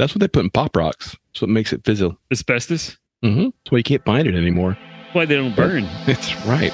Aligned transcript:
That's 0.00 0.14
what 0.14 0.20
they 0.20 0.28
put 0.28 0.44
in 0.44 0.50
pop 0.50 0.74
rocks. 0.76 1.14
That's 1.26 1.42
what 1.42 1.50
makes 1.50 1.74
it 1.74 1.84
fizzle. 1.84 2.16
Asbestos. 2.32 2.96
Mm-hmm. 3.22 3.42
That's 3.42 3.70
why 3.70 3.76
you 3.76 3.84
can't 3.84 4.02
find 4.02 4.26
it 4.26 4.34
anymore. 4.34 4.78
Why 5.12 5.26
they 5.26 5.36
don't 5.36 5.54
burn? 5.54 5.82
That's 6.06 6.34
right. 6.46 6.72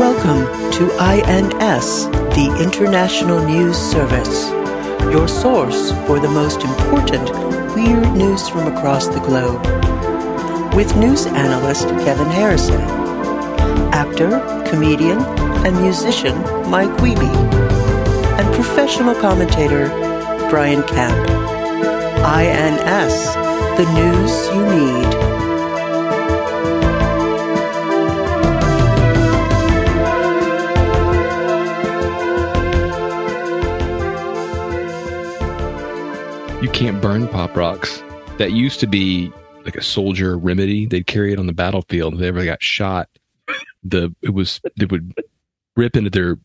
Welcome 0.00 0.46
to 0.72 0.90
INS, 0.98 2.06
the 2.34 2.56
International 2.58 3.44
News 3.44 3.76
Service, 3.76 4.48
your 5.12 5.28
source 5.28 5.90
for 6.06 6.18
the 6.18 6.30
most 6.30 6.62
important 6.62 7.28
weird 7.74 8.16
news 8.16 8.48
from 8.48 8.74
across 8.74 9.08
the 9.08 9.20
globe. 9.20 9.62
With 10.74 10.96
news 10.96 11.26
analyst 11.26 11.86
Kevin 12.06 12.28
Harrison, 12.28 12.80
actor, 13.92 14.40
comedian, 14.70 15.18
and 15.64 15.80
musician 15.80 16.36
Mike 16.70 16.90
Wiebe, 16.98 17.22
and 18.38 18.54
professional 18.54 19.14
commentator 19.14 19.88
Brian 20.50 20.82
Camp. 20.82 21.30
INS, 22.26 23.34
the 23.78 23.84
news 23.94 24.48
you 24.54 24.62
need. 24.70 25.24
You 36.62 36.70
can't 36.70 37.00
burn 37.00 37.28
pop 37.28 37.56
rocks. 37.56 38.02
That 38.38 38.52
used 38.52 38.80
to 38.80 38.86
be 38.86 39.32
like 39.64 39.76
a 39.76 39.82
soldier 39.82 40.36
remedy. 40.36 40.86
They'd 40.86 41.06
carry 41.06 41.32
it 41.32 41.38
on 41.38 41.46
the 41.46 41.52
battlefield. 41.52 42.14
If 42.14 42.20
they 42.20 42.28
ever 42.28 42.44
got 42.44 42.62
shot, 42.62 43.08
the 43.82 44.14
it 44.22 44.30
was 44.30 44.60
it 44.80 44.90
would 44.90 45.14
rip 45.76 45.96
into 45.96 46.10
their 46.10 46.38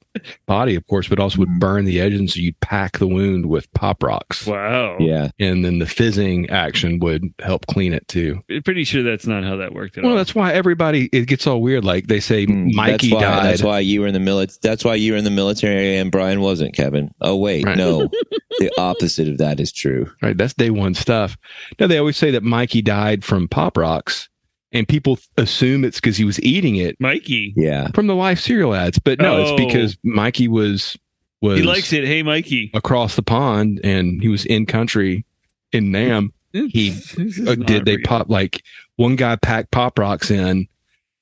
body, 0.48 0.74
of 0.76 0.86
course, 0.88 1.08
but 1.08 1.20
also 1.20 1.38
would 1.40 1.60
burn 1.60 1.86
the 1.86 2.02
edges. 2.02 2.20
And 2.20 2.30
so 2.30 2.40
you'd 2.40 2.60
pack 2.62 2.98
the 2.98 3.08
wound 3.08 3.46
with 3.46 3.72
pop 3.74 4.02
rocks. 4.02 4.48
Wow. 4.48 4.98
Yeah. 5.00 5.30
And 5.40 5.64
then 5.64 5.80
the 5.80 5.86
fizzing 5.86 6.50
action 6.50 7.00
would 7.00 7.24
help 7.40 7.68
clean 7.68 7.94
it 7.94 8.08
too. 8.08 8.42
I'm 8.50 8.64
pretty 8.64 8.84
sure 8.84 9.04
that's 9.04 9.28
not 9.28 9.44
how 9.44 9.56
that 9.58 9.74
worked 9.74 9.98
at 9.98 10.04
Well, 10.04 10.14
all. 10.14 10.18
that's 10.18 10.34
why 10.34 10.54
everybody 10.54 11.10
it 11.14 11.28
gets 11.28 11.46
all 11.46 11.62
weird. 11.62 11.86
Like 11.86 12.08
they 12.08 12.20
say, 12.20 12.48
Mm, 12.48 12.74
Mikey 12.74 13.10
that's 13.10 13.14
why, 13.14 13.22
died. 13.22 13.46
That's 13.46 13.64
why 13.64 13.80
you 13.80 14.02
were 14.02 14.08
in 14.08 14.14
the 14.14 14.20
military. 14.20 14.58
That's 14.64 14.84
why 14.84 14.96
you 14.96 15.12
were 15.12 15.18
in 15.18 15.26
the 15.26 15.30
military 15.30 15.98
and 15.98 16.12
Brian 16.12 16.42
wasn't, 16.42 16.74
Kevin. 16.74 17.12
Oh 17.22 17.36
wait, 17.38 17.66
Right. 17.66 17.78
no. 17.78 18.10
the 18.60 18.72
opposite 18.80 19.28
of 19.28 19.38
that 19.38 19.60
is 19.60 19.72
true. 19.72 20.12
Right, 20.22 20.36
that's 20.38 20.54
day 20.56 20.70
one 20.72 20.96
stuff. 20.96 21.38
Now 21.80 21.88
they 21.88 21.98
always 22.00 22.18
say 22.18 22.32
that 22.32 22.44
Mikey 22.44 22.82
died 22.82 23.24
from 23.24 23.48
pop 23.48 23.78
rocks, 23.78 24.28
and 24.72 24.88
people 24.88 25.18
assume 25.38 25.84
it's 25.84 26.00
because 26.00 26.18
he 26.18 26.24
was 26.26 26.40
eating 26.42 26.76
it 26.76 26.96
Mikey. 27.00 27.54
Yeah. 27.56 27.88
from 27.94 28.08
the 28.08 28.16
Life 28.16 28.40
cereal 28.40 28.74
ads. 28.76 29.00
But 29.00 29.20
no, 29.20 29.38
Oh. 29.38 29.42
it's 29.56 29.66
because 29.66 29.98
Mikey 30.04 30.48
was 30.48 30.98
was 31.42 31.58
He 31.60 31.64
likes 31.66 31.94
it. 31.94 32.06
Hey, 32.06 32.22
Mikey. 32.24 32.72
across 32.74 33.16
the 33.16 33.24
pond, 33.24 33.80
and 33.84 34.22
he 34.22 34.28
was 34.28 34.46
in 34.46 34.66
country 34.66 35.26
in 35.72 35.92
Nam. 35.92 36.34
He 36.52 36.92
Uh, 37.48 37.56
did 37.56 37.86
they 37.86 37.96
real. 37.98 38.06
pop 38.06 38.30
like 38.30 38.64
one 38.98 39.16
guy 39.16 39.36
packed 39.38 39.72
pop 39.72 39.98
rocks 40.00 40.30
in 40.32 40.68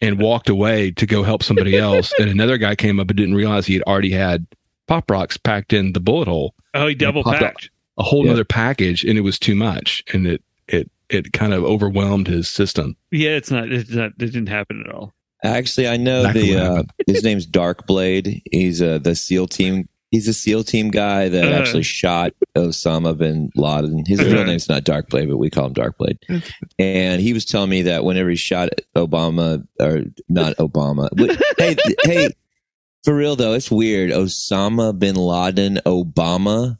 and 0.01 0.19
walked 0.19 0.47
away 0.49 0.91
to 0.91 1.05
go 1.05 1.21
help 1.23 1.43
somebody 1.43 1.77
else, 1.87 2.13
and 2.19 2.29
another 2.29 2.57
guy 2.57 2.75
came 2.75 2.99
up 2.99 3.09
and 3.09 3.17
didn't 3.17 3.35
realize 3.35 3.65
he 3.65 3.73
had 3.73 3.83
already 3.83 4.11
had 4.11 4.45
pop 4.87 5.09
rocks 5.11 5.37
packed 5.37 5.73
in 5.73 5.93
the 5.93 5.99
bullet 5.99 6.27
hole. 6.27 6.53
Oh, 6.73 6.87
he 6.87 6.95
double 6.95 7.23
popped 7.23 7.39
packed. 7.39 7.69
a 7.97 8.03
whole 8.03 8.25
Yeah. 8.25 8.31
other 8.33 8.45
package 8.45 9.03
and 9.03 9.17
it 9.17 9.21
was 9.21 9.37
too 9.37 9.55
much 9.55 10.03
and 10.13 10.25
it 10.27 10.41
it 10.67 10.89
it 11.09 11.31
kind 11.33 11.53
of 11.53 11.63
overwhelmed 11.63 12.27
his 12.27 12.47
system 12.49 12.95
Yeah, 13.11 13.31
it's 13.31 13.49
not. 13.51 13.71
It's 13.71 13.89
not. 13.91 14.11
It 14.11 14.17
didn't 14.17 14.47
happen 14.47 14.83
at 14.87 14.93
all. 14.93 15.13
Actually, 15.43 15.87
I 15.87 15.97
know 15.97 16.19
Exactly 16.25 16.53
the 16.53 16.63
uh, 16.63 16.83
his 17.05 17.23
name's 17.23 17.45
Darkblade. 17.47 18.41
He's 18.51 18.81
uh, 18.81 18.97
the 18.97 19.15
SEAL 19.15 19.47
team. 19.47 19.87
He's 20.09 20.27
a 20.27 20.33
SEAL 20.33 20.63
team 20.63 20.89
guy 20.89 21.29
that 21.29 21.45
Uh. 21.51 21.55
actually 21.55 21.83
shot 21.83 22.31
Osama 22.55 23.15
bin 23.17 23.49
Laden. 23.55 24.03
His 24.05 24.19
real 24.23 24.35
Uh-huh. 24.35 24.43
name's 24.45 24.67
not 24.69 24.83
Darkblade, 24.83 25.29
but 25.29 25.37
we 25.37 25.49
call 25.49 25.67
him 25.67 25.73
Darkblade. 25.73 26.17
And 26.79 27.21
he 27.21 27.33
was 27.33 27.45
telling 27.45 27.69
me 27.69 27.83
that 27.83 28.03
whenever 28.03 28.29
he 28.29 28.35
shot 28.35 28.69
Obama, 28.95 29.67
or 29.79 30.03
not 30.29 30.55
Obama, 30.57 31.09
but- 31.13 31.37
hey, 31.59 31.75
hey, 32.03 32.29
for 33.03 33.13
real 33.15 33.35
though, 33.35 33.53
it's 33.53 33.69
weird. 33.69 34.09
Osama 34.11 34.97
bin 34.97 35.15
Laden, 35.15 35.79
Obama. 35.85 36.77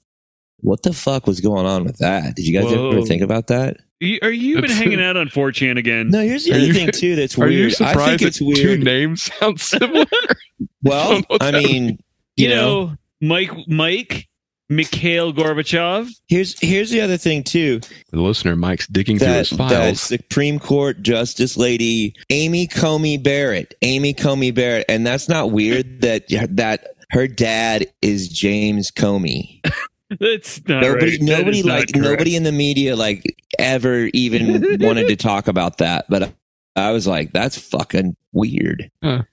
What 0.62 0.82
the 0.84 0.94
fuck 0.94 1.28
was 1.28 1.40
going 1.40 1.66
on 1.66 1.84
with 1.84 1.98
that? 2.00 2.36
Did 2.36 2.48
you 2.48 2.60
guys 2.60 2.72
Whoa. 2.72 2.92
ever 2.92 3.02
think 3.04 3.22
about 3.22 3.48
that? 3.48 3.78
Are 4.22 4.30
you 4.32 4.62
been 4.62 4.70
hanging 4.70 5.02
out 5.02 5.18
on 5.18 5.28
4chan 5.28 5.78
again? 5.78 6.10
No, 6.10 6.20
here's 6.22 6.46
the 6.46 6.54
other 6.54 6.66
you- 6.66 6.74
thing 6.74 6.92
too 6.92 7.16
that's 7.16 7.38
are 7.38 7.48
weird. 7.48 7.80
you 7.80 7.86
I 7.86 7.94
think 7.94 8.22
it's 8.22 8.40
that 8.40 8.56
two 8.56 8.68
weird. 8.68 8.84
names 8.84 9.24
sound 9.24 9.60
similar 9.60 10.06
Well, 10.84 11.22
don't 11.30 11.42
I 11.44 11.52
mean, 11.52 12.00
you, 12.36 12.48
You 12.48 12.50
know, 12.50 12.86
know, 12.86 12.96
Mike, 13.22 13.52
Mike, 13.68 14.28
Mikhail 14.70 15.32
Gorbachev. 15.34 16.10
here's 16.28 16.60
here's 16.60 16.90
the 16.92 17.02
other 17.02 17.18
thing 17.18 17.44
too. 17.44 17.80
the 18.12 18.20
listener 18.22 18.56
mike's 18.56 18.86
digging 18.88 19.18
through 19.18 19.28
his 19.30 19.50
that 19.52 19.58
files 19.58 20.02
Supreme 20.02 20.60
Court 20.60 21.02
Justice 21.02 21.56
lady 21.58 22.14
Amy 22.30 22.68
Comey 22.68 23.22
Barrett, 23.22 23.74
Amy 23.82 24.14
Comey 24.14 24.54
Barrett, 24.54 24.86
and 24.90 25.08
that's 25.08 25.30
not 25.30 25.52
weird 25.52 26.02
that 26.02 26.26
that 26.52 26.86
her 27.12 27.28
dad 27.28 27.88
is 28.02 28.28
James 28.28 28.92
Comey. 28.92 29.62
That's 30.20 30.66
not 30.68 30.82
nobody, 30.82 31.12
right. 31.12 31.22
Nobody 31.22 31.64
like 31.64 31.96
nobody 31.96 32.36
in 32.36 32.44
the 32.44 32.52
media 32.52 32.96
like 32.96 33.36
ever 33.60 34.10
even 34.14 34.78
wanted 34.80 35.08
to 35.10 35.16
talk 35.16 35.48
about 35.48 35.80
that, 35.80 36.06
but 36.10 36.34
I 36.76 36.92
was 36.92 37.08
like, 37.08 37.34
that's 37.34 37.58
fucking 37.58 38.16
weird. 38.34 38.90
Huh. 39.04 39.24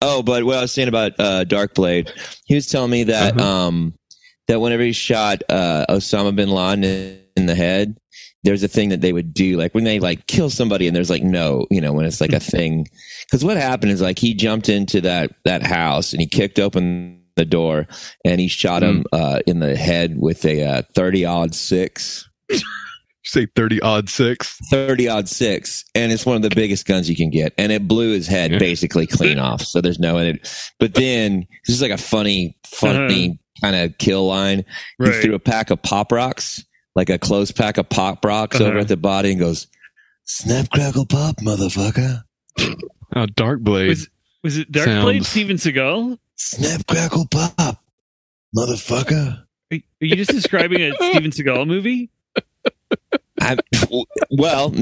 Oh, 0.00 0.22
but 0.22 0.44
what 0.44 0.56
I 0.56 0.62
was 0.62 0.72
saying 0.72 0.88
about 0.88 1.12
uh, 1.18 1.44
Darkblade, 1.44 2.10
he 2.46 2.54
was 2.54 2.66
telling 2.66 2.90
me 2.90 3.04
that 3.04 3.38
Uh-huh. 3.38 3.46
um 3.48 3.94
that 4.48 4.60
whenever 4.60 4.82
he 4.82 4.92
shot 4.92 5.42
uh, 5.48 5.84
Osama 5.90 6.34
bin 6.34 6.48
Laden 6.50 6.84
in, 6.84 7.20
in 7.36 7.46
the 7.46 7.54
head, 7.54 7.96
there's 8.44 8.62
a 8.62 8.68
thing 8.68 8.88
that 8.90 9.00
they 9.00 9.12
would 9.12 9.34
do, 9.34 9.56
like 9.56 9.74
when 9.74 9.84
they 9.84 10.00
like 10.00 10.26
kill 10.26 10.50
somebody, 10.50 10.86
and 10.86 10.96
there's 10.96 11.10
like 11.10 11.22
no, 11.22 11.66
you 11.70 11.80
know, 11.80 11.92
when 11.92 12.06
it's 12.06 12.20
like 12.20 12.32
a 12.32 12.40
thing. 12.54 12.88
Because 13.26 13.44
what 13.44 13.56
happened 13.56 13.92
is 13.92 14.00
like 14.00 14.18
he 14.18 14.34
jumped 14.34 14.68
into 14.68 15.00
that 15.02 15.32
that 15.44 15.62
house 15.62 16.12
and 16.12 16.20
he 16.20 16.26
kicked 16.26 16.58
open 16.58 17.20
the 17.36 17.44
door 17.44 17.86
and 18.24 18.40
he 18.40 18.48
shot 18.48 18.82
him 18.82 19.04
uh, 19.12 19.40
in 19.46 19.60
the 19.60 19.76
head 19.76 20.18
with 20.18 20.44
a 20.44 20.62
uh, 20.64 20.82
thirty 20.94 21.24
odd 21.24 21.54
six. 21.54 22.28
say 23.24 23.44
30 23.56 23.80
odd 23.82 24.08
six 24.08 24.56
30 24.70 25.08
odd 25.08 25.28
six 25.28 25.84
and 25.96 26.12
it's 26.12 26.24
one 26.24 26.36
of 26.36 26.42
the 26.42 26.54
biggest 26.54 26.86
guns 26.86 27.10
you 27.10 27.16
can 27.16 27.28
get 27.28 27.52
and 27.58 27.72
it 27.72 27.88
blew 27.88 28.12
his 28.12 28.28
head 28.28 28.52
Yeah. 28.52 28.58
basically 28.58 29.04
clean 29.04 29.40
off 29.40 29.62
so 29.62 29.80
there's 29.80 29.98
no 29.98 30.16
in 30.18 30.36
it 30.36 30.48
but 30.78 30.94
then 30.94 31.44
this 31.66 31.74
is 31.74 31.82
like 31.82 31.90
a 31.90 31.98
funny 31.98 32.56
funny 32.64 33.40
kind 33.60 33.74
of 33.74 33.98
kill 33.98 34.28
line 34.28 34.64
Right. 35.00 35.12
he 35.12 35.22
threw 35.22 35.34
a 35.34 35.40
pack 35.40 35.70
of 35.72 35.82
pop 35.82 36.12
rocks 36.12 36.64
like 36.94 37.10
a 37.10 37.18
close 37.18 37.50
pack 37.50 37.78
of 37.78 37.88
pop 37.88 38.24
rocks 38.24 38.60
over 38.60 38.70
Uh-huh. 38.70 38.80
at 38.82 38.88
the 38.88 38.96
body 38.96 39.32
and 39.32 39.40
goes 39.40 39.66
snap 40.24 40.70
crackle 40.70 41.04
pop 41.04 41.34
motherfucker 41.38 42.22
oh 43.16 43.26
dark 43.34 43.60
blade 43.60 43.88
Was, 43.88 44.08
was 44.44 44.56
it 44.56 44.70
Darkblade 44.70 44.84
Sounds- 45.24 45.28
Steven 45.28 45.56
Seagal? 45.56 46.16
Snap 46.36 46.86
crackle 46.86 47.26
pop 47.26 47.82
motherfucker 48.56 49.38
Are, 49.72 49.76
are 49.76 49.78
you 50.00 50.16
just 50.16 50.30
describing 50.30 50.80
a 50.80 50.94
Steven 50.94 51.30
Seagal 51.30 51.66
movie? 51.66 52.10
I, 53.40 53.56
well, 54.30 54.72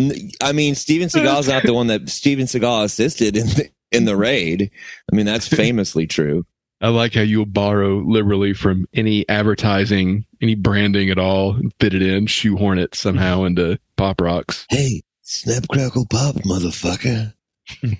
I 0.42 0.52
mean, 0.52 0.74
Steven 0.74 1.08
Seagal's 1.08 1.48
not 1.48 1.64
the 1.64 1.74
one 1.74 1.88
that 1.88 2.08
Steven 2.08 2.46
Seagal 2.46 2.84
assisted 2.84 3.36
in 3.36 3.46
the, 3.48 3.70
in 3.90 4.04
the 4.04 4.16
raid. 4.16 4.70
I 5.12 5.16
mean, 5.16 5.26
that's 5.26 5.48
famously 5.48 6.06
true. 6.06 6.46
i 6.80 6.88
like 6.88 7.14
how 7.14 7.20
you'll 7.22 7.46
borrow 7.46 7.98
liberally 7.98 8.54
from 8.54 8.86
any 8.94 9.28
advertising 9.28 10.24
any 10.40 10.54
branding 10.54 11.10
at 11.10 11.18
all 11.18 11.54
and 11.54 11.72
fit 11.80 11.94
it 11.94 12.02
in 12.02 12.26
shoehorn 12.26 12.78
it 12.78 12.94
somehow 12.94 13.44
into 13.44 13.78
pop 13.96 14.20
rocks 14.20 14.66
Hey, 14.70 15.02
snap 15.22 15.64
crackle 15.68 16.06
pop, 16.06 16.36
motherfucker. 16.36 17.32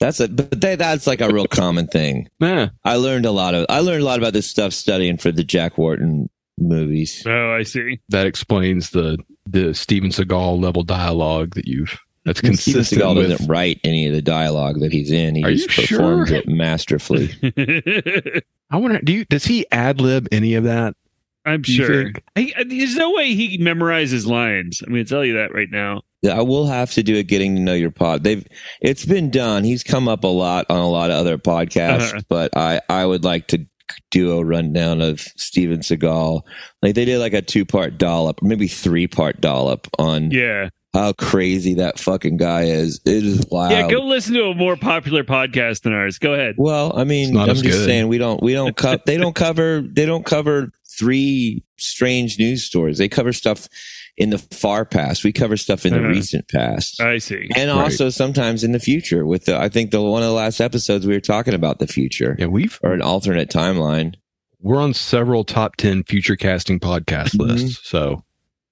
that's 0.00 0.20
a 0.20 0.28
but 0.28 0.60
they, 0.60 0.76
that's 0.76 1.06
like 1.06 1.20
a 1.20 1.28
real 1.32 1.46
common 1.46 1.86
thing. 1.86 2.28
nah 2.40 2.68
I 2.84 2.96
learned 2.96 3.26
a 3.26 3.30
lot 3.30 3.54
of 3.54 3.66
I 3.68 3.80
learned 3.80 4.02
a 4.02 4.04
lot 4.04 4.18
about 4.18 4.32
this 4.32 4.48
stuff 4.48 4.72
studying 4.72 5.18
for 5.18 5.30
the 5.32 5.44
Jack 5.44 5.78
Wharton 5.78 6.28
movies. 6.58 7.22
Oh, 7.26 7.52
I 7.52 7.62
see. 7.62 8.00
that 8.10 8.26
explains 8.26 8.90
the 8.90 9.18
the 9.46 9.74
steven 9.74 10.10
seagal 10.10 10.60
level 10.62 10.82
dialogue 10.82 11.54
that 11.54 11.66
you've 11.66 11.98
that's 12.24 12.38
Steven 12.38 12.52
consistent 12.56 13.02
Seagal 13.02 13.16
with 13.16 13.30
doesn't 13.30 13.46
write 13.48 13.80
any 13.84 14.06
of 14.06 14.14
the 14.14 14.22
dialogue 14.22 14.80
that 14.80 14.92
he's 14.92 15.10
in. 15.10 15.34
He 15.34 15.44
Are 15.44 15.52
just 15.52 15.76
you 15.76 15.86
performs 15.98 16.28
sure? 16.30 16.38
it 16.38 16.48
masterfully. 16.48 17.30
I 18.70 18.76
wonder, 18.78 18.98
do 19.02 19.12
you 19.12 19.24
does 19.26 19.44
he 19.44 19.66
ad 19.70 20.00
lib 20.00 20.28
any 20.32 20.54
of 20.54 20.64
that? 20.64 20.96
I'm 21.44 21.62
sure. 21.62 22.10
I, 22.36 22.52
I- 22.56 22.64
there's 22.64 22.96
no 22.96 23.12
way 23.12 23.34
he 23.34 23.58
memorizes 23.58 24.26
lines. 24.26 24.80
I'm 24.82 24.92
going 24.92 25.04
to 25.04 25.08
tell 25.08 25.24
you 25.24 25.34
that 25.34 25.52
right 25.54 25.70
now. 25.70 26.02
I 26.30 26.40
will 26.40 26.66
have 26.66 26.90
to 26.92 27.02
do 27.02 27.16
a 27.18 27.22
getting 27.22 27.54
to 27.56 27.60
know 27.60 27.74
your 27.74 27.90
pod. 27.90 28.24
They've 28.24 28.46
it's 28.80 29.04
been 29.04 29.30
done. 29.30 29.62
He's 29.62 29.82
come 29.82 30.08
up 30.08 30.24
a 30.24 30.28
lot 30.28 30.64
on 30.70 30.78
a 30.78 30.88
lot 30.88 31.10
of 31.10 31.16
other 31.16 31.36
podcasts, 31.36 32.12
Uh-huh. 32.12 32.20
but 32.30 32.56
I 32.56 32.80
I 32.88 33.04
would 33.04 33.24
like 33.24 33.48
to 33.48 33.66
do 34.10 34.32
a 34.38 34.42
rundown 34.44 35.02
of 35.02 35.20
Steven 35.20 35.80
Seagal. 35.80 36.40
Like 36.80 36.94
they 36.94 37.04
did 37.04 37.18
like 37.18 37.34
a 37.34 37.42
two 37.42 37.66
part 37.66 37.98
dollop, 37.98 38.40
maybe 38.42 38.68
three 38.68 39.06
part 39.06 39.42
dollop 39.42 39.86
on 39.98 40.30
Yeah. 40.30 40.70
How 40.94 41.12
crazy 41.12 41.74
that 41.74 41.98
fucking 41.98 42.36
guy 42.38 42.62
is. 42.62 43.00
It 43.04 43.24
is 43.24 43.44
wild. 43.50 43.72
Yeah, 43.72 43.90
go 43.90 44.00
listen 44.06 44.32
to 44.34 44.44
a 44.44 44.54
more 44.54 44.76
popular 44.76 45.24
podcast 45.24 45.82
than 45.82 45.92
ours. 45.92 46.18
Go 46.18 46.32
ahead. 46.32 46.54
Well, 46.56 46.96
I 46.96 47.04
mean, 47.04 47.36
I'm 47.36 47.48
just 47.48 47.64
good. 47.64 47.84
saying 47.84 48.08
we 48.08 48.16
don't 48.16 48.42
we 48.42 48.54
don't 48.54 48.74
co- 48.76 48.98
they 49.04 49.16
don't 49.18 49.34
cover 49.34 49.82
they 49.82 50.06
don't 50.06 50.24
cover 50.24 50.70
three 50.98 51.64
strange 51.76 52.38
news 52.38 52.64
stories. 52.64 52.96
They 52.98 53.08
cover 53.08 53.32
stuff 53.32 53.68
in 54.16 54.30
the 54.30 54.38
far 54.38 54.84
past. 54.84 55.24
We 55.24 55.32
cover 55.32 55.56
stuff 55.56 55.84
in 55.84 55.92
the 55.92 55.98
Uh-huh. 55.98 56.08
recent 56.08 56.48
past. 56.48 57.00
I 57.00 57.18
see. 57.18 57.48
and 57.56 57.68
Right. 57.68 57.76
also 57.82 58.08
sometimes 58.10 58.62
in 58.62 58.70
the 58.70 58.78
future 58.78 59.26
with 59.26 59.46
the 59.46 59.58
I 59.58 59.68
think 59.68 59.90
the 59.90 60.00
one 60.00 60.22
of 60.22 60.28
the 60.28 60.34
last 60.34 60.60
episodes 60.60 61.04
we 61.06 61.14
were 61.14 61.20
talking 61.20 61.52
about 61.54 61.80
the 61.80 61.88
future 61.88 62.36
Yeah, 62.38 62.46
we've 62.46 62.78
or 62.84 62.92
an 62.92 63.02
alternate 63.02 63.50
timeline. 63.50 64.14
we're 64.60 64.80
on 64.80 64.94
several 64.94 65.42
top 65.42 65.74
ten 65.74 66.04
future 66.04 66.36
casting 66.36 66.78
podcast 66.78 67.34
Mhm. 67.34 67.40
lists. 67.48 67.80
So 67.90 68.22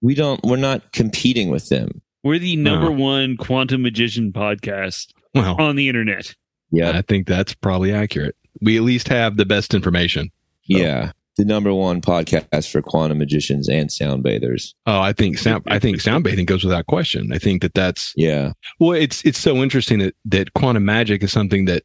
We 0.01 0.15
don't 0.15 0.41
we're 0.45 0.57
not 0.57 0.93
competing 0.93 1.49
with 1.51 1.69
them. 1.69 2.01
We're 2.23 2.39
the 2.39 2.57
number 2.57 2.91
No. 2.91 2.97
one 3.03 3.37
quantum 3.37 3.83
magician 3.83 4.33
podcast 4.33 5.09
well, 5.35 5.61
on 5.61 5.77
the 5.77 5.89
internet. 5.89 6.35
Yeah. 6.71 6.97
I 6.97 7.03
think 7.03 7.27
that's 7.27 7.55
probably 7.55 7.93
accurate. 7.93 8.37
We 8.61 8.77
at 8.77 8.83
least 8.83 9.09
have 9.09 9.37
the 9.37 9.45
best 9.45 9.75
information. 9.75 10.31
So- 10.71 10.79
Yeah. 10.79 11.13
The 11.39 11.47
number 11.47 11.73
one 11.73 12.03
podcast 12.03 12.71
for 12.71 12.83
quantum 12.83 13.17
magicians 13.17 13.67
and 13.67 13.91
sound 13.91 14.23
bathers. 14.23 14.75
Oh, 14.87 15.01
I 15.01 15.15
think 15.15 15.39
sound. 15.39 15.65
I 15.67 15.79
think 15.79 15.99
sound 15.99 16.25
bathing 16.25 16.45
goes 16.45 16.63
without 16.63 16.87
question. 16.87 17.33
I 17.33 17.39
think 17.39 17.63
that 17.63 17.73
that's 17.73 18.13
Yeah. 18.19 18.53
well. 18.79 18.93
It's 18.93 19.25
it's 19.25 19.39
so 19.39 19.63
interesting 19.63 19.99
that 20.01 20.15
that 20.27 20.53
quantum 20.53 20.85
magic 20.85 21.23
is 21.23 21.33
something 21.33 21.65
that 21.65 21.85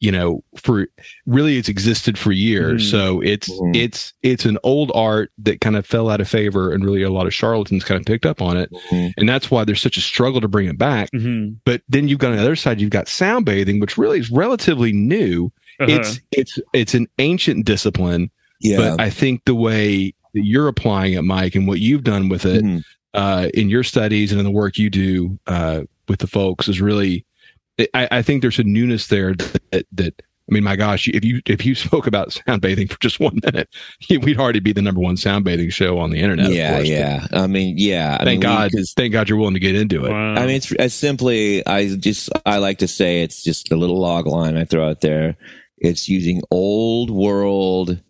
you 0.00 0.12
know 0.12 0.42
for 0.56 0.86
really 1.26 1.56
it's 1.58 1.68
existed 1.68 2.16
for 2.16 2.30
years. 2.32 2.86
Mhm. 2.86 2.90
So 2.90 3.20
it's 3.20 3.48
Mhm. 3.50 3.76
it's 3.76 4.12
it's 4.22 4.44
an 4.44 4.58
old 4.62 4.92
art 4.94 5.32
that 5.38 5.60
kind 5.60 5.76
of 5.76 5.84
fell 5.86 6.08
out 6.08 6.20
of 6.20 6.28
favor, 6.28 6.72
and 6.72 6.84
really 6.84 7.02
a 7.02 7.10
lot 7.10 7.26
of 7.26 7.34
charlatans 7.34 7.84
kind 7.84 7.98
of 8.00 8.06
picked 8.06 8.24
up 8.26 8.40
on 8.40 8.56
it, 8.56 8.70
Mhm. 8.90 9.14
and 9.16 9.28
that's 9.28 9.50
why 9.50 9.64
there's 9.64 9.82
such 9.82 9.96
a 9.96 10.00
struggle 10.00 10.40
to 10.40 10.48
bring 10.48 10.68
it 10.68 10.78
back. 10.78 11.08
hmm 11.12 11.48
But 11.64 11.82
then 11.88 12.08
you've 12.08 12.18
got 12.20 12.30
on 12.30 12.36
the 12.36 12.42
other 12.42 12.56
side, 12.56 12.80
you've 12.80 12.90
got 12.90 13.08
sound 13.08 13.44
bathing, 13.44 13.80
which 13.80 13.98
really 13.98 14.20
is 14.20 14.30
relatively 14.30 14.92
new. 14.92 15.50
Uh-huh. 15.80 15.90
It's 15.92 16.20
it's 16.32 16.58
it's 16.72 16.94
an 16.94 17.06
ancient 17.18 17.66
discipline, 17.66 18.30
Yeah. 18.60 18.76
but 18.96 19.00
I 19.00 19.10
think 19.10 19.44
the 19.46 19.54
way 19.54 20.14
that 20.34 20.44
you're 20.44 20.68
applying 20.68 21.14
it, 21.14 21.22
Mike, 21.22 21.54
and 21.54 21.66
what 21.66 21.80
you've 21.80 22.04
done 22.04 22.28
with 22.28 22.44
it 22.44 22.62
Mhm. 22.64 22.82
uh, 23.14 23.48
in 23.54 23.68
your 23.70 23.82
studies 23.82 24.30
and 24.30 24.38
in 24.40 24.44
the 24.44 24.50
work 24.50 24.76
you 24.78 24.90
do 24.90 25.38
uh, 25.46 25.82
with 26.08 26.20
the 26.20 26.26
folks 26.26 26.68
is 26.68 26.80
really. 26.80 27.24
I, 27.94 28.08
I 28.10 28.22
think 28.22 28.42
there's 28.42 28.58
a 28.58 28.64
newness 28.64 29.06
there 29.08 29.34
that, 29.34 29.86
that 29.92 30.14
I 30.50 30.54
mean, 30.54 30.64
my 30.64 30.76
gosh, 30.76 31.08
if 31.08 31.24
you 31.24 31.42
if 31.46 31.66
you 31.66 31.74
spoke 31.74 32.06
about 32.06 32.32
sound 32.46 32.62
bathing 32.62 32.88
for 32.88 32.98
just 33.00 33.20
one 33.20 33.38
minute, 33.44 33.68
we'd 34.10 34.38
already 34.38 34.60
be 34.60 34.72
the 34.72 34.80
number 34.82 35.00
one 35.00 35.16
sound 35.18 35.44
bathing 35.44 35.68
show 35.70 35.98
on 35.98 36.10
the 36.10 36.18
internet. 36.20 36.46
of 36.46 36.52
yeah, 36.54 36.76
course. 36.76 36.88
yeah. 36.88 37.26
I 37.32 37.46
mean, 37.46 37.74
yeah. 37.76 38.16
I 38.18 38.24
Thank 38.24 38.42
mean, 38.44 38.70
we- 38.72 38.84
thank 38.96 39.12
God 39.12 39.28
you're 39.28 39.36
willing 39.38 39.54
to 39.54 39.60
get 39.60 39.76
into 39.76 40.06
it. 40.06 40.10
Wow. 40.10 40.34
I 40.34 40.46
mean, 40.46 40.56
it's 40.56 40.72
as 40.72 40.94
simply. 40.94 41.64
I 41.66 41.94
just. 41.96 42.30
I 42.46 42.58
like 42.58 42.78
to 42.78 42.88
say 42.88 43.22
it's 43.22 43.42
just 43.42 43.70
a 43.70 43.76
little 43.76 44.00
log 44.00 44.26
line 44.26 44.56
I 44.56 44.64
throw 44.64 44.88
out 44.88 45.02
there. 45.02 45.36
It's 45.76 46.08
using 46.08 46.42
old 46.50 47.10
world 47.10 48.00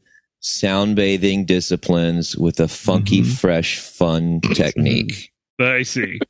sound 0.41 0.95
bathing 0.95 1.45
disciplines 1.45 2.37
with 2.37 2.61
a 2.61 2.69
funky, 2.69 3.23
Mhm. 3.23 3.37
fresh, 3.39 3.79
fun 3.81 4.41
technique. 4.55 5.33
I 5.61 5.83
see. 5.83 6.21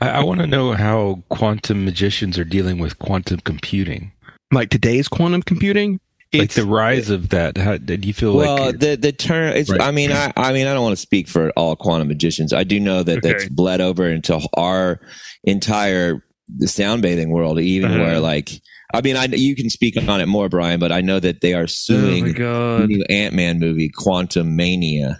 I, 0.00 0.08
I 0.08 0.24
want 0.24 0.40
to 0.40 0.46
know 0.46 0.72
how 0.72 1.22
quantum 1.28 1.84
magicians 1.84 2.38
are 2.38 2.44
dealing 2.44 2.78
with 2.78 2.98
quantum 2.98 3.40
computing, 3.40 4.12
Like 4.50 4.70
today's 4.70 5.08
quantum 5.08 5.42
computing, 5.42 6.00
like 6.32 6.44
it's 6.44 6.54
the 6.54 6.64
rise 6.64 7.10
of 7.10 7.28
that. 7.30 7.58
How, 7.58 7.76
do 7.76 7.94
you 7.94 8.14
feel 8.14 8.34
Well, 8.34 8.66
like? 8.66 8.78
the 8.78 8.96
the 8.96 9.12
term. 9.12 9.54
It's. 9.54 9.68
Right. 9.70 9.80
I 9.82 9.90
mean, 9.90 10.10
I. 10.12 10.32
I 10.36 10.52
mean, 10.54 10.66
I 10.66 10.72
don't 10.72 10.82
want 10.82 10.94
to 10.96 11.02
speak 11.02 11.28
for 11.28 11.50
all 11.56 11.76
quantum 11.76 12.08
magicians. 12.08 12.52
I 12.54 12.64
do 12.64 12.80
know 12.80 13.02
that 13.02 13.18
Okay. 13.18 13.32
that's 13.32 13.48
bled 13.50 13.80
over 13.82 14.08
into 14.08 14.40
our 14.56 15.00
entire 15.44 16.24
the 16.48 16.68
sound 16.68 17.02
bathing 17.02 17.30
world. 17.30 17.60
Even 17.60 17.90
Uh-huh. 17.92 18.00
where, 18.00 18.20
like, 18.20 18.50
I 18.94 19.02
mean, 19.02 19.16
I 19.16 19.24
you 19.26 19.54
can 19.54 19.68
speak 19.68 19.96
on 20.08 20.20
it 20.22 20.26
more, 20.26 20.48
Brian, 20.48 20.80
but 20.80 20.90
I 20.90 21.02
know 21.02 21.20
that 21.20 21.42
they 21.42 21.52
are 21.52 21.64
Oh 21.64 21.66
suing 21.66 22.28
my 22.28 22.32
the 22.32 22.86
new 22.88 23.04
Ant 23.10 23.34
Man 23.34 23.58
movie, 23.58 23.90
Quantumania. 23.90 25.16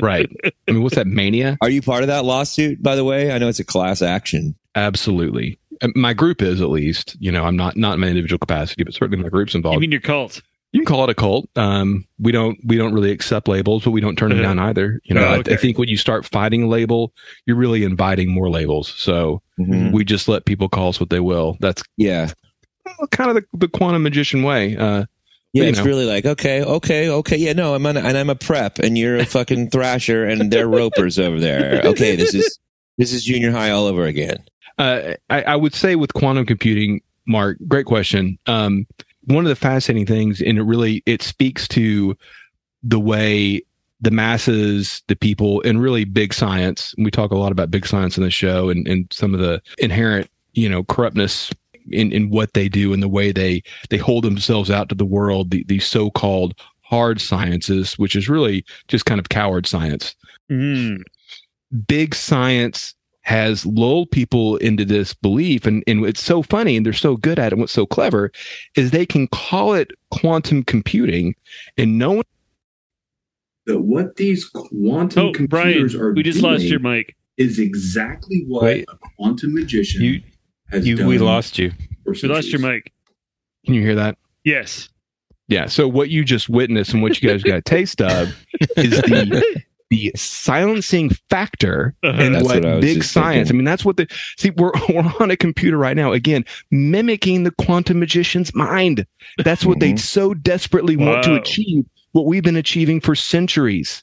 Right. 0.00 0.30
I 0.68 0.72
mean, 0.72 0.82
what's 0.82 0.96
that 0.96 1.06
mania? 1.06 1.56
Are 1.60 1.70
you 1.70 1.82
part 1.82 2.02
of 2.02 2.08
that 2.08 2.24
lawsuit? 2.24 2.82
By 2.82 2.96
the 2.96 3.04
way, 3.04 3.32
I 3.32 3.38
know 3.38 3.48
it's 3.48 3.60
a 3.60 3.64
class 3.64 4.02
action. 4.02 4.54
Absolutely. 4.74 5.58
Uh, 5.80 5.88
My 5.94 6.12
group 6.14 6.42
is 6.42 6.60
at 6.60 6.70
least. 6.70 7.16
You 7.20 7.32
know, 7.32 7.44
I'm 7.44 7.56
not 7.56 7.76
not 7.76 7.94
in 7.94 8.00
my 8.00 8.08
individual 8.08 8.38
capacity, 8.38 8.84
but 8.84 8.94
certainly 8.94 9.22
my 9.22 9.28
group's 9.28 9.54
involved. 9.54 9.74
You 9.74 9.76
involved. 9.76 9.80
mean 9.82 9.92
your 9.92 10.00
cult? 10.00 10.42
You 10.72 10.80
can 10.80 10.86
call 10.86 11.04
it 11.04 11.10
a 11.10 11.14
cult. 11.14 11.50
Um, 11.56 12.06
we 12.18 12.32
don't 12.32 12.58
we 12.64 12.76
don't 12.78 12.94
really 12.94 13.10
accept 13.10 13.46
labels, 13.48 13.84
but 13.84 13.90
we 13.90 14.00
don't 14.00 14.16
turn 14.16 14.30
them 14.30 14.40
down 14.40 14.58
either. 14.58 15.00
You 15.04 15.14
know, 15.14 15.22
Oh, 15.24 15.34
I- 15.46 15.52
I, 15.52 15.56
think 15.56 15.76
when 15.76 15.88
you 15.88 15.98
start 15.98 16.24
fighting 16.24 16.62
a 16.62 16.66
label, 16.66 17.12
you're 17.46 17.56
really 17.58 17.84
inviting 17.84 18.30
more 18.30 18.48
labels. 18.48 18.88
So 18.96 19.42
Mhm. 19.60 19.92
we 19.92 20.02
just 20.04 20.28
let 20.28 20.46
people 20.46 20.70
call 20.70 20.88
us 20.88 20.98
what 20.98 21.10
they 21.10 21.20
will. 21.20 21.58
That's 21.60 21.82
Yeah, 21.98 22.30
kind 23.10 23.28
of 23.30 23.36
the, 23.36 23.44
the 23.58 23.68
quantum 23.68 24.02
magician 24.02 24.42
way. 24.44 24.74
Uh, 24.76 25.04
yeah. 25.52 25.64
you 25.64 25.68
It's 25.68 25.78
know. 25.78 25.84
really 25.84 26.04
like 26.06 26.24
okay, 26.26 26.62
okay, 26.62 27.08
okay. 27.08 27.36
Yeah, 27.36 27.52
no, 27.52 27.74
I'm 27.74 27.84
an, 27.86 27.96
and 27.96 28.16
I'm 28.16 28.30
a 28.30 28.34
prep, 28.34 28.78
and 28.78 28.96
you're 28.96 29.16
a 29.16 29.26
fucking 29.26 29.70
thrasher, 29.70 30.24
and 30.24 30.50
they're 30.50 30.68
ropers 30.68 31.18
over 31.18 31.38
there. 31.40 31.82
Okay, 31.84 32.16
this 32.16 32.34
is 32.34 32.58
this 32.98 33.12
is 33.12 33.24
junior 33.24 33.50
high 33.50 33.70
all 33.70 33.86
over 33.86 34.04
again. 34.04 34.44
uh, 34.78 35.14
I, 35.30 35.42
I 35.42 35.56
would 35.56 35.74
say 35.74 35.96
with 35.96 36.14
quantum 36.14 36.46
computing, 36.46 37.00
Mark, 37.26 37.58
great 37.68 37.86
question. 37.86 38.38
Um, 38.46 38.86
one 39.26 39.44
of 39.44 39.48
the 39.48 39.56
fascinating 39.56 40.06
things, 40.06 40.40
and 40.42 40.58
it 40.58 40.62
really 40.62 41.02
it 41.06 41.22
speaks 41.22 41.68
to 41.68 42.16
the 42.82 42.98
way 43.00 43.62
the 44.00 44.10
masses, 44.10 45.02
the 45.06 45.14
people, 45.14 45.62
and 45.64 45.80
really 45.80 46.04
big 46.04 46.34
science. 46.34 46.92
We 46.98 47.10
talk 47.12 47.30
a 47.30 47.36
lot 47.38 47.52
about 47.52 47.70
big 47.70 47.86
science 47.86 48.16
in 48.16 48.24
the 48.24 48.30
show, 48.32 48.68
and, 48.68 48.88
and 48.88 49.06
some 49.12 49.32
of 49.32 49.38
the 49.38 49.62
inherent, 49.78 50.28
you 50.54 50.68
know, 50.68 50.82
corruptness 50.82 51.52
in, 51.90 52.12
in 52.12 52.30
what 52.30 52.52
they 52.54 52.68
do 52.68 52.92
and 52.92 53.02
the 53.02 53.08
way 53.08 53.32
they 53.32 53.62
they 53.90 53.96
hold 53.98 54.24
themselves 54.24 54.70
out 54.70 54.88
to 54.88 54.94
the 54.94 55.04
world. 55.04 55.50
The, 55.50 55.64
the 55.64 55.78
so-called 55.80 56.54
hard 56.82 57.20
sciences, 57.20 57.94
which 57.98 58.14
is 58.16 58.28
really 58.28 58.64
just 58.88 59.06
kind 59.06 59.18
of 59.18 59.28
coward 59.28 59.66
science 59.66 60.14
Mm. 60.50 61.02
big 61.88 62.14
science 62.14 62.94
has 63.22 63.64
lulled 63.64 64.10
people 64.10 64.56
into 64.58 64.84
this 64.84 65.14
belief 65.14 65.64
and, 65.64 65.82
and 65.86 66.04
it's 66.04 66.22
so 66.22 66.42
funny 66.42 66.76
and 66.76 66.84
they're 66.84 66.92
so 66.92 67.16
good 67.16 67.38
at 67.38 67.46
it 67.46 67.52
and 67.52 67.60
what's 67.60 67.72
so 67.72 67.86
clever 67.86 68.30
is 68.76 68.90
they 68.90 69.06
can 69.06 69.28
call 69.28 69.72
it 69.72 69.92
quantum 70.10 70.62
computing 70.64 71.34
and 71.78 71.96
no 71.98 72.10
one 72.12 72.24
that 73.66 73.80
what 73.80 74.16
these 74.16 74.44
quantum 74.48 75.26
Oh, 75.28 75.32
computers 75.32 75.94
Brian, 75.94 76.04
are 76.04 76.12
we 76.14 76.22
just 76.24 76.40
doing 76.40 76.52
lost 76.52 76.64
your 76.64 76.80
mic. 76.80 77.14
is 77.36 77.58
exactly 77.60 78.44
what 78.48 78.64
Wait. 78.64 78.84
a 78.92 78.96
quantum 79.16 79.54
magician 79.54 80.02
You, 80.02 80.12
has 80.14 80.22
you, 80.74 80.96
done. 80.96 81.06
we 81.06 81.18
lost 81.18 81.58
you. 81.58 81.72
We 82.04 82.14
lost 82.28 82.50
your 82.52 82.60
mic. 82.60 82.92
can 83.64 83.74
you 83.74 83.82
hear 83.82 83.94
that 83.94 84.16
Yes. 84.44 84.88
yeah 85.48 85.66
so 85.66 85.86
what 85.88 86.10
you 86.10 86.24
just 86.24 86.48
witnessed 86.48 86.92
and 86.94 87.02
what 87.02 87.20
you 87.22 87.28
guys 87.28 87.42
got 87.42 87.58
a 87.58 87.62
taste 87.62 88.00
of 88.02 88.34
is 88.76 88.90
the 89.02 89.62
the 89.90 90.10
silencing 90.16 91.10
factor 91.30 91.94
Uh-huh. 92.02 92.20
and 92.22 92.34
That's 92.34 92.44
what, 92.44 92.64
what 92.64 92.80
big 92.80 93.04
science 93.04 93.48
thinking. 93.48 93.56
i 93.56 93.58
mean 93.58 93.64
that's 93.64 93.84
what 93.84 93.96
the 93.98 94.06
see 94.38 94.50
we're, 94.56 94.72
we're 94.88 95.12
on 95.20 95.30
a 95.30 95.36
computer 95.36 95.76
right 95.78 95.96
now 95.96 96.12
again 96.12 96.44
mimicking 96.70 97.44
the 97.44 97.50
quantum 97.52 98.00
magician's 98.00 98.54
mind 98.54 99.06
that's 99.44 99.64
what 99.66 99.78
they 99.80 99.92
Mhm. 99.92 99.98
so 100.00 100.34
desperately 100.34 100.96
want 100.96 101.22
to 101.24 101.34
achieve 101.34 101.84
what 102.12 102.26
we've 102.26 102.42
been 102.42 102.56
achieving 102.56 103.00
for 103.00 103.14
centuries 103.14 104.02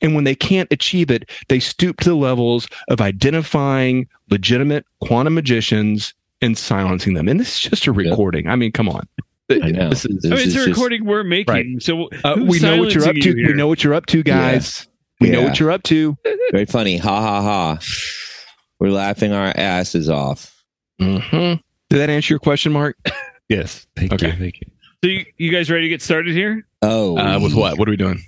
and 0.00 0.14
when 0.14 0.24
they 0.24 0.34
can't 0.34 0.68
achieve 0.72 1.10
it 1.10 1.28
they 1.48 1.58
stoop 1.60 1.98
to 2.00 2.08
the 2.10 2.14
levels 2.16 2.68
of 2.88 3.00
identifying 3.00 4.06
legitimate 4.30 4.84
quantum 5.00 5.34
magicians 5.34 6.14
and 6.40 6.56
silencing 6.58 7.14
them 7.14 7.28
and 7.28 7.38
this 7.40 7.54
is 7.54 7.70
just 7.70 7.86
a 7.86 7.92
recording 7.92 8.46
i 8.48 8.56
mean 8.56 8.72
come 8.72 8.88
on 8.88 9.06
I 9.50 9.70
know. 9.70 9.90
This 9.90 10.06
is, 10.06 10.24
I 10.24 10.28
mean, 10.28 10.36
This 10.36 10.46
it's 10.46 10.46
is 10.46 10.54
a 10.54 10.58
just- 10.66 10.68
recording 10.78 11.04
we're 11.04 11.24
making. 11.24 11.52
Right. 11.52 11.66
So 11.82 12.08
uh, 12.24 12.36
we 12.40 12.58
know 12.58 12.78
what 12.78 12.94
you're 12.94 13.02
up 13.02 13.08
silencing 13.08 13.34
to 13.34 13.38
you 13.38 13.46
we 13.48 13.52
know 13.52 13.66
what 13.66 13.84
you're 13.84 13.92
up 13.92 14.06
to 14.06 14.22
guys 14.22 14.88
we 15.20 15.28
know 15.28 15.42
what 15.42 15.60
you're 15.60 15.70
up 15.70 15.82
to 15.84 16.16
Very 16.52 16.64
funny. 16.64 16.96
Ha 16.96 17.20
ha 17.20 17.42
ha. 17.42 17.78
We're 18.80 18.90
laughing 18.90 19.32
our 19.32 19.52
asses 19.54 20.08
off. 20.08 20.64
Mm-hmm. 21.00 21.60
Did 21.90 21.98
that 21.98 22.08
answer 22.08 22.32
your 22.32 22.38
question, 22.38 22.72
Mark? 22.72 22.96
Yes, 23.48 23.86
thank 23.94 24.14
Okay. 24.14 24.28
you, 24.28 24.32
thank 24.38 24.60
you. 24.62 24.66
So 25.04 25.10
you, 25.10 25.26
you 25.36 25.50
guys 25.52 25.70
ready 25.70 25.82
to 25.82 25.88
get 25.90 26.00
started 26.00 26.32
here? 26.32 26.66
Oh, 26.80 27.18
Uh, 27.18 27.38
with 27.38 27.52
what? 27.54 27.78
What 27.78 27.86
are 27.86 27.90
we 27.90 27.98
doing? 27.98 28.22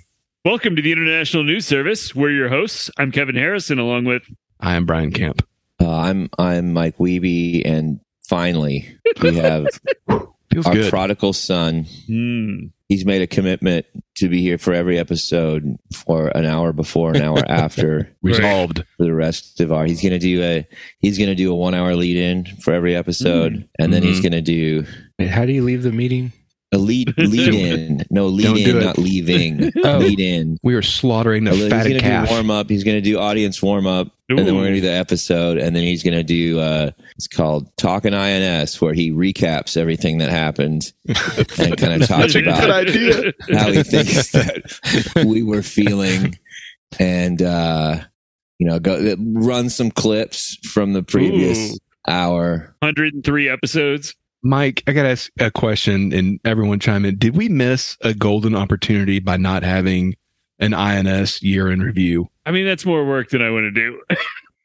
Welcome 0.45 0.75
to 0.75 0.81
the 0.83 0.91
International 0.91 1.43
News 1.43 1.65
Service. 1.65 2.13
We're 2.13 2.29
your 2.29 2.49
hosts. 2.49 2.91
I'm 2.99 3.11
Kevin 3.11 3.35
Harrison, 3.35 3.79
along 3.79 4.05
with 4.05 4.21
I 4.59 4.75
am 4.75 4.85
Brian 4.85 5.11
Camp. 5.11 5.41
Uh, 5.81 5.89
I'm 5.89 6.29
I'm 6.37 6.71
Mike 6.71 6.97
Wiebe, 6.97 7.63
and 7.65 7.99
finally 8.29 8.95
we 9.21 9.35
have 9.37 9.67
Feels 10.51 10.67
our 10.67 10.73
good. 10.73 10.89
prodigal 10.91 11.33
son. 11.33 11.85
Hmm. 12.07 12.67
He's 12.87 13.03
made 13.05 13.23
a 13.23 13.27
commitment 13.27 13.87
to 14.17 14.29
be 14.29 14.41
here 14.41 14.59
for 14.59 14.71
every 14.71 14.99
episode 14.99 15.77
for 15.91 16.27
an 16.27 16.45
hour 16.45 16.71
before, 16.71 17.09
an 17.15 17.23
hour 17.23 17.43
after, 17.49 18.15
Resolved. 18.21 18.83
for 18.97 19.03
the 19.05 19.13
rest 19.13 19.59
of 19.59 19.71
our. 19.73 19.85
He's 19.85 20.03
gonna 20.03 20.19
do 20.19 20.43
a 20.43 20.67
he's 20.99 21.17
gonna 21.17 21.33
do 21.33 21.51
a 21.51 21.55
one 21.55 21.73
hour 21.73 21.95
lead 21.95 22.17
in 22.17 22.45
for 22.61 22.71
every 22.71 22.95
episode, 22.95 23.67
and 23.79 23.91
then 23.91 24.03
he's 24.03 24.19
Mhm. 24.19 24.23
gonna 24.23 24.41
do 24.43 24.85
Wait, 25.17 25.29
how 25.29 25.45
do 25.47 25.53
you 25.53 25.63
leave 25.63 25.81
the 25.81 25.91
meeting? 25.91 26.31
A 26.75 26.77
lead 26.77 27.13
lead 27.17 27.53
in. 27.53 28.01
No 28.09 28.27
lead 28.27 28.43
Don't 28.43 28.57
in, 28.57 28.79
not 28.79 28.97
leaving. 28.97 29.71
Oh. 29.83 29.97
Lead 29.97 30.19
in. 30.19 30.57
We 30.63 30.73
are 30.75 30.81
slaughtering 30.81 31.43
the 31.45 31.51
He's 31.55 31.69
gonna 31.69 31.99
calf. 31.99 32.27
do 32.27 32.33
warm 32.33 32.51
up. 32.51 32.69
He's 32.69 32.83
gonna 32.83 33.01
do 33.01 33.17
audience 33.19 33.61
warm 33.61 33.87
up. 33.87 34.09
and 34.29 34.39
then 34.39 34.55
we're 34.55 34.63
gonna 34.63 34.75
do 34.75 34.81
the 34.81 34.91
episode, 34.91 35.57
and 35.57 35.75
then 35.75 35.83
he's 35.83 36.03
gonna 36.03 36.23
do 36.23 36.59
uh, 36.59 36.91
it's 37.15 37.27
called 37.27 37.75
Talking 37.77 38.13
INS, 38.13 38.79
where 38.81 38.93
he 38.93 39.11
recaps 39.11 39.77
everything 39.77 40.17
that 40.19 40.29
happened 40.29 40.91
and 41.07 41.77
kind 41.77 42.01
of 42.01 42.07
talks 42.07 42.33
That's 42.33 42.35
a 42.35 42.41
good 42.41 42.47
about 42.47 43.59
how 43.59 43.71
he 43.71 43.83
thinks 43.83 44.31
that 44.31 45.23
we 45.25 45.43
were 45.43 45.61
feeling, 45.61 46.37
and 46.99 47.41
uh, 47.41 47.99
you 48.59 48.67
know, 48.67 48.79
go 48.79 49.15
run 49.19 49.69
some 49.69 49.91
clips 49.91 50.55
from 50.71 50.93
the 50.93 51.03
previous 51.03 51.73
Ooh. 51.73 51.77
hour. 52.07 52.75
103 52.79 53.49
episodes. 53.49 54.15
Mike, 54.45 54.83
I 54.85 54.93
got 54.93 55.03
to 55.03 55.09
ask 55.09 55.31
a 55.39 55.49
question 55.49 56.13
and 56.13 56.39
everyone 56.45 56.79
chime 56.79 57.03
in. 57.03 57.17
Did 57.17 57.35
we 57.35 57.49
miss 57.49 57.97
a 58.01 58.13
golden 58.13 58.55
opportunity 58.55 59.19
by 59.19 59.37
not 59.37 59.63
having 59.63 60.13
an 60.59 60.75
INS 60.75 61.41
year 61.41 61.71
in 61.71 61.79
review? 61.81 62.29
I 62.45 62.51
mean, 62.51 62.67
that's 62.67 62.85
more 62.85 63.03
work 63.05 63.29
than 63.31 63.41
I 63.41 63.49
want 63.49 63.63
to 63.63 63.71
do. 63.71 63.99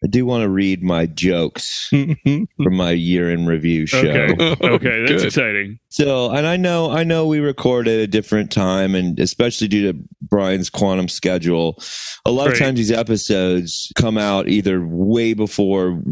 I 0.05 0.07
do 0.07 0.27
want 0.27 0.43
to 0.43 0.51
read 0.51 0.83
my 0.83 1.07
jokes 1.07 1.89
from 1.91 2.77
my 2.77 2.91
year 2.91 3.31
in 3.31 3.47
review 3.47 3.87
show. 3.87 4.01
Okay. 4.01 4.57
Okay, 4.69 5.01
that's 5.01 5.23
Good. 5.23 5.27
exciting. 5.27 5.79
So, 5.89 6.31
and 6.31 6.47
I 6.47 6.59
know, 6.59 6.91
I 6.91 7.03
know 7.03 7.27
we 7.27 7.41
record 7.41 7.89
at 7.89 8.01
a 8.01 8.07
different 8.07 8.53
time, 8.53 8.95
and 8.95 9.19
especially 9.19 9.69
due 9.69 9.91
to 9.93 9.99
Brian's 10.21 10.69
quantum 10.69 11.09
schedule, 11.09 11.83
a 12.27 12.31
lot 12.31 12.53
of 12.53 12.59
times 12.59 12.77
these 12.77 12.93
episodes 12.93 13.91
come 13.97 14.19
out 14.19 14.47
either 14.47 14.87
way 14.87 15.33
before 15.33 16.03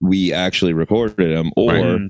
we 0.00 0.32
actually 0.32 0.72
recorded 0.72 1.30
them, 1.36 1.52
or 1.56 2.08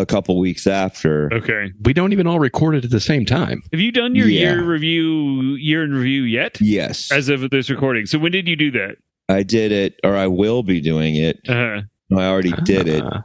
a 0.00 0.06
couple 0.06 0.38
weeks 0.38 0.66
after. 0.66 1.32
Okay. 1.32 1.70
We 1.84 1.92
don't 1.92 2.12
even 2.12 2.26
all 2.26 2.38
record 2.40 2.74
it 2.74 2.84
at 2.84 2.90
the 2.90 3.00
same 3.00 3.24
time. 3.26 3.62
Have 3.72 3.80
you 3.80 3.92
done 3.92 4.14
your 4.14 4.26
Yeah. 4.28 4.40
year 4.54 4.64
review, 4.64 5.54
year 5.56 5.84
in 5.84 5.92
review 5.92 6.22
yet? 6.22 6.58
Yes, 6.60 7.10
As 7.12 7.28
of 7.28 7.48
this 7.50 7.68
recording. 7.70 8.06
So 8.06 8.18
when 8.18 8.32
did 8.32 8.48
you 8.48 8.56
do 8.56 8.70
that? 8.72 8.96
I 9.28 9.42
did 9.42 9.70
it, 9.72 10.00
or 10.02 10.16
I 10.16 10.26
will 10.26 10.62
be 10.62 10.80
doing 10.80 11.14
it. 11.16 11.38
Uh, 11.48 11.82
I 12.16 12.24
already 12.26 12.52
did 12.64 12.88
it 12.88 13.02
Ah. 13.04 13.24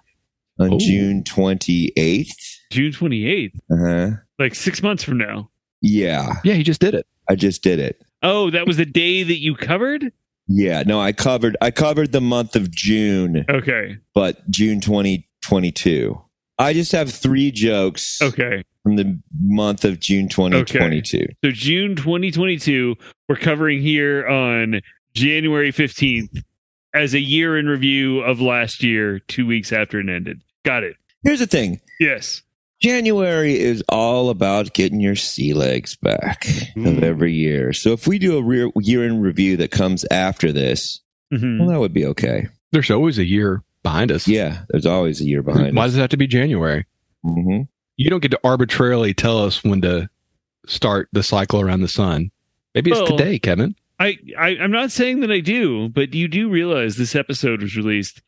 on 0.59 0.73
Oh. 0.73 0.77
June 0.79 1.23
twenty 1.23 1.91
eighth. 1.97 2.35
June 2.71 2.91
28th, 2.91 3.53
Uh 3.71 3.75
huh. 3.79 4.09
like 4.39 4.53
six 4.53 4.83
months 4.83 5.03
from 5.03 5.17
now. 5.17 5.49
Yeah, 5.81 6.33
Yeah, 6.43 6.53
he 6.55 6.63
just 6.63 6.81
did 6.81 6.93
it. 6.95 7.05
I 7.29 7.35
just 7.35 7.63
did 7.63 7.79
it. 7.79 8.01
Oh, 8.23 8.49
that 8.49 8.67
was 8.67 8.77
the 8.77 8.85
day 8.85 9.23
that 9.23 9.39
you 9.39 9.55
covered? 9.55 10.11
Yeah, 10.49 10.83
no, 10.85 10.99
I 10.99 11.11
covered. 11.13 11.55
I 11.61 11.71
covered 11.71 12.11
the 12.13 12.21
month 12.21 12.55
of 12.55 12.71
June. 12.71 13.45
Okay. 13.49 13.97
but 14.13 14.49
June 14.49 14.79
2022. 14.81 16.21
I 16.59 16.73
just 16.73 16.91
have 16.91 17.11
three 17.11 17.51
jokes 17.51 18.19
Okay. 18.21 18.63
from 18.83 18.95
the 18.95 19.19
month 19.39 19.85
of 19.85 19.99
June 19.99 20.27
2022. 20.27 21.25
So 21.43 21.51
June 21.51 21.95
2022, 21.95 22.95
we're 23.29 23.35
covering 23.35 23.81
here 23.81 24.27
on 24.27 24.81
January 25.13 25.71
15th 25.71 26.41
as 26.93 27.13
a 27.13 27.19
year 27.19 27.57
in 27.57 27.67
review 27.67 28.21
of 28.21 28.41
last 28.41 28.81
year, 28.83 29.19
two 29.27 29.45
weeks 29.45 29.71
after 29.71 29.99
it 29.99 30.09
ended. 30.09 30.41
Got 30.65 30.83
it. 30.83 30.95
Here's 31.23 31.39
the 31.39 31.47
thing 31.47 31.79
Yes. 31.99 32.41
January 32.81 33.59
is 33.59 33.83
all 33.89 34.29
about 34.29 34.73
getting 34.73 34.99
your 34.99 35.15
sea 35.15 35.53
legs 35.55 35.95
back 35.95 36.45
of 36.75 37.03
every 37.03 37.33
year. 37.33 37.73
So 37.73 37.91
if 37.93 38.05
we 38.07 38.19
do 38.19 38.37
a 38.37 38.43
rear, 38.43 38.69
year 38.81 39.03
in 39.03 39.19
review 39.19 39.57
that 39.57 39.71
comes 39.71 40.05
after 40.11 40.51
this, 40.51 40.99
Mhm. 41.33 41.59
well, 41.59 41.69
that 41.69 41.79
would 41.79 41.93
be 41.93 42.05
okay. 42.05 42.47
There's 42.71 42.91
always 42.91 43.17
a 43.17 43.25
year 43.25 43.63
behind 43.83 44.11
us. 44.11 44.27
Yeah, 44.27 44.63
there's 44.69 44.85
always 44.85 45.21
a 45.21 45.25
year 45.25 45.41
behind 45.43 45.75
Why 45.75 45.83
us. 45.85 45.91
does 45.91 45.97
it 45.97 46.01
have 46.01 46.09
to 46.11 46.17
be 46.17 46.27
January? 46.27 46.85
hmm 47.23 47.61
You 47.97 48.09
don't 48.09 48.21
get 48.21 48.31
to 48.31 48.39
arbitrarily 48.43 49.13
tell 49.13 49.43
us 49.43 49.63
when 49.63 49.81
to 49.81 50.09
start 50.67 51.09
the 51.13 51.23
cycle 51.23 51.61
around 51.61 51.81
the 51.81 51.87
sun. 51.87 52.31
Maybe 52.75 52.91
it's 52.91 52.99
Well- 53.01 53.17
today, 53.17 53.39
Kevin. 53.39 53.75
I, 53.99 54.19
I 54.37 54.49
I'm 54.61 54.69
not 54.69 54.91
saying 54.91 55.21
that 55.21 55.31
I 55.31 55.39
do, 55.39 55.89
but 55.89 56.13
you 56.13 56.27
do 56.27 56.49
realize 56.49 56.97
this 56.97 57.15
episode 57.15 57.63
was 57.63 57.75
released 57.75 58.21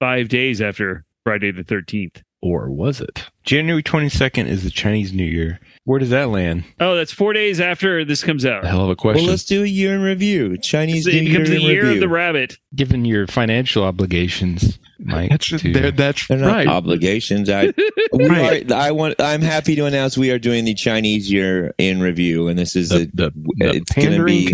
five 0.00 0.28
days 0.28 0.60
after 0.60 1.04
Friday 1.22 1.52
the 1.52 1.62
13th. 1.62 2.22
Or 2.42 2.68
was 2.70 3.00
it? 3.00 3.24
January 3.44 3.82
22nd 3.84 4.46
is 4.48 4.64
the 4.64 4.70
Chinese 4.70 5.12
New 5.12 5.24
Year. 5.24 5.60
Where 5.84 5.98
does 6.00 6.10
that 6.10 6.28
land? 6.28 6.64
Oh, 6.80 6.96
that's 6.96 7.12
four 7.12 7.32
days 7.32 7.60
after 7.60 8.04
this 8.04 8.22
comes 8.24 8.44
out. 8.44 8.64
Hell 8.64 8.84
of 8.84 8.90
a 8.90 8.96
question. 8.96 9.22
Well, 9.24 9.30
let's 9.30 9.44
do 9.44 9.62
a 9.62 9.66
year 9.66 9.94
in 9.94 10.02
review. 10.02 10.56
Chinese 10.58 11.04
So 11.04 11.10
New 11.10 11.18
it 11.18 11.24
becomes 11.26 11.48
Year 11.50 11.58
the 11.58 11.64
year 11.64 11.82
review. 11.82 11.94
of 11.94 12.00
the 12.00 12.08
rabbit. 12.08 12.56
Given 12.74 13.04
your 13.04 13.26
financial 13.28 13.82
obligations, 13.84 14.78
Mike. 14.98 15.30
that's 15.30 15.48
to- 15.48 15.72
there- 15.72 15.90
that's 15.92 16.26
They're 16.26 16.38
not 16.38 16.46
right. 16.52 16.66
obligations. 16.68 17.48
I 17.50 17.72
we 18.12 18.28
Right. 18.28 18.70
are, 18.70 18.74
I 18.76 18.90
want. 18.92 19.20
I'm 19.20 19.42
happy 19.42 19.74
to 19.76 19.84
announce 19.86 20.16
we 20.18 20.30
are 20.30 20.38
doing 20.38 20.64
the 20.64 20.74
Chinese 20.74 21.30
year 21.32 21.74
in 21.78 22.00
review, 22.00 22.46
and 22.48 22.58
this 22.58 22.74
is 22.76 22.88
the, 22.90 22.96
a, 23.02 23.06
the, 23.06 23.32
the 23.58 23.76
it's 23.76 23.92
pandering 23.92 24.26
be- 24.26 24.44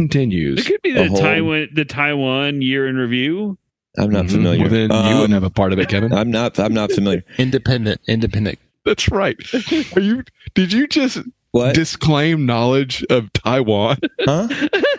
It 0.53 0.65
could 0.67 0.83
be 0.83 0.93
the 0.93 1.09
whole- 1.09 1.17
Taiwan 1.19 1.69
the 1.75 1.85
Taiwan 1.85 2.61
year 2.63 2.87
in 2.87 2.97
review. 2.97 3.59
I'm 3.99 4.11
not 4.11 4.27
Mhm. 4.27 4.31
familiar. 4.31 4.61
Well, 4.63 4.71
then 4.71 4.91
you 4.91 4.97
Um, 4.97 5.15
wouldn't 5.17 5.35
have 5.35 5.45
a 5.45 5.51
part 5.51 5.73
of 5.73 5.79
it, 5.79 5.89
Kevin. 5.89 6.13
I'm 6.13 6.31
not. 6.31 6.59
I'm 6.59 6.75
not 6.75 6.93
familiar. 6.93 7.25
independent, 7.39 8.01
independent. 8.09 8.59
That's 8.85 9.09
right. 9.11 9.37
Are 9.97 10.01
you? 10.01 10.23
Did 10.55 10.73
you 10.73 10.87
just 10.87 11.19
What? 11.51 11.75
disclaim 11.75 12.47
knowledge 12.47 13.05
of 13.11 13.33
Taiwan? 13.33 13.99
huh? 14.21 14.49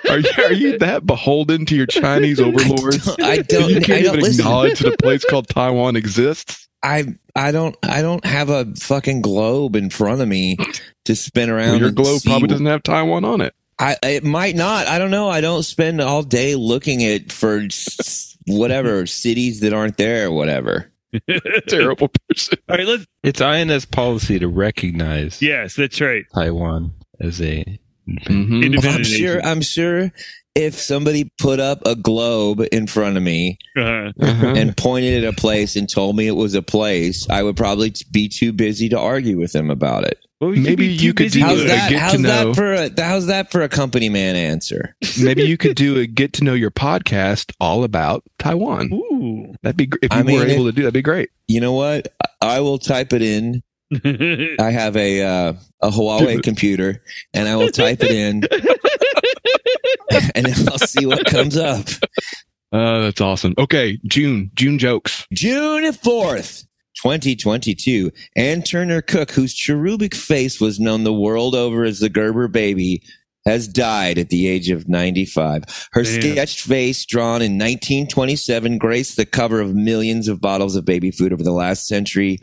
Are 0.09 0.19
you, 0.19 0.29
are 0.37 0.53
you 0.53 0.77
that 0.79 1.05
beholden 1.05 1.65
to 1.67 1.75
your 1.75 1.85
Chinese 1.87 2.39
overlords? 2.41 3.07
I 3.21 3.37
that 3.37 3.47
don't. 3.47 3.69
you 3.69 3.77
I 3.77 3.79
can't 3.79 4.03
don't 4.03 4.13
even 4.15 4.19
listen. 4.21 4.39
acknowledge 4.41 4.79
that 4.79 4.93
a 4.93 4.97
place 4.97 5.23
called 5.25 5.47
Taiwan 5.47 5.95
exists. 5.95 6.67
I. 6.83 7.05
I 7.35 7.51
don't. 7.51 7.75
I 7.83 8.01
don't 8.01 8.23
have 8.25 8.49
a 8.49 8.65
fucking 8.75 9.21
globe 9.21 9.75
in 9.75 9.89
front 9.89 10.21
of 10.21 10.27
me 10.27 10.57
to 11.05 11.15
spin 11.15 11.49
around. 11.49 11.71
Well, 11.71 11.79
your 11.79 11.91
globe 11.91 12.19
see- 12.21 12.29
probably 12.29 12.47
doesn't 12.49 12.65
have 12.65 12.83
Taiwan 12.83 13.23
on 13.25 13.41
it. 13.41 13.53
I. 13.79 13.95
It 14.03 14.23
might 14.23 14.55
not. 14.55 14.87
I 14.87 14.97
don't 14.99 15.11
know. 15.11 15.29
I 15.29 15.39
don't 15.41 15.63
spend 15.63 16.01
all 16.01 16.21
day 16.23 16.55
looking 16.55 17.03
at 17.05 17.31
for 17.31 17.59
s- 17.61 18.28
whatever 18.57 19.05
cities 19.05 19.59
that 19.61 19.73
aren't 19.73 19.97
there. 19.97 20.27
or 20.27 20.31
Whatever. 20.31 20.91
Terrible 21.67 22.09
person. 22.29 22.57
All 22.69 22.77
right, 22.77 22.85
let's. 22.87 23.05
It's 23.23 23.41
INS 23.41 23.85
policy 23.85 24.37
to 24.39 24.47
recognize 24.47 25.41
Yes, 25.41 25.75
that's 25.75 25.99
right. 25.99 26.23
Taiwan 26.33 26.93
as 27.19 27.41
a 27.41 27.63
Mhm. 28.07 28.63
Independent 28.65 28.85
I'm 28.95 29.03
sure. 29.03 29.35
nation. 29.35 29.41
I'm 29.49 29.61
sure. 29.61 30.11
If 30.55 30.73
somebody 30.75 31.31
put 31.39 31.59
up 31.59 31.85
a 31.85 31.95
globe 31.95 32.61
in 32.71 32.87
front 32.87 33.17
of 33.17 33.23
me 33.23 33.57
Uh, 33.77 34.11
Uh-huh. 34.19 34.53
and 34.57 34.75
pointed 34.75 35.23
at 35.23 35.33
a 35.33 35.35
place 35.35 35.75
and 35.75 35.87
told 35.89 36.15
me 36.15 36.27
it 36.27 36.35
was 36.35 36.53
a 36.55 36.61
place, 36.61 37.27
I 37.29 37.43
would 37.43 37.55
probably 37.55 37.93
be 38.11 38.27
too 38.27 38.51
busy 38.51 38.89
to 38.89 38.99
argue 38.99 39.37
with 39.39 39.51
them 39.51 39.69
about 39.69 40.05
it. 40.05 40.17
Well, 40.39 40.51
we 40.51 40.59
Maybe 40.59 40.87
be 40.87 40.93
you 40.93 41.13
could 41.13 41.31
do 41.31 41.41
How's 41.41 41.61
a 41.61 41.67
that? 41.67 41.89
get 41.89 42.11
to 42.11 42.17
know. 42.17 42.53
that 42.53 42.55
for 42.55 42.73
a 42.73 42.89
how's 43.05 43.25
that 43.27 43.51
for 43.51 43.61
a 43.61 43.69
company 43.69 44.07
man 44.09 44.35
answer? 44.35 44.95
Maybe 45.21 45.43
you 45.43 45.57
could 45.57 45.75
do 45.77 45.97
a 45.99 46.05
get 46.07 46.33
to 46.33 46.43
know 46.43 46.53
your 46.53 46.71
podcast 46.71 47.51
all 47.59 47.83
about 47.83 48.23
Taiwan. 48.39 48.89
Ooh. 48.93 49.53
That'd 49.63 49.77
be 49.77 49.87
gr- 49.87 49.97
if 50.01 50.13
you 50.13 50.19
I 50.19 50.23
mean, 50.23 50.37
were 50.39 50.45
if- 50.45 50.51
able 50.53 50.65
to 50.65 50.71
do. 50.71 50.83
That'd 50.83 50.93
be 50.93 51.01
great. 51.01 51.29
You 51.47 51.59
know 51.61 51.73
what? 51.73 52.07
I 52.41 52.59
will 52.61 52.77
type 52.79 53.11
it 53.13 53.21
in. 53.21 53.61
I 54.59 54.69
have 54.69 54.95
a 54.95 55.21
uh, 55.23 55.53
a 55.81 55.89
Huawei 55.89 56.43
computer, 56.43 57.01
and 57.33 57.47
I 57.49 57.55
will 57.55 57.69
type 57.71 58.03
it 58.03 58.11
in, 58.11 58.43
and 60.35 60.45
then 60.45 60.69
I'll 60.69 60.77
see 60.77 61.05
what 61.07 61.25
comes 61.25 61.57
up. 61.57 61.87
Uh, 62.71 62.99
that's 63.01 63.19
awesome. 63.19 63.55
Okay, 63.57 63.99
June. 64.05 64.51
June 64.53 64.77
jokes. 64.77 65.25
June 65.33 65.91
fourth. 65.93 66.65
2022, 67.01 68.11
Ann 68.35 68.61
Turner 68.61 69.01
Cook, 69.01 69.31
whose 69.31 69.53
cherubic 69.53 70.13
face 70.13 70.59
was 70.59 70.79
known 70.79 71.03
the 71.03 71.13
world 71.13 71.55
over 71.55 71.85
as 71.85 71.99
the 71.99 72.09
Gerber 72.09 72.49
baby, 72.49 73.01
has 73.45 73.69
died 73.69 74.17
at 74.17 74.29
the 74.29 74.49
age 74.49 74.69
of 74.69 74.89
95. 74.89 75.63
Her 75.93 76.03
Damn. 76.03 76.21
sketched 76.21 76.59
face, 76.61 77.05
drawn 77.05 77.41
in 77.41 77.53
1927, 77.53 78.77
graced 78.77 79.15
the 79.15 79.25
cover 79.25 79.61
of 79.61 79.73
millions 79.73 80.27
of 80.27 80.41
bottles 80.41 80.75
of 80.75 80.83
baby 80.83 81.09
food 81.09 81.31
over 81.31 81.41
the 81.41 81.53
last 81.53 81.87
century. 81.87 82.39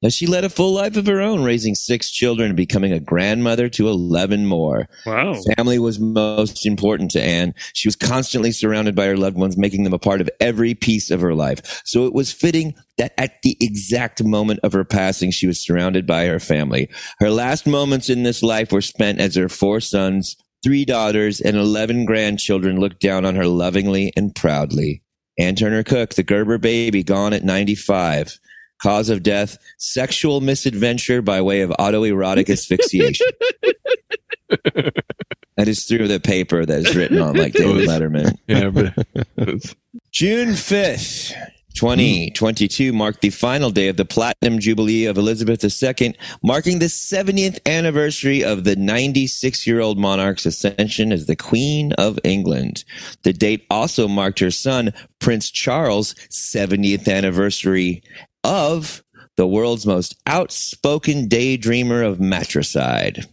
As 0.00 0.14
she 0.14 0.28
led 0.28 0.44
a 0.44 0.48
full 0.48 0.74
life 0.74 0.96
of 0.96 1.06
her 1.06 1.20
own, 1.20 1.42
raising 1.42 1.74
six 1.74 2.12
children 2.12 2.50
and 2.50 2.56
becoming 2.56 2.92
a 2.92 3.00
grandmother 3.00 3.68
to 3.70 3.88
11 3.88 4.46
more. 4.46 4.88
wow. 5.04 5.34
Family 5.56 5.80
was 5.80 5.98
most 5.98 6.64
important 6.64 7.10
to 7.12 7.20
Anne. 7.22 7.52
She 7.74 7.88
was 7.88 7.96
constantly 7.96 8.52
surrounded 8.52 8.94
by 8.94 9.06
her 9.06 9.16
loved 9.16 9.36
ones, 9.36 9.56
making 9.56 9.82
them 9.82 9.92
a 9.92 9.98
part 9.98 10.20
of 10.20 10.30
every 10.38 10.74
piece 10.74 11.10
of 11.10 11.20
her 11.20 11.34
life. 11.34 11.82
So 11.84 12.06
it 12.06 12.14
was 12.14 12.30
fitting 12.30 12.74
that 12.96 13.12
at 13.18 13.42
the 13.42 13.56
exact 13.60 14.22
moment 14.22 14.60
of 14.62 14.72
her 14.72 14.84
passing, 14.84 15.32
she 15.32 15.48
was 15.48 15.58
surrounded 15.58 16.06
by 16.06 16.26
her 16.26 16.38
family. 16.38 16.88
Her 17.18 17.30
last 17.30 17.66
moments 17.66 18.08
in 18.08 18.22
this 18.22 18.40
life 18.40 18.70
were 18.70 18.80
spent 18.80 19.18
as 19.18 19.34
her 19.34 19.48
four 19.48 19.80
sons, 19.80 20.36
three 20.62 20.84
daughters, 20.84 21.40
and 21.40 21.56
11 21.56 22.04
grandchildren 22.04 22.78
looked 22.78 23.00
down 23.00 23.24
on 23.24 23.34
her 23.34 23.48
lovingly 23.48 24.12
and 24.16 24.32
proudly. 24.32 25.02
Ann 25.40 25.56
Turner 25.56 25.82
Cook, 25.82 26.14
the 26.14 26.22
Gerber 26.22 26.58
baby, 26.58 27.02
gone 27.02 27.32
at 27.32 27.44
95. 27.44 28.38
Cause 28.82 29.10
of 29.10 29.22
death, 29.22 29.58
sexual 29.76 30.40
misadventure 30.40 31.22
by 31.22 31.40
way 31.40 31.62
of 31.62 31.70
autoerotic 31.70 32.48
asphyxiation. 32.50 33.26
That 35.58 35.66
is 35.66 35.86
through 35.86 36.06
the 36.06 36.20
paper 36.20 36.64
that 36.64 36.86
is 36.86 36.94
written 36.94 37.20
on 37.20 37.34
like 37.34 37.52
David 37.52 37.88
Letterman. 37.88 38.38
Yeah, 38.46 38.70
but 38.70 38.94
June 40.12 40.50
5th, 40.50 41.34
2022 41.74 42.92
marked 42.92 43.22
the 43.22 43.30
final 43.30 43.70
day 43.70 43.88
of 43.88 43.96
the 43.96 44.04
Platinum 44.04 44.60
Jubilee 44.60 45.06
of 45.06 45.18
Elizabeth 45.18 45.64
II, 45.64 46.16
marking 46.44 46.78
the 46.78 46.86
70th 46.86 47.58
anniversary 47.66 48.44
of 48.44 48.62
the 48.62 48.76
96 48.76 49.66
year 49.66 49.80
old 49.80 49.98
monarch's 49.98 50.46
ascension 50.46 51.10
as 51.10 51.26
the 51.26 51.34
Queen 51.34 51.92
of 51.94 52.20
England. 52.22 52.84
The 53.24 53.32
date 53.32 53.66
also 53.68 54.06
marked 54.06 54.38
her 54.38 54.52
son, 54.52 54.92
Prince 55.18 55.50
Charles' 55.50 56.14
70th 56.30 57.12
anniversary 57.12 58.04
of 58.48 59.02
the 59.36 59.46
world's 59.46 59.86
most 59.86 60.16
outspoken 60.26 61.28
daydreamer 61.28 62.04
of 62.04 62.18
matricide. 62.18 63.24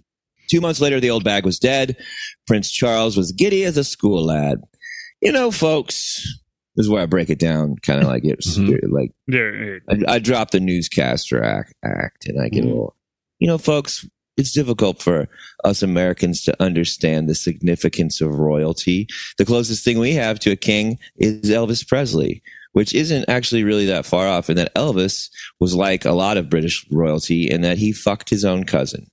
Two 0.49 0.61
months 0.61 0.79
later, 0.79 0.99
the 0.99 1.09
old 1.09 1.23
bag 1.23 1.45
was 1.45 1.57
dead. 1.57 1.97
Prince 2.45 2.69
Charles 2.69 3.17
was 3.17 3.31
giddy 3.31 3.63
as 3.63 3.77
a 3.77 3.83
school 3.83 4.23
lad. 4.25 4.61
You 5.21 5.31
know, 5.31 5.49
folks, 5.49 6.21
this 6.75 6.85
is 6.85 6.89
where 6.89 7.01
I 7.01 7.07
break 7.07 7.29
it 7.31 7.39
down, 7.39 7.77
kind 7.81 8.01
of 8.01 8.07
like 8.07 8.23
it's 8.25 8.57
Mhm. 8.57 8.77
like 8.91 9.11
I, 9.89 10.15
I 10.15 10.19
drop 10.19 10.51
the 10.51 10.59
newscaster 10.59 11.41
act, 11.43 11.73
act 11.83 12.27
and 12.27 12.39
I 12.39 12.49
get 12.49 12.65
a 12.65 12.67
little, 12.67 12.95
you 13.39 13.47
know, 13.47 13.57
folks, 13.57 14.07
it's 14.37 14.51
difficult 14.51 15.01
for 15.01 15.27
us 15.63 15.81
Americans 15.81 16.43
to 16.43 16.61
understand 16.61 17.27
the 17.29 17.35
significance 17.35 18.19
of 18.21 18.35
royalty. 18.35 19.07
The 19.37 19.45
closest 19.45 19.83
thing 19.85 19.97
we 19.97 20.13
have 20.13 20.39
to 20.41 20.51
a 20.51 20.55
king 20.57 20.99
is 21.15 21.49
Elvis 21.49 21.87
Presley, 21.87 22.43
which 22.75 22.93
isn't 22.93 23.23
actually 23.29 23.63
really 23.63 23.85
that 23.85 24.05
far 24.05 24.27
off. 24.27 24.49
And 24.49 24.57
that 24.57 24.75
Elvis 24.75 25.29
was 25.61 25.73
like 25.75 26.03
a 26.03 26.11
lot 26.11 26.35
of 26.35 26.49
British 26.49 26.85
royalty 26.91 27.49
in 27.49 27.61
that 27.61 27.77
he 27.77 27.93
fucked 27.93 28.29
his 28.29 28.43
own 28.43 28.65
cousin. 28.65 29.07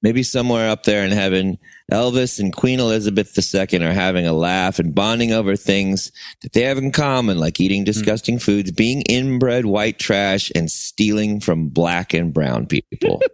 Maybe 0.00 0.22
somewhere 0.22 0.70
up 0.70 0.84
there 0.84 1.04
in 1.04 1.10
heaven, 1.10 1.58
Elvis 1.90 2.38
and 2.38 2.52
Queen 2.54 2.78
Elizabeth 2.78 3.36
II 3.36 3.84
are 3.84 3.92
having 3.92 4.28
a 4.28 4.32
laugh 4.32 4.78
and 4.78 4.94
bonding 4.94 5.32
over 5.32 5.56
things 5.56 6.12
that 6.42 6.52
they 6.52 6.60
have 6.62 6.78
in 6.78 6.92
common, 6.92 7.38
like 7.38 7.58
eating 7.58 7.82
disgusting 7.82 8.38
foods, 8.38 8.70
being 8.70 9.02
inbred 9.08 9.66
white 9.66 9.98
trash, 9.98 10.52
and 10.54 10.70
stealing 10.70 11.40
from 11.40 11.68
black 11.68 12.14
and 12.14 12.32
brown 12.32 12.66
people. 12.66 13.20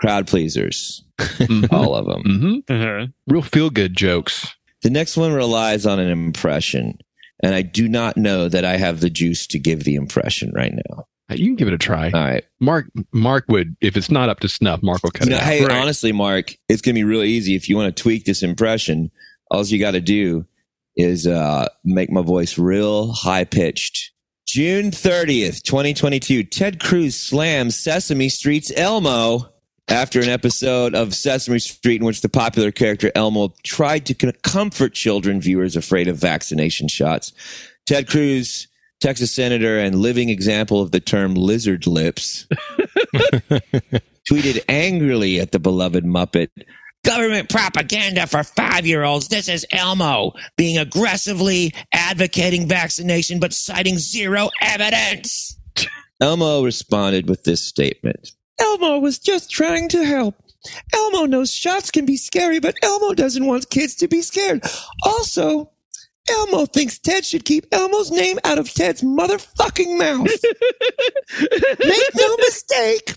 Crowd 0.00 0.26
pleasers, 0.28 1.04
Mhm. 1.18 1.70
all 1.70 1.94
of 1.94 2.06
them. 2.06 2.22
Mhm. 2.24 2.62
uh-huh. 2.70 3.06
Real 3.26 3.42
feel 3.42 3.68
good 3.68 3.94
jokes. 3.94 4.54
The 4.80 4.88
next 4.88 5.18
one 5.18 5.32
relies 5.34 5.84
on 5.84 5.98
an 6.00 6.08
impression, 6.08 6.96
and 7.42 7.54
I 7.54 7.62
do 7.62 7.88
not 7.88 8.16
know 8.16 8.48
that 8.48 8.64
I 8.64 8.76
have 8.76 9.00
the 9.00 9.10
juice 9.10 9.46
to 9.48 9.58
give 9.58 9.84
the 9.84 9.94
impression 9.94 10.52
right 10.54 10.72
now. 10.72 11.06
You 11.32 11.46
can 11.46 11.54
give 11.56 11.68
it 11.68 11.74
a 11.74 11.78
try. 11.78 12.06
All 12.12 12.20
right. 12.20 12.44
Mark 12.58 12.86
Mark 13.12 13.44
would 13.48 13.76
if 13.80 13.96
it's 13.96 14.10
not 14.10 14.28
up 14.28 14.40
to 14.40 14.48
snuff, 14.48 14.82
Mark 14.82 15.02
will 15.04 15.10
cut 15.12 15.26
You 15.26 15.30
know, 15.30 15.36
it 15.36 15.42
out. 15.42 15.46
hey, 15.46 15.64
Right. 15.64 15.76
honestly, 15.80 16.10
Mark, 16.10 16.56
it's 16.68 16.82
gonna 16.82 16.94
be 16.94 17.04
real 17.04 17.22
easy 17.22 17.54
if 17.54 17.68
you 17.68 17.76
want 17.76 17.94
to 17.96 18.02
tweak 18.02 18.24
this 18.24 18.42
impression. 18.42 19.10
All 19.50 19.64
you 19.64 19.78
got 19.78 19.92
to 19.92 20.00
do 20.00 20.44
is 20.96 21.26
uh, 21.26 21.68
make 21.84 22.10
my 22.10 22.22
voice 22.22 22.58
real 22.58 23.12
high 23.12 23.44
pitched. 23.44 24.10
June 24.46 24.90
thirtieth, 24.90 25.62
twenty 25.62 25.94
twenty 25.94 26.18
two. 26.18 26.42
Ted 26.42 26.80
Cruz 26.80 27.16
slams 27.16 27.78
Sesame 27.78 28.28
Street's 28.28 28.72
Elmo 28.76 29.48
after 29.90 30.20
an 30.20 30.28
episode 30.28 30.94
of 30.94 31.14
Sesame 31.14 31.58
Street 31.58 32.00
in 32.00 32.06
which 32.06 32.20
the 32.20 32.28
popular 32.28 32.70
character 32.70 33.10
Elmo 33.14 33.52
tried 33.64 34.06
to 34.06 34.32
comfort 34.42 34.94
children 34.94 35.40
viewers 35.40 35.74
afraid 35.76 36.06
of 36.06 36.16
vaccination 36.16 36.86
shots. 36.86 37.32
Ted 37.86 38.08
Cruz, 38.08 38.68
Texas 39.00 39.32
senator 39.32 39.78
and 39.78 39.96
living 39.96 40.28
example 40.28 40.80
of 40.80 40.92
the 40.92 41.00
term 41.00 41.34
lizard 41.34 41.86
lips, 41.86 42.46
tweeted 44.30 44.62
angrily 44.68 45.40
at 45.40 45.50
the 45.50 45.58
beloved 45.58 46.04
Muppet. 46.04 46.48
Government 47.02 47.48
propaganda 47.48 48.26
for 48.26 48.44
five 48.44 48.86
year 48.86 49.02
olds. 49.02 49.28
This 49.28 49.48
is 49.48 49.66
Elmo 49.72 50.34
being 50.56 50.78
aggressively 50.78 51.74
advocating 51.92 52.68
vaccination 52.68 53.40
but 53.40 53.52
citing 53.52 53.98
zero 53.98 54.50
evidence. 54.60 55.58
Elmo 56.20 56.62
responded 56.62 57.28
with 57.28 57.44
this 57.44 57.62
statement 57.62 58.32
Elmo 58.60 58.98
was 58.98 59.18
just 59.18 59.50
trying 59.50 59.88
to 59.90 60.04
help. 60.04 60.34
Elmo 60.92 61.24
knows 61.24 61.52
shots 61.52 61.90
can 61.90 62.04
be 62.04 62.16
scary, 62.16 62.60
but 62.60 62.76
Elmo 62.82 63.14
doesn't 63.14 63.46
want 63.46 63.70
kids 63.70 63.94
to 63.96 64.08
be 64.08 64.20
scared. 64.22 64.62
Also, 65.02 65.70
Elmo 66.28 66.66
thinks 66.66 66.98
Ted 66.98 67.24
should 67.24 67.44
keep 67.44 67.66
Elmo's 67.72 68.10
name 68.10 68.38
out 68.44 68.58
of 68.58 68.72
Ted's 68.72 69.02
motherfucking 69.02 69.98
mouth. 69.98 70.30
Make 71.84 72.14
no 72.14 72.36
mistake, 72.36 73.14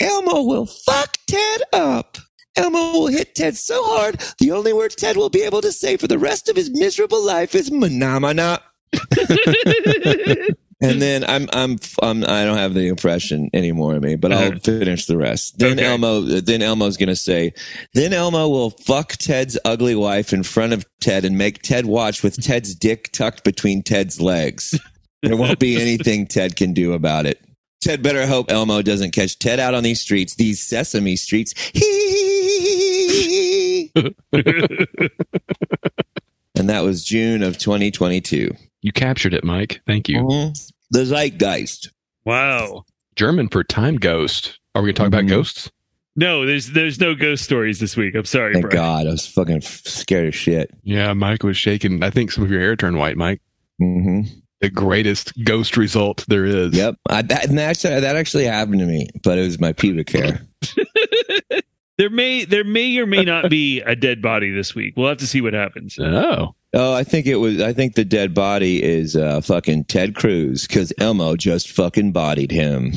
Elmo 0.00 0.42
will 0.42 0.66
fuck 0.66 1.16
Ted 1.26 1.62
up. 1.72 2.18
Elmo 2.56 2.92
will 2.92 3.06
hit 3.08 3.34
Ted 3.34 3.56
so 3.56 3.82
hard, 3.84 4.22
the 4.38 4.52
only 4.52 4.72
word 4.72 4.92
Ted 4.92 5.16
will 5.16 5.30
be 5.30 5.42
able 5.42 5.60
to 5.60 5.72
say 5.72 5.96
for 5.96 6.06
the 6.06 6.18
rest 6.18 6.48
of 6.48 6.54
his 6.54 6.70
miserable 6.70 7.24
life 7.24 7.54
is 7.54 7.70
manamana. 7.70 8.60
And 10.90 11.00
then 11.02 11.24
I'm 11.24 11.48
I'm 11.52 11.78
I'm 12.02 12.24
I 12.24 12.44
don't 12.44 12.58
have 12.58 12.74
the 12.74 12.88
impression 12.88 13.50
anymore 13.54 13.94
of 13.96 14.02
me, 14.02 14.16
but 14.16 14.32
I'll 14.32 14.48
Uh-huh. 14.48 14.58
finish 14.62 15.06
the 15.06 15.16
rest. 15.16 15.58
Then 15.58 15.72
Okay. 15.78 15.84
Elmo 15.86 16.20
then 16.22 16.62
Elmo's 16.62 16.96
gonna 16.96 17.16
say, 17.16 17.52
then 17.94 18.12
Elmo 18.12 18.48
will 18.48 18.70
fuck 18.70 19.12
Ted's 19.12 19.58
ugly 19.64 19.94
wife 19.94 20.32
in 20.32 20.42
front 20.42 20.72
of 20.72 20.84
Ted 21.00 21.24
and 21.24 21.38
make 21.38 21.62
Ted 21.62 21.86
watch 21.86 22.22
with 22.22 22.42
Ted's 22.42 22.74
dick 22.74 23.10
tucked 23.12 23.44
between 23.44 23.82
Ted's 23.82 24.20
legs. 24.20 24.78
There 25.22 25.36
won't 25.36 25.58
be 25.58 25.80
anything 25.80 26.26
Ted 26.26 26.56
can 26.56 26.72
do 26.74 26.92
about 26.92 27.26
it. 27.26 27.40
Ted 27.82 28.02
better 28.02 28.26
hope 28.26 28.50
Elmo 28.50 28.82
doesn't 28.82 29.12
catch 29.12 29.38
Ted 29.38 29.60
out 29.60 29.74
on 29.74 29.82
these 29.82 30.00
streets, 30.00 30.34
these 30.36 30.60
sesame 30.60 31.16
streets. 31.16 31.54
And 36.56 36.70
that 36.70 36.84
was 36.84 37.02
June 37.04 37.42
of 37.42 37.58
2022. 37.58 38.54
You 38.82 38.92
captured 38.92 39.34
it, 39.34 39.42
Mike. 39.44 39.80
Thank 39.88 40.08
you. 40.08 40.18
Mhm. 40.18 40.72
The 40.94 41.04
zeitgeist. 41.04 41.90
Wow. 42.24 42.84
German 43.16 43.48
for 43.48 43.62
time 43.64 43.96
ghost. 43.96 44.58
Are 44.74 44.82
we 44.82 44.92
gonna 44.92 44.94
talk 44.94 45.04
Mhm. 45.06 45.18
about 45.26 45.26
ghosts? 45.28 45.70
No, 46.16 46.46
there's 46.46 46.68
there's 46.68 47.00
no 47.00 47.14
ghost 47.16 47.42
stories 47.44 47.80
this 47.80 47.96
week. 47.96 48.14
I'm 48.14 48.24
sorry, 48.24 48.52
Thank 48.54 48.70
Brian. 48.70 48.76
God, 48.76 49.06
I 49.08 49.10
was 49.10 49.26
fucking 49.26 49.56
f- 49.56 49.82
scared 49.84 50.28
as 50.28 50.34
shit. 50.36 50.70
Yeah, 50.84 51.12
Mike 51.12 51.42
was 51.42 51.56
shaking. 51.56 52.02
I 52.04 52.10
think 52.10 52.30
some 52.30 52.44
of 52.44 52.50
your 52.50 52.60
hair 52.60 52.76
turned 52.76 52.96
white, 52.98 53.16
Mike. 53.16 53.40
hmm 53.80 54.20
The 54.60 54.70
greatest 54.70 55.32
ghost 55.44 55.76
result 55.76 56.24
there 56.28 56.44
is. 56.44 56.72
Yep, 56.76 56.94
I, 57.10 57.22
that 57.22 57.46
and 57.48 57.58
that's, 57.58 57.82
that 57.82 58.04
actually 58.16 58.44
happened 58.44 58.78
to 58.78 58.86
me, 58.86 59.08
but 59.24 59.36
it 59.38 59.42
was 59.42 59.58
my 59.60 59.72
pubic 59.72 60.10
hair. 60.10 60.40
There 61.96 62.10
may 62.10 62.44
there 62.44 62.64
may 62.64 62.96
or 62.98 63.06
may 63.06 63.22
not 63.24 63.48
be 63.48 63.80
a 63.82 63.94
dead 63.94 64.20
body 64.20 64.50
this 64.50 64.74
week. 64.74 64.94
We'll 64.96 65.08
have 65.08 65.18
to 65.18 65.28
see 65.28 65.40
what 65.40 65.52
happens. 65.54 65.96
Oh. 65.96 66.56
Oh, 66.74 66.92
I 66.92 67.04
think 67.04 67.26
it 67.26 67.36
was. 67.36 67.62
I 67.62 67.72
think 67.72 67.94
the 67.94 68.04
dead 68.04 68.34
body 68.34 68.82
is 68.82 69.14
uh, 69.16 69.40
fucking 69.40 69.84
Ted 69.84 70.14
Cruz 70.14 70.66
because 70.66 70.92
Elmo 70.98 71.36
just 71.36 71.70
fucking 71.70 72.12
bodied 72.12 72.50
him. 72.50 72.92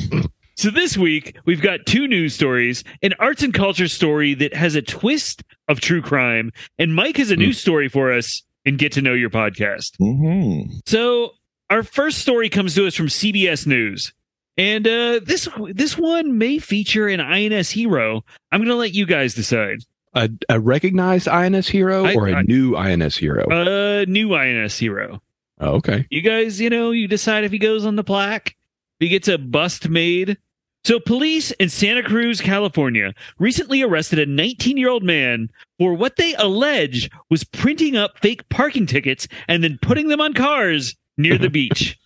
So 0.56 0.70
this 0.70 0.98
week 0.98 1.36
we've 1.44 1.62
got 1.62 1.86
two 1.86 2.08
news 2.08 2.34
stories, 2.34 2.82
an 3.02 3.14
arts 3.20 3.44
and 3.44 3.54
culture 3.54 3.86
story 3.86 4.34
that 4.34 4.52
has 4.54 4.74
a 4.74 4.82
twist 4.82 5.44
of 5.68 5.80
true 5.80 6.02
crime, 6.02 6.50
and 6.78 6.92
Mike 6.92 7.18
has 7.18 7.30
a 7.30 7.36
news 7.36 7.60
story 7.60 7.88
for 7.88 8.12
us 8.12 8.42
in 8.64 8.76
Get 8.76 8.90
to 8.92 9.02
Know 9.02 9.14
Your 9.14 9.30
podcast. 9.30 9.92
hmm 9.98 10.62
So 10.86 11.34
our 11.70 11.84
first 11.84 12.18
story 12.18 12.48
comes 12.48 12.74
to 12.74 12.88
us 12.88 12.96
from 12.96 13.06
CBS 13.06 13.66
News. 13.66 14.12
And 14.56 14.88
uh, 14.88 15.20
this 15.24 15.48
this 15.70 15.96
one 15.96 16.36
may 16.36 16.58
feature 16.58 17.06
an 17.06 17.20
INS 17.20 17.70
hero. 17.70 18.24
I'm 18.50 18.58
going 18.58 18.68
to 18.68 18.74
let 18.74 18.92
you 18.92 19.06
guys 19.06 19.34
decide. 19.34 19.78
A, 20.18 20.28
a 20.48 20.58
recognized 20.60 21.28
INS 21.28 21.68
hero 21.68 22.04
I- 22.04 22.14
or 22.14 22.28
a 22.28 22.34
I- 22.36 22.42
new 22.42 22.76
INS 22.76 23.16
hero? 23.16 23.46
A 23.50 24.04
new 24.06 24.34
INS 24.34 24.76
hero. 24.78 25.22
oh, 25.60 25.74
okay. 25.76 26.06
You 26.10 26.20
guys, 26.22 26.60
you 26.60 26.70
know, 26.70 26.90
you 26.90 27.06
decide 27.08 27.44
if 27.44 27.52
he 27.52 27.58
goes 27.58 27.86
on 27.86 27.96
the 27.96 28.04
plaque, 28.04 28.56
he 29.00 29.08
gets 29.08 29.28
a 29.28 29.38
bust 29.38 29.88
made. 29.88 30.36
So, 30.84 30.98
police 31.00 31.50
in 31.52 31.68
Santa 31.68 32.02
Cruz, 32.02 32.40
California, 32.40 33.12
recently 33.38 33.82
arrested 33.82 34.18
a 34.20 34.26
19 34.26 34.76
year 34.76 34.88
old 34.88 35.02
man 35.02 35.50
for 35.78 35.92
what 35.94 36.16
they 36.16 36.34
allege 36.34 37.10
was 37.30 37.44
printing 37.44 37.96
up 37.96 38.18
fake 38.18 38.48
parking 38.48 38.86
tickets 38.86 39.28
and 39.48 39.62
then 39.62 39.78
putting 39.82 40.08
them 40.08 40.20
on 40.20 40.34
cars 40.34 40.96
near 41.16 41.36
the 41.38 41.50
beach. 41.60 41.98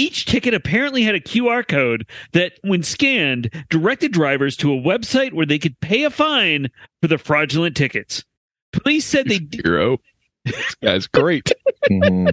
Each 0.00 0.24
ticket 0.24 0.54
apparently 0.54 1.02
had 1.02 1.14
a 1.14 1.20
QR 1.20 1.66
code 1.66 2.06
that, 2.32 2.54
when 2.62 2.82
scanned, 2.82 3.50
directed 3.68 4.12
drivers 4.12 4.56
to 4.58 4.72
a 4.72 4.80
website 4.80 5.34
where 5.34 5.44
they 5.44 5.58
could 5.58 5.78
pay 5.80 6.04
a 6.04 6.10
fine 6.10 6.70
for 7.02 7.08
the 7.08 7.18
fraudulent 7.18 7.76
tickets. 7.76 8.24
Police 8.72 9.04
said 9.04 9.26
they 9.28 9.40
Hero. 9.62 9.98
this 10.46 10.74
guy's 10.82 11.06
great. 11.06 11.52
hmm 11.86 12.28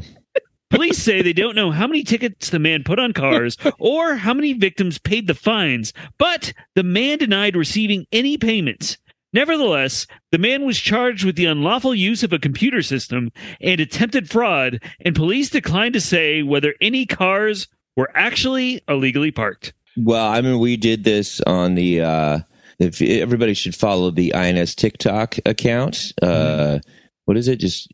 Police 0.69 0.97
say 0.97 1.21
they 1.21 1.33
don't 1.33 1.55
know 1.55 1.71
how 1.71 1.87
many 1.87 2.03
tickets 2.03 2.49
the 2.49 2.59
man 2.59 2.83
put 2.83 2.99
on 2.99 3.11
cars 3.13 3.57
or 3.79 4.15
how 4.15 4.33
many 4.33 4.53
victims 4.53 4.97
paid 4.97 5.27
the 5.27 5.33
fines, 5.33 5.91
but 6.17 6.53
the 6.75 6.83
man 6.83 7.17
denied 7.17 7.55
receiving 7.55 8.05
any 8.11 8.37
payments. 8.37 8.97
Nevertheless, 9.37 10.07
the 10.31 10.39
man 10.39 10.65
was 10.65 10.79
charged 10.79 11.23
with 11.23 11.35
the 11.35 11.45
unlawful 11.45 11.93
use 11.93 12.23
of 12.23 12.33
a 12.33 12.39
computer 12.39 12.81
system 12.81 13.31
and 13.61 13.79
attempted 13.79 14.27
fraud, 14.31 14.81
and 15.05 15.13
police 15.15 15.51
declined 15.51 15.93
to 15.93 16.01
say 16.01 16.41
whether 16.41 16.73
any 16.81 17.05
cars 17.05 17.67
were 17.95 18.09
actually 18.15 18.81
illegally 18.89 19.29
parked. 19.29 19.73
Well, 19.95 20.25
I 20.27 20.41
mean, 20.41 20.57
we 20.59 20.75
did 20.75 21.03
this 21.03 21.39
on 21.41 21.75
the. 21.75 22.01
uh 22.01 22.39
If 22.79 22.99
everybody 22.99 23.53
should 23.53 23.75
follow 23.75 24.09
the 24.09 24.33
INS 24.33 24.73
TikTok 24.73 25.37
account. 25.45 26.13
Uh 26.19 26.79
What 27.25 27.37
is 27.37 27.47
it? 27.47 27.57
Just 27.59 27.91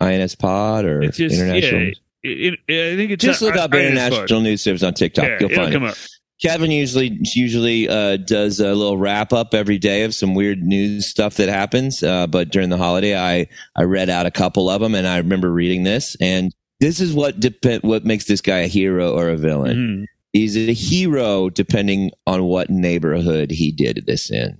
INS 0.00 0.36
Pod 0.36 0.84
or 0.84 1.02
It's 1.02 1.16
just 1.16 1.34
international? 1.34 1.82
yeah, 1.82 1.92
It, 2.22 2.54
it- 2.68 2.92
I 2.94 2.96
think 2.96 3.10
it's 3.10 3.24
Just 3.24 3.42
look 3.42 3.56
up 3.56 3.74
International 3.74 4.40
News 4.40 4.62
Service 4.62 4.84
on 4.84 4.94
TikTok. 4.94 5.24
Yeah, 5.24 5.36
You'll 5.40 5.50
it'll 5.50 5.64
find 5.64 5.72
come 5.74 5.84
it. 5.86 6.08
Kevin 6.44 6.70
usually 6.70 7.18
usually 7.34 7.88
uh, 7.88 8.18
does 8.18 8.60
a 8.60 8.74
little 8.74 8.98
wrap 8.98 9.32
up 9.32 9.54
every 9.54 9.78
day 9.78 10.04
of 10.04 10.14
some 10.14 10.34
weird 10.34 10.62
news 10.62 11.06
stuff 11.06 11.36
that 11.36 11.48
happens. 11.48 12.02
Uh, 12.02 12.26
but 12.26 12.50
during 12.50 12.68
the 12.68 12.76
holiday, 12.76 13.16
I 13.18 13.46
I 13.74 13.84
read 13.84 14.10
out 14.10 14.26
a 14.26 14.30
couple 14.30 14.68
of 14.68 14.82
them, 14.82 14.94
and 14.94 15.06
I 15.06 15.16
remember 15.16 15.50
reading 15.50 15.84
this. 15.84 16.16
And 16.20 16.52
this 16.80 17.00
is 17.00 17.14
what 17.14 17.40
depend 17.40 17.82
what 17.82 18.04
makes 18.04 18.26
this 18.26 18.42
guy 18.42 18.58
a 18.58 18.66
hero 18.68 19.12
or 19.12 19.30
a 19.30 19.36
villain. 19.38 19.76
Mhm. 19.76 20.04
He's 20.34 20.56
a 20.56 20.72
hero 20.74 21.48
depending 21.48 22.10
on 22.26 22.44
what 22.44 22.68
neighborhood 22.68 23.50
he 23.50 23.72
did 23.72 24.04
this 24.06 24.30
in. 24.30 24.58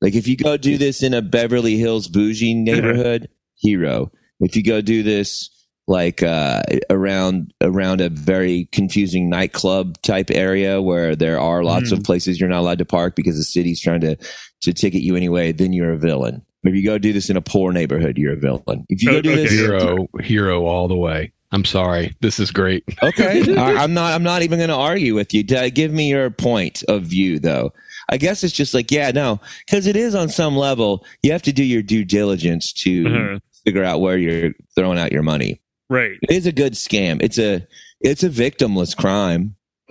Like 0.00 0.14
if 0.14 0.28
you 0.28 0.36
go 0.36 0.56
do 0.56 0.78
this 0.78 1.02
in 1.02 1.14
a 1.14 1.22
Beverly 1.22 1.78
Hills 1.78 2.06
bougie 2.08 2.54
neighborhood, 2.54 3.28
hero. 3.56 4.12
If 4.40 4.54
you 4.54 4.62
go 4.62 4.80
do 4.80 5.02
this 5.02 5.48
like 5.86 6.22
uh, 6.22 6.62
around 6.90 7.52
around 7.60 8.00
a 8.00 8.08
very 8.08 8.68
confusing 8.72 9.28
nightclub 9.28 10.00
type 10.02 10.30
area 10.30 10.80
where 10.80 11.14
there 11.14 11.38
are 11.38 11.62
lots 11.62 11.92
of 11.92 12.02
places 12.02 12.40
you're 12.40 12.48
not 12.48 12.60
allowed 12.60 12.78
to 12.78 12.84
park 12.86 13.14
because 13.16 13.36
the 13.36 13.44
city's 13.44 13.80
trying 13.80 14.00
to 14.00 14.16
to 14.62 14.72
ticket 14.72 15.02
you 15.02 15.14
anyway, 15.16 15.52
then 15.52 15.72
you're 15.72 15.92
a 15.92 15.98
villain. 15.98 16.42
If 16.62 16.74
you 16.74 16.82
go 16.84 16.96
do 16.96 17.12
this 17.12 17.28
in 17.28 17.36
a 17.36 17.42
poor 17.42 17.72
neighborhood, 17.72 18.16
you're 18.16 18.32
a 18.32 18.40
villain. 18.40 18.86
If 18.88 19.02
you 19.02 19.10
go 19.10 19.20
do 19.20 19.32
Okay. 19.32 19.42
this, 19.42 19.52
Hero, 19.52 20.08
hero 20.22 20.64
all 20.64 20.88
the 20.88 20.96
way. 20.96 21.32
I'm 21.52 21.66
sorry. 21.66 22.16
This 22.20 22.40
is 22.40 22.50
great. 22.50 22.82
Okay, 23.02 23.42
I, 23.58 23.84
I'm 23.84 23.92
not. 23.94 24.12
I'm 24.14 24.22
not 24.22 24.40
even 24.42 24.58
going 24.58 24.70
to 24.70 24.74
argue 24.74 25.14
with 25.14 25.34
you. 25.34 25.42
Give 25.44 25.92
me 25.92 26.08
your 26.08 26.30
point 26.30 26.82
of 26.88 27.02
view, 27.02 27.38
though. 27.38 27.72
I 28.08 28.16
guess 28.16 28.42
it's 28.42 28.52
just 28.54 28.72
like, 28.74 28.90
yeah, 28.90 29.10
no, 29.12 29.40
because 29.66 29.86
it 29.86 29.94
is 29.96 30.14
on 30.14 30.28
some 30.30 30.56
level. 30.56 31.04
You 31.22 31.32
have 31.32 31.42
to 31.42 31.52
do 31.52 31.62
your 31.62 31.82
due 31.82 32.04
diligence 32.04 32.72
to 32.84 33.06
Uh-huh. 33.06 33.38
figure 33.64 33.84
out 33.84 34.00
where 34.00 34.16
you're 34.18 34.52
throwing 34.74 34.98
out 34.98 35.12
your 35.12 35.22
money. 35.22 35.60
Right. 35.90 36.18
It 36.22 36.30
is 36.30 36.46
a 36.46 36.52
good 36.52 36.72
scam. 36.74 37.22
It's 37.22 37.38
a 37.38 37.66
it's 38.00 38.22
a 38.22 38.28
victimless 38.30 38.96
crime. 38.96 39.56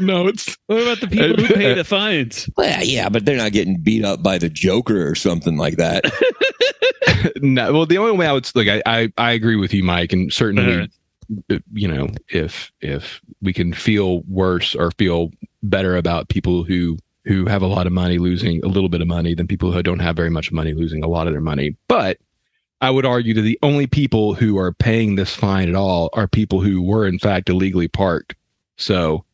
no, 0.00 0.26
it's 0.26 0.56
What 0.66 0.82
about 0.82 1.00
the 1.00 1.06
people 1.08 1.44
who 1.44 1.54
pay 1.54 1.74
the 1.74 1.84
fines? 1.96 2.48
Well, 2.56 2.82
yeah, 2.84 3.08
but 3.08 3.24
they're 3.24 3.36
not 3.36 3.52
getting 3.52 3.80
beat 3.80 4.04
up 4.04 4.22
by 4.22 4.38
the 4.38 4.48
Joker 4.48 5.08
or 5.08 5.14
something 5.14 5.56
like 5.56 5.76
that. 5.76 6.04
no. 7.36 7.72
Well, 7.72 7.86
the 7.86 7.98
only 7.98 8.12
way 8.16 8.26
I 8.26 8.32
would 8.32 8.50
like, 8.54 8.68
I, 8.68 8.82
I, 8.86 9.12
I 9.16 9.32
agree 9.32 9.56
with 9.56 9.72
you, 9.72 9.84
Mike, 9.84 10.12
and 10.12 10.32
certainly, 10.32 10.82
Uh-huh. 10.82 11.56
uh, 11.56 11.58
you 11.72 11.88
know, 11.88 12.08
if 12.28 12.72
if 12.80 13.20
we 13.40 13.52
can 13.52 13.72
feel 13.72 14.22
worse 14.22 14.74
or 14.74 14.90
feel 14.92 15.30
better 15.62 15.96
about 15.96 16.28
people 16.28 16.64
who 16.64 16.98
who 17.26 17.46
have 17.46 17.62
a 17.62 17.66
lot 17.66 17.86
of 17.86 17.92
money 17.92 18.18
losing 18.18 18.64
a 18.64 18.68
little 18.68 18.88
bit 18.88 19.00
of 19.02 19.06
money 19.06 19.34
than 19.34 19.46
people 19.46 19.70
who 19.72 19.82
don't 19.82 19.98
have 20.00 20.16
very 20.16 20.30
much 20.30 20.50
money 20.50 20.72
losing 20.74 21.04
a 21.04 21.08
lot 21.08 21.26
of 21.26 21.32
their 21.32 21.40
money, 21.40 21.76
but 21.86 22.18
I 22.80 22.90
would 22.90 23.04
argue 23.06 23.34
that 23.34 23.42
the 23.42 23.58
only 23.62 23.86
people 23.86 24.34
who 24.34 24.56
are 24.58 24.72
paying 24.72 25.16
this 25.16 25.34
fine 25.34 25.68
at 25.68 25.74
all 25.74 26.08
are 26.14 26.26
people 26.26 26.60
who 26.60 26.80
were 26.82 27.06
in 27.06 27.18
fact 27.18 27.48
illegally 27.50 27.88
parked. 27.88 28.34
So 28.76 29.24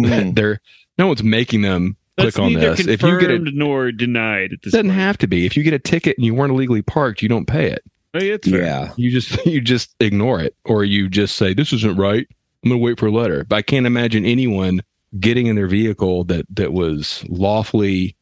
Mm. 0.00 0.34
they're 0.36 0.60
no 0.96 1.08
one's 1.08 1.24
making 1.24 1.62
them 1.62 1.96
That's 2.16 2.36
click 2.36 2.44
on 2.44 2.52
neither 2.54 2.74
this. 2.76 2.86
If 2.86 3.02
you 3.02 3.18
get 3.18 3.30
a 3.32 3.38
nor 3.38 3.90
denied 3.90 4.44
at 4.46 4.52
it 4.52 4.62
this 4.62 4.72
doesn't 4.72 4.86
point. 4.88 4.98
have 4.98 5.18
to 5.18 5.26
be. 5.26 5.44
If 5.44 5.56
you 5.56 5.64
get 5.64 5.72
a 5.74 5.78
ticket 5.80 6.16
and 6.16 6.24
you 6.24 6.34
weren't 6.34 6.52
illegally 6.52 6.82
parked, 6.82 7.20
you 7.20 7.28
don't 7.28 7.46
pay 7.46 7.70
it. 7.70 7.82
Oh, 8.14 8.22
yeah, 8.22 8.36
fair. 8.42 8.62
Yeah, 8.62 8.92
You 8.96 9.10
just 9.10 9.44
you 9.46 9.60
just 9.60 9.94
ignore 10.00 10.40
it, 10.40 10.54
or 10.64 10.84
you 10.84 11.08
just 11.08 11.34
say 11.36 11.52
this 11.52 11.72
isn't 11.72 11.96
right. 11.96 12.26
I'm 12.64 12.70
gonna 12.70 12.78
wait 12.78 12.98
for 12.98 13.06
a 13.06 13.10
letter. 13.10 13.44
But 13.44 13.56
I 13.56 13.62
can't 13.62 13.86
imagine 13.86 14.24
anyone 14.24 14.82
getting 15.18 15.46
in 15.48 15.56
their 15.56 15.66
vehicle 15.68 16.22
that 16.24 16.46
that 16.50 16.72
was 16.72 17.24
lawfully 17.28 18.14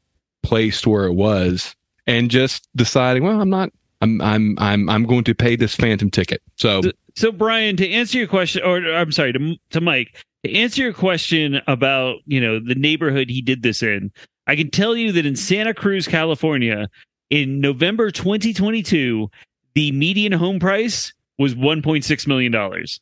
placed 0.42 0.86
where 0.86 1.04
it 1.04 1.14
was 1.14 1.74
and 2.06 2.30
just 2.30 2.68
deciding, 2.74 3.22
well, 3.22 3.40
I'm 3.40 3.50
not. 3.50 3.70
I'm 4.00 4.20
I'm 4.20 4.56
I'm 4.58 4.88
I'm 4.88 5.04
going 5.04 5.24
to 5.24 5.34
pay 5.34 5.56
this 5.56 5.74
phantom 5.74 6.10
ticket. 6.10 6.42
So 6.56 6.82
So, 6.82 6.92
so 7.14 7.32
Brian, 7.32 7.76
to 7.76 7.90
answer 7.90 8.18
your 8.18 8.26
question, 8.26 8.62
or 8.62 8.78
I'm 8.94 9.12
sorry, 9.12 9.32
to, 9.32 9.56
to 9.70 9.80
Mike, 9.80 10.24
to 10.44 10.52
answer 10.54 10.82
your 10.82 10.92
question 10.92 11.60
about 11.66 12.16
you 12.26 12.40
know 12.40 12.60
the 12.60 12.74
neighborhood 12.74 13.30
he 13.30 13.40
did 13.42 13.62
this 13.62 13.82
in, 13.82 14.10
I 14.46 14.56
can 14.56 14.70
tell 14.70 14.96
you 14.96 15.12
that 15.12 15.26
in 15.26 15.36
Santa 15.36 15.74
Cruz, 15.74 16.06
California, 16.06 16.88
in 17.30 17.60
November 17.60 18.10
2022, 18.10 19.28
the 19.74 19.92
median 19.92 20.32
home 20.32 20.58
price 20.58 21.12
was 21.38 21.54
1.6 21.54 22.26
million 22.26 22.52
dollars. 22.52 23.00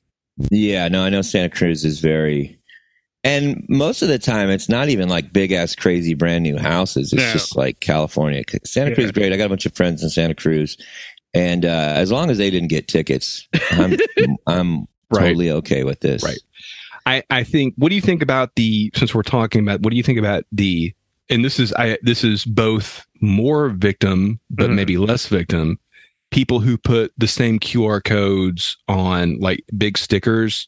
yeah. 0.51 0.89
No, 0.89 1.05
I 1.05 1.11
know 1.11 1.23
Santa 1.23 1.51
Cruz 1.51 1.85
is 1.85 2.01
very, 2.01 2.59
and 3.25 3.65
most 3.69 4.03
of 4.03 4.09
the 4.09 4.19
time 4.19 4.51
it's 4.51 4.69
not 4.69 4.89
even 4.89 5.09
like 5.09 5.33
big 5.33 5.51
ass 5.53 5.75
crazy 5.75 6.15
brand 6.15 6.43
new 6.45 6.57
houses. 6.59 7.13
It's 7.13 7.23
No. 7.23 7.33
just 7.33 7.57
like 7.57 7.81
California. 7.81 8.43
Santa 8.65 8.91
Yeah. 8.91 8.95
Cruz 8.95 9.05
is 9.07 9.13
great. 9.13 9.33
I 9.33 9.37
got 9.37 9.47
a 9.47 9.49
bunch 9.49 9.67
of 9.67 9.75
friends 9.75 10.03
in 10.03 10.11
Santa 10.11 10.35
Cruz, 10.35 10.77
and 11.33 11.65
uh, 11.65 11.93
as 11.97 12.13
long 12.13 12.31
as 12.31 12.39
they 12.39 12.51
didn't 12.51 12.69
get 12.69 12.87
tickets, 12.89 13.49
I'm 13.73 13.97
I'm 14.47 14.87
Right. 15.11 15.29
totally 15.29 15.51
okay 15.51 15.85
with 15.85 16.01
this. 16.01 16.23
Right. 16.25 16.39
I, 17.07 17.23
I 17.31 17.45
think 17.45 17.75
what 17.77 17.91
do 17.91 17.95
you 17.95 18.01
think 18.01 18.23
about 18.23 18.55
the 18.57 18.91
since 18.95 19.15
we're 19.15 19.23
talking 19.23 19.61
about 19.61 19.81
what 19.83 19.91
do 19.91 19.97
you 19.97 20.03
think 20.03 20.19
about 20.19 20.45
the 20.51 20.93
and 21.29 21.45
this 21.45 21.61
is 21.61 21.73
I 21.75 21.99
this 22.03 22.25
is 22.25 22.45
both 22.47 23.07
more 23.21 23.69
victim 23.69 24.41
but 24.51 24.71
Mhm. 24.71 24.75
maybe 24.75 24.97
less 24.97 25.27
victim 25.27 25.79
people 26.31 26.61
who 26.61 26.77
put 26.79 27.13
the 27.19 27.29
same 27.29 27.61
QR 27.61 28.03
codes 28.03 28.77
on 28.89 29.39
like 29.39 29.63
big 29.77 29.99
stickers 29.99 30.67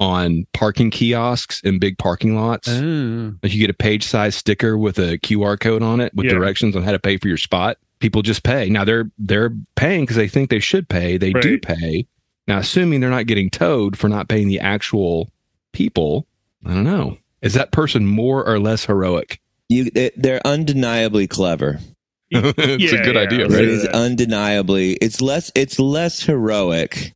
on 0.00 0.46
parking 0.54 0.90
kiosks 0.90 1.60
in 1.60 1.78
big 1.78 1.98
parking 1.98 2.34
lots. 2.34 2.68
Oh. 2.68 3.34
Like 3.42 3.52
you 3.52 3.60
get 3.60 3.70
a 3.70 3.74
page 3.74 4.02
size 4.04 4.34
sticker 4.34 4.76
with 4.78 4.98
a 4.98 5.18
QR 5.18 5.60
code 5.60 5.82
on 5.82 6.00
it 6.00 6.12
with 6.14 6.26
Yeah. 6.26 6.32
directions 6.32 6.74
on 6.74 6.82
how 6.82 6.92
to 6.92 6.98
pay 6.98 7.18
for 7.18 7.28
your 7.28 7.36
spot. 7.36 7.76
People 8.00 8.22
just 8.22 8.42
pay. 8.42 8.70
Now 8.70 8.84
they're 8.84 9.10
they're 9.18 9.54
paying 9.76 10.00
because 10.02 10.16
they 10.16 10.26
think 10.28 10.48
they 10.50 10.58
should 10.58 10.88
pay. 10.88 11.18
They 11.18 11.32
do 11.34 11.58
pay. 11.58 12.06
Now, 12.48 12.58
assuming 12.58 13.00
they're 13.00 13.10
not 13.10 13.26
getting 13.26 13.50
towed 13.50 13.96
for 13.96 14.08
not 14.08 14.28
paying 14.28 14.48
the 14.48 14.58
actual 14.58 15.30
people, 15.72 16.26
I 16.64 16.70
don't 16.74 16.82
know. 16.84 17.18
Is 17.42 17.54
that 17.54 17.70
person 17.70 18.06
more 18.06 18.44
or 18.44 18.58
less 18.58 18.86
heroic? 18.86 19.40
You, 19.68 19.84
they- 19.90 20.10
they're 20.16 20.40
undeniably 20.46 21.26
clever. 21.28 21.78
it's 22.30 22.92
Yeah, 22.92 23.00
a 23.00 23.04
good 23.04 23.14
yeah, 23.16 23.20
idea, 23.20 23.48
right? 23.48 23.60
It 23.62 23.68
is 23.68 23.86
undeniably. 23.86 24.94
It's 24.94 25.20
less. 25.20 25.52
It's 25.54 25.78
less 25.78 26.22
heroic. 26.24 27.12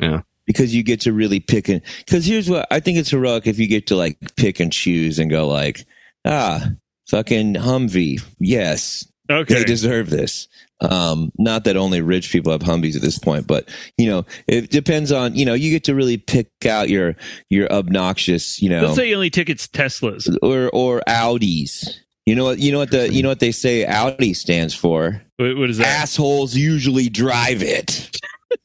Yeah. 0.00 0.22
Because 0.46 0.74
you 0.74 0.82
get 0.82 1.00
to 1.02 1.12
really 1.12 1.40
pick 1.40 1.68
and 1.68 1.80
because 2.04 2.26
here's 2.26 2.50
what 2.50 2.66
I 2.70 2.80
think 2.80 2.98
it's 2.98 3.10
heroic 3.10 3.46
if 3.46 3.58
you 3.58 3.66
get 3.66 3.86
to 3.88 3.96
like 3.96 4.18
pick 4.36 4.60
and 4.60 4.70
choose 4.72 5.18
and 5.18 5.30
go 5.30 5.48
like 5.48 5.86
ah 6.26 6.70
fucking 7.08 7.54
Humvee 7.54 8.22
yes 8.38 9.06
Okay. 9.30 9.54
they 9.54 9.64
deserve 9.64 10.10
this. 10.10 10.48
Um, 10.82 11.32
not 11.38 11.64
that 11.64 11.78
only 11.78 12.02
rich 12.02 12.30
people 12.30 12.52
have 12.52 12.60
Humvees 12.60 12.94
at 12.94 13.00
this 13.00 13.18
point, 13.18 13.46
but 13.46 13.68
you 13.96 14.06
know 14.06 14.26
it 14.46 14.70
depends 14.70 15.12
on 15.12 15.34
you 15.34 15.46
know 15.46 15.54
you 15.54 15.70
get 15.70 15.84
to 15.84 15.94
really 15.94 16.18
pick 16.18 16.48
out 16.68 16.90
your 16.90 17.16
your 17.48 17.72
obnoxious 17.72 18.60
you 18.60 18.68
know 18.68 18.82
Let's 18.82 18.96
say 18.96 19.06
he 19.06 19.14
only 19.14 19.30
tickets 19.30 19.66
Teslas. 19.66 20.28
or 20.42 20.68
or 20.74 21.00
Audis. 21.08 21.88
You 22.26 22.34
know 22.34 22.44
what 22.44 22.58
you 22.58 22.70
know 22.72 22.78
what 22.78 22.90
the 22.90 23.10
you 23.10 23.22
know 23.22 23.30
what 23.30 23.40
they 23.40 23.52
say 23.52 23.86
Audi 23.86 24.34
stands 24.34 24.74
for. 24.74 25.22
What, 25.38 25.56
what 25.56 25.70
is 25.70 25.78
that? 25.78 26.02
Assholes 26.02 26.54
usually 26.54 27.08
drive 27.08 27.62
it. 27.62 28.10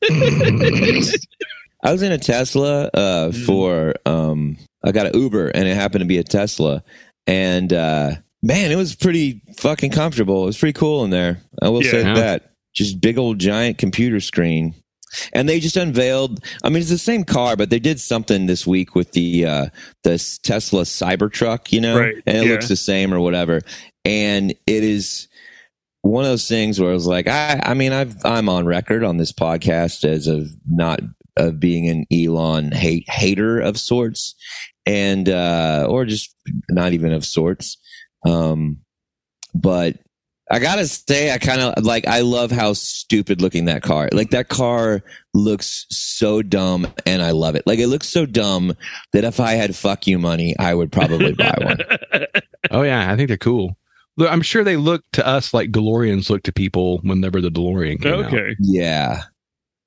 I 1.84 1.92
was 1.92 2.02
in 2.02 2.12
a 2.12 2.18
Tesla 2.18 2.90
uh, 2.94 3.30
Mm. 3.32 3.46
for 3.46 3.94
um, 4.06 4.58
I 4.84 4.92
got 4.92 5.08
an 5.08 5.20
Uber 5.20 5.48
and 5.50 5.68
it 5.68 5.76
happened 5.76 6.02
to 6.02 6.08
be 6.08 6.18
a 6.18 6.24
Tesla, 6.24 6.84
and 7.28 7.72
uh, 7.74 8.16
man, 8.42 8.72
it 8.72 8.76
was 8.76 8.96
pretty 8.96 9.42
fucking 9.58 9.92
comfortable. 9.92 10.44
It 10.44 10.48
was 10.48 10.58
pretty 10.58 10.78
cool 10.78 11.04
in 11.04 11.10
there. 11.10 11.42
I 11.62 11.70
will 11.70 11.82
say 11.82 12.02
Yeah. 12.02 12.14
that. 12.16 12.52
Just 12.74 13.02
big 13.02 13.18
old 13.18 13.40
giant 13.40 13.78
computer 13.78 14.20
screen. 14.20 14.76
And 15.34 15.50
they 15.50 15.60
just 15.60 15.76
unveiled. 15.76 16.44
I 16.64 16.70
mean, 16.70 16.82
it's 16.82 16.92
the 16.92 16.98
same 17.00 17.24
car, 17.24 17.56
but 17.56 17.72
they 17.72 17.80
did 17.80 18.00
something 18.00 18.46
this 18.46 18.68
week 18.68 18.94
with 18.94 19.12
the 19.14 19.44
uh, 19.46 19.66
the 20.04 20.12
Tesla 20.44 20.84
Cybertruck, 20.84 21.72
you 21.72 21.82
know, 21.82 22.00
Right, 22.00 22.14
and 22.28 22.38
it 22.38 22.46
yeah. 22.46 22.52
looks 22.52 22.68
the 22.68 22.76
same 22.76 23.12
or 23.12 23.20
whatever. 23.20 23.62
And 24.06 24.52
it 24.52 24.84
is 24.84 25.28
one 26.04 26.26
of 26.26 26.30
those 26.30 26.48
things 26.48 26.80
where 26.80 26.92
I 26.92 26.94
was 26.94 27.08
like, 27.08 27.28
I, 27.28 27.60
I 27.64 27.74
mean, 27.74 27.92
I've, 27.92 28.24
I'm 28.24 28.48
on 28.50 28.68
record 28.68 29.04
on 29.04 29.18
this 29.18 29.32
podcast 29.34 30.06
as 30.06 30.28
of 30.28 30.48
not 30.70 31.00
of 31.40 31.60
being 31.60 31.88
an 31.88 32.06
Elon 32.12 32.72
hate 32.72 33.10
hater 33.10 33.60
of 33.60 33.80
sorts, 33.80 34.36
and 34.86 35.28
uh, 35.30 35.88
or 35.90 36.06
just 36.06 36.36
not 36.70 36.94
even 36.94 37.14
of 37.14 37.26
sorts. 37.26 37.78
Um, 38.26 38.80
but 39.56 39.98
I 40.52 40.60
gotta 40.60 40.88
say, 40.88 41.32
I 41.32 41.38
kind 41.38 41.62
of 41.62 41.84
like. 41.84 42.08
I 42.08 42.22
love 42.22 42.52
how 42.52 42.74
stupid 42.74 43.42
looking 43.42 43.66
that 43.66 43.84
car. 43.84 44.10
Like 44.12 44.32
that 44.32 44.50
car 44.50 45.02
looks 45.34 45.86
so 45.90 46.42
dumb, 46.42 46.88
and 47.06 47.22
I 47.22 47.32
love 47.32 47.56
it. 47.56 47.64
Like 47.68 47.80
it 47.80 47.88
looks 47.88 48.10
so 48.10 48.26
dumb 48.26 48.74
that 49.14 49.24
if 49.24 49.40
I 49.40 49.54
had 49.54 49.76
fuck 49.76 50.08
you 50.08 50.18
money, 50.20 50.56
I 50.60 50.74
would 50.74 50.92
probably 50.92 51.34
buy 51.34 51.56
one. 51.62 51.78
Oh 52.72 52.82
yeah, 52.84 53.12
I 53.12 53.16
think 53.16 53.30
they're 53.30 53.38
cool. 53.38 53.78
Look, 54.18 54.30
I'm 54.30 54.42
sure 54.42 54.66
they 54.66 54.76
look 54.76 55.04
to 55.14 55.26
us 55.26 55.54
like 55.54 55.72
DeLoreans 55.72 56.30
look 56.30 56.44
to 56.44 56.52
people 56.52 57.00
whenever 57.04 57.40
the 57.40 57.50
DeLorean 57.50 58.02
came 58.02 58.14
out. 58.16 58.26
okay. 58.26 58.56
Yeah. 58.60 59.24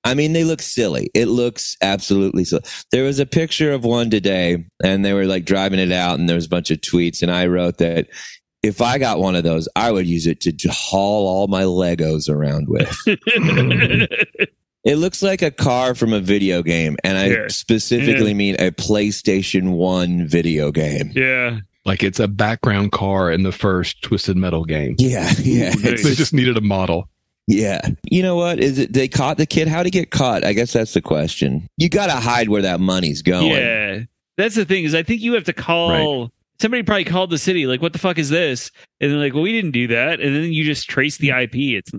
I 0.05 0.15
mean, 0.15 0.33
they 0.33 0.45
look 0.45 0.63
silly. 0.63 1.11
It 1.15 1.27
looks 1.27 1.77
absolutely 1.83 2.45
silly. 2.45 2.63
There 2.91 3.05
was 3.05 3.19
a 3.21 3.27
picture 3.27 3.73
of 3.73 3.85
one 3.85 4.11
today, 4.11 4.65
and 4.83 5.05
they 5.05 5.13
were 5.13 5.27
like 5.27 5.45
driving 5.45 5.79
it 5.79 5.93
out, 5.93 6.19
and 6.19 6.29
there 6.29 6.37
was 6.37 6.47
a 6.47 6.51
bunch 6.51 6.71
of 6.71 6.81
tweets, 6.81 7.23
and 7.23 7.31
I 7.31 7.47
wrote 7.47 7.79
that 7.79 8.09
if 8.63 8.81
I 8.81 8.99
got 8.99 9.19
one 9.21 9.35
of 9.37 9.45
those, 9.45 9.69
I 9.77 9.91
would 9.93 10.07
use 10.07 10.27
it 10.27 10.41
to 10.41 10.69
haul 10.71 11.27
all 11.27 11.47
my 11.49 11.63
Legos 11.65 12.29
around 12.29 12.69
with. 12.69 12.97
It 14.85 14.97
looks 14.97 15.23
like 15.23 15.43
a 15.43 15.53
car 15.53 15.95
from 15.95 16.13
a 16.13 16.19
video 16.19 16.61
game, 16.65 16.97
and 17.05 17.17
I 17.17 17.27
Yeah. 17.29 17.47
specifically 17.49 18.31
Yeah. 18.31 18.35
mean 18.35 18.57
a 18.59 18.73
PlayStation 18.73 19.71
One 19.75 20.27
video 20.27 20.73
game. 20.73 21.13
Yeah. 21.15 21.61
Like 21.85 22.03
it's 22.03 22.19
a 22.19 22.27
background 22.27 22.91
car 22.91 23.31
in 23.31 23.45
the 23.45 23.53
first 23.53 24.03
Twisted 24.03 24.37
Metal 24.37 24.65
game. 24.65 24.97
Yeah, 24.99 25.33
yeah, 25.41 25.73
Ooh, 25.77 25.83
nice. 25.83 26.03
They 26.03 26.17
just 26.17 26.33
needed 26.35 26.57
a 26.57 26.61
model. 26.61 27.09
Yeah. 27.49 27.81
You 28.11 28.23
know 28.23 28.37
what? 28.37 28.61
Is 28.61 28.79
it 28.79 28.93
they 28.93 29.09
caught 29.09 29.37
the 29.37 29.47
kid? 29.47 29.69
How 29.69 29.79
would 29.79 29.87
he 29.87 29.91
get 29.91 30.11
caught? 30.11 30.45
I 30.45 30.53
guess 30.53 30.73
that's 30.73 30.95
the 30.95 31.01
question. 31.03 31.67
You 31.77 31.89
got 31.89 32.07
to 32.07 32.13
hide 32.17 32.49
where 32.49 32.63
that 32.63 32.81
money's 32.81 33.23
going. 33.23 33.51
Yeah. 33.51 34.01
That's 34.37 34.55
the 34.55 34.65
thing 34.65 34.85
is 34.85 34.95
I 34.95 35.03
think 35.03 35.21
you 35.21 35.35
have 35.35 35.45
to 35.45 35.53
call 35.53 36.31
somebody 36.61 36.83
probably 36.83 37.05
called 37.05 37.31
the 37.31 37.39
city 37.39 37.67
like 37.67 37.83
what 37.83 37.93
the 37.93 37.99
fuck 37.99 38.19
is 38.19 38.31
this? 38.31 38.71
And 39.01 39.11
they're 39.11 39.19
like, 39.19 39.35
"Well, 39.35 39.43
we 39.43 39.53
didn't 39.53 39.73
do 39.73 39.89
that." 39.89 40.21
And 40.21 40.35
then 40.35 40.53
you 40.53 40.65
just 40.65 40.89
trace 40.89 41.19
the 41.19 41.31
IP. 41.31 41.55
It's 41.55 41.91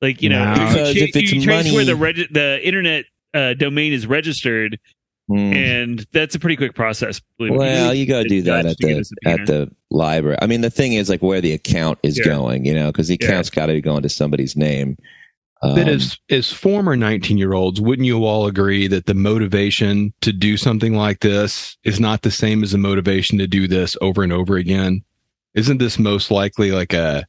like, 0.00 0.22
you 0.22 0.28
know, 0.28 0.54
No. 0.54 0.62
you, 0.70 1.02
if 1.02 1.16
it's 1.16 1.32
you 1.32 1.42
trace 1.42 1.64
money- 1.64 1.74
where 1.74 1.84
the 1.84 1.96
reg- 1.96 2.32
the 2.32 2.60
internet 2.66 3.04
uh, 3.34 3.54
domain 3.54 3.92
is 3.92 4.06
registered 4.06 4.78
Hmm. 5.28 5.36
and 5.54 6.06
that's 6.12 6.34
a 6.34 6.38
pretty 6.38 6.56
quick 6.56 6.74
process. 6.74 7.20
believe 7.38 7.52
me. 7.52 7.58
Well, 7.58 7.94
you 7.94 8.04
got 8.06 8.24
to 8.24 8.28
do 8.28 8.42
that 8.42 8.66
at 8.66 8.76
the 8.76 9.04
at 9.24 9.46
the 9.46 9.70
library. 9.90 10.36
I 10.42 10.46
mean, 10.46 10.60
the 10.60 10.68
thing 10.70 10.92
is 10.92 11.08
like 11.08 11.22
where 11.22 11.40
the 11.40 11.52
account 11.52 11.98
is 12.02 12.18
Yeah. 12.18 12.24
going, 12.26 12.66
you 12.66 12.74
know, 12.74 12.92
because 12.92 13.08
the 13.08 13.16
Yeah. 13.18 13.28
account's 13.28 13.48
got 13.48 13.66
to 13.66 13.72
be 13.72 13.80
going 13.80 14.02
to 14.02 14.08
somebody's 14.10 14.54
name. 14.54 14.98
Um, 15.62 15.76
But 15.76 15.88
as 15.88 16.18
as 16.28 16.52
former 16.52 16.94
19 16.94 17.38
year 17.38 17.54
olds, 17.54 17.80
wouldn't 17.80 18.04
you 18.04 18.24
all 18.26 18.46
agree 18.46 18.86
that 18.88 19.06
the 19.06 19.14
motivation 19.14 20.12
to 20.20 20.30
do 20.30 20.58
something 20.58 20.94
like 20.94 21.20
this 21.20 21.78
is 21.84 21.98
not 21.98 22.20
the 22.20 22.30
same 22.30 22.62
as 22.62 22.72
the 22.72 22.78
motivation 22.78 23.38
to 23.38 23.46
do 23.46 23.66
this 23.66 23.96
over 24.02 24.22
and 24.22 24.32
over 24.32 24.56
again? 24.56 25.02
Isn't 25.54 25.78
this 25.78 25.98
most 25.98 26.30
likely 26.30 26.70
like 26.70 26.92
a 26.92 27.24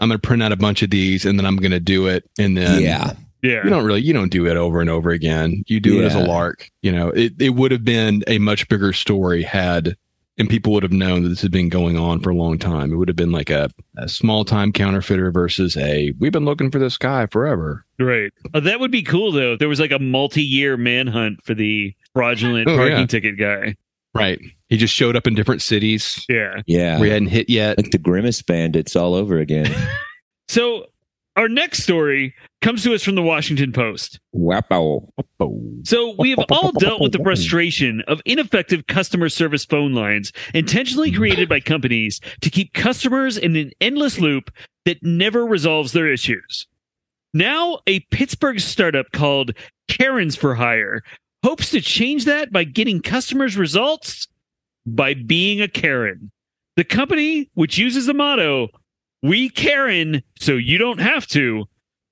I'm 0.00 0.08
going 0.08 0.18
to 0.18 0.26
print 0.26 0.42
out 0.42 0.52
a 0.52 0.56
bunch 0.56 0.82
of 0.82 0.88
these 0.90 1.26
and 1.26 1.38
then 1.38 1.44
I'm 1.44 1.56
going 1.56 1.70
to 1.72 1.80
do 1.80 2.06
it 2.06 2.24
and 2.38 2.56
then 2.56 2.80
yeah, 2.82 3.12
yeah. 3.46 3.64
you 3.64 3.70
don't 3.70 3.84
really 3.84 4.00
you 4.02 4.12
don't 4.12 4.30
do 4.30 4.46
it 4.46 4.56
over 4.56 4.80
and 4.80 4.90
over 4.90 5.10
again. 5.10 5.62
You 5.66 5.80
do 5.80 6.00
it 6.00 6.04
as 6.04 6.14
a 6.14 6.20
lark. 6.20 6.70
You 6.82 6.92
know, 6.92 7.08
it 7.10 7.32
it 7.40 7.50
would 7.50 7.70
have 7.72 7.84
been 7.84 8.22
a 8.26 8.38
much 8.38 8.68
bigger 8.68 8.92
story 8.92 9.42
had 9.42 9.96
and 10.38 10.50
people 10.50 10.70
would 10.74 10.82
have 10.82 10.92
known 10.92 11.22
that 11.22 11.30
this 11.30 11.40
had 11.40 11.50
been 11.50 11.70
going 11.70 11.96
on 11.96 12.20
for 12.20 12.28
a 12.28 12.34
long 12.34 12.58
time. 12.58 12.92
It 12.92 12.96
would 12.96 13.08
have 13.08 13.16
been 13.16 13.32
like 13.32 13.48
a, 13.48 13.70
a 13.96 14.06
small 14.06 14.44
time 14.44 14.70
counterfeiter 14.70 15.30
versus 15.30 15.76
a 15.78 16.12
we've 16.18 16.32
been 16.32 16.44
looking 16.44 16.70
for 16.70 16.78
this 16.78 16.98
guy 16.98 17.24
forever. 17.26 17.86
Right. 17.98 18.32
Oh, 18.52 18.60
that 18.60 18.78
would 18.80 18.90
be 18.90 19.02
cool 19.02 19.32
though. 19.32 19.54
If 19.54 19.58
there 19.60 19.68
was 19.68 19.80
like 19.80 19.92
a 19.92 19.98
multi-year 19.98 20.76
manhunt 20.76 21.42
for 21.44 21.54
the 21.54 21.94
fraudulent 22.12 22.68
Oh, 22.68 22.76
parking 22.76 22.98
yeah. 22.98 23.06
ticket 23.06 23.38
guy. 23.38 23.76
Right. 24.14 24.38
He 24.68 24.76
just 24.78 24.94
showed 24.94 25.14
up 25.16 25.26
in 25.26 25.34
different 25.34 25.62
cities 25.62 26.24
Yeah. 26.28 26.60
yeah, 26.66 26.98
We 27.00 27.08
hadn't 27.10 27.28
hit 27.28 27.48
yet. 27.50 27.76
like 27.78 27.90
the 27.90 27.98
Grimace 27.98 28.42
Bandits 28.42 28.96
all 28.96 29.14
over 29.14 29.38
again. 29.38 29.72
So 30.48 30.86
our 31.36 31.48
next 31.48 31.82
story 31.82 32.34
comes 32.62 32.82
to 32.82 32.94
us 32.94 33.02
from 33.02 33.14
the 33.14 33.22
Washington 33.22 33.72
Post. 33.72 34.18
So 35.84 36.14
we 36.18 36.30
have 36.30 36.44
all 36.50 36.72
dealt 36.72 37.00
with 37.00 37.12
the 37.12 37.22
frustration 37.22 38.02
of 38.08 38.20
ineffective 38.24 38.86
customer 38.86 39.28
service 39.28 39.64
phone 39.64 39.92
lines 39.92 40.32
intentionally 40.54 41.12
created 41.12 41.48
by 41.48 41.60
companies 41.60 42.20
to 42.40 42.50
keep 42.50 42.72
customers 42.72 43.36
in 43.36 43.56
an 43.56 43.72
endless 43.80 44.18
loop 44.18 44.50
that 44.84 45.02
never 45.02 45.44
resolves 45.44 45.92
their 45.92 46.10
issues. 46.10 46.66
Now, 47.34 47.80
a 47.86 48.00
Pittsburgh 48.10 48.58
startup 48.60 49.12
called 49.12 49.52
Karens 49.88 50.36
for 50.36 50.54
Hire 50.54 51.02
hopes 51.44 51.70
to 51.70 51.80
change 51.80 52.24
that 52.24 52.50
by 52.50 52.64
getting 52.64 53.00
customers 53.00 53.56
results 53.56 54.26
by 54.86 55.14
being 55.14 55.60
a 55.60 55.68
Karen. 55.68 56.30
The 56.76 56.84
company, 56.84 57.50
which 57.54 57.78
uses 57.78 58.06
the 58.06 58.14
motto, 58.14 58.68
We 59.22 59.48
Karen, 59.48 60.22
so 60.38 60.54
you 60.54 60.78
don't 60.78 61.00
have 61.00 61.26
to, 61.28 61.66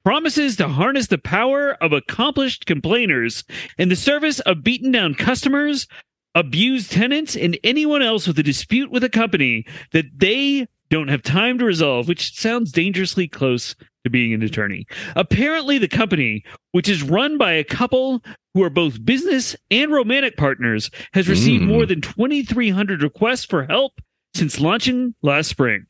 promises 0.04 0.56
to 0.56 0.68
harness 0.68 1.06
the 1.08 1.18
power 1.18 1.72
of 1.82 1.92
accomplished 1.92 2.66
complainers 2.66 3.42
in 3.78 3.88
the 3.88 3.96
service 3.96 4.40
of 4.40 4.62
beaten 4.62 4.92
down 4.92 5.14
customers, 5.14 5.86
abused 6.34 6.92
tenants, 6.92 7.34
and 7.36 7.58
anyone 7.64 8.02
else 8.02 8.26
with 8.26 8.38
a 8.38 8.42
dispute 8.42 8.90
with 8.90 9.02
a 9.02 9.08
company 9.08 9.64
that 9.92 10.04
they 10.16 10.66
don't 10.90 11.08
have 11.08 11.22
time 11.22 11.58
to 11.58 11.64
resolve, 11.64 12.06
which 12.06 12.38
sounds 12.38 12.70
dangerously 12.70 13.26
close 13.26 13.74
to 14.04 14.10
being 14.10 14.34
an 14.34 14.42
attorney. 14.42 14.86
Apparently, 15.16 15.78
the 15.78 15.88
company, 15.88 16.44
which 16.72 16.88
is 16.88 17.02
run 17.02 17.38
by 17.38 17.52
a 17.52 17.64
couple 17.64 18.22
who 18.52 18.62
are 18.62 18.70
both 18.70 19.04
business 19.04 19.56
and 19.70 19.90
romantic 19.90 20.36
partners, 20.36 20.90
has 21.14 21.28
received 21.28 21.64
Mm. 21.64 21.68
more 21.68 21.86
than 21.86 22.02
2,300 22.02 23.02
requests 23.02 23.46
for 23.46 23.64
help 23.64 23.92
since 24.34 24.60
launching 24.60 25.14
last 25.22 25.48
spring. 25.48 25.86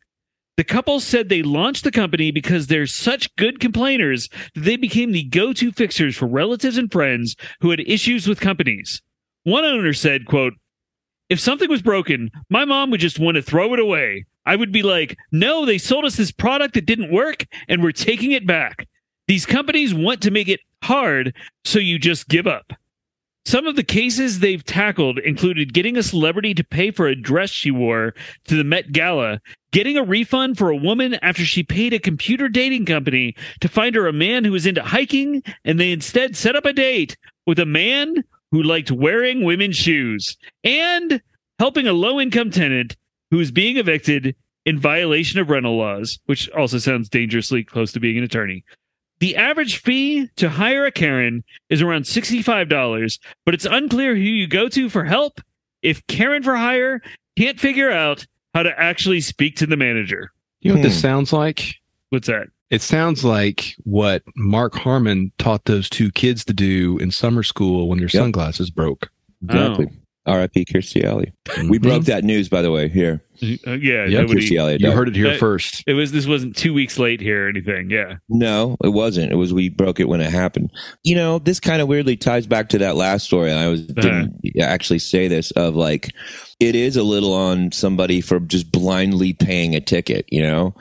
The 0.57 0.65
couple 0.65 1.01
said 1.01 1.29
they 1.29 1.43
launched 1.43 1.83
the 1.83 1.91
company 1.91 2.31
because 2.31 2.69
they're 2.69 2.87
such 2.87 3.35
good 3.37 3.59
complainers 3.59 4.29
that 4.55 4.61
they 4.61 4.77
became 4.77 5.11
the 5.11 5.25
go-to 5.25 5.73
fixers 5.73 6.17
for 6.17 6.27
relatives 6.27 6.79
and 6.79 6.91
friends 6.93 7.35
who 7.61 7.71
had 7.71 7.81
issues 7.81 8.29
with 8.29 8.41
companies. 8.41 9.03
One 9.43 9.65
owner 9.65 9.93
said, 9.93 10.27
quote, 10.27 10.55
if 11.29 11.41
something 11.41 11.69
was 11.69 11.83
broken, 11.83 12.31
my 12.51 12.65
mom 12.65 12.91
would 12.91 13.01
just 13.01 13.19
want 13.19 13.35
to 13.35 13.43
throw 13.43 13.75
it 13.75 13.81
away. 13.81 14.27
I 14.47 14.55
would 14.55 14.71
be 14.71 14.83
like, 14.83 15.17
no, 15.33 15.67
they 15.67 15.79
sold 15.79 16.05
us 16.05 16.17
this 16.17 16.31
product 16.31 16.75
that 16.75 16.87
didn't 16.87 17.13
work 17.13 17.47
and 17.67 17.83
we're 17.83 17.93
taking 17.93 18.33
it 18.33 18.47
back. 18.47 18.87
These 19.27 19.47
companies 19.47 19.95
want 19.95 20.23
to 20.23 20.31
make 20.31 20.49
it 20.49 20.61
hard, 20.83 21.35
so 21.65 21.79
you 21.79 21.99
just 21.99 22.29
give 22.29 22.47
up. 22.47 22.73
Some 23.47 23.67
of 23.67 23.77
the 23.77 23.83
cases 23.83 24.39
they've 24.39 24.65
tackled 24.65 25.19
included 25.19 25.75
getting 25.75 25.99
a 25.99 26.03
celebrity 26.03 26.55
to 26.55 26.65
pay 26.65 26.91
for 26.91 27.07
a 27.07 27.15
dress 27.15 27.51
she 27.51 27.71
wore 27.71 28.15
to 28.47 28.57
the 28.57 28.65
Met 28.65 28.91
Gala, 28.91 29.41
getting 29.71 29.99
a 29.99 30.03
refund 30.03 30.57
for 30.57 30.71
a 30.71 30.77
woman 30.77 31.15
after 31.21 31.45
she 31.45 31.63
paid 31.63 31.93
a 31.93 31.99
computer 31.99 32.49
dating 32.49 32.87
company 32.87 33.37
to 33.61 33.69
find 33.69 33.95
her 33.97 34.07
a 34.07 34.15
man 34.15 34.45
who 34.45 34.53
was 34.53 34.65
into 34.65 34.83
hiking, 34.83 35.43
and 35.65 35.79
they 35.79 35.93
instead 35.93 36.37
set 36.37 36.57
up 36.57 36.65
a 36.65 36.73
date 36.73 37.19
with 37.47 37.59
a 37.59 37.67
man 37.67 38.25
who 38.51 38.63
liked 38.63 38.91
wearing 38.91 39.45
women's 39.45 39.77
shoes, 39.77 40.39
and 40.63 41.21
helping 41.59 41.87
a 41.87 41.93
low 41.93 42.19
income 42.19 42.51
tenant 42.51 42.97
who 43.31 43.41
is 43.41 43.51
being 43.51 43.77
evicted 43.77 44.35
in 44.65 44.79
violation 44.79 45.39
of 45.39 45.51
rental 45.51 45.77
laws, 45.77 46.19
which 46.27 46.49
also 46.51 46.79
sounds 46.79 47.11
dangerously 47.11 47.63
close 47.63 47.93
to 47.93 48.01
being 48.01 48.17
an 48.17 48.25
attorney. 48.25 48.65
The 49.25 49.37
average 49.37 49.79
fee 49.79 50.29
to 50.37 50.51
hire 50.51 50.85
a 50.85 50.93
Karen 50.93 51.45
is 51.71 51.81
around 51.81 52.03
$65, 52.03 53.19
but 53.47 53.55
it's 53.55 53.65
unclear 53.65 54.15
who 54.15 54.21
you 54.21 54.47
go 54.47 54.69
to 54.69 54.91
for 54.91 55.03
help 55.03 55.41
if 55.81 56.07
Karen 56.09 56.43
for 56.43 56.55
hire 56.55 57.01
can't 57.35 57.59
figure 57.59 57.91
out 57.91 58.27
how 58.53 58.65
to 58.65 58.79
actually 58.79 59.23
speak 59.23 59.57
to 59.57 59.67
the 59.67 59.79
manager. 59.79 60.31
You 60.61 60.69
know 60.69 60.75
what 60.75 60.83
this 60.83 60.97
Hmm. 60.97 61.01
sounds 61.01 61.33
like? 61.33 61.75
What's 62.11 62.27
that? 62.27 62.49
It 62.69 62.83
sounds 62.83 63.25
like 63.25 63.75
what 63.85 64.23
Mark 64.37 64.75
Harmon 64.75 65.33
taught 65.39 65.65
those 65.65 65.89
two 65.89 66.11
kids 66.11 66.45
to 66.45 66.53
do 66.53 66.99
in 66.99 67.11
summer 67.11 67.43
school 67.43 67.89
when 67.89 68.01
their 68.01 68.09
Yep. 68.13 68.21
sunglasses 68.25 68.69
broke. 68.69 69.09
Exactly. 69.43 69.87
R.I.P. 70.27 70.65
Kirstie 70.65 71.05
Alley. 71.05 71.33
We 71.69 71.79
broke 71.79 72.05
that 72.05 72.25
news, 72.25 72.49
by 72.49 72.63
the 72.63 72.71
way. 72.71 72.89
Here, 72.89 73.23
Uh, 73.43 73.73
yeah, 73.73 74.07
Yep. 74.07 74.09
nobody. 74.23 74.41
Kirstie 74.41 74.59
Alley. 74.59 74.77
You 74.81 74.91
heard 74.93 75.09
it 75.09 75.17
here 75.17 75.33
Uh, 75.33 75.37
first. 75.37 75.83
It 75.87 75.93
was 75.93 76.13
this 76.13 76.27
wasn't 76.27 76.57
two 76.57 76.73
weeks 76.73 76.99
late 76.99 77.21
here 77.21 77.47
or 77.47 77.49
anything. 77.49 77.91
Yeah. 77.91 78.15
No, 78.31 78.77
it 78.83 78.89
wasn't. 78.95 79.33
It 79.33 79.37
was 79.37 79.53
we 79.53 79.69
broke 79.69 80.01
it 80.01 80.09
when 80.09 80.21
it 80.23 80.31
happened. 80.31 80.71
You 81.03 81.15
know, 81.17 81.39
this 81.39 81.61
kind 81.61 81.83
of 81.83 81.89
weirdly 81.89 82.17
ties 82.17 82.47
back 82.47 82.71
to 82.71 82.79
that 82.79 82.97
last 82.97 83.27
story. 83.27 83.51
And 83.51 83.59
I 83.61 83.69
was 83.69 83.83
didn't 83.87 84.41
actually 84.61 85.01
say 85.01 85.29
this 85.29 85.51
of 85.53 85.75
like 85.77 86.11
it 86.61 86.75
is 86.75 86.97
a 86.97 87.03
little 87.03 87.35
on 87.35 87.73
somebody 87.73 88.21
for 88.23 88.41
just 88.41 88.73
blindly 88.73 89.33
paying 89.35 89.75
a 89.75 89.81
ticket. 89.81 90.25
You 90.31 90.43
know, 90.43 90.75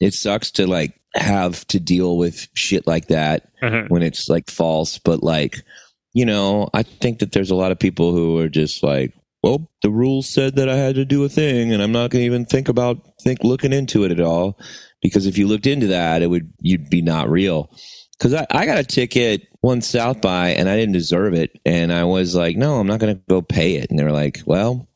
it 0.00 0.12
sucks 0.14 0.50
to 0.52 0.66
like 0.66 0.94
have 1.14 1.66
to 1.68 1.78
deal 1.80 2.16
with 2.16 2.48
shit 2.54 2.86
like 2.86 3.06
that 3.08 3.48
Uh-huh. 3.62 3.84
when 3.88 4.02
it's 4.02 4.28
like 4.28 4.50
false. 4.50 4.98
But 4.98 5.22
like, 5.22 5.62
you 6.12 6.24
know, 6.24 6.68
I 6.74 6.82
think 6.82 7.18
that 7.20 7.32
there's 7.32 7.50
a 7.50 7.56
lot 7.56 7.72
of 7.72 7.78
people 7.78 8.12
who 8.12 8.38
are 8.38 8.48
just 8.48 8.82
like, 8.82 9.14
well, 9.42 9.70
the 9.82 9.90
rules 9.90 10.28
said 10.28 10.56
that 10.56 10.68
I 10.68 10.76
had 10.76 10.96
to 10.96 11.04
do 11.04 11.24
a 11.24 11.28
thing, 11.28 11.72
and 11.72 11.82
I'm 11.82 11.92
not 11.92 12.10
going 12.10 12.22
to 12.22 12.26
even 12.26 12.44
think 12.44 12.68
about 12.68 12.98
think 13.22 13.44
looking 13.44 13.72
into 13.72 14.04
it 14.04 14.12
at 14.12 14.20
all. 14.20 14.58
Because 15.00 15.26
if 15.26 15.38
you 15.38 15.46
looked 15.46 15.66
into 15.66 15.88
that, 15.88 16.22
it 16.22 16.26
would 16.26 16.52
you'd 16.60 16.90
be 16.90 17.02
not 17.02 17.30
real. 17.30 17.70
Because 18.18 18.34
I, 18.34 18.46
I 18.50 18.66
got 18.66 18.78
a 18.78 18.84
ticket 18.84 19.46
one 19.60 19.80
South 19.80 20.20
by, 20.20 20.50
and 20.50 20.68
I 20.68 20.76
didn't 20.76 20.94
deserve 20.94 21.34
it, 21.34 21.52
and 21.64 21.92
I 21.92 22.04
was 22.04 22.34
like, 22.34 22.56
no, 22.56 22.80
I'm 22.80 22.86
not 22.86 22.98
going 22.98 23.14
to 23.14 23.22
go 23.28 23.42
pay 23.42 23.76
it. 23.76 23.90
And 23.90 23.98
they 23.98 24.04
were 24.04 24.12
like, 24.12 24.40
well, 24.44 24.88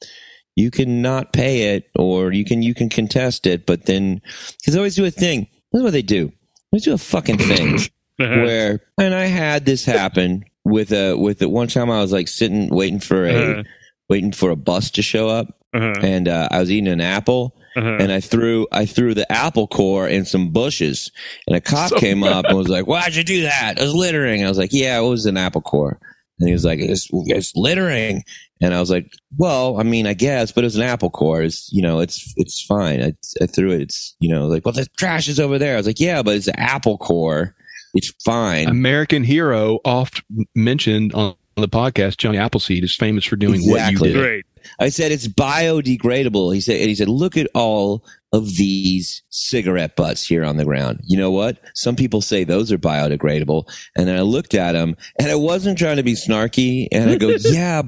you 0.56 0.72
can 0.72 1.02
not 1.02 1.32
pay 1.32 1.74
it, 1.76 1.90
or 1.96 2.32
you 2.32 2.44
can 2.44 2.62
you 2.62 2.74
can 2.74 2.88
contest 2.88 3.46
it, 3.46 3.64
but 3.64 3.86
then 3.86 4.20
because 4.58 4.74
they 4.74 4.78
always 4.78 4.96
do 4.96 5.04
a 5.04 5.10
thing. 5.10 5.46
This 5.70 5.80
is 5.80 5.84
what 5.84 5.92
they 5.92 6.02
do. 6.02 6.32
They 6.72 6.78
do 6.78 6.94
a 6.94 6.98
fucking 6.98 7.38
thing 7.38 7.78
where 8.16 8.80
and 8.98 9.14
I 9.14 9.26
had 9.26 9.64
this 9.66 9.84
happen 9.84 10.44
with 10.64 10.92
a 10.92 11.14
with 11.16 11.42
it 11.42 11.50
one 11.50 11.68
time 11.68 11.90
I 11.90 12.00
was 12.00 12.12
like 12.12 12.28
sitting 12.28 12.68
waiting 12.68 13.00
for 13.00 13.26
a 13.26 13.32
Uh-huh. 13.52 13.62
waiting 14.08 14.32
for 14.32 14.50
a 14.50 14.56
bus 14.56 14.90
to 14.92 15.02
show 15.02 15.28
up 15.28 15.58
Uh-huh. 15.74 15.94
and 16.02 16.28
uh, 16.28 16.48
I 16.50 16.60
was 16.60 16.70
eating 16.70 16.88
an 16.92 17.00
apple 17.00 17.56
Uh-huh. 17.76 17.96
and 18.00 18.12
I 18.12 18.20
threw 18.20 18.66
I 18.72 18.86
threw 18.86 19.14
the 19.14 19.30
apple 19.32 19.66
core 19.66 20.06
in 20.08 20.24
some 20.24 20.50
bushes 20.50 21.10
and 21.46 21.56
a 21.56 21.60
cop 21.60 21.90
So 21.90 21.96
came 21.98 22.22
up 22.22 22.44
and 22.46 22.56
was 22.56 22.68
like 22.68 22.86
why'd 22.86 23.14
you 23.14 23.24
do 23.24 23.42
that? 23.42 23.78
It 23.78 23.82
was 23.82 23.94
littering. 23.94 24.44
I 24.44 24.48
was 24.48 24.58
like 24.58 24.72
yeah 24.72 24.98
it 25.00 25.08
was 25.08 25.26
an 25.26 25.36
apple 25.36 25.62
core. 25.62 25.98
And 26.38 26.48
he 26.48 26.52
was 26.54 26.64
like 26.64 26.80
it's, 26.80 27.08
it's 27.12 27.54
littering. 27.56 28.24
And 28.60 28.72
I 28.74 28.80
was 28.80 28.90
like 28.90 29.10
well 29.38 29.80
I 29.80 29.82
mean 29.82 30.06
I 30.06 30.14
guess 30.14 30.52
but 30.52 30.62
it 30.64 30.66
was 30.66 30.76
an 30.76 30.82
apple 30.82 31.10
core. 31.10 31.42
It's 31.42 31.72
you 31.72 31.82
know 31.82 31.98
it's 32.00 32.32
it's 32.36 32.62
fine. 32.62 33.02
I, 33.02 33.14
I 33.42 33.46
threw 33.46 33.72
it. 33.72 33.80
It's 33.82 34.14
you 34.20 34.28
know 34.28 34.46
like 34.46 34.64
well 34.64 34.72
the 34.74 34.86
trash 34.96 35.26
is 35.28 35.40
over 35.40 35.58
there. 35.58 35.74
I 35.74 35.78
was 35.78 35.86
like 35.86 35.98
yeah 36.00 36.22
but 36.22 36.36
it's 36.36 36.46
an 36.48 36.58
apple 36.58 36.98
core 36.98 37.56
It's 37.94 38.12
fine. 38.24 38.68
American 38.68 39.24
hero, 39.24 39.80
oft 39.84 40.22
mentioned 40.54 41.12
on 41.14 41.34
the 41.56 41.68
podcast, 41.68 42.16
Johnny 42.16 42.38
Appleseed 42.38 42.82
is 42.84 42.94
famous 42.94 43.24
for 43.24 43.36
doing 43.36 43.56
Exactly. 43.56 44.08
what 44.08 44.08
you 44.08 44.14
did. 44.14 44.30
Right. 44.30 44.44
I 44.80 44.88
said 44.90 45.12
it's 45.12 45.28
biodegradable. 45.28 46.54
He 46.54 46.60
said, 46.60 46.76
and 46.80 46.88
he 46.88 46.94
said, 46.94 47.08
look 47.08 47.36
at 47.36 47.48
all 47.54 48.04
of 48.32 48.56
these 48.56 49.22
cigarette 49.28 49.96
butts 49.96 50.24
here 50.24 50.44
on 50.44 50.56
the 50.56 50.64
ground. 50.64 51.00
You 51.04 51.18
know 51.18 51.30
what? 51.30 51.58
Some 51.74 51.96
people 51.96 52.20
say 52.22 52.44
those 52.44 52.72
are 52.72 52.78
biodegradable. 52.78 53.64
And 53.96 54.08
then 54.08 54.16
I 54.16 54.22
looked 54.22 54.54
at 54.54 54.74
him 54.74 54.96
and 55.18 55.30
I 55.30 55.34
wasn't 55.34 55.78
trying 55.78 55.96
to 55.96 56.02
be 56.02 56.14
snarky. 56.14 56.88
And 56.92 57.10
I 57.10 57.16
go, 57.16 57.28
yeah, 57.44 57.82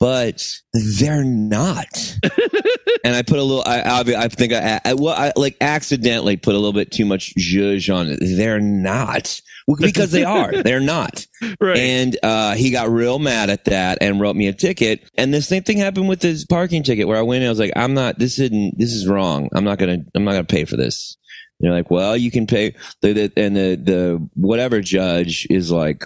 but 0.00 0.42
they're 0.72 1.24
not. 1.24 2.18
and 3.04 3.14
I 3.14 3.22
put 3.22 3.38
a 3.38 3.42
little, 3.42 3.62
I, 3.64 3.80
I, 3.80 4.00
I 4.00 4.28
think 4.28 4.54
I, 4.54 4.80
I, 4.82 4.94
well, 4.94 5.14
I 5.14 5.32
like 5.36 5.58
accidentally 5.60 6.38
put 6.38 6.54
a 6.54 6.58
little 6.58 6.72
bit 6.72 6.90
too 6.90 7.04
much 7.04 7.34
zhuzh 7.38 7.94
on 7.94 8.08
it. 8.08 8.18
They're 8.20 8.60
not. 8.60 9.40
Because 9.78 10.10
they 10.10 10.24
are. 10.24 10.64
They're 10.64 10.80
not. 10.80 11.24
Right. 11.60 11.76
And 11.76 12.18
uh, 12.24 12.56
he 12.56 12.72
got 12.72 12.90
real 12.90 13.20
mad 13.20 13.50
at 13.50 13.66
that 13.66 13.98
and 14.00 14.20
wrote 14.20 14.34
me 14.34 14.48
a 14.48 14.52
ticket. 14.52 15.08
And 15.16 15.32
the 15.32 15.40
same 15.40 15.62
thing 15.62 15.78
happened 15.78 16.08
with 16.08 16.22
his 16.22 16.44
parking 16.44 16.82
ticket 16.82 17.06
where 17.06 17.18
I 17.18 17.22
went 17.22 17.42
and 17.42 17.46
I 17.46 17.50
was 17.50 17.60
like, 17.60 17.74
I'm 17.76 17.94
not, 17.94 18.18
this 18.18 18.40
isn't, 18.40 18.78
this 18.78 18.90
is 18.90 19.06
wrong. 19.06 19.48
I'm 19.54 19.62
not 19.62 19.78
going 19.78 20.00
to, 20.00 20.10
I'm 20.16 20.24
not 20.24 20.32
going 20.32 20.44
to 20.44 20.52
pay 20.52 20.64
for 20.64 20.76
this. 20.76 21.16
And 21.60 21.68
they're 21.68 21.76
like, 21.76 21.88
well, 21.88 22.16
you 22.16 22.32
can 22.32 22.48
pay. 22.48 22.74
The, 23.00 23.12
the, 23.12 23.32
and 23.36 23.54
the, 23.54 23.76
the, 23.76 24.28
whatever 24.34 24.80
judge 24.80 25.46
is 25.50 25.70
like, 25.70 26.04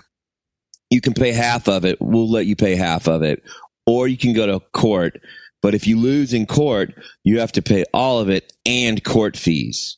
you 0.91 1.01
can 1.01 1.15
pay 1.15 1.33
half 1.33 1.69
of 1.69 1.85
it. 1.85 1.99
We'll 2.01 2.31
let 2.31 2.47
you 2.47 2.57
pay 2.57 2.75
half 2.75 3.09
of 3.09 3.23
it. 3.23 3.43
Or 3.87 4.09
you 4.09 4.17
can 4.17 4.33
go 4.33 4.47
to 4.47 4.61
court. 4.73 5.21
But 5.63 5.75
if 5.75 5.87
you 5.87 5.99
lose 5.99 6.35
in 6.35 6.47
court, 6.47 6.95
you 7.23 7.41
have 7.41 7.53
to 7.53 7.63
pay 7.63 7.85
all 7.95 8.21
of 8.21 8.29
it 8.29 8.53
and 8.67 9.03
court 9.03 9.37
fees, 9.37 9.97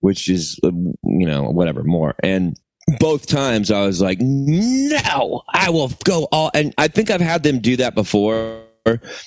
which 0.00 0.28
is, 0.28 0.60
you 0.62 0.92
know, 1.02 1.44
whatever 1.44 1.84
more. 1.84 2.14
And 2.22 2.58
both 3.00 3.26
times 3.26 3.70
I 3.70 3.86
was 3.86 4.00
like, 4.00 4.18
no, 4.20 5.42
I 5.52 5.70
will 5.70 5.90
go 6.04 6.28
all. 6.30 6.50
And 6.54 6.74
I 6.78 6.88
think 6.88 7.10
I've 7.10 7.20
had 7.20 7.42
them 7.42 7.60
do 7.60 7.76
that 7.76 7.94
before 7.94 8.62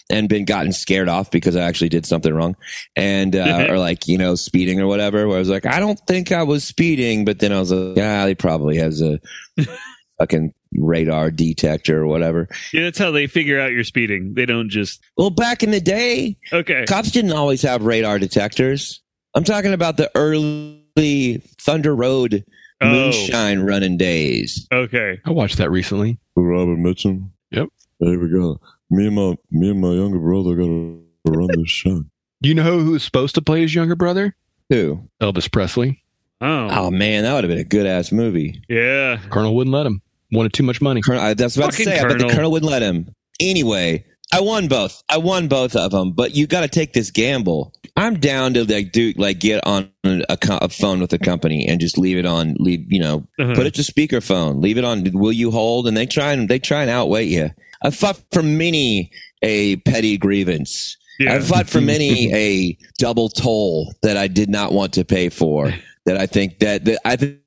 and 0.10 0.30
been 0.30 0.46
gotten 0.46 0.72
scared 0.72 1.10
off 1.10 1.32
because 1.32 1.56
I 1.56 1.62
actually 1.62 1.90
did 1.90 2.06
something 2.06 2.34
wrong 2.34 2.56
and, 2.96 3.36
uh, 3.36 3.66
or 3.70 3.78
like, 3.78 4.08
you 4.08 4.18
know, 4.18 4.36
speeding 4.36 4.80
or 4.80 4.88
whatever, 4.88 5.28
where 5.28 5.38
I 5.38 5.40
was 5.40 5.50
like, 5.50 5.66
I 5.66 5.80
don't 5.80 6.00
think 6.08 6.32
I 6.32 6.44
was 6.44 6.64
speeding, 6.64 7.26
but 7.26 7.40
then 7.40 7.52
I 7.52 7.60
was 7.60 7.72
like, 7.72 7.98
yeah, 7.98 8.28
he 8.28 8.36
probably 8.36 8.78
has 8.78 9.02
a 9.02 9.20
fucking 10.20 10.54
radar 10.76 11.32
detector 11.32 12.02
or 12.02 12.08
whatever. 12.08 12.48
Yeah, 12.74 12.84
that's 12.84 12.98
how 13.00 13.12
they 13.12 13.28
figure 13.28 13.60
out 13.60 13.72
you're 13.72 13.84
speeding. 13.84 14.34
They 14.36 14.46
don't 14.46 14.70
just 14.70 15.02
Well, 15.18 15.30
back 15.30 15.64
in 15.64 15.72
the 15.72 15.82
day, 15.82 16.38
okay. 16.54 16.86
cops 16.88 17.12
didn't 17.12 17.32
always 17.34 17.62
have 17.64 17.84
radar 17.84 18.20
detectors. 18.20 19.02
I'm 19.36 19.44
talking 19.44 19.74
about 19.74 19.98
the 19.98 20.10
early 20.16 21.42
Thunder 21.60 21.96
Road 21.96 22.44
Oh, 22.82 22.88
moonshine 22.90 23.60
running 23.60 23.98
days. 23.98 24.66
okay. 24.72 25.20
I 25.26 25.32
watched 25.32 25.58
that 25.58 25.70
recently. 25.70 26.18
Robert 26.38 26.78
Mitchum. 26.78 27.30
Yep. 27.52 27.68
There 28.00 28.18
we 28.18 28.30
go. 28.30 28.62
Me 28.90 29.08
and 29.08 29.16
my 29.16 29.36
me 29.52 29.72
and 29.72 29.82
my 29.82 29.92
younger 29.92 30.18
brother 30.20 30.56
got 30.56 30.64
to 30.66 31.04
run 31.26 31.50
this 31.58 31.70
show. 31.70 32.06
Do 32.42 32.48
you 32.48 32.56
know 32.56 32.80
who 32.80 32.92
was 32.92 33.04
supposed 33.04 33.36
to 33.36 33.42
play 33.42 33.62
his 33.62 33.76
younger 33.76 33.98
brother? 33.98 34.34
Who? 34.70 35.10
Elvis 35.22 35.52
Presley. 35.52 36.02
Oh, 36.40 36.70
Oh 36.72 36.90
man, 36.92 37.24
that 37.24 37.34
would 37.34 37.44
have 37.44 37.50
been 37.50 37.58
a 37.60 37.66
good 37.66 37.86
ass 37.86 38.14
movie. 38.14 38.64
yeah. 38.70 39.20
Colonel 39.30 39.54
wouldn't 39.56 39.74
let 39.74 39.86
him. 39.86 40.02
Wanted 40.32 40.54
too 40.54 40.64
much 40.64 40.82
money. 40.82 41.02
Colonel, 41.02 41.22
I, 41.22 41.34
that's 41.34 41.58
what 41.58 41.64
I 41.64 41.66
was 41.68 41.76
Fucking 41.78 41.88
about 41.94 41.96
to 41.96 42.00
say. 42.02 42.06
I 42.06 42.08
bet 42.10 42.18
the 42.18 42.24
Colonel. 42.26 42.36
colonel 42.36 42.52
wouldn't 42.52 42.72
let 42.72 42.82
him. 42.82 43.14
Anyway, 43.40 44.06
I 44.34 44.42
won 44.42 44.68
both. 44.68 45.02
I 45.10 45.18
won 45.18 45.48
both 45.48 45.76
of 45.76 45.92
them, 45.92 46.12
but 46.12 46.36
you 46.36 46.46
got 46.46 46.62
to 46.62 46.68
take 46.68 46.94
this 46.94 47.10
gamble. 47.10 47.74
I'm 47.96 48.20
down 48.20 48.54
to 48.54 48.64
like 48.64 48.92
do 48.92 49.14
like 49.18 49.40
get 49.40 49.66
on 49.66 49.90
a, 50.04 50.38
co- 50.38 50.60
a 50.62 50.70
phone 50.70 51.00
with 51.02 51.12
a 51.14 51.18
company 51.20 51.68
and 51.68 51.82
just 51.82 51.98
leave 51.98 52.18
it 52.18 52.26
on. 52.26 52.56
Leave 52.60 52.86
you 52.92 53.00
know, 53.00 53.28
Uh-huh. 53.40 53.56
put 53.56 53.66
it 53.66 53.74
to 53.76 53.82
speakerphone. 53.82 54.62
Leave 54.62 54.78
it 54.78 54.84
on. 54.86 55.04
Will 55.14 55.32
you 55.34 55.52
hold? 55.52 55.88
And 55.88 55.98
they 55.98 56.06
try 56.06 56.32
and 56.32 56.48
they 56.48 56.60
try 56.60 56.82
and 56.82 56.90
outweigh 56.92 57.26
you. 57.26 57.50
I 57.84 57.90
fought 57.90 58.22
for 58.32 58.44
many 58.44 59.12
a 59.42 59.78
petty 59.78 60.18
grievance. 60.18 60.96
Yeah. 61.20 61.36
I 61.36 61.40
fought 61.40 61.68
for 61.70 61.82
many 61.82 62.32
a 62.34 62.78
double 63.00 63.30
toll 63.30 63.94
that 64.04 64.16
I 64.16 64.28
did 64.28 64.50
not 64.50 64.72
want 64.74 64.94
to 64.94 65.04
pay 65.06 65.30
for. 65.30 65.74
That 66.06 66.18
I 66.18 66.26
think 66.28 66.60
that, 66.60 66.86
that 66.86 67.00
I 67.06 67.16
th- 67.18 67.39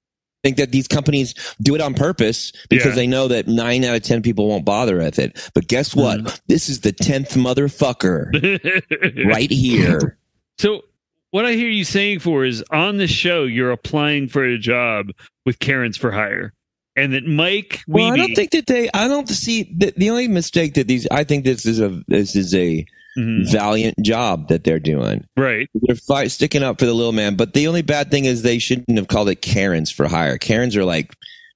think 0.42 0.56
that 0.56 0.72
these 0.72 0.88
companies 0.88 1.34
do 1.62 1.74
it 1.74 1.80
on 1.80 1.94
purpose 1.94 2.52
because 2.68 2.86
Yeah. 2.86 2.94
they 2.94 3.06
know 3.06 3.28
that 3.28 3.46
nine 3.48 3.84
out 3.84 3.96
of 3.96 4.02
ten 4.02 4.22
people 4.22 4.48
won't 4.48 4.64
bother 4.64 4.98
with 4.98 5.18
it. 5.18 5.50
But 5.54 5.68
guess 5.68 5.94
what? 5.94 6.20
Mm. 6.20 6.40
This 6.48 6.68
is 6.68 6.80
the 6.80 6.92
tenth 6.92 7.34
motherfucker 7.34 9.26
right 9.26 9.50
here. 9.50 10.18
So 10.58 10.82
what 11.30 11.44
I 11.46 11.52
hear 11.52 11.68
you 11.68 11.84
saying 11.84 12.18
for 12.20 12.44
is 12.44 12.62
on 12.70 12.96
the 12.98 13.06
show 13.06 13.44
you're 13.44 13.70
applying 13.72 14.28
for 14.28 14.44
a 14.44 14.58
job 14.58 15.06
with 15.46 15.58
Karens 15.58 15.96
for 15.96 16.10
hire, 16.10 16.52
and 16.94 17.14
that 17.14 17.26
Mike 17.26 17.80
Well, 17.88 18.12
I 18.12 18.16
don't 18.16 18.34
think 18.34 18.50
that 18.50 18.66
they. 18.66 18.90
I 18.92 19.08
don't 19.08 19.28
see 19.28 19.72
the, 19.76 19.92
the 19.96 20.10
only 20.10 20.28
mistake 20.28 20.74
that 20.74 20.88
these. 20.88 21.06
I 21.10 21.24
think 21.24 21.44
this 21.44 21.64
is 21.66 21.80
a 21.80 22.02
this 22.08 22.36
is 22.36 22.54
a 22.54 22.84
Mhm. 23.18 23.50
valiant 23.52 23.94
job 24.02 24.48
that 24.48 24.64
they're 24.64 24.78
doing. 24.80 25.24
right. 25.36 25.68
They're 25.74 25.96
fight, 25.96 26.30
sticking 26.30 26.62
up 26.62 26.78
for 26.78 26.86
the 26.86 26.94
little 26.94 27.12
man. 27.12 27.36
But 27.36 27.52
the 27.54 27.66
only 27.68 27.82
bad 27.82 28.10
thing 28.10 28.24
is 28.24 28.42
they 28.42 28.58
shouldn't 28.58 28.96
have 28.96 29.08
called 29.08 29.28
it 29.28 29.42
Karens 29.42 29.90
for 29.90 30.08
hire. 30.08 30.38
Karens 30.38 30.76
are 30.76 30.84
like 30.84 31.12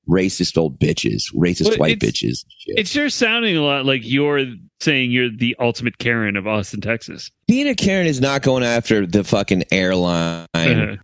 racist 0.09 0.57
old 0.57 0.79
bitches, 0.79 1.25
racist 1.35 1.71
Well, 1.71 1.79
white 1.79 1.99
bitches. 1.99 2.45
Shit. 2.59 2.79
It's 2.79 2.90
sure 2.90 3.09
sounding 3.11 3.57
a 3.57 3.62
lot 3.62 3.85
like 3.87 4.03
you're 4.05 4.45
saying 4.81 5.11
you're 5.11 5.31
the 5.31 5.57
ultimate 5.59 5.99
Karen 5.99 6.37
of 6.37 6.47
Austin, 6.47 6.81
Texas. 6.81 7.31
Being 7.49 7.66
a 7.69 7.75
Karen 7.75 8.07
is 8.07 8.21
not 8.21 8.42
going 8.42 8.62
after 8.62 9.07
the 9.07 9.25
fucking 9.25 9.64
airline 9.73 10.47
Uh-huh. 10.55 10.97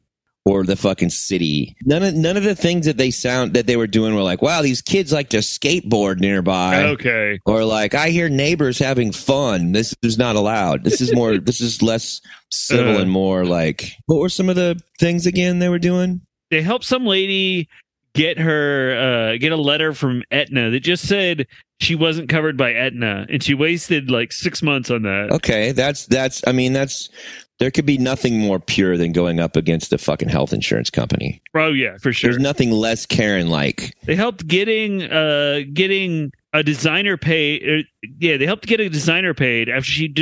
Or 0.45 0.65
the 0.65 0.75
fucking 0.75 1.11
city. 1.11 1.77
None 1.85 2.03
of 2.03 2.15
none 2.15 2.37
of 2.37 2.43
the 2.43 2.57
things 2.57 2.87
that 2.87 2.97
they 2.97 3.13
sound 3.13 3.55
that 3.55 3.69
they 3.69 3.77
were 3.77 3.87
doing 3.87 4.13
were 4.17 4.23
like, 4.25 4.43
wow, 4.43 4.61
these 4.61 4.83
kids 4.83 5.13
like 5.13 5.29
to 5.29 5.37
skateboard 5.37 6.19
nearby. 6.19 6.83
okay. 6.87 7.39
Or 7.47 7.65
like, 7.65 7.95
I 7.95 8.11
hear 8.11 8.29
neighbors 8.29 8.77
having 8.77 9.13
fun. 9.13 9.71
This 9.71 9.95
is 10.03 10.19
not 10.19 10.35
allowed. 10.35 10.83
This 10.83 11.01
is 11.01 11.15
more. 11.15 11.39
this 11.39 11.61
is 11.61 11.81
less 11.81 12.21
civil 12.51 12.97
Uh. 12.97 13.03
and 13.03 13.11
more 13.11 13.45
like. 13.45 13.93
What 14.07 14.19
were 14.19 14.29
some 14.29 14.49
of 14.49 14.57
the 14.57 14.81
things 14.99 15.27
again 15.27 15.61
they 15.61 15.69
were 15.69 15.79
doing? 15.79 16.21
They 16.51 16.61
helped 16.61 16.87
some 16.87 17.07
lady 17.07 17.69
get 18.15 18.37
her 18.39 18.97
uh, 19.35 19.37
get 19.39 19.53
a 19.53 19.57
letter 19.57 19.93
from 19.95 20.25
Aetna 20.33 20.71
that 20.71 20.81
just 20.81 21.07
said 21.07 21.47
she 21.81 21.95
wasn't 21.95 22.29
covered 22.29 22.57
by 22.57 22.73
Aetna, 22.75 23.27
and 23.31 23.43
she 23.45 23.55
wasted 23.55 24.11
like 24.11 24.33
six 24.33 24.61
months 24.61 24.91
on 24.91 25.03
that. 25.03 25.29
Okay, 25.35 25.71
that's 25.71 26.07
that's. 26.07 26.43
I 26.49 26.51
mean, 26.53 26.73
that's. 26.73 27.11
There 27.59 27.71
could 27.71 27.87
be 27.87 27.99
nothing 27.99 28.39
more 28.39 28.59
pure 28.59 28.97
than 28.97 29.13
going 29.13 29.39
up 29.39 29.55
against 29.55 29.93
a 29.93 29.99
fucking 29.99 30.29
health 30.29 30.53
insurance 30.53 30.91
company. 30.91 31.41
Oh 31.55 31.69
yeah, 31.69 31.97
for 31.99 32.13
sure. 32.13 32.31
There's 32.31 32.43
nothing 32.43 32.71
less 32.71 33.07
Karen 33.07 33.49
like. 33.51 33.97
They 34.05 34.17
helped 34.17 34.47
getting 34.49 35.05
uh 35.05 35.61
getting 35.73 36.33
a 36.53 36.63
designer 36.63 37.17
paid. 37.17 37.63
Uh, 37.63 38.09
yeah, 38.19 38.37
they 38.37 38.47
helped 38.47 38.67
get 38.67 38.81
a 38.81 38.89
designer 38.89 39.35
paid 39.35 39.69
after 39.69 39.91
she 39.91 40.15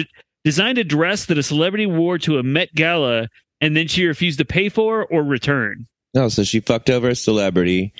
designed 0.44 0.78
a 0.78 0.84
dress 0.84 1.26
that 1.26 1.38
a 1.38 1.42
celebrity 1.42 1.86
wore 1.86 2.18
to 2.18 2.38
a 2.38 2.42
Met 2.42 2.74
Gala, 2.74 3.28
and 3.60 3.76
then 3.76 3.88
she 3.88 4.06
refused 4.06 4.38
to 4.38 4.44
pay 4.44 4.68
for 4.68 5.06
or 5.06 5.22
return. 5.22 5.86
No, 6.14 6.28
so 6.28 6.42
she 6.42 6.60
fucked 6.60 6.90
over 6.90 7.08
a 7.08 7.14
celebrity. 7.14 7.92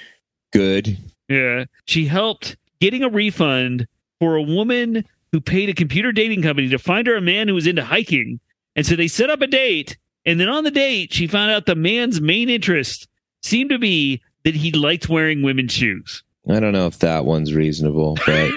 Good. 0.53 0.99
Yeah, 1.29 1.65
she 1.87 2.07
helped 2.07 2.57
getting 2.81 3.03
a 3.05 3.09
refund 3.09 3.87
for 4.19 4.37
a 4.37 4.43
woman 4.43 5.05
who 5.33 5.41
paid 5.41 5.69
a 5.69 5.75
computer 5.75 6.13
dating 6.13 6.43
company 6.43 6.69
to 6.69 6.79
find 6.79 7.07
her 7.07 7.17
a 7.17 7.21
man 7.21 7.47
who 7.47 7.55
was 7.55 7.67
into 7.67 7.85
hiking, 7.85 8.41
and 8.81 8.87
so 8.87 8.97
they 8.97 9.09
set 9.09 9.29
up 9.29 9.43
a 9.43 9.47
date. 9.47 9.99
And 10.25 10.41
then 10.41 10.49
on 10.49 10.65
the 10.65 10.71
date, 10.71 11.13
she 11.13 11.27
found 11.27 11.51
out 11.51 11.67
the 11.67 11.75
man's 11.75 12.19
main 12.19 12.49
interest 12.49 13.07
seemed 13.43 13.69
to 13.69 13.79
be 13.79 14.23
that 14.45 14.55
he 14.55 14.73
liked 14.73 15.11
wearing 15.11 15.43
women's 15.43 15.73
shoes. 15.73 16.23
I 16.49 16.61
don't 16.61 16.73
know 16.73 16.87
if 16.87 16.99
that 17.01 17.27
one's 17.27 17.53
reasonable, 17.53 18.17
but 18.25 18.51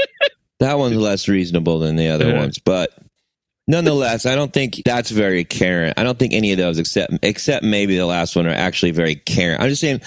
that 0.60 0.78
one's 0.78 0.96
less 0.96 1.28
reasonable 1.28 1.78
than 1.78 1.96
the 1.96 2.08
other 2.08 2.34
ones. 2.34 2.58
But 2.58 2.90
nonetheless, 3.68 4.24
I 4.26 4.34
don't 4.34 4.52
think 4.52 4.80
that's 4.84 5.10
very 5.10 5.44
Karen. 5.44 5.92
I 5.98 6.04
don't 6.04 6.18
think 6.18 6.32
any 6.32 6.52
of 6.52 6.58
those, 6.58 6.78
except 6.78 7.12
except 7.22 7.64
maybe 7.64 7.96
the 7.96 8.06
last 8.06 8.36
one, 8.36 8.46
are 8.46 8.50
actually 8.50 8.92
very 8.92 9.16
Karen. 9.16 9.60
I'm 9.60 9.68
just 9.68 9.80
saying, 9.82 10.00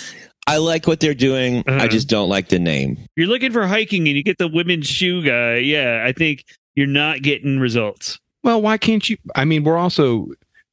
I 0.48 0.58
like 0.58 0.88
what 0.88 1.00
they're 1.00 1.14
doing. 1.14 1.64
I 1.68 1.76
Uh-huh. 1.76 1.88
just 1.90 2.10
don't 2.10 2.30
like 2.30 2.50
the 2.50 2.60
name. 2.60 2.98
you're 3.16 3.28
looking 3.28 3.52
for 3.52 3.68
hiking 3.68 4.08
and 4.08 4.18
you 4.18 4.24
get 4.24 4.38
the 4.40 4.48
women's 4.48 4.88
shoe 4.88 5.24
guy, 5.24 5.58
yeah, 5.58 6.04
I 6.06 6.12
think 6.12 6.44
you're 6.76 6.88
not 6.88 7.22
getting 7.22 7.60
results. 7.60 8.20
Well, 8.44 8.62
why 8.62 8.78
can't 8.78 9.10
you? 9.10 9.18
I 9.36 9.46
mean, 9.46 9.64
we're 9.64 9.78
also 9.78 10.28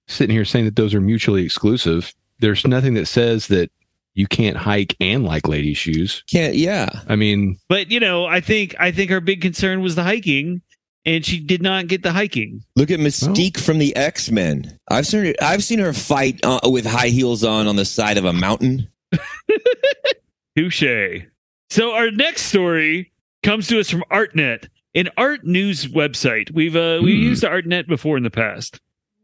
sitting 0.07 0.35
here 0.35 0.44
saying 0.44 0.64
that 0.66 0.76
those 0.76 0.94
are 0.94 1.00
mutually 1.00 1.44
exclusive. 1.44 2.14
There's 2.38 2.66
nothing 2.66 2.94
that 2.94 3.07
says 3.07 3.48
that 3.48 3.70
you 4.14 4.26
can't 4.26 4.57
hike 4.57 4.96
and 5.00 5.24
like 5.24 5.48
lady 5.48 5.74
shoes. 5.74 6.22
Can't. 6.31 6.55
Yeah. 6.55 6.88
I 7.09 7.16
mean, 7.16 7.59
But 7.68 7.90
you 7.90 8.00
know, 8.00 8.24
I 8.26 8.40
think 8.40 8.74
I 8.79 8.92
think 8.92 9.11
her 9.11 9.20
big 9.20 9.40
concern 9.42 9.83
was 9.83 9.94
the 9.94 10.02
hiking, 10.05 10.62
and 11.05 11.24
she 11.24 11.40
did 11.40 11.61
not 11.62 11.87
get 11.87 12.02
the 12.02 12.12
hiking. 12.12 12.62
Look 12.77 12.90
at 12.90 13.00
Mystique 13.00 13.58
from 13.58 13.79
the 13.79 13.94
X 13.96 14.31
Men. 14.31 14.79
I've 14.88 15.06
seen 15.06 15.27
her, 15.27 15.35
I've 15.42 15.64
seen 15.64 15.79
her 15.81 15.92
fight 15.92 16.40
uh, 16.44 16.60
with 16.64 16.87
high 16.87 17.08
heels 17.08 17.44
on 17.44 17.67
on 17.67 17.77
the 17.77 17.85
side 17.85 18.17
of 18.19 18.25
a 18.25 18.33
mountain. 18.33 18.88
Touche. 20.56 21.23
So 21.71 21.92
our 21.92 22.10
next 22.10 22.42
story 22.42 23.12
comes 23.42 23.67
to 23.69 23.81
us 23.81 23.90
from 23.90 24.04
ArtNet, 24.10 24.69
an 24.97 25.09
art 25.17 25.44
news 25.44 25.87
website. 25.87 26.51
We've 26.53 26.75
uh, 26.75 26.99
we 27.03 27.15
Hmm. 27.15 27.23
used 27.23 27.44
ArtNet 27.44 27.87
before 27.87 28.17
in 28.17 28.25
the 28.25 28.31
past. 28.31 28.81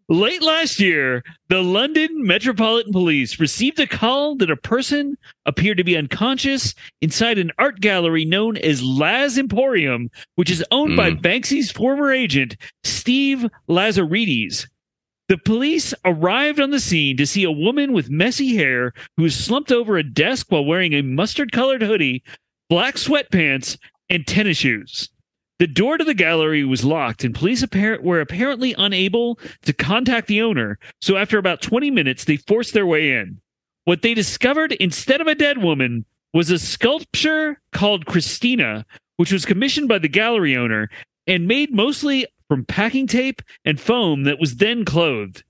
Late 0.09 0.43
last 0.43 0.79
year, 0.79 1.23
the 1.49 1.63
London 1.63 2.09
Metropolitan 2.27 2.93
Police 2.93 3.41
received 3.41 3.81
a 3.81 3.87
call 3.87 4.35
that 4.37 4.51
a 4.51 4.57
person 4.57 5.17
appeared 5.47 5.79
to 5.79 5.85
be 5.85 5.97
unconscious 5.97 6.75
inside 7.01 7.39
an 7.39 7.51
art 7.59 7.81
gallery 7.81 8.25
known 8.27 8.59
as 8.59 8.83
Laz 8.83 9.39
Emporium, 9.39 10.11
which 10.35 10.51
is 10.51 10.63
owned 10.71 10.97
by 10.97 11.13
Banksy's 11.13 11.71
former 11.71 12.13
agent, 12.13 12.57
Steve 12.85 13.47
Lazarides. 13.71 14.67
The 15.29 15.39
police 15.39 15.95
arrived 16.05 16.61
on 16.61 16.73
the 16.73 16.81
scene 16.81 17.17
to 17.17 17.25
see 17.27 17.45
a 17.45 17.51
woman 17.51 17.93
with 17.95 18.11
messy 18.11 18.55
hair 18.57 18.93
who 19.17 19.23
was 19.23 19.35
slumped 19.37 19.73
over 19.73 19.97
a 19.97 20.03
desk 20.03 20.49
while 20.51 20.65
wearing 20.65 20.93
a 20.93 21.03
mustard 21.03 21.53
colored 21.53 21.81
hoodie, 21.81 22.23
black 22.69 22.97
sweatpants, 22.97 23.79
and 24.11 24.27
tennis 24.27 24.59
shoes. 24.59 25.09
The 25.59 25.67
door 25.67 25.99
to 25.99 26.05
the 26.05 26.15
gallery 26.15 26.65
was 26.65 26.85
locked, 26.85 27.25
and 27.25 27.35
police 27.35 27.63
appar- 27.63 28.03
were 28.03 28.21
apparently 28.21 28.75
unable 28.77 29.39
to 29.63 29.73
contact 29.73 30.27
the 30.27 30.43
owner. 30.43 30.79
So, 31.01 31.17
after 31.17 31.39
about 31.39 31.63
20 31.63 31.91
minutes, 31.91 32.25
they 32.25 32.37
forced 32.37 32.75
their 32.75 32.87
way 32.87 33.13
in. 33.13 33.41
What 33.85 34.03
they 34.03 34.15
discovered 34.15 34.73
instead 34.73 35.21
of 35.21 35.27
a 35.27 35.35
dead 35.35 35.59
woman 35.59 36.05
was 36.33 36.51
a 36.51 36.59
sculpture 36.59 37.61
called 37.73 38.07
Christina, 38.07 38.87
which 39.17 39.33
was 39.33 39.45
commissioned 39.45 39.89
by 39.89 39.99
the 39.99 40.09
gallery 40.09 40.57
owner 40.57 40.89
and 41.27 41.47
made 41.47 41.73
mostly 41.73 42.27
from 42.49 42.65
packing 42.65 43.07
tape 43.07 43.43
and 43.65 43.81
foam 43.81 44.25
that 44.25 44.41
was 44.41 44.57
then 44.57 44.85
clothed. 44.85 45.45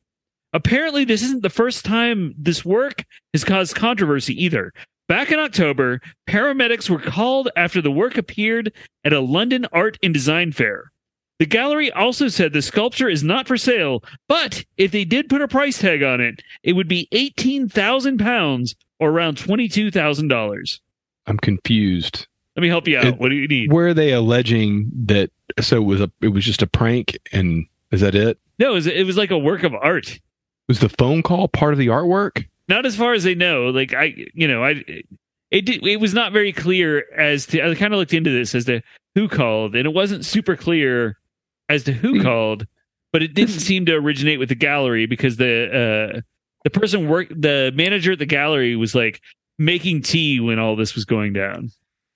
Apparently, 0.52 1.04
this 1.04 1.22
isn't 1.22 1.42
the 1.42 1.50
first 1.50 1.84
time 1.84 2.34
this 2.36 2.64
work 2.64 3.04
has 3.32 3.44
caused 3.44 3.74
controversy 3.74 4.44
either. 4.44 4.72
Back 5.08 5.30
in 5.30 5.38
October, 5.38 6.00
paramedics 6.28 6.88
were 6.88 6.98
called 7.00 7.48
after 7.56 7.82
the 7.82 7.90
work 7.90 8.16
appeared 8.16 8.72
at 9.04 9.12
a 9.12 9.20
London 9.20 9.66
art 9.72 9.98
and 10.02 10.14
design 10.14 10.52
fair. 10.52 10.92
The 11.38 11.46
gallery 11.46 11.90
also 11.92 12.28
said 12.28 12.52
the 12.52 12.62
sculpture 12.62 13.08
is 13.08 13.24
not 13.24 13.48
for 13.48 13.56
sale, 13.56 14.04
but 14.28 14.64
if 14.76 14.92
they 14.92 15.04
did 15.04 15.28
put 15.28 15.42
a 15.42 15.48
price 15.48 15.78
tag 15.78 16.02
on 16.02 16.20
it, 16.20 16.40
it 16.62 16.74
would 16.74 16.86
be 16.88 17.08
£18,000 17.12 18.74
or 19.00 19.10
around 19.10 19.36
$22,000. 19.38 20.80
I'm 21.26 21.38
confused. 21.38 22.26
Let 22.56 22.62
me 22.62 22.68
help 22.68 22.86
you 22.86 22.98
out. 22.98 23.04
It- 23.06 23.18
what 23.18 23.30
do 23.30 23.34
you 23.34 23.48
need? 23.48 23.72
Were 23.72 23.94
they 23.94 24.12
alleging 24.12 24.90
that? 25.06 25.30
So 25.60 25.76
it 25.78 25.84
was 25.84 26.00
a 26.00 26.10
it 26.20 26.28
was 26.28 26.44
just 26.44 26.62
a 26.62 26.66
prank, 26.66 27.18
and 27.32 27.66
is 27.90 28.00
that 28.00 28.14
it? 28.14 28.38
No, 28.58 28.70
it 28.70 28.74
was, 28.74 28.86
it 28.86 29.04
was 29.06 29.16
like 29.16 29.30
a 29.30 29.38
work 29.38 29.62
of 29.64 29.74
art. 29.74 30.18
Was 30.68 30.78
the 30.80 30.88
phone 30.88 31.22
call 31.22 31.48
part 31.48 31.72
of 31.74 31.78
the 31.78 31.88
artwork? 31.88 32.46
Not 32.72 32.86
as 32.86 32.96
far 32.96 33.12
as 33.12 33.22
they 33.22 33.34
know. 33.34 33.64
Like 33.68 33.92
I, 33.92 34.14
you 34.32 34.48
know, 34.48 34.64
I, 34.64 34.82
it 35.50 35.66
did, 35.66 35.86
it 35.86 36.00
was 36.00 36.14
not 36.14 36.32
very 36.32 36.52
clear 36.54 37.04
as 37.14 37.44
to. 37.48 37.60
I 37.62 37.74
kind 37.74 37.92
of 37.92 37.98
looked 37.98 38.14
into 38.14 38.30
this 38.30 38.54
as 38.54 38.64
to 38.64 38.80
who 39.14 39.28
called, 39.28 39.76
and 39.76 39.84
it 39.86 39.92
wasn't 39.92 40.24
super 40.24 40.56
clear 40.56 41.18
as 41.68 41.84
to 41.84 41.92
who 41.92 42.14
Hmm. 42.14 42.22
called. 42.22 42.66
But 43.12 43.22
it 43.22 43.34
didn't 43.34 43.60
seem 43.68 43.84
to 43.86 43.94
originate 43.94 44.38
with 44.38 44.48
the 44.48 44.54
gallery 44.54 45.04
because 45.04 45.36
the 45.36 46.14
uh, 46.16 46.20
the 46.64 46.70
person 46.70 47.08
work 47.08 47.28
the 47.28 47.70
manager 47.74 48.12
at 48.12 48.18
the 48.18 48.24
gallery 48.26 48.74
was 48.74 48.94
like 48.94 49.20
making 49.58 50.00
tea 50.00 50.40
when 50.40 50.58
all 50.58 50.74
this 50.74 50.94
was 50.94 51.04
going 51.04 51.34
down. 51.34 51.70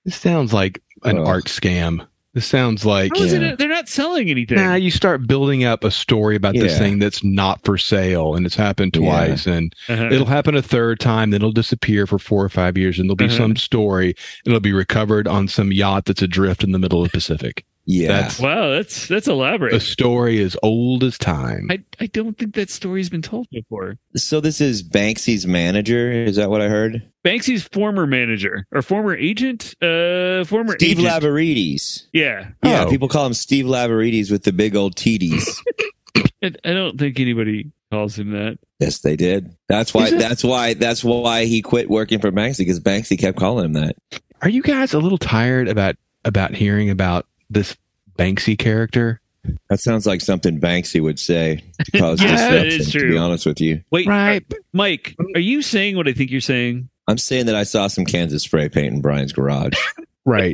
This 0.05 0.15
sounds 0.15 0.53
like 0.53 0.81
an 1.03 1.19
Ugh. 1.19 1.27
art 1.27 1.45
scam. 1.45 2.07
This 2.37 2.45
sounds 2.45 2.85
like 2.85 3.11
Yeah. 3.17 3.25
it? 3.25 3.57
They're 3.57 3.67
not 3.67 3.89
selling 3.89 4.29
anything. 4.29 4.57
Nah, 4.59 4.75
you 4.75 4.91
start 4.91 5.25
building 5.25 5.63
up 5.63 5.83
a 5.83 5.89
story 5.89 6.35
about 6.35 6.53
this 6.53 6.77
thing 6.77 6.99
that's 6.99 7.23
not 7.23 7.59
for 7.65 7.79
sale, 7.79 8.35
and 8.35 8.45
it's 8.45 8.53
happened 8.55 8.95
Yeah. 8.95 9.01
twice, 9.01 9.47
and 9.47 9.73
Uh-huh. 9.89 10.09
it'll 10.11 10.27
happen 10.27 10.53
a 10.53 10.61
third 10.61 10.99
time, 10.99 11.31
then 11.31 11.37
it'll 11.41 11.51
disappear 11.51 12.05
for 12.05 12.19
four 12.19 12.45
or 12.45 12.49
five 12.49 12.77
years, 12.77 12.99
and 12.99 13.09
there'll 13.09 13.15
be 13.15 13.25
Uh-huh. 13.25 13.37
some 13.37 13.55
story, 13.55 14.09
and 14.45 14.51
it'll 14.51 14.59
be 14.59 14.71
recovered 14.71 15.27
on 15.27 15.47
some 15.47 15.71
yacht 15.71 16.05
that's 16.05 16.21
adrift 16.21 16.63
in 16.63 16.73
the 16.73 16.77
middle 16.77 17.01
of 17.01 17.07
the 17.09 17.17
Pacific. 17.17 17.65
Yeah. 17.89 18.09
That's- 18.09 18.39
wow, 18.39 18.69
that's 18.71 19.07
that's 19.07 19.27
elaborate. 19.29 19.71
The 19.71 19.79
story 19.79 20.39
is 20.39 20.57
old 20.61 21.05
as 21.05 21.17
time. 21.17 21.67
I, 21.71 21.81
I 22.01 22.07
don't 22.07 22.37
think 22.37 22.53
that 22.55 22.69
story's 22.69 23.09
been 23.09 23.21
told 23.21 23.47
before. 23.49 23.97
so 24.17 24.41
this 24.41 24.59
is 24.59 24.83
Banksy's 24.83 25.47
manager. 25.47 26.11
Is 26.11 26.35
that 26.35 26.49
what 26.49 26.59
I 26.61 26.67
heard? 26.67 27.01
Banksy's 27.25 27.63
former 27.63 28.05
manager 28.05 28.67
or 28.73 28.81
former 28.81 29.15
agent, 29.15 29.73
uh, 29.81 30.43
former 30.43 30.73
Steve 30.77 30.99
agent. 30.99 31.07
Laverides. 31.23 32.07
Yeah, 32.11 32.49
Yeah, 32.61 32.83
Oh. 32.85 32.89
people 32.89 33.07
call 33.07 33.25
him 33.25 33.33
Steve 33.33 33.65
Laverides 33.65 34.29
with 34.31 34.43
the 34.43 34.51
big 34.51 34.75
old 34.75 34.95
TDs. 34.97 35.57
I, 36.43 36.51
I 36.65 36.73
don't 36.73 36.99
think 36.99 37.19
anybody 37.21 37.71
calls 37.89 38.19
him 38.19 38.31
that. 38.31 38.59
yes, 38.79 38.99
they 38.99 39.15
did. 39.15 39.55
That's 39.69 39.93
why. 39.93 40.07
Is 40.07 40.11
That's 40.17 40.43
why. 40.43 40.73
That's 40.73 41.03
why 41.05 41.45
he 41.45 41.61
quit 41.61 41.89
working 41.89 42.19
for 42.19 42.31
Banksy 42.33 42.59
because 42.59 42.79
Banksy 42.81 43.17
kept 43.17 43.37
calling 43.39 43.63
him 43.65 43.73
that. 43.73 43.95
Are 44.41 44.49
you 44.49 44.61
guys 44.61 44.93
a 44.93 44.99
little 44.99 45.17
tired 45.17 45.67
about 45.69 45.95
about 46.25 46.53
hearing 46.53 46.89
about 46.89 47.25
this 47.49 47.75
Banksy 48.17 48.57
character? 48.57 49.21
That 49.69 49.79
sounds 49.79 50.05
like 50.05 50.21
something 50.21 50.59
Banksy 50.59 51.01
would 51.01 51.19
say 51.19 51.63
to 51.85 51.91
cause 51.97 52.21
Yeah, 52.21 52.31
disruption. 52.31 52.65
it 52.67 52.73
is 52.81 52.91
To 52.91 53.09
be 53.11 53.17
honest 53.17 53.45
with 53.45 53.61
you, 53.61 53.81
Wait, 53.91 54.07
Right. 54.07 54.43
uh, 54.51 54.55
Mike, 54.73 55.15
are 55.35 55.39
you 55.39 55.61
saying 55.61 55.95
what 55.95 56.07
I 56.07 56.13
think 56.13 56.31
you're 56.31 56.41
saying? 56.41 56.89
I'm 57.07 57.17
saying 57.17 57.45
that 57.45 57.55
I 57.55 57.63
saw 57.63 57.87
some 57.87 58.03
Kansas 58.05 58.43
spray 58.43 58.67
paint 58.67 58.93
in 58.93 59.01
Brian's 59.01 59.31
garage. 59.33 59.73
Right. 60.25 60.53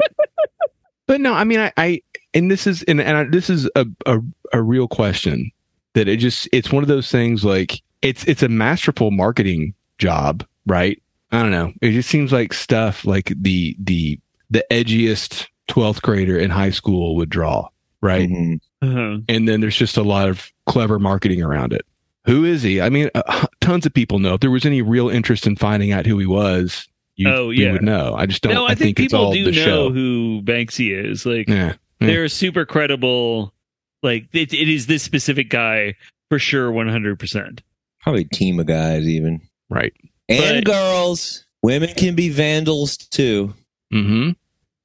but 1.07 1.19
no, 1.19 1.33
I 1.33 1.43
mean, 1.45 1.59
I, 1.59 1.71
I 1.77 2.01
and 2.35 2.51
this 2.51 2.67
is 2.67 2.83
and, 2.83 3.01
and 3.01 3.17
I, 3.17 3.23
this 3.23 3.49
is 3.49 3.67
a, 3.75 3.87
a 4.05 4.19
a 4.53 4.61
real 4.61 4.87
question 4.87 5.49
that 5.95 6.07
it 6.07 6.17
just 6.17 6.47
it's 6.53 6.71
one 6.71 6.83
of 6.83 6.87
those 6.89 7.09
things 7.09 7.43
like 7.43 7.81
it's 8.03 8.23
it's 8.25 8.43
a 8.43 8.49
masterful 8.49 9.09
marketing 9.09 9.73
job, 9.97 10.45
right? 10.67 11.01
I 11.31 11.41
don't 11.41 11.49
know. 11.49 11.73
It 11.81 11.93
just 11.93 12.07
seems 12.07 12.31
like 12.31 12.53
stuff 12.53 13.03
like 13.03 13.33
the 13.35 13.75
the 13.79 14.19
the 14.51 14.63
edgiest 14.69 15.47
twelfth 15.68 16.01
grader 16.01 16.38
in 16.38 16.49
high 16.49 16.70
school 16.72 17.16
would 17.16 17.30
draw, 17.30 17.68
right? 18.01 18.30
Mhm. 18.30 18.59
Uh-huh. 18.82 19.18
and 19.30 19.47
then 19.47 19.61
there's 19.61 19.78
just 19.78 19.95
a 19.95 20.03
lot 20.03 20.28
of 20.28 20.51
clever 20.66 20.99
marketing 20.99 21.41
around 21.41 21.72
it. 21.72 21.86
Who 22.26 22.43
is 22.45 22.61
he? 22.64 22.82
I 22.82 22.89
mean, 22.89 23.09
uh, 23.16 23.47
tons 23.61 23.86
of 23.86 23.93
people 23.93 24.20
know. 24.20 24.34
If 24.34 24.41
there 24.41 24.51
was 24.51 24.66
any 24.66 24.82
real 24.82 25.09
interest 25.09 25.47
in 25.47 25.55
finding 25.55 25.91
out 25.93 26.05
who 26.05 26.18
he 26.20 26.26
was, 26.26 26.88
you, 27.16 27.30
Oh, 27.30 27.49
you 27.49 27.66
yeah. 27.66 27.72
would 27.74 27.82
know. 27.84 28.14
I 28.16 28.26
just 28.26 28.41
don't. 28.43 28.53
No, 28.53 28.66
I, 28.66 28.72
I, 28.72 28.76
think, 28.76 28.99
it's 28.99 29.11
people 29.14 29.26
all 29.28 29.34
do 29.34 29.45
the 29.45 29.51
know 29.51 29.66
show. 29.66 29.89
who 29.91 30.41
Banksy 30.43 30.91
is. 31.11 31.26
Like, 31.26 31.47
yeah, 31.47 31.74
Yeah. 32.01 32.07
they're 32.07 32.28
super 32.28 32.66
credible. 32.66 33.53
Like, 34.01 34.28
it, 34.34 34.53
it 34.53 34.68
is 34.70 34.88
this 34.88 35.03
specific 35.03 35.49
guy 35.49 35.95
for 36.30 36.39
sure, 36.39 36.72
one 36.72 36.89
hundred 36.89 37.20
percent. 37.20 37.61
Probably 38.01 38.24
a 38.24 38.36
team 38.36 38.59
of 38.59 38.66
guys 38.66 39.07
even. 39.07 39.39
right. 39.70 39.93
And 40.30 40.66
But- 40.66 40.74
girls. 40.74 41.45
Women 41.61 41.93
can 41.95 42.16
be 42.16 42.28
vandals 42.28 42.97
too. 42.97 43.53
Mm-hmm. 43.93 44.32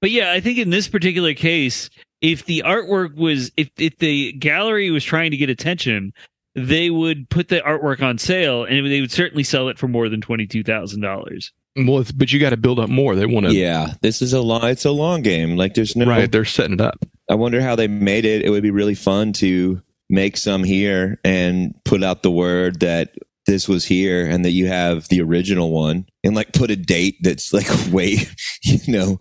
But 0.00 0.10
yeah, 0.10 0.32
I 0.32 0.40
think 0.40 0.58
in 0.58 0.70
this 0.70 0.88
particular 0.88 1.34
case, 1.34 1.90
if 2.20 2.44
the 2.44 2.62
artwork 2.64 3.16
was, 3.16 3.50
if 3.56 3.70
if 3.78 3.98
the 3.98 4.32
gallery 4.32 4.90
was 4.90 5.04
trying 5.04 5.30
to 5.32 5.36
get 5.36 5.50
attention, 5.50 6.12
they 6.54 6.90
would 6.90 7.28
put 7.30 7.48
the 7.48 7.60
artwork 7.60 8.02
on 8.02 8.18
sale, 8.18 8.64
and 8.64 8.86
they 8.86 9.00
would 9.00 9.12
certainly 9.12 9.44
sell 9.44 9.68
it 9.68 9.78
for 9.78 9.88
more 9.88 10.08
than 10.08 10.20
twenty 10.20 10.46
two 10.46 10.62
thousand 10.62 11.00
dollars. 11.00 11.52
Well, 11.76 12.00
it's, 12.00 12.10
but 12.10 12.32
you 12.32 12.40
got 12.40 12.50
to 12.50 12.56
build 12.56 12.80
up 12.80 12.88
more. 12.88 13.14
They 13.14 13.26
want 13.26 13.46
to. 13.46 13.54
Yeah, 13.54 13.94
this 14.00 14.20
is 14.20 14.32
a 14.32 14.40
long. 14.40 14.64
It's 14.64 14.84
a 14.84 14.90
long 14.90 15.22
game. 15.22 15.56
Like 15.56 15.74
there's 15.74 15.94
no. 15.94 16.06
Right. 16.06 16.30
They're 16.30 16.44
setting 16.44 16.74
it 16.74 16.80
up. 16.80 17.04
I 17.30 17.34
wonder 17.34 17.60
how 17.60 17.76
they 17.76 17.88
made 17.88 18.24
it. 18.24 18.44
It 18.44 18.50
would 18.50 18.62
be 18.62 18.70
really 18.70 18.94
fun 18.94 19.32
to 19.34 19.82
make 20.10 20.36
some 20.36 20.64
here 20.64 21.20
and 21.24 21.74
put 21.84 22.02
out 22.02 22.22
the 22.22 22.30
word 22.30 22.80
that 22.80 23.14
this 23.48 23.66
was 23.66 23.86
here 23.86 24.26
and 24.26 24.44
that 24.44 24.50
you 24.50 24.66
have 24.66 25.08
the 25.08 25.22
original 25.22 25.70
one 25.70 26.06
and 26.22 26.36
like 26.36 26.52
put 26.52 26.70
a 26.70 26.76
date 26.76 27.16
that's 27.22 27.52
like 27.52 27.66
way, 27.92 28.18
you 28.62 28.92
know, 28.92 29.16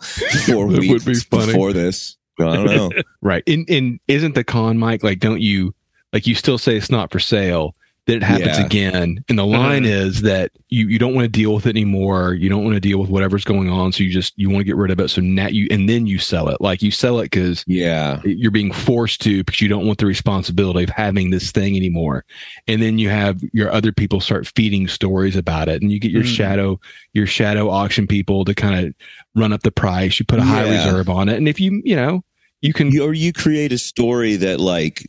four 0.45 0.69
That 0.69 0.81
weeks 0.81 1.05
be 1.05 1.13
before 1.13 1.73
this. 1.73 2.17
I 2.39 2.55
don't 2.55 2.65
know. 2.65 2.91
Right. 3.21 3.43
And 3.47 3.67
and 3.69 3.99
isn't 4.07 4.35
the 4.35 4.43
con, 4.43 4.77
Mike? 4.77 5.03
Like, 5.03 5.19
don't 5.19 5.41
you 5.41 5.73
like 6.13 6.27
you 6.27 6.35
still 6.35 6.57
say 6.57 6.75
it's 6.75 6.91
not 6.91 7.11
for 7.11 7.19
sale? 7.19 7.73
Then 8.07 8.17
it 8.17 8.23
happens 8.23 8.57
Yeah. 8.57 8.65
again, 8.65 9.23
and 9.27 9.37
the 9.37 9.45
line 9.45 9.83
is 9.83 10.21
that 10.21 10.51
you 10.69 10.87
you 10.87 10.97
don't 10.97 11.13
want 11.13 11.25
to 11.25 11.29
deal 11.29 11.53
with 11.53 11.65
it 11.67 11.71
anymore. 11.71 12.33
You 12.33 12.47
don't 12.47 12.63
want 12.63 12.73
to 12.75 12.79
deal 12.79 12.99
with 12.99 13.09
whatever's 13.09 13.43
going 13.43 13.69
on, 13.69 13.91
so 13.91 14.01
you 14.01 14.09
just 14.11 14.33
you 14.37 14.49
want 14.49 14.61
to 14.61 14.63
get 14.63 14.77
rid 14.77 14.91
of 14.91 14.99
it. 15.01 15.09
So 15.09 15.21
now 15.21 15.47
you 15.47 15.67
and 15.69 15.89
then 15.89 16.07
you 16.07 16.17
sell 16.17 16.47
it. 16.47 16.61
Like 16.61 16.81
you 16.81 16.89
sell 16.89 17.19
it 17.19 17.25
because 17.25 17.65
yeah. 17.67 18.21
you're 18.23 18.49
being 18.49 18.71
forced 18.71 19.19
to 19.23 19.43
because 19.43 19.59
you 19.59 19.67
don't 19.67 19.85
want 19.85 19.99
the 19.99 20.05
responsibility 20.05 20.83
of 20.85 20.89
having 20.89 21.31
this 21.31 21.51
thing 21.51 21.75
anymore. 21.75 22.23
And 22.65 22.81
then 22.81 22.97
you 22.97 23.09
have 23.09 23.41
your 23.51 23.71
other 23.73 23.91
people 23.91 24.21
start 24.21 24.47
feeding 24.55 24.87
stories 24.87 25.35
about 25.35 25.67
it, 25.67 25.81
and 25.81 25.91
you 25.91 25.99
get 25.99 26.11
your 26.11 26.23
Mm. 26.23 26.33
shadow 26.35 26.79
your 27.13 27.27
shadow 27.27 27.69
auction 27.69 28.07
people 28.07 28.45
to 28.45 28.55
kind 28.55 28.87
of 28.87 28.93
run 29.35 29.51
up 29.51 29.63
the 29.63 29.71
price. 29.71 30.17
You 30.17 30.25
put 30.25 30.39
a 30.39 30.43
high 30.43 30.63
Yeah. 30.65 30.85
reserve 30.85 31.09
on 31.09 31.27
it, 31.27 31.35
and 31.35 31.47
if 31.49 31.59
you 31.59 31.81
you 31.83 31.97
know 31.97 32.23
you 32.61 32.71
can 32.73 32.87
or 32.99 33.13
you 33.13 33.33
create 33.33 33.73
a 33.73 33.77
story 33.77 34.37
that 34.37 34.59
like 34.61 35.05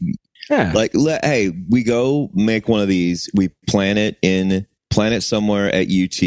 yeah 0.51 0.73
like 0.75 0.91
let 0.95 1.25
hey 1.25 1.51
we 1.69 1.83
go 1.83 2.31
make 2.35 2.69
one 2.69 2.81
of 2.81 2.89
these 2.89 3.29
we 3.35 3.49
plan 3.69 3.99
it 3.99 4.17
in 4.23 4.67
plan 4.91 5.13
it 5.13 5.21
somewhere 5.23 5.67
at 5.69 5.87
ut 5.89 6.23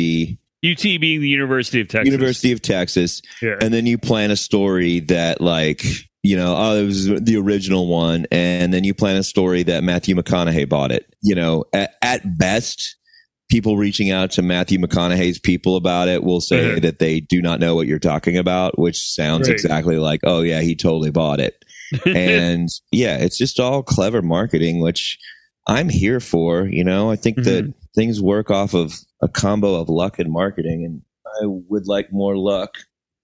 UT 0.64 0.84
being 0.84 1.22
the 1.22 1.28
University 1.28 1.82
of 1.82 1.88
Texas. 1.88 2.06
university 2.12 2.52
of 2.52 2.62
texas 2.62 3.22
Yeah. 3.42 3.56
and 3.62 3.74
then 3.74 3.86
you 3.88 3.98
plan 3.98 4.30
a 4.32 4.36
story 4.38 5.00
that 5.02 5.42
like 5.42 5.84
you 6.24 6.36
know 6.38 6.54
oh 6.56 6.76
it 6.76 6.86
was 6.86 7.08
the 7.08 7.36
original 7.38 7.88
one 7.88 8.28
and 8.32 8.72
then 8.74 8.84
you 8.84 8.94
plan 8.94 9.16
a 9.16 9.24
story 9.24 9.64
that 9.64 9.84
matthew 9.84 10.14
mcconaughey 10.16 10.70
bought 10.70 10.92
it 10.92 11.12
you 11.24 11.34
know 11.34 11.66
at, 11.74 11.96
at 12.04 12.38
best 12.38 12.96
people 13.50 13.76
reaching 13.76 14.12
out 14.12 14.30
to 14.32 14.44
matthew 14.44 14.78
mcconaughey's 14.78 15.40
people 15.40 15.76
about 15.76 16.08
it 16.08 16.24
will 16.24 16.40
say 16.42 16.76
Mhm. 16.76 16.82
that 16.84 17.00
they 17.00 17.20
do 17.22 17.42
not 17.42 17.60
know 17.60 17.74
what 17.76 17.88
you're 17.88 17.98
talking 18.00 18.38
about 18.38 18.78
which 18.78 18.98
sounds 19.00 19.48
Right. 19.50 19.54
exactly 19.56 19.98
like 19.98 20.22
oh 20.24 20.42
yeah 20.42 20.62
he 20.62 20.76
totally 20.76 21.10
bought 21.10 21.40
it 21.40 21.61
and 22.06 22.70
yeah, 22.92 23.18
it's 23.18 23.38
just 23.38 23.60
all 23.60 23.84
clever 23.84 24.22
marketing, 24.22 24.82
which 24.82 25.18
I'm 25.68 25.90
here 25.90 26.20
for. 26.20 26.66
You 26.66 26.84
know, 26.84 27.12
I 27.12 27.16
think 27.16 27.38
that 27.38 27.66
mm-hmm. 27.66 27.72
things 27.96 28.22
work 28.22 28.50
off 28.50 28.74
of 28.74 28.94
a 29.22 29.28
combo 29.28 29.76
of 29.76 29.90
luck 29.90 30.20
and 30.20 30.32
marketing, 30.32 30.86
and 30.86 31.02
I 31.26 31.46
would 31.46 31.88
like 31.88 32.12
more 32.12 32.38
luck 32.38 32.78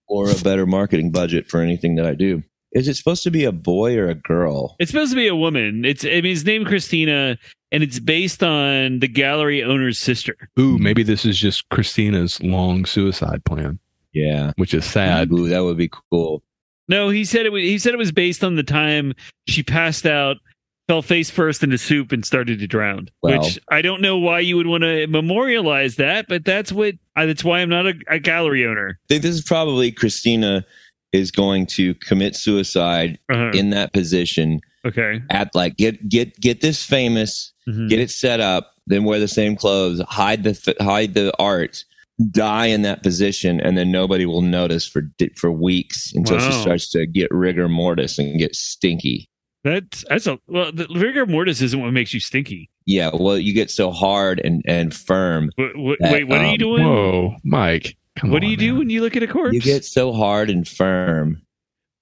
or 0.08 0.30
a 0.30 0.36
better 0.36 0.66
marketing 0.66 1.12
budget 1.12 1.50
for 1.50 1.62
anything 1.62 1.96
that 1.96 2.06
I 2.06 2.14
do. 2.14 2.44
Is 2.74 2.88
it 2.88 2.96
supposed 2.96 3.24
to 3.24 3.32
be 3.32 3.46
a 3.46 3.52
boy 3.52 3.98
or 3.98 4.08
a 4.10 4.16
girl? 4.16 4.76
It's 4.80 4.92
supposed 4.92 5.12
to 5.12 5.16
be 5.16 5.28
a 5.28 5.36
woman. 5.36 5.86
It's 5.86 6.04
I 6.04 6.22
mean, 6.22 6.26
it's 6.26 6.44
named 6.44 6.68
Christina, 6.68 7.38
and 7.72 7.84
it's 7.84 8.00
based 8.00 8.44
on 8.44 9.00
the 9.00 9.08
gallery 9.08 9.64
owner's 9.64 9.98
sister. 9.98 10.36
Ooh, 10.60 10.78
maybe 10.78 11.04
this 11.04 11.26
is 11.26 11.38
just 11.38 11.68
Christina's 11.70 12.42
long 12.42 12.86
suicide 12.86 13.44
plan, 13.46 13.80
Yeah. 14.14 14.52
which 14.58 14.74
is 14.74 14.86
sad. 14.86 15.32
Ooh, 15.32 15.50
that 15.50 15.64
would 15.64 15.78
be 15.78 15.90
cool. 16.12 16.44
No, 16.88 17.10
he 17.10 17.26
said 17.26 17.46
it. 17.46 17.52
Was, 17.52 17.62
he 17.64 17.78
said 17.80 17.94
it 17.94 17.98
was 17.98 18.12
based 18.12 18.44
on 18.44 18.56
the 18.56 18.64
time 18.64 19.14
she 19.48 19.62
passed 19.64 20.06
out, 20.06 20.38
fell 20.88 21.02
face 21.02 21.30
first 21.30 21.64
into 21.64 21.78
soup, 21.78 22.12
and 22.12 22.26
started 22.26 22.60
to 22.60 22.68
drown. 22.68 23.10
Well- 23.22 23.40
which 23.42 23.60
I 23.70 23.82
don't 23.82 24.02
know 24.02 24.18
why 24.18 24.40
you 24.40 24.56
would 24.58 24.68
want 24.68 24.84
to 24.84 25.08
memorialize 25.08 25.96
that, 25.98 26.28
but 26.28 26.46
that's 26.46 26.72
what. 26.72 26.96
That's 27.16 27.44
why 27.44 27.60
I'm 27.62 27.70
not 27.70 27.88
a, 27.88 27.94
a 28.10 28.20
gallery 28.20 28.66
owner. 28.66 29.00
I 29.06 29.08
think 29.10 29.24
this 29.24 29.36
is 29.36 29.42
probably 29.44 29.92
Christina 29.92 30.64
is 31.14 31.32
going 31.32 31.66
to 31.66 31.94
commit 31.96 32.36
suicide 32.36 33.18
Uh-huh. 33.32 33.52
in 33.54 33.72
that 33.72 33.92
position 33.94 34.60
okay. 34.86 35.22
at 35.30 35.50
like 35.56 35.78
get 35.78 36.08
get 36.10 36.40
get 36.40 36.62
this 36.62 36.84
famous 36.86 37.52
Mhm. 37.68 37.90
get 37.90 38.00
it 38.00 38.12
set 38.12 38.40
up, 38.40 38.74
then 38.86 39.04
wear 39.04 39.20
the 39.20 39.28
same 39.28 39.56
clothes, 39.56 40.00
hide 40.08 40.44
the 40.44 40.76
hide 40.80 41.14
the 41.16 41.34
art, 41.40 41.84
die 42.32 42.68
in 42.68 42.82
that 42.84 43.04
position, 43.04 43.60
and 43.62 43.78
then 43.78 43.92
nobody 43.92 44.26
will 44.26 44.42
notice 44.42 44.88
for 44.88 45.04
for 45.36 45.52
weeks 45.52 46.12
until 46.14 46.40
she 46.40 46.52
starts 46.52 46.90
to 46.92 47.06
get 47.06 47.30
rigor 47.32 47.68
mortis 47.70 48.18
and 48.18 48.40
get 48.40 48.56
stinky. 48.56 49.30
That's 49.64 50.06
that's 50.10 50.28
a 50.28 50.40
well. 50.48 50.72
The 50.72 50.88
rigor 50.96 51.26
mortis 51.26 51.62
isn't 51.62 51.80
what 51.80 51.92
makes 51.92 52.14
you 52.14 52.20
stinky. 52.20 52.70
Yeah, 52.86 53.12
well, 53.14 53.38
you 53.38 53.54
get 53.54 53.70
so 53.70 53.92
hard 53.92 54.40
and 54.44 54.64
and 54.66 54.94
firm. 54.94 55.52
Wait, 55.58 55.72
wait, 55.76 55.98
That, 56.00 56.14
wait 56.14 56.28
what 56.28 56.40
are 56.40 56.46
you 56.46 56.52
um, 56.54 56.58
doing? 56.58 56.84
Whoa, 56.86 57.36
Mike. 57.44 57.98
Come 58.18 58.32
what 58.32 58.40
do 58.40 58.46
on, 58.46 58.52
you 58.52 58.58
do 58.58 58.76
when 58.78 58.90
you 58.90 59.02
look 59.02 59.16
at 59.16 59.24
a 59.24 59.28
corpse? 59.28 59.54
You 59.54 59.62
get 59.62 59.86
so 59.86 60.12
hard 60.14 60.50
and 60.50 60.68
firm, 60.68 61.42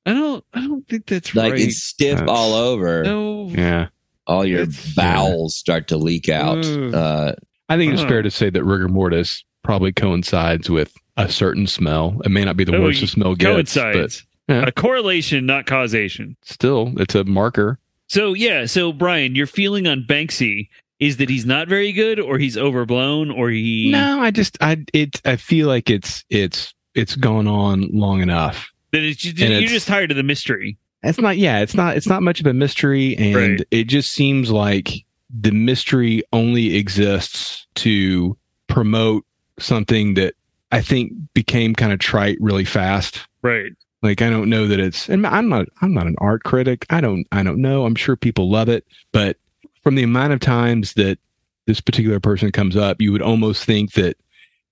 I 0.06 0.14
don't. 0.14 0.44
I 0.54 0.62
don't 0.62 0.88
think 0.88 1.08
that's 1.08 1.34
like 1.36 1.54
right. 1.54 1.62
it's 1.62 1.82
stiff 1.84 2.20
That's- 2.20 2.30
all 2.30 2.54
over. 2.54 3.04
no. 3.04 3.50
Yeah. 3.50 3.88
All 4.28 4.46
your 4.46 4.62
It's- 4.62 4.94
bowels 4.96 5.56
start 5.56 5.88
to 5.90 5.98
leak 5.98 6.30
out. 6.30 6.64
Ugh. 6.66 6.94
Uh, 6.94 7.34
I 7.68 7.78
think 7.78 7.94
it's 7.94 8.02
Huh. 8.02 8.08
fair 8.08 8.22
to 8.22 8.32
say 8.32 8.50
that 8.50 8.64
rigor 8.64 8.88
mortis 8.88 9.44
probably 9.66 9.92
coincides 9.92 10.70
with 10.70 10.94
a 11.18 11.30
certain 11.30 11.68
smell. 11.68 12.22
It 12.24 12.30
may 12.30 12.46
not 12.46 12.56
be 12.56 12.64
the 12.64 12.76
Oh, 12.76 12.82
worst 12.84 13.02
the 13.02 13.08
smell 13.08 13.36
gets, 13.36 13.74
but 13.74 13.82
coincides. 13.94 14.26
yeah. 14.48 14.66
A 14.68 14.72
correlation, 14.72 15.46
not 15.46 15.66
causation. 15.66 16.38
still, 16.44 16.94
it's 16.98 17.16
a 17.16 17.24
marker. 17.26 17.80
So 18.08 18.34
yeah, 18.34 18.66
so 18.68 18.94
Brian, 18.94 19.36
your 19.36 19.48
feeling 19.48 19.88
on 19.88 20.04
Banksy 20.08 20.70
is 21.00 21.18
that 21.18 21.30
he's 21.30 21.46
not 21.46 21.68
very 21.68 21.92
good, 21.92 22.20
or 22.20 22.38
he's 22.38 22.58
overblown, 22.58 23.32
or 23.32 23.50
he. 23.50 23.90
No, 23.92 24.22
I 24.22 24.32
just, 24.32 24.58
I, 24.62 24.86
it, 24.94 25.20
I 25.26 25.36
feel 25.36 25.68
like 25.68 25.90
it's, 25.90 26.24
it's, 26.30 26.74
it's 26.94 27.16
gone 27.16 27.48
on 27.48 27.90
long 27.92 28.22
enough. 28.22 28.72
That 28.92 29.02
it's 29.04 29.20
just, 29.20 29.38
you're 29.38 29.52
it's- 29.52 29.72
just 29.72 29.88
tired 29.88 30.12
of 30.12 30.18
the 30.18 30.24
mystery. 30.24 30.78
It's 31.04 31.20
not, 31.20 31.38
yeah, 31.38 31.60
it's 31.60 31.74
not, 31.76 31.98
it's 31.98 32.08
not 32.08 32.24
much 32.24 32.40
of 32.40 32.46
a 32.48 32.54
mystery, 32.54 33.16
and 33.18 33.36
Right. 33.36 33.62
it 33.72 33.84
just 33.86 34.12
seems 34.14 34.52
like 34.52 35.04
the 35.30 35.52
mystery 35.52 36.24
only 36.34 36.76
exists 36.78 37.68
to 37.76 38.38
promote 38.68 39.26
something 39.60 40.16
that 40.16 40.36
I 40.72 40.82
think 40.82 41.14
became 41.34 41.74
kind 41.76 41.94
of 41.94 42.00
trite 42.00 42.38
really 42.40 42.66
fast. 42.66 43.22
Right. 43.42 43.72
Like 44.02 44.22
I 44.22 44.30
don't 44.30 44.50
know 44.50 44.68
that 44.68 44.80
it's 44.80 45.10
and 45.10 45.26
I'm 45.26 45.50
not 45.50 45.68
I'm 45.82 45.94
not 45.94 46.08
an 46.08 46.16
art 46.20 46.44
critic. 46.44 46.86
I 46.90 47.02
don't 47.02 47.26
I 47.32 47.44
don't 47.44 47.62
know. 47.62 47.86
I'm 47.86 47.96
sure 47.96 48.16
people 48.16 48.50
love 48.50 48.70
it, 48.70 48.86
but 49.12 49.38
from 49.84 49.96
the 49.96 50.04
amount 50.04 50.34
of 50.34 50.40
times 50.40 50.94
that 50.94 51.18
this 51.66 51.82
particular 51.82 52.20
person 52.20 52.52
comes 52.52 52.76
up, 52.76 53.02
you 53.02 53.12
would 53.12 53.22
almost 53.22 53.64
think 53.64 53.94
that 53.94 54.18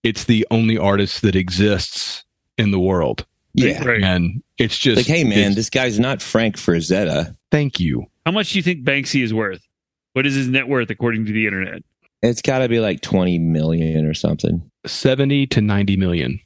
it's 0.03 0.25
the 0.25 0.45
only 0.51 0.77
artist 0.77 1.21
that 1.23 1.36
exists 1.36 2.25
in 2.57 2.71
the 2.71 2.79
world. 2.79 3.25
yeah, 3.53 3.84
Right. 3.84 4.03
And 4.03 4.43
it's 4.57 4.77
just 4.77 4.97
like 4.97 5.07
hey 5.07 5.23
man, 5.23 5.55
this 5.55 5.69
guy's 5.69 5.99
not 5.99 6.21
Frank 6.21 6.57
Frazetta. 6.57 7.36
thank 7.49 7.79
you. 7.79 8.05
How 8.25 8.31
much 8.31 8.51
do 8.51 8.59
you 8.59 8.63
think 8.63 8.84
Banksy 8.84 9.23
is 9.23 9.34
worth? 9.34 9.65
What 10.13 10.27
is 10.27 10.36
his 10.36 10.47
net 10.47 10.67
worth 10.67 10.89
according 10.91 11.25
to 11.25 11.31
the 11.34 11.45
internet? 11.47 11.81
It's 12.21 12.41
got 12.41 12.59
to 12.59 12.69
be 12.69 12.79
like 12.79 13.01
twenty 13.01 13.39
million 13.39 14.05
or 14.05 14.13
something. 14.13 14.69
70 14.86 15.47
to 15.47 15.61
90 15.61 15.97
million. 15.97 16.39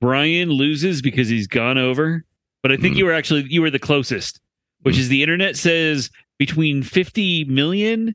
Brian 0.00 0.50
loses 0.50 1.00
because 1.02 1.28
he's 1.28 1.46
gone 1.46 1.78
over, 1.78 2.24
but 2.62 2.72
I 2.72 2.76
think 2.76 2.94
Hmm. 2.94 2.98
you 2.98 3.04
were 3.06 3.12
actually 3.12 3.46
you 3.48 3.62
were 3.62 3.70
the 3.70 3.78
closest, 3.78 4.40
which 4.82 4.98
is 4.98 5.08
the 5.08 5.22
internet 5.22 5.56
says 5.56 6.10
between 6.38 6.82
50 6.82 7.44
million 7.46 8.14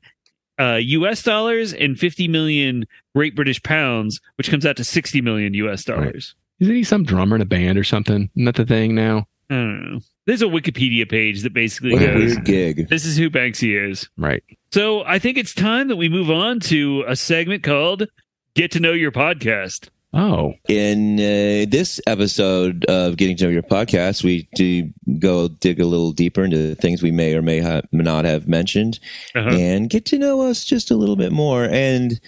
uh, 0.60 0.76
U.S. 0.80 1.24
dollars 1.24 1.74
and 1.74 1.98
50 2.00 2.28
million 2.28 2.86
Great 3.16 3.36
British 3.36 3.62
pounds, 3.64 4.20
which 4.36 4.52
comes 4.52 4.64
out 4.66 4.78
to 4.78 4.84
60 4.84 5.20
million 5.22 5.56
U.S. 5.56 5.84
dollars. 5.84 6.36
Isn't 6.60 6.76
he 6.76 6.84
some 6.84 7.04
drummer 7.04 7.36
in 7.36 7.42
a 7.42 7.46
band 7.46 7.80
or 7.80 7.84
something? 7.84 8.30
Isn't 8.36 8.46
that 8.46 8.56
the 8.56 8.66
thing 8.66 8.94
now? 8.94 9.26
I 9.50 9.56
don't 9.56 9.92
know. 9.94 10.00
There's 10.28 10.44
a 10.44 10.46
Wikipedia 10.46 11.10
page 11.10 11.42
that 11.42 11.54
basically 11.54 11.94
What 11.94 12.02
goes, 12.02 12.34
weird 12.36 12.46
gig. 12.46 12.90
"This 12.90 13.06
is 13.06 13.18
who 13.18 13.32
Banksy 13.32 13.90
is." 13.90 14.08
Right. 14.18 14.44
So 14.72 15.04
I 15.04 15.18
think 15.18 15.40
it's 15.40 15.56
time 15.56 15.88
that 15.88 15.96
we 15.96 16.08
move 16.10 16.30
on 16.30 16.60
to 16.62 17.04
a 17.08 17.16
segment 17.16 17.64
called 17.64 18.08
"Get 18.56 18.72
to 18.72 18.80
Know 18.80 18.94
Your 18.94 19.12
Podcast." 19.12 19.90
Oh, 20.14 20.56
In 20.68 21.16
uh, 21.22 21.66
this 21.70 22.02
episode 22.06 22.84
of 22.86 23.16
Getting 23.16 23.38
to 23.38 23.46
Know 23.46 23.50
Your 23.50 23.62
Podcast, 23.64 24.26
we 24.26 24.50
do 24.56 24.90
go 25.20 25.48
dig 25.48 25.80
a 25.80 25.86
little 25.86 26.12
deeper 26.12 26.44
into 26.44 26.76
things 26.76 27.02
we 27.02 27.12
may 27.12 27.34
or 27.34 27.42
may 27.42 27.60
ha- 27.60 27.80
not 27.94 28.26
have 28.26 28.46
mentioned 28.46 29.00
Uh-huh. 29.36 29.52
and 29.56 29.90
get 29.90 30.06
to 30.08 30.18
know 30.20 30.42
us 30.42 30.66
just 30.66 30.92
a 30.92 30.98
little 30.98 31.16
bit 31.16 31.32
more. 31.32 31.64
And 31.64 32.20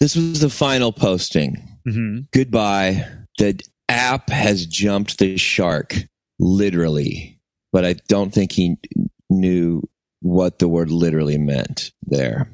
this 0.00 0.16
was 0.16 0.40
the 0.40 0.50
final 0.50 0.90
posting. 0.90 1.62
Mhm. 1.86 2.26
Goodbye. 2.32 3.06
The 3.38 3.60
app 3.88 4.30
has 4.30 4.66
jumped 4.66 5.18
the 5.20 5.36
shark, 5.36 5.94
literally. 6.40 7.38
But 7.72 7.84
I 7.84 7.92
don't 8.08 8.34
think 8.34 8.50
he 8.50 8.76
knew 9.30 9.82
what 10.22 10.58
the 10.58 10.66
word 10.66 10.90
literally 10.90 11.38
meant 11.38 11.92
there. 12.04 12.50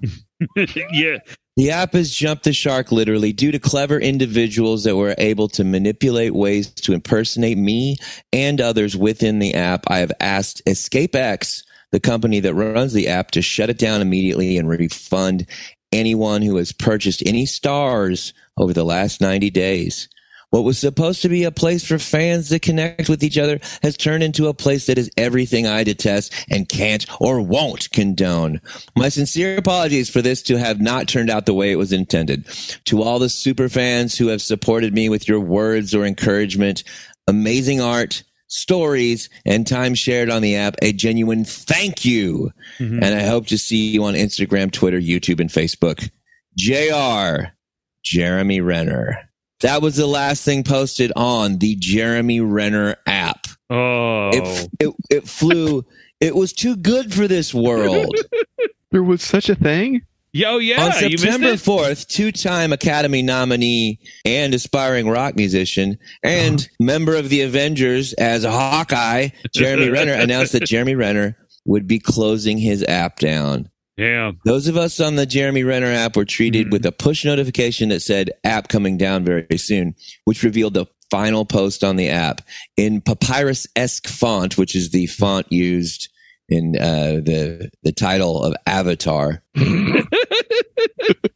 yeah, 0.93 1.19
The 1.57 1.71
app 1.71 1.93
has 1.93 2.13
jumped 2.13 2.43
the 2.43 2.53
shark 2.53 2.91
literally 2.91 3.33
due 3.33 3.53
to 3.53 3.61
clever 3.61 4.01
individuals 4.01 4.83
that 4.85 4.97
were 4.97 5.15
able 5.19 5.47
to 5.51 5.63
manipulate 5.63 6.35
ways 6.35 6.69
to 6.73 6.93
impersonate 6.93 7.59
me 7.59 7.97
and 8.33 8.61
others 8.61 8.97
within 8.97 9.39
the 9.39 9.55
app. 9.55 9.85
I 9.89 9.99
have 9.99 10.11
asked 10.19 10.63
EscapeX, 10.67 11.63
the 11.93 12.01
company 12.01 12.41
that 12.41 12.55
runs 12.55 12.93
the 12.93 13.07
app, 13.07 13.31
to 13.33 13.43
shut 13.43 13.71
it 13.71 13.79
down 13.79 14.01
immediately 14.01 14.59
and 14.59 14.69
refund 14.69 15.47
anyone 15.93 16.43
who 16.43 16.57
has 16.57 16.73
purchased 16.73 17.23
any 17.25 17.47
stars 17.47 18.35
over 18.57 18.73
the 18.73 18.85
last 18.85 19.21
90 19.21 19.49
days. 19.51 20.09
What 20.55 20.63
was 20.63 20.79
supposed 20.79 21.21
to 21.23 21.29
be 21.29 21.43
a 21.43 21.51
place 21.51 21.85
for 21.85 21.99
fans 21.99 22.51
to 22.51 22.61
connect 22.61 23.09
with 23.09 23.25
each 23.25 23.39
other 23.39 23.59
has 23.83 23.97
turned 23.97 24.23
into 24.23 24.47
a 24.47 24.55
place 24.55 24.87
that 24.87 24.99
is 24.99 25.11
everything 25.17 25.67
I 25.67 25.83
detest 25.83 26.33
and 26.49 26.69
can't 26.69 27.05
or 27.21 27.41
won't 27.41 27.91
condone. 27.91 28.61
My 28.95 29.09
sincere 29.09 29.57
apologies 29.57 30.09
for 30.09 30.23
this 30.23 30.43
to 30.43 30.57
have 30.57 30.81
not 30.81 31.09
turned 31.09 31.29
out 31.29 31.47
the 31.47 31.55
way 31.55 31.73
it 31.73 31.77
was 31.77 31.93
intended. 31.93 32.45
To 32.85 33.03
all 33.03 33.19
the 33.19 33.29
super 33.29 33.69
fans 33.69 34.17
who 34.17 34.29
have 34.29 34.41
supported 34.41 34.95
me 34.95 35.09
with 35.09 35.27
your 35.27 35.41
words 35.41 35.93
or 35.93 36.05
encouragement, 36.05 36.85
amazing 37.27 37.81
art, 37.81 38.23
stories, 38.47 39.29
and 39.45 39.67
time 39.67 39.97
shared 39.97 40.31
on 40.31 40.41
the 40.41 40.55
app, 40.55 40.77
a 40.83 40.93
genuine 40.93 41.45
thank 41.45 42.05
you. 42.05 42.53
Mhm. 42.79 43.03
And 43.03 43.13
I 43.17 43.25
hope 43.25 43.49
to 43.49 43.59
see 43.59 43.89
you 43.89 44.05
on 44.05 44.15
Instagram, 44.15 44.71
Twitter, 44.71 45.01
YouTube, 45.01 45.41
and 45.41 45.51
Facebook. 45.51 46.11
JR, 46.57 47.57
Jeremy 48.05 48.61
Renner. 48.61 49.19
That 49.61 49.83
was 49.83 49.97
the 49.97 50.07
last 50.07 50.45
thing 50.45 50.63
posted 50.65 51.13
on 51.17 51.59
the 51.59 51.77
Jeremy 51.77 52.41
Renner 52.41 52.97
app. 53.07 53.47
Oh, 53.71 54.31
It, 54.33 54.69
it, 54.81 54.95
it 55.11 55.29
flew. 55.29 55.85
it 56.21 56.35
was 56.35 56.53
too 56.53 56.77
good 56.77 57.15
for 57.15 57.27
this 57.27 57.55
world. 57.55 58.15
there 58.91 59.03
was 59.03 59.23
such 59.23 59.49
a 59.49 59.55
thing? 59.55 60.03
yeah, 60.33 60.49
oh 60.51 60.59
yeah, 60.59 60.85
On 60.85 61.03
you 61.03 61.11
missed 61.11 61.23
September 61.23 61.53
4th, 61.55 62.09
two 62.09 62.33
time 62.33 62.73
Academy 62.73 63.23
nominee 63.23 64.01
and 64.25 64.53
aspiring 64.53 65.09
rock 65.09 65.37
musician 65.37 65.97
and 66.23 66.69
member 66.81 67.15
of 67.15 67.29
the 67.29 67.43
Avengers 67.43 68.13
as 68.15 68.45
Hawkeye, 68.45 69.29
Jeremy 69.55 69.89
Renner 69.91 70.13
announced 70.15 70.53
that 70.53 70.65
Jeremy 70.67 70.97
Renner 70.97 71.37
would 71.65 71.87
be 71.87 72.01
closing 72.01 72.59
his 72.59 72.83
app 72.85 73.19
down. 73.21 73.71
Yeah, 73.97 74.33
Those 74.45 74.67
of 74.67 74.77
us 74.77 74.99
on 74.99 75.15
the 75.15 75.25
Jeremy 75.27 75.63
Renner 75.63 75.87
app 75.93 76.17
were 76.17 76.25
treated 76.25 76.67
Mhm. 76.67 76.73
with 76.73 76.85
a 76.87 76.91
push 76.93 77.25
notification 77.25 77.91
that 77.91 78.01
said 78.01 78.31
app 78.43 78.69
coming 78.69 78.97
down 78.99 79.25
very 79.25 79.57
soon, 79.57 79.95
which 80.25 80.43
revealed 80.43 80.75
the 80.75 80.87
final 81.11 81.45
post 81.45 81.85
on 81.85 81.95
the 81.95 82.09
app 82.09 82.41
in 82.77 83.01
papyrus 83.01 83.69
esque 83.77 84.09
font, 84.09 84.59
which 84.59 84.75
is 84.75 84.91
the 84.91 85.07
font 85.07 85.47
used 85.53 86.09
in 86.49 86.77
uh, 86.77 87.21
the 87.25 87.71
the 87.85 87.93
title 87.93 88.43
of 88.43 88.55
Avatar. 88.67 89.43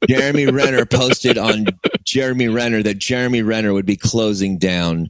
Jeremy 0.09 0.47
Renner 0.47 0.85
posted 0.85 1.39
on 1.39 1.67
Jeremy 2.05 2.49
Renner 2.49 2.83
that 2.83 2.99
Jeremy 2.99 3.43
Renner 3.43 3.73
would 3.73 3.87
be 3.87 3.97
closing 3.97 4.59
down 4.59 5.09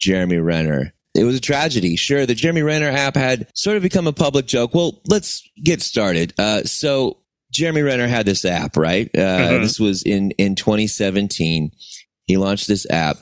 Jeremy 0.00 0.38
Renner. 0.38 0.92
It 1.14 1.24
was 1.24 1.36
a 1.36 1.40
tragedy. 1.40 1.96
Sure, 1.96 2.24
the 2.26 2.34
Jeremy 2.34 2.62
Renner 2.62 2.88
app 2.88 3.16
had 3.16 3.46
sort 3.54 3.76
of 3.76 3.82
become 3.82 4.06
a 4.06 4.12
public 4.12 4.46
joke. 4.46 4.74
Well, 4.74 5.00
let's 5.06 5.46
get 5.62 5.82
started. 5.82 6.32
Uh, 6.38 6.62
so 6.64 7.18
Jeremy 7.50 7.82
Renner 7.82 8.06
had 8.08 8.24
this 8.24 8.44
app, 8.46 8.76
right? 8.76 9.10
Uh, 9.16 9.20
Uh-huh. 9.20 9.58
This 9.58 9.78
was 9.78 10.02
in 10.02 10.30
in 10.32 10.54
2017. 10.54 11.70
He 12.24 12.36
launched 12.38 12.66
this 12.66 12.86
app, 12.88 13.18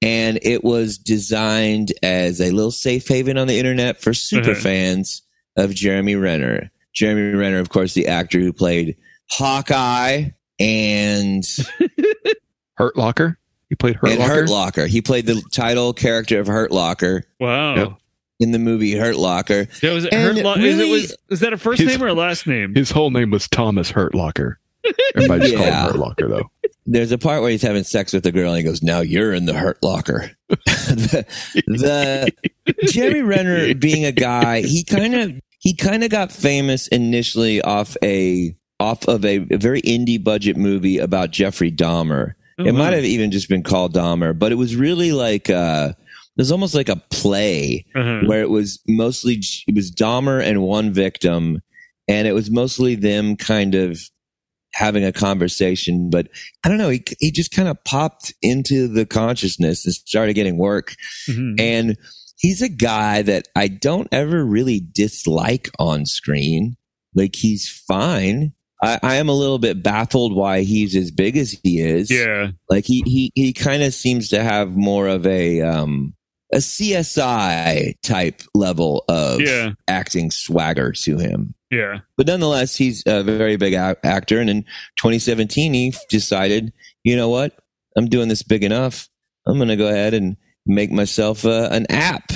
and 0.00 0.38
it 0.42 0.64
was 0.64 0.96
designed 0.96 1.92
as 2.02 2.40
a 2.40 2.50
little 2.50 2.70
safe 2.70 3.06
haven 3.06 3.36
on 3.36 3.46
the 3.46 3.58
internet 3.58 4.00
for 4.00 4.14
super 4.14 4.52
Uh-huh. 4.52 4.60
fans 4.60 5.20
of 5.56 5.74
Jeremy 5.74 6.14
Renner. 6.16 6.70
Jeremy 6.94 7.36
Renner, 7.36 7.58
of 7.58 7.68
course, 7.68 7.92
the 7.94 8.06
actor 8.06 8.40
who 8.40 8.52
played 8.54 8.96
Hawkeye 9.30 10.30
and 10.58 11.44
Hurt 12.74 12.96
Locker. 12.96 13.38
He 13.68 13.74
played 13.76 13.96
Hurt 13.96 14.10
and 14.10 14.18
Locker. 14.20 14.32
Hurt 14.34 14.48
Locker. 14.48 14.86
He 14.86 15.02
played 15.02 15.26
the 15.26 15.42
title 15.52 15.92
character 15.92 16.40
of 16.40 16.46
Hurt 16.46 16.70
Locker 16.70 17.24
Wow. 17.38 17.74
Yep. 17.76 17.92
in 18.40 18.52
the 18.52 18.58
movie 18.58 18.92
Hurt 18.94 19.16
Locker. 19.16 19.66
That 19.82 19.92
was 19.92 20.04
it. 20.06 20.12
And 20.12 20.22
Hurt 20.36 20.44
Lo- 20.44 20.54
is, 20.54 20.64
it 20.78 20.78
really- 20.78 20.90
was, 20.90 21.16
is 21.30 21.40
that 21.40 21.52
a 21.52 21.58
first 21.58 21.80
His- 21.80 21.88
name 21.88 22.02
or 22.02 22.08
a 22.08 22.14
last 22.14 22.46
name? 22.46 22.74
His 22.74 22.90
whole 22.90 23.10
name 23.10 23.30
was 23.30 23.46
Thomas 23.48 23.90
Hurt 23.90 24.14
Locker. 24.14 24.58
Everybody 25.14 25.42
just 25.50 25.56
called 25.56 25.68
him 25.68 25.74
Hurt 25.74 25.96
Locker, 25.98 26.28
though. 26.28 26.50
There's 26.86 27.12
a 27.12 27.18
part 27.18 27.42
where 27.42 27.50
he's 27.50 27.60
having 27.60 27.84
sex 27.84 28.14
with 28.14 28.24
a 28.24 28.32
girl 28.32 28.48
and 28.54 28.56
he 28.58 28.62
goes, 28.64 28.82
Now 28.82 29.00
you're 29.00 29.34
in 29.34 29.44
the 29.44 29.52
Hurt 29.52 29.82
Locker. 29.82 30.30
the, 30.48 31.26
the 31.66 32.32
Jeremy 32.86 33.20
Renner 33.22 33.74
being 33.74 34.04
a 34.06 34.12
guy, 34.12 34.62
he 34.62 34.84
kind 34.84 35.14
of 35.14 35.32
he 35.58 35.74
kind 35.74 36.02
of 36.04 36.10
got 36.10 36.32
famous 36.32 36.88
initially 36.88 37.60
off 37.60 37.96
a 38.02 38.56
off 38.80 39.06
of 39.08 39.24
a, 39.24 39.38
a 39.50 39.58
very 39.58 39.82
indie 39.82 40.22
budget 40.22 40.56
movie 40.56 40.96
about 40.98 41.30
Jeffrey 41.32 41.70
Dahmer. 41.72 42.34
It 42.58 42.72
might 42.74 42.92
have 42.92 43.04
even 43.04 43.30
just 43.30 43.48
been 43.48 43.62
called 43.62 43.94
Dahmer, 43.94 44.36
but 44.38 44.52
it 44.52 44.56
was 44.56 44.74
really 44.76 45.12
like 45.12 45.48
uh 45.50 45.92
it 45.96 46.40
was 46.40 46.52
almost 46.52 46.74
like 46.74 46.88
a 46.88 46.96
play 47.10 47.84
Uh-huh. 47.96 48.22
where 48.26 48.42
it 48.42 48.50
was 48.50 48.80
mostly 48.86 49.40
it 49.66 49.74
was 49.74 49.90
Dahmer 49.92 50.42
and 50.42 50.62
one 50.62 50.92
victim, 50.92 51.60
and 52.08 52.26
it 52.28 52.32
was 52.32 52.50
mostly 52.50 52.94
them 52.94 53.36
kind 53.36 53.74
of 53.74 54.00
having 54.74 55.04
a 55.04 55.12
conversation. 55.12 56.10
But 56.10 56.28
I 56.64 56.68
don't 56.68 56.78
know, 56.78 56.90
he 56.90 57.02
he 57.20 57.30
just 57.30 57.50
kind 57.52 57.68
of 57.68 57.82
popped 57.84 58.34
into 58.42 58.86
the 58.88 59.06
consciousness 59.06 59.84
and 59.84 59.94
started 59.94 60.34
getting 60.34 60.58
work, 60.58 60.94
Mhm. 61.28 61.60
and 61.60 61.96
he's 62.38 62.62
a 62.62 62.68
guy 62.68 63.22
that 63.22 63.48
I 63.56 63.68
don't 63.68 64.08
ever 64.12 64.44
really 64.44 64.80
dislike 64.92 65.68
on 65.78 66.06
screen. 66.06 66.76
Like 67.14 67.34
he's 67.34 67.68
fine. 67.68 68.52
I, 68.82 68.98
I 69.02 69.14
am 69.16 69.28
a 69.28 69.34
little 69.34 69.58
bit 69.58 69.82
baffled 69.82 70.34
why 70.34 70.60
he's 70.62 70.94
as 70.94 71.10
big 71.10 71.36
as 71.36 71.50
he 71.62 71.80
is. 71.80 72.10
Yeah. 72.10 72.50
Like 72.70 72.84
he 72.84 73.02
he 73.06 73.32
he 73.34 73.52
kind 73.52 73.82
of 73.82 73.92
seems 73.94 74.28
to 74.28 74.42
have 74.42 74.76
more 74.76 75.08
of 75.08 75.26
a 75.26 75.60
um 75.62 76.14
a 76.52 76.58
CSI 76.58 77.94
type 78.02 78.42
level 78.54 79.04
of 79.08 79.40
Yeah. 79.40 79.72
acting 79.88 80.30
swagger 80.30 80.92
to 80.92 81.18
him. 81.18 81.54
Yeah. 81.70 81.98
But 82.16 82.26
nonetheless, 82.26 82.76
he's 82.76 83.02
a 83.06 83.22
very 83.22 83.56
big 83.56 83.74
a- 83.74 83.96
actor, 84.04 84.40
and 84.40 84.48
in 84.48 84.62
2017, 84.98 85.74
he 85.74 85.94
decided, 86.08 86.72
you 87.04 87.16
know 87.16 87.28
what, 87.28 87.58
I'm 87.96 88.06
doing 88.08 88.28
this 88.28 88.42
big 88.42 88.64
enough. 88.64 89.08
I'm 89.46 89.56
going 89.56 89.68
to 89.68 89.76
go 89.76 89.88
ahead 89.88 90.14
and 90.14 90.36
make 90.64 90.90
myself 90.90 91.44
uh, 91.44 91.68
an 91.70 91.86
app. 91.90 92.32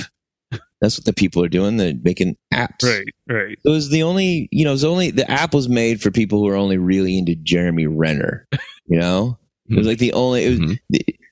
That's 0.83 0.97
what 0.99 1.05
the 1.05 1.13
people 1.13 1.41
are 1.43 1.47
doing. 1.49 1.77
They're 1.77 1.93
making 2.03 2.35
apps. 2.53 2.83
Right. 2.83 3.05
Right. 3.27 3.57
It 3.63 3.69
was 3.69 3.89
the 3.89 4.03
only, 4.03 4.49
you 4.51 4.65
know, 4.65 4.71
it 4.71 4.73
was 4.73 4.83
only 4.83 5.11
the 5.11 5.29
app 5.31 5.53
was 5.53 5.69
made 5.69 6.01
for 6.01 6.11
people 6.11 6.39
who 6.39 6.47
are 6.49 6.57
only 6.57 6.77
really 6.77 7.17
into 7.17 7.35
Jeremy 7.35 7.87
Renner. 7.87 8.45
You 8.87 8.99
know, 8.99 9.39
it 9.69 9.77
was 9.77 9.87
like 9.87 9.97
the 9.99 10.11
only 10.11 10.43
it 10.43 10.49
was, 10.49 10.59
Mhm. 10.59 10.77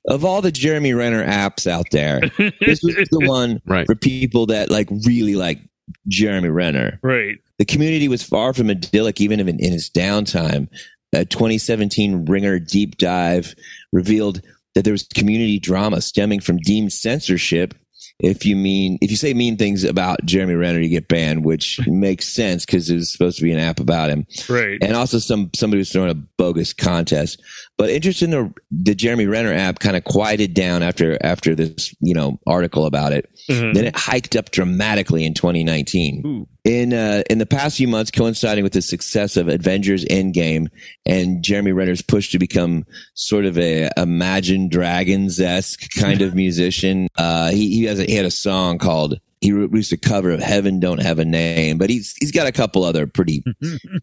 of 0.08 0.24
all 0.24 0.40
the 0.40 0.50
Jeremy 0.50 0.94
Renner 0.94 1.22
apps 1.24 1.66
out 1.66 1.84
there. 1.92 2.22
This 2.60 2.82
was 2.82 2.94
the 3.10 3.20
one 3.28 3.60
Right. 3.66 3.84
for 3.86 3.94
people 3.94 4.46
that 4.46 4.70
like 4.70 4.88
really 5.06 5.34
like 5.34 5.60
Jeremy 6.08 6.48
Renner. 6.48 6.98
right. 7.02 7.36
The 7.58 7.66
community 7.66 8.08
was 8.08 8.22
far 8.22 8.54
from 8.54 8.70
idyllic, 8.70 9.20
even 9.20 9.38
in, 9.38 9.48
in 9.50 9.74
its 9.74 9.90
downtime. 9.90 10.66
A 11.12 11.26
2017 11.26 12.24
Ringer 12.24 12.58
deep 12.58 12.96
dive 12.96 13.54
revealed 13.92 14.40
that 14.74 14.84
there 14.84 14.92
was 14.94 15.02
community 15.14 15.58
drama 15.60 16.00
stemming 16.00 16.40
from 16.40 16.56
deemed 16.56 16.92
censorship. 16.94 17.74
If 18.22 18.46
you 18.46 18.54
mean, 18.56 18.98
if 19.00 19.10
you 19.10 19.16
say 19.16 19.34
mean 19.34 19.56
things 19.56 19.84
about 19.84 20.24
Jeremy 20.24 20.54
Renner, 20.54 20.78
you 20.80 20.88
get 20.88 21.08
banned, 21.08 21.44
which 21.44 21.80
makes 21.86 22.28
sense 22.28 22.64
because 22.64 22.88
it 22.88 22.94
was 22.94 23.12
supposed 23.12 23.36
to 23.38 23.42
be 23.42 23.52
an 23.52 23.58
app 23.58 23.80
about 23.80 24.10
him 24.10 24.26
Right. 24.48 24.78
and 24.80 24.94
also 24.96 25.18
some 25.18 25.50
somebody 25.54 25.78
was 25.78 25.90
throwing 25.92 26.10
a 26.10 26.14
bogus 26.14 26.72
contest. 26.72 27.42
But 27.76 27.90
interest 27.90 28.22
in 28.22 28.30
the 28.30 28.52
the 28.70 28.94
Jeremy 28.94 29.26
Renner 29.26 29.52
app 29.52 29.80
kind 29.80 29.96
of 29.96 30.04
quieted 30.04 30.54
down 30.54 30.82
after 30.82 31.18
after 31.24 31.54
this 31.54 31.94
you 32.00 32.14
know 32.14 32.38
article 32.46 32.86
about 32.86 33.12
it. 33.12 33.28
Uh-huh. 33.50 33.72
Then 33.74 33.84
it 33.86 33.96
hiked 33.96 34.36
up 34.36 34.50
dramatically 34.52 35.24
in 35.24 35.34
2019. 35.34 36.22
Ooh. 36.24 36.48
In 36.64 36.92
uh, 36.92 37.24
in 37.28 37.38
the 37.38 37.46
past 37.46 37.76
few 37.76 37.88
months, 37.88 38.12
coinciding 38.12 38.62
with 38.62 38.72
the 38.72 38.82
success 38.82 39.36
of 39.36 39.48
Avengers 39.48 40.04
Endgame 40.04 40.68
and 41.04 41.42
Jeremy 41.42 41.72
Renner's 41.72 42.02
push 42.02 42.30
to 42.30 42.38
become 42.38 42.84
sort 43.14 43.46
of 43.46 43.58
a 43.58 43.90
Imagine 43.96 44.68
Dragons 44.68 45.40
esque 45.40 45.90
kind 45.98 46.22
of 46.22 46.34
musician, 46.36 47.08
uh, 47.18 47.50
he 47.50 47.70
he 47.74 47.84
has 47.84 47.98
a, 47.98 48.04
he 48.04 48.14
had 48.14 48.26
a 48.26 48.30
song 48.30 48.78
called. 48.78 49.18
He 49.40 49.50
released 49.50 49.90
a 49.90 49.96
cover 49.96 50.30
of 50.30 50.38
"Heaven 50.40 50.78
Don't 50.78 51.02
Have 51.02 51.18
a 51.18 51.24
Name," 51.24 51.78
but 51.78 51.90
he's 51.90 52.14
he's 52.20 52.30
got 52.30 52.46
a 52.46 52.52
couple 52.52 52.84
other 52.84 53.08
pretty 53.08 53.42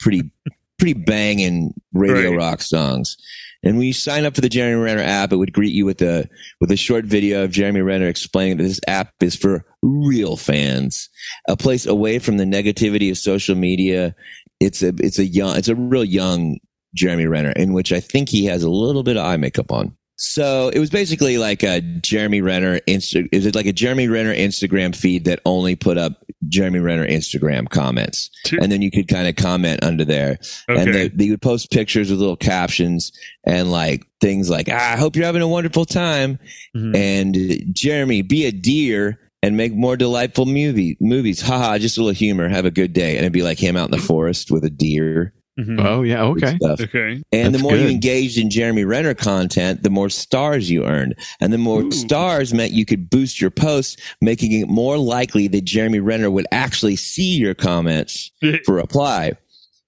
pretty 0.02 0.30
pretty 0.78 0.94
banging 1.00 1.74
radio 1.94 2.32
Right. 2.32 2.38
rock 2.38 2.62
songs. 2.62 3.16
And 3.64 3.78
when 3.78 3.88
you 3.88 3.94
sign 3.94 4.26
up 4.26 4.36
for 4.36 4.42
the 4.42 4.50
Jeremy 4.50 4.82
Renner 4.82 5.02
app, 5.02 5.34
it 5.34 5.38
would 5.38 5.54
greet 5.54 5.74
you 5.74 5.86
with 5.86 6.02
a 6.02 6.30
with 6.62 6.72
a 6.72 6.78
short 6.78 7.06
video 7.06 7.44
of 7.44 7.52
Jeremy 7.52 7.82
Renner 7.82 8.08
explaining 8.08 8.58
that 8.58 8.64
this 8.64 8.80
app 8.88 9.12
is 9.22 9.36
for 9.36 9.66
real 9.82 10.38
fans, 10.38 11.10
a 11.48 11.58
place 11.58 11.86
away 11.86 12.20
from 12.20 12.38
the 12.38 12.46
negativity 12.46 13.12
of 13.12 13.18
social 13.18 13.56
media. 13.56 14.16
It's 14.60 14.82
a 14.82 14.94
it's 15.00 15.20
a 15.20 15.26
young 15.26 15.58
it's 15.58 15.68
a 15.68 15.76
real 15.76 16.06
young 16.06 16.58
Jeremy 16.96 17.28
Renner 17.28 17.52
in 17.52 17.74
which 17.74 17.92
I 17.92 18.00
think 18.00 18.30
he 18.30 18.46
has 18.46 18.64
a 18.64 18.70
little 18.70 19.04
bit 19.04 19.18
of 19.18 19.26
eye 19.26 19.38
makeup 19.38 19.72
on. 19.72 19.96
So 20.22 20.68
it 20.68 20.80
was 20.80 20.90
basically 20.90 21.38
like 21.38 21.64
a 21.64 21.80
Jeremy 21.80 22.42
Renner 22.42 22.80
Insta. 22.82 23.26
Is 23.32 23.46
it 23.46 23.56
like 23.56 23.66
a 23.68 23.72
Jeremy 23.72 24.10
Renner 24.10 24.36
Instagram 24.36 24.94
feed 24.94 25.24
that 25.26 25.40
only 25.46 25.78
put 25.78 25.98
up 25.98 26.26
Jeremy 26.50 26.80
Renner 26.80 27.08
Instagram 27.08 27.70
comments, 27.70 28.30
and 28.62 28.70
then 28.70 28.82
you 28.82 28.92
could 28.92 29.08
kind 29.08 29.30
of 29.30 29.38
comment 29.38 29.82
under 29.82 30.04
there. 30.04 30.38
And 30.68 30.94
they, 30.94 31.08
they 31.08 31.30
would 31.30 31.42
post 31.42 31.72
pictures 31.72 32.10
with 32.12 32.20
little 32.20 32.36
captions 32.36 33.14
and 33.46 33.72
like 33.72 34.06
things 34.20 34.50
like 34.50 34.68
ah, 34.70 34.94
i 34.94 34.98
hope 34.98 35.16
you're 35.16 35.26
having 35.26 35.42
a 35.42 35.48
wonderful 35.48 35.86
time. 35.86 36.38
Mhm. 36.76 36.96
and 36.96 37.74
jeremy 37.74 38.22
be 38.22 38.46
a 38.46 38.52
deer 38.52 39.20
and 39.42 39.56
make 39.56 39.74
more 39.74 39.96
delightful 39.96 40.46
movie 40.46 40.98
movies. 41.00 41.42
Haha 41.42 41.78
just 41.78 41.98
a 41.98 42.02
little 42.02 42.14
humor. 42.14 42.50
Have 42.50 42.66
a 42.66 42.72
good 42.72 42.92
day. 42.92 43.12
And 43.12 43.20
it'd 43.20 43.32
be 43.32 43.42
like 43.44 43.58
him 43.58 43.78
out 43.78 43.86
in 43.86 43.92
the 43.92 43.98
forest 44.06 44.52
with 44.52 44.66
a 44.66 44.70
deer 44.70 45.34
Mhm. 45.60 45.86
Oh, 45.86 46.04
yeah. 46.04 46.24
Okay. 46.24 46.56
stuff. 46.56 46.80
Okay. 46.80 47.22
and 47.34 47.48
the 47.54 47.58
That's 47.58 47.64
more 47.64 47.76
you 47.76 47.88
engaged 47.88 48.38
in 48.38 48.50
jeremy 48.50 48.86
renner 48.86 49.14
content 49.14 49.84
the 49.84 49.90
more 49.90 50.10
stars 50.10 50.70
you 50.72 50.86
earned 50.86 51.16
and 51.42 51.52
the 51.52 51.58
more 51.58 51.82
Ooh. 51.84 51.92
stars 51.92 52.54
meant 52.54 52.72
you 52.72 52.86
could 52.86 53.10
boost 53.10 53.42
your 53.42 53.52
posts 53.52 53.98
making 54.22 54.52
it 54.54 54.70
more 54.70 54.98
likely 54.98 55.48
that 55.50 55.66
jeremy 55.66 56.00
renner 56.00 56.32
would 56.32 56.48
actually 56.52 56.96
see 56.96 57.36
your 57.38 57.54
comments 57.54 58.32
for 58.66 58.76
reply. 58.76 59.34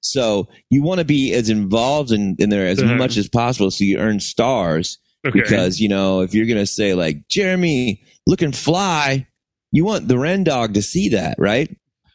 So 0.02 0.48
you 0.72 0.82
want 0.84 1.00
to 1.00 1.06
be 1.06 1.32
as 1.34 1.50
involved 1.50 2.12
in, 2.12 2.36
in 2.40 2.50
there 2.50 2.66
as 2.68 2.82
Uh-huh. 2.82 2.96
much 2.96 3.16
as 3.18 3.30
possible 3.30 3.70
so 3.72 3.84
you 3.84 3.98
earn 4.00 4.20
stars 4.20 4.98
Okay. 5.26 5.40
because, 5.40 5.80
you 5.80 5.88
know, 5.88 6.22
if 6.22 6.34
you're 6.34 6.48
going 6.48 6.58
to 6.58 6.66
say 6.66 6.96
like, 6.96 7.28
Jeremy 7.28 8.02
looking 8.26 8.52
fly, 8.52 9.28
you 9.72 9.86
want 9.86 10.08
the 10.08 10.18
Ren 10.18 10.44
dog 10.44 10.74
to 10.74 10.82
see 10.82 11.10
that, 11.10 11.36
right? 11.38 11.70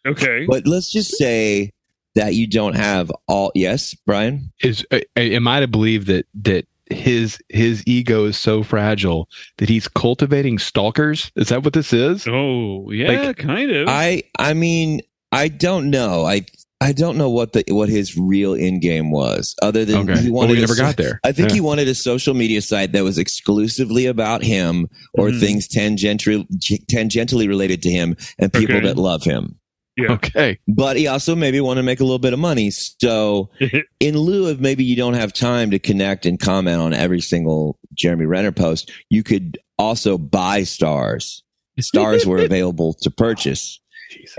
okay. 0.05 0.45
But 0.47 0.67
let's 0.67 0.91
just 0.91 1.17
say 1.17 1.71
that 2.17 2.35
you 2.35 2.47
don't 2.49 2.75
have 2.75 3.11
all. 3.29 3.53
Yes, 3.55 3.95
Brian? 3.95 4.53
Is 4.63 4.85
uh, 4.91 4.99
am 5.17 5.47
I 5.47 5.61
to 5.61 5.69
believe 5.69 6.07
that 6.07 6.27
that 6.43 6.67
his 6.91 7.39
his 7.49 7.83
ego 7.87 8.25
is 8.27 8.37
so 8.37 8.63
fragile 8.63 9.29
that 9.59 9.69
he's 9.69 9.89
cultivating 9.89 10.59
stalkers? 10.59 11.31
Is 11.37 11.49
that 11.51 11.63
what 11.65 11.73
this 11.73 11.93
is? 11.93 12.27
Oh, 12.29 12.91
yeah, 12.91 13.23
Like, 13.29 13.39
kind 13.39 13.71
of. 13.71 13.89
I, 13.89 14.23
I 14.39 14.55
mean, 14.55 15.01
I 15.33 15.49
don't 15.49 15.91
know. 15.91 16.25
I, 16.25 16.47
I 16.81 16.93
don't 16.93 17.17
know 17.19 17.31
what 17.31 17.55
the 17.55 17.65
what 17.71 17.89
his 17.89 18.17
real 18.17 18.53
in 18.55 18.81
game 18.81 19.11
was, 19.11 19.55
other 19.63 19.85
than 19.85 20.09
Okay. 20.11 20.21
he 20.23 20.31
Well, 20.31 20.43
wanted. 20.43 20.53
we 20.55 20.61
never 20.61 20.75
so- 20.75 20.83
got 20.83 20.97
there. 20.97 21.21
I 21.25 21.33
think 21.33 21.49
Yeah. 21.49 21.55
he 21.57 21.61
wanted 21.61 21.89
a 21.89 21.95
social 21.95 22.35
media 22.35 22.61
site 22.63 22.93
that 22.93 23.03
was 23.03 23.19
exclusively 23.19 24.07
about 24.07 24.45
him 24.45 24.87
or 25.15 25.31
Mhm. 25.31 25.41
things 25.41 25.69
tangentially 25.69 26.47
tangentially 26.91 27.49
related 27.49 27.83
to 27.83 27.91
him 27.91 28.17
and 28.39 28.53
people 28.53 28.77
Okay. 28.77 28.87
that 28.87 28.97
love 28.97 29.25
him. 29.25 29.57
Yeah. 29.97 30.13
Okay. 30.13 30.59
But 30.69 30.97
he 30.97 31.07
also 31.07 31.35
maybe 31.35 31.61
want 31.61 31.79
to 31.79 31.83
make 31.83 32.01
a 32.01 32.05
little 32.05 32.19
bit 32.19 32.33
of 32.33 32.39
money. 32.39 32.71
So 32.71 33.51
in 34.01 34.19
lieu 34.19 34.49
of 34.49 34.61
maybe 34.61 34.85
you 34.85 34.97
don't 34.97 35.15
have 35.15 35.33
time 35.33 35.71
to 35.71 35.79
connect 35.79 36.27
and 36.27 36.39
comment 36.39 36.81
on 36.81 36.93
every 36.93 37.21
single 37.21 37.79
Jeremy 37.95 38.27
Renner 38.27 38.53
post, 38.53 38.91
you 39.09 39.23
could 39.23 39.59
also 39.79 40.19
buy 40.19 40.65
stars. 40.65 41.43
Stars 41.81 42.27
were 42.27 42.39
available 42.39 42.95
to 43.03 43.11
purchase. 43.11 43.81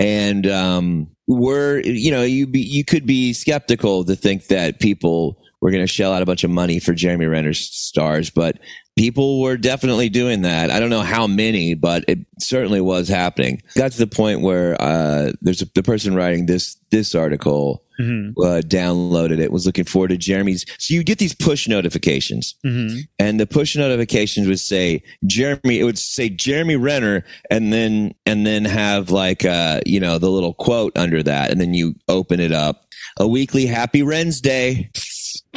And 0.00 0.46
um 0.46 1.08
we're 1.26 1.80
you 1.80 2.10
know, 2.10 2.22
you 2.22 2.46
be 2.46 2.60
you 2.60 2.84
could 2.84 3.06
be 3.06 3.32
skeptical 3.32 4.04
to 4.04 4.16
think 4.16 4.46
that 4.46 4.80
people 4.80 5.38
were 5.60 5.70
going 5.70 5.82
to 5.82 5.92
shell 5.92 6.12
out 6.12 6.22
a 6.22 6.26
bunch 6.26 6.44
of 6.44 6.50
money 6.50 6.78
for 6.78 6.94
Jeremy 6.94 7.26
Renner's 7.26 7.58
stars, 7.58 8.30
but 8.30 8.58
people 8.98 9.40
were 9.40 9.56
definitely 9.56 10.08
doing 10.08 10.42
that. 10.42 10.70
I 10.70 10.80
don't 10.80 10.90
know 10.90 11.00
how 11.02 11.26
many, 11.26 11.74
but 11.74 12.04
it 12.08 12.18
certainly 12.40 12.80
was 12.80 13.08
happening. 13.08 13.62
Got 13.76 13.92
to 13.92 13.98
the 13.98 14.06
point 14.06 14.40
where 14.42 14.76
uh, 14.80 15.32
there's 15.40 15.62
a, 15.62 15.66
the 15.74 15.82
person 15.82 16.14
writing 16.14 16.46
this 16.46 16.76
this 16.90 17.14
article 17.14 17.82
Mhm. 18.00 18.30
uh, 18.38 18.62
downloaded 18.62 19.40
it, 19.40 19.50
was 19.50 19.66
looking 19.66 19.84
forward 19.84 20.08
to 20.08 20.16
Jeremy's. 20.16 20.64
So 20.78 20.94
you 20.94 21.02
get 21.02 21.18
these 21.18 21.34
push 21.34 21.66
notifications, 21.66 22.54
Mhm. 22.64 23.00
and 23.18 23.40
the 23.40 23.46
push 23.46 23.74
notifications 23.76 24.46
would 24.46 24.60
say 24.60 25.02
Jeremy. 25.26 25.80
It 25.80 25.84
would 25.84 25.98
say 25.98 26.28
Jeremy 26.28 26.76
Renner, 26.76 27.24
and 27.50 27.72
then 27.72 28.14
and 28.24 28.46
then 28.46 28.64
have 28.64 29.10
like 29.10 29.44
uh 29.44 29.80
you 29.86 29.98
know 30.00 30.18
the 30.18 30.30
little 30.30 30.54
quote 30.54 30.96
under 30.96 31.22
that, 31.24 31.50
and 31.50 31.60
then 31.60 31.74
you 31.74 31.94
open 32.08 32.38
it 32.40 32.52
up. 32.52 32.84
A 33.18 33.26
weekly 33.26 33.66
Happy 33.66 34.02
Wren's 34.02 34.40
Day 34.40 34.90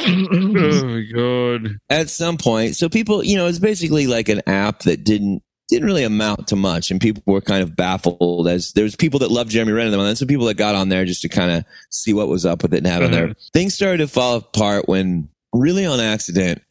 oh 0.32 0.84
my 0.84 1.02
god. 1.14 1.78
at 1.90 2.10
some 2.10 2.36
point. 2.36 2.76
So 2.76 2.88
people, 2.88 3.24
you 3.24 3.36
know, 3.36 3.46
it's 3.46 3.58
basically 3.58 4.06
like 4.06 4.28
an 4.28 4.42
app 4.46 4.80
that 4.80 5.04
didn't 5.04 5.42
didn't 5.68 5.86
really 5.86 6.04
amount 6.04 6.48
to 6.48 6.56
much, 6.56 6.90
and 6.90 7.00
people 7.00 7.22
were 7.26 7.40
kind 7.40 7.62
of 7.62 7.74
baffled. 7.74 8.46
As 8.46 8.72
there 8.72 8.84
was 8.84 8.94
people 8.94 9.20
that 9.20 9.30
loved 9.30 9.50
Jeremy 9.50 9.72
Renner, 9.72 9.96
and 9.96 10.06
then 10.06 10.16
some 10.16 10.28
people 10.28 10.46
that 10.46 10.56
got 10.56 10.74
on 10.74 10.88
there 10.90 11.04
just 11.04 11.22
to 11.22 11.28
kind 11.28 11.50
of 11.50 11.64
see 11.90 12.12
what 12.12 12.28
was 12.28 12.44
up 12.44 12.62
with 12.62 12.74
it 12.74 12.78
and 12.78 12.86
have 12.86 13.02
on 13.02 13.10
there. 13.10 13.34
Things 13.52 13.74
started 13.74 13.98
to 13.98 14.08
fall 14.08 14.36
apart 14.36 14.88
when, 14.88 15.28
really 15.52 15.86
on 15.86 16.00
accident. 16.00 16.62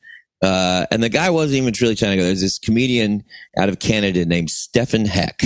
Uh, 0.43 0.85
and 0.91 1.03
the 1.03 1.09
guy 1.09 1.29
wasn't 1.29 1.57
even 1.57 1.73
really 1.81 1.95
trying 1.95 2.11
to 2.11 2.17
go. 2.17 2.23
There's 2.23 2.41
this 2.41 2.59
comedian 2.59 3.23
out 3.57 3.69
of 3.69 3.79
Canada 3.79 4.25
named 4.25 4.49
Stefan 4.49 5.05
Heck. 5.05 5.41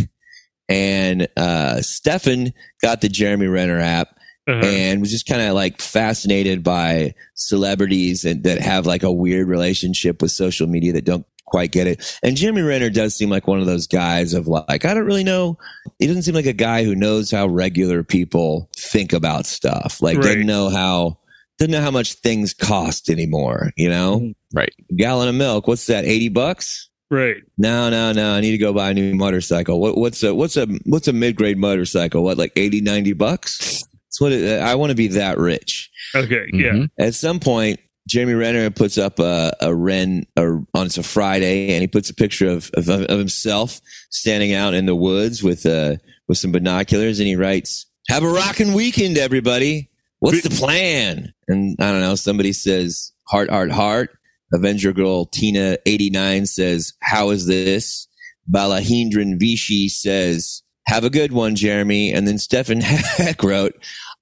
And 0.69 1.27
uh, 1.38 1.81
Stefan 1.81 2.53
got 2.81 3.01
the 3.01 3.09
Jeremy 3.09 3.47
Renner 3.47 3.79
app 3.79 4.17
Uh-huh. 4.47 4.63
and 4.63 5.01
was 5.01 5.09
just 5.11 5.27
kind 5.27 5.41
of 5.41 5.55
like 5.55 5.81
fascinated 5.81 6.63
by 6.63 7.15
celebrities 7.33 8.25
and 8.25 8.43
that 8.43 8.59
have 8.59 8.85
like 8.85 9.03
a 9.03 9.11
weird 9.11 9.47
relationship 9.47 10.21
with 10.21 10.31
social 10.31 10.67
media 10.67 10.93
that 10.93 11.05
don't 11.05 11.25
quite 11.45 11.71
get 11.71 11.87
it. 11.87 12.17
And 12.21 12.35
Jeremy 12.35 12.61
Renner 12.63 12.89
does 12.89 13.15
seem 13.15 13.29
like 13.29 13.47
one 13.47 13.59
of 13.59 13.65
those 13.65 13.87
guys 13.87 14.33
of 14.33 14.47
like, 14.47 14.85
I 14.85 14.93
don't 14.93 15.05
really 15.05 15.23
know. 15.23 15.57
He 15.99 16.07
doesn't 16.07 16.23
seem 16.23 16.35
like 16.35 16.45
a 16.45 16.53
guy 16.53 16.83
who 16.83 16.95
knows 16.95 17.31
how 17.31 17.47
regular 17.47 18.03
people 18.03 18.69
think 18.77 19.13
about 19.13 19.45
stuff. 19.45 20.01
Like 20.01 20.17
Right. 20.17 20.23
doesn't 20.25 20.45
know 20.47 20.69
how 20.69 21.17
doesn't 21.57 21.71
know 21.71 21.81
how 21.81 21.91
much 21.91 22.13
things 22.15 22.53
cost 22.53 23.09
anymore, 23.09 23.71
you 23.77 23.89
know? 23.89 24.33
Right. 24.53 24.73
gallon 24.95 25.29
of 25.29 25.35
milk, 25.35 25.67
what's 25.67 25.85
that, 25.87 26.03
80 26.05 26.29
bucks? 26.29 26.89
Right. 27.09 27.37
No, 27.57 27.89
no, 27.89 28.11
no. 28.11 28.33
I 28.33 28.41
need 28.41 28.51
to 28.51 28.57
go 28.57 28.73
buy 28.73 28.89
a 28.89 28.93
new 28.93 29.15
motorcycle. 29.15 29.79
What, 29.79 29.97
what's 29.97 30.21
a 30.23 30.33
what's 30.35 30.57
a 30.57 30.65
what's 30.85 31.07
a 31.07 31.13
mid 31.13 31.35
grade 31.35 31.57
motorcycle? 31.57 32.23
What 32.23 32.37
like 32.37 32.51
80, 32.55 32.81
90 32.81 33.13
bucks? 33.13 33.83
That's 34.16 34.22
what 34.22 34.32
it, 34.32 34.61
I 34.61 34.76
want 34.76 34.91
to 34.91 34.95
be 34.95 35.09
that 35.09 35.38
rich. 35.38 35.91
Okay. 36.16 36.45
Yeah. 36.53 36.72
Mhm. 36.72 36.89
At 36.97 37.16
some 37.16 37.39
point, 37.39 37.80
Jeremy 38.07 38.34
Renner 38.34 38.70
puts 38.70 38.97
up 38.97 39.20
a, 39.20 39.53
a 39.59 39.76
Ren 39.76 40.26
or 40.38 40.63
on 40.74 40.86
it's 40.86 40.97
a 40.97 41.03
Friday, 41.03 41.74
and 41.74 41.82
he 41.82 41.88
puts 41.88 42.09
a 42.09 42.13
picture 42.13 42.47
of, 42.47 42.72
of 42.76 42.88
of 42.88 43.20
himself 43.20 43.82
standing 44.11 44.53
out 44.53 44.74
in 44.74 44.86
the 44.86 44.95
woods 44.95 45.43
with 45.43 45.66
uh 45.66 45.95
with 46.28 46.38
some 46.38 46.51
binoculars, 46.51 47.20
and 47.20 47.28
he 47.28 47.36
writes, 47.36 47.88
"Have 48.07 48.24
a 48.24 48.30
rocking 48.30 48.74
weekend, 48.74 49.18
everybody. 49.18 49.89
What's 50.20 50.43
the 50.43 50.49
plan?" 50.49 51.34
And 51.49 51.76
I 51.80 51.91
don't 51.91 52.01
know. 52.01 52.16
Somebody 52.16 52.53
says, 52.53 53.11
"Heart, 53.28 53.49
heart, 53.49 53.72
heart." 53.72 54.11
Avenger 54.53 54.93
Girl 54.93 55.26
Tina 55.26 55.78
eighty 55.86 56.09
nine 56.09 56.45
says, 56.45 56.93
"How 57.01 57.32
is 57.32 57.47
this?" 57.47 58.07
Balahindran 58.49 59.39
Vichy 59.39 59.89
says, 59.89 60.61
"Have 60.86 61.03
a 61.03 61.09
good 61.09 61.34
one, 61.34 61.55
Jeremy." 61.55 62.13
And 62.13 62.28
then 62.28 62.38
Stefan 62.38 62.82
Heck 62.82 63.43
wrote, 63.43 63.76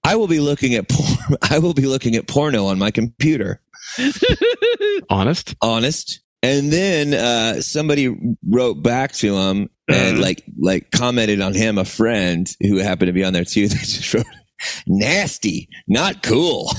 "I 0.04 0.16
will 0.16 0.28
be 0.28 0.40
looking 0.40 0.74
at 0.76 0.88
por- 0.90 1.38
I 1.50 1.60
will 1.60 1.74
be 1.74 1.86
looking 1.88 2.16
at 2.16 2.28
porno 2.28 2.66
on 2.68 2.78
my 2.80 2.92
computer." 2.92 3.62
Honest. 5.10 5.56
Honest. 5.62 6.20
And 6.42 6.72
then 6.74 7.14
uh, 7.14 7.62
somebody 7.62 8.16
wrote 8.50 8.84
back 8.84 9.14
to 9.14 9.36
him 9.36 9.70
and 9.88 10.14
Uh-huh. 10.16 10.22
like 10.22 10.44
like 10.60 10.92
commented 10.92 11.42
on 11.42 11.54
him, 11.54 11.78
a 11.78 11.86
friend 11.86 12.50
who 12.62 12.78
happened 12.78 13.08
to 13.08 13.14
be 13.14 13.24
on 13.24 13.34
there 13.34 13.46
too. 13.46 13.68
They 13.70 13.76
just 13.78 14.14
wrote, 14.14 14.26
"Nasty, 14.88 15.70
not 15.88 16.24
cool." 16.24 16.72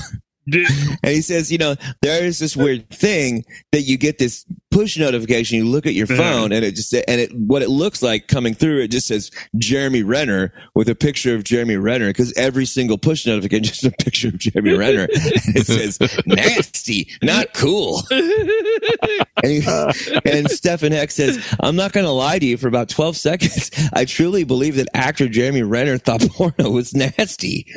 And 0.47 0.67
he 1.11 1.21
says, 1.23 1.51
you 1.51 1.57
know, 1.57 1.75
there 2.03 2.23
is 2.23 2.37
this 2.37 2.55
weird 2.55 2.87
thing 2.91 3.43
that 3.71 3.81
you 3.81 3.97
get 3.97 4.19
this 4.19 4.45
push 4.75 4.97
notification. 4.97 5.57
You 5.57 5.65
look 5.65 5.85
at 5.87 5.93
your 5.93 6.05
Mhm. 6.07 6.17
phone 6.17 6.51
and 6.51 6.65
it 6.65 6.75
just, 6.75 6.93
and 6.93 7.21
it, 7.21 7.33
what 7.33 7.61
it 7.61 7.69
looks 7.69 8.01
like 8.01 8.27
coming 8.27 8.53
through, 8.53 8.81
it 8.81 8.89
just 8.89 9.07
says 9.07 9.31
Jeremy 9.57 10.03
Renner 10.03 10.51
with 10.75 10.89
a 10.89 10.95
picture 10.95 11.33
of 11.33 11.45
Jeremy 11.45 11.77
Renner 11.77 12.07
because 12.09 12.33
every 12.33 12.65
single 12.65 12.97
push 12.97 13.25
notification 13.25 13.63
is 13.63 13.71
just 13.71 13.83
a 13.85 13.91
picture 14.03 14.27
of 14.27 14.37
Jeremy 14.37 14.73
Renner. 14.73 15.03
And 15.03 15.09
it 15.55 15.65
says 15.65 15.97
nasty, 16.25 17.07
not 17.23 17.53
cool. 17.53 18.03
And, 19.43 19.51
he, 19.51 19.67
and 20.25 20.49
Stefan 20.49 20.93
Heck 20.93 21.11
says, 21.11 21.37
I'm 21.59 21.75
not 21.75 21.91
going 21.91 22.05
to 22.05 22.11
lie 22.11 22.39
to 22.39 22.45
you 22.45 22.55
for 22.57 22.69
about 22.69 22.87
12 22.87 23.17
seconds. 23.17 23.69
I 23.93 24.05
truly 24.05 24.45
believe 24.45 24.77
that 24.77 24.87
actor 24.93 25.27
Jeremy 25.27 25.61
Renner 25.61 25.97
thought 25.97 26.21
porno 26.31 26.69
was 26.71 26.95
nasty. 26.95 27.67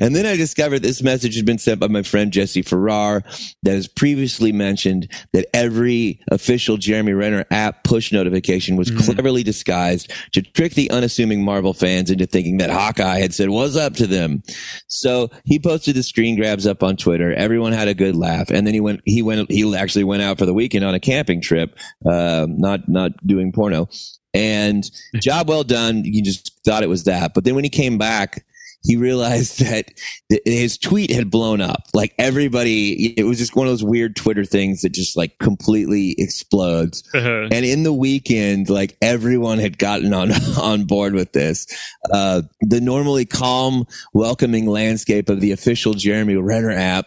And 0.00 0.14
then 0.14 0.26
I 0.26 0.36
discovered 0.36 0.80
this 0.80 1.02
message 1.02 1.34
had 1.36 1.46
been 1.46 1.58
sent 1.58 1.80
by 1.80 1.88
my 1.88 2.02
friend 2.02 2.30
Jesse 2.30 2.62
Farrar 2.62 3.22
that 3.62 3.72
has 3.72 3.88
previously 3.88 4.52
mentioned 4.52 5.10
that 5.32 5.46
every 5.54 6.05
official 6.30 6.76
Jeremy 6.76 7.12
Renner 7.12 7.44
app 7.50 7.84
push 7.84 8.12
notification 8.12 8.76
was 8.76 8.90
Mhm. 8.90 9.04
cleverly 9.04 9.42
disguised 9.42 10.12
to 10.32 10.42
trick 10.42 10.74
the 10.74 10.90
unassuming 10.90 11.44
Marvel 11.44 11.72
fans 11.72 12.10
into 12.10 12.26
thinking 12.26 12.58
that 12.58 12.70
Hawkeye 12.70 13.18
had 13.18 13.34
said, 13.34 13.50
what's 13.50 13.76
up 13.76 13.94
to 13.96 14.06
them? 14.06 14.42
So 14.88 15.30
he 15.44 15.58
posted 15.58 15.94
the 15.96 16.02
screen 16.02 16.36
grabs 16.36 16.66
up 16.66 16.82
on 16.82 16.96
Twitter. 16.96 17.32
Everyone 17.34 17.72
had 17.72 17.88
a 17.88 17.94
good 17.94 18.16
laugh. 18.16 18.50
And 18.50 18.66
then 18.66 18.74
he 18.74 18.80
went, 18.80 19.00
he 19.04 19.22
went, 19.22 19.50
he 19.50 19.74
actually 19.76 20.04
went 20.04 20.22
out 20.22 20.38
for 20.38 20.46
the 20.46 20.54
weekend 20.54 20.84
on 20.84 20.94
a 20.94 21.00
camping 21.00 21.40
trip, 21.40 21.76
uh, 22.04 22.46
not, 22.48 22.88
not 22.88 23.12
doing 23.26 23.52
porno. 23.52 23.88
And 24.34 24.88
job 25.20 25.48
well 25.48 25.64
done. 25.64 26.04
You 26.04 26.22
just 26.22 26.52
thought 26.64 26.82
it 26.82 26.88
was 26.88 27.04
that. 27.04 27.32
But 27.34 27.44
then 27.44 27.54
when 27.54 27.64
he 27.64 27.70
came 27.70 27.98
back, 27.98 28.44
he 28.86 28.96
realized 28.96 29.58
that 29.64 29.90
th- 30.30 30.42
his 30.44 30.78
tweet 30.78 31.10
had 31.10 31.30
blown 31.30 31.60
up. 31.60 31.84
Like 31.92 32.14
everybody, 32.18 33.14
it 33.18 33.24
was 33.24 33.38
just 33.38 33.56
one 33.56 33.66
of 33.66 33.72
those 33.72 33.84
weird 33.84 34.16
Twitter 34.16 34.44
things 34.44 34.82
that 34.82 34.90
just 34.90 35.16
like 35.16 35.38
completely 35.38 36.14
explodes. 36.18 37.02
uh-huh. 37.14 37.48
And 37.50 37.64
in 37.64 37.82
the 37.82 37.92
weekend, 37.92 38.70
like 38.70 38.96
everyone 39.02 39.58
had 39.58 39.78
gotten 39.78 40.14
on 40.14 40.32
on 40.60 40.84
board 40.84 41.14
with 41.14 41.32
this. 41.32 41.66
Uh, 42.10 42.42
the 42.60 42.80
normally 42.80 43.24
calm, 43.24 43.86
welcoming 44.12 44.66
landscape 44.66 45.28
of 45.28 45.40
the 45.40 45.52
official 45.52 45.94
Jeremy 45.94 46.36
Renner 46.36 46.70
app 46.70 47.06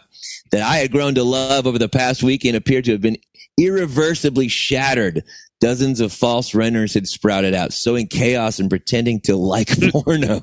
that 0.52 0.62
I 0.62 0.76
had 0.76 0.90
grown 0.92 1.14
to 1.14 1.24
love 1.24 1.66
over 1.66 1.78
the 1.78 1.88
past 1.88 2.22
weekend 2.22 2.56
appeared 2.56 2.84
to 2.86 2.92
have 2.92 3.00
been 3.00 3.16
irreversibly 3.58 4.48
shattered. 4.48 5.22
Dozens 5.60 6.00
of 6.00 6.10
false 6.12 6.52
Renners 6.52 6.94
had 6.94 7.06
sprouted 7.06 7.52
out, 7.54 7.74
sowing 7.74 8.06
chaos 8.06 8.58
and 8.58 8.70
pretending 8.70 9.20
to 9.22 9.36
like 9.36 9.68
porno. 9.92 10.40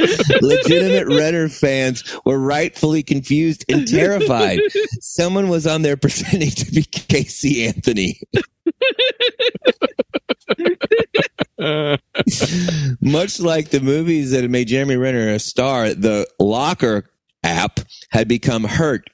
Legitimate 0.40 1.06
Renner 1.08 1.48
fans 1.48 2.04
were 2.24 2.38
rightfully 2.38 3.02
confused 3.02 3.64
and 3.68 3.86
terrified. 3.86 4.60
Someone 5.00 5.48
was 5.48 5.66
on 5.66 5.82
there 5.82 5.96
pretending 5.96 6.50
to 6.50 6.70
be 6.72 6.82
Casey 6.82 7.66
Anthony. 7.66 8.20
Much 13.00 13.40
like 13.40 13.70
the 13.70 13.80
movies 13.82 14.30
that 14.30 14.48
made 14.50 14.68
Jeremy 14.68 14.96
Renner 14.96 15.28
a 15.30 15.38
star, 15.38 15.92
the 15.94 16.26
Locker 16.38 17.10
app 17.42 17.80
had 18.10 18.28
become 18.28 18.64
hurt. 18.64 19.10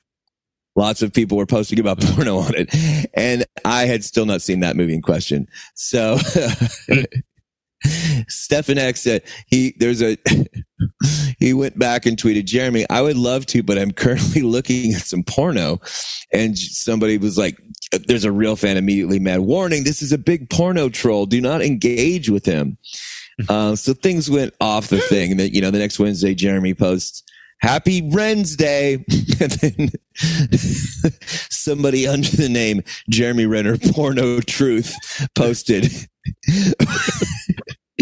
Lots 0.77 1.03
of 1.03 1.13
people 1.13 1.39
were 1.39 1.47
posting 1.47 1.81
about 1.81 2.01
porno 2.01 2.39
on 2.39 2.55
it. 2.55 3.09
And 3.15 3.47
I 3.65 3.87
had 3.87 4.05
still 4.05 4.27
not 4.27 4.43
seen 4.43 4.61
that 4.61 4.77
movie 4.77 4.95
in 4.95 5.03
question. 5.03 5.49
So 5.75 6.19
Stefan 8.29 8.79
X 8.79 9.03
said 9.03 9.23
he 9.47 9.75
there's 9.79 10.03
a 10.03 10.17
he 11.39 11.53
went 11.53 11.79
back 11.79 12.07
and 12.07 12.17
tweeted, 12.17 12.45
Jeremy, 12.45 12.87
I 12.91 13.03
would 13.03 13.17
love 13.17 13.47
to, 13.47 13.63
but 13.63 13.79
I'm 13.79 13.93
currently 13.93 14.43
looking 14.43 14.95
at 14.95 15.03
some 15.03 15.23
porno. 15.23 15.81
And 16.33 16.59
somebody 16.59 17.19
was 17.19 17.39
like, 17.39 17.59
there's 18.07 18.25
a 18.25 18.33
real 18.33 18.57
fan 18.57 18.77
immediately 18.77 19.19
mad. 19.19 19.41
Warning, 19.41 19.85
this 19.85 20.03
is 20.03 20.13
a 20.13 20.19
big 20.19 20.51
porno 20.51 20.89
troll. 20.89 21.27
Do 21.27 21.41
not 21.41 21.63
engage 21.63 22.29
with 22.29 22.45
him. 22.45 22.79
Uh, 23.49 23.77
so 23.77 23.93
things 23.93 24.31
went 24.31 24.55
off 24.61 24.89
the 24.89 24.99
thing. 24.99 25.33
And 25.33 25.41
then, 25.41 25.51
you 25.53 25.61
know, 25.61 25.71
the 25.71 25.79
next 25.79 25.99
Wednesday, 25.99 26.35
Jeremy 26.35 26.75
posts, 26.75 27.23
Happy 27.61 28.03
Wednesday. 28.03 28.95
and 29.41 29.53
then 29.53 29.91
somebody 31.51 32.07
under 32.07 32.29
the 32.29 32.49
name 32.51 32.83
Jeremy 33.09 33.47
Renner 33.47 33.79
Porno 33.79 34.41
Truth 34.41 34.95
posted. 35.35 35.91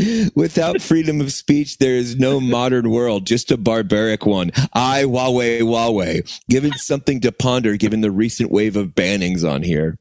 Without 0.35 0.83
freedom 0.83 1.21
of 1.21 1.33
speech, 1.33 1.79
there 1.79 1.95
is 1.95 2.17
no 2.17 2.41
modern 2.41 2.91
world, 2.91 3.27
just 3.27 3.51
a 3.51 3.57
barbaric 3.57 4.27
one. 4.27 4.51
I, 4.73 5.05
Huawei, 5.05 5.61
Huawei. 5.61 6.41
Given 6.49 6.73
something 6.73 7.21
to 7.21 7.33
ponder 7.33 7.77
given 7.77 8.01
the 8.01 8.11
recent 8.11 8.51
wave 8.51 8.77
of 8.77 8.95
bannings 8.95 9.45
on 9.45 9.63
here. 9.63 9.99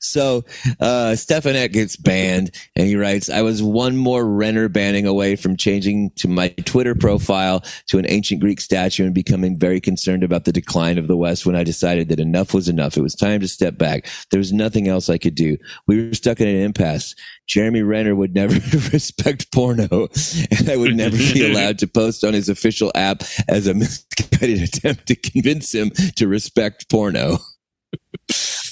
So 0.00 0.44
uh, 0.80 1.16
Stefan 1.16 1.54
Heck 1.54 1.72
gets 1.72 1.96
banned, 1.96 2.50
and 2.74 2.86
he 2.86 2.96
writes, 2.96 3.28
"I 3.28 3.42
was 3.42 3.62
one 3.62 3.96
more 3.96 4.24
Renner 4.26 4.68
banning 4.68 5.06
away 5.06 5.36
from 5.36 5.56
changing 5.56 6.10
to 6.16 6.28
my 6.28 6.48
Twitter 6.64 6.94
profile 6.94 7.64
to 7.88 7.98
an 7.98 8.06
ancient 8.08 8.40
Greek 8.40 8.60
statue 8.60 9.04
and 9.04 9.14
becoming 9.14 9.58
very 9.58 9.80
concerned 9.80 10.22
about 10.22 10.44
the 10.44 10.52
decline 10.52 10.98
of 10.98 11.08
the 11.08 11.16
West. 11.16 11.46
When 11.46 11.56
I 11.56 11.64
decided 11.64 12.08
that 12.08 12.20
enough 12.20 12.54
was 12.54 12.68
enough, 12.68 12.96
it 12.96 13.02
was 13.02 13.14
time 13.14 13.40
to 13.40 13.48
step 13.48 13.78
back. 13.78 14.06
There 14.30 14.38
was 14.38 14.52
nothing 14.52 14.88
else 14.88 15.08
I 15.08 15.18
could 15.18 15.34
do. 15.34 15.56
We 15.86 16.08
were 16.08 16.14
stuck 16.14 16.40
in 16.40 16.48
an 16.48 16.56
impasse. 16.56 17.14
Jeremy 17.46 17.82
Renner 17.82 18.14
would 18.14 18.34
never 18.34 18.54
respect 18.92 19.52
porno, 19.52 20.08
and 20.50 20.68
I 20.68 20.76
would 20.76 20.96
never 20.96 21.16
be 21.16 21.50
allowed 21.52 21.78
to 21.80 21.86
post 21.86 22.24
on 22.24 22.34
his 22.34 22.48
official 22.48 22.90
app 22.94 23.22
as 23.48 23.66
a 23.66 23.74
misguided 23.74 24.62
attempt 24.74 25.06
to 25.06 25.16
convince 25.16 25.74
him 25.74 25.90
to 26.16 26.28
respect 26.28 26.88
porno." 26.88 27.38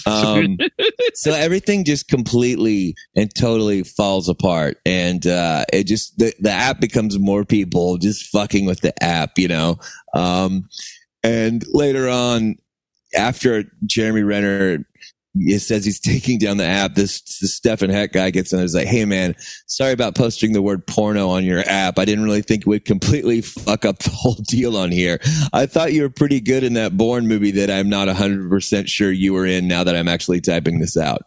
Um, 0.07 0.59
so 1.15 1.33
everything 1.33 1.85
just 1.85 2.09
completely 2.09 2.95
and 3.17 3.35
totally 3.35 3.83
falls 3.83 4.29
apart. 4.29 4.79
And 4.85 5.27
uh, 5.27 5.65
it 5.73 5.85
just 5.85 6.19
the, 6.19 6.35
the 6.41 6.51
app 6.51 6.81
becomes 6.81 7.19
more 7.19 7.45
people 7.45 7.99
just 7.99 8.27
fucking 8.27 8.67
with 8.67 8.81
the 8.81 9.03
app 9.03 9.39
you 9.39 9.49
know? 9.49 9.79
Um, 10.15 10.69
and 11.23 11.65
later 11.73 12.09
on 12.09 12.57
after 13.17 13.65
jeremy 13.87 14.23
renner 14.23 14.85
it 15.37 15.61
says 15.61 15.85
he's 15.85 16.01
taking 16.13 16.39
down 16.39 16.57
the 16.59 16.65
app. 16.67 16.95
This, 16.95 17.21
this 17.41 17.55
Stefan 17.55 17.91
Heck 17.91 18.13
guy 18.13 18.31
gets 18.31 18.53
on. 18.53 18.61
He's 18.61 18.75
like, 18.75 18.87
"Hey 18.87 19.05
man, 19.05 19.35
sorry 19.67 19.93
about 19.93 20.15
posting 20.15 20.53
the 20.53 20.63
word 20.63 20.87
porno 20.87 21.29
on 21.29 21.45
your 21.45 21.61
app. 21.67 21.99
I 21.99 22.05
didn't 22.05 22.25
really 22.25 22.43
think 22.43 22.63
it 22.63 22.67
would 22.67 22.85
completely 22.85 23.41
fuck 23.41 23.85
up 23.85 23.99
the 23.99 24.11
whole 24.15 24.35
deal 24.49 24.77
on 24.77 24.93
here. 24.93 25.19
I 25.53 25.67
thought 25.67 25.93
you 25.93 26.03
were 26.03 26.11
pretty 26.11 26.41
good 26.41 26.63
in 26.65 26.75
that 26.75 26.97
Bourne 26.97 27.27
movie 27.27 27.51
that 27.53 27.71
I'm 27.71 27.89
not 27.89 28.07
100 28.07 28.49
percent 28.49 28.89
sure 28.89 29.11
you 29.11 29.33
were 29.33 29.47
in. 29.47 29.67
Now 29.69 29.85
that 29.85 29.97
I'm 29.97 30.09
actually 30.09 30.41
typing 30.41 30.79
this 30.81 30.97
out." 30.97 31.23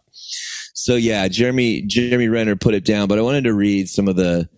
So 0.74 0.94
yeah, 0.94 1.26
Jeremy 1.28 1.82
Jeremy 1.82 2.28
Renner 2.28 2.56
put 2.56 2.74
it 2.74 2.84
down, 2.84 3.08
but 3.08 3.18
I 3.18 3.22
wanted 3.22 3.44
to 3.44 3.52
read 3.54 3.88
some 3.88 4.08
of 4.08 4.16
the. 4.16 4.48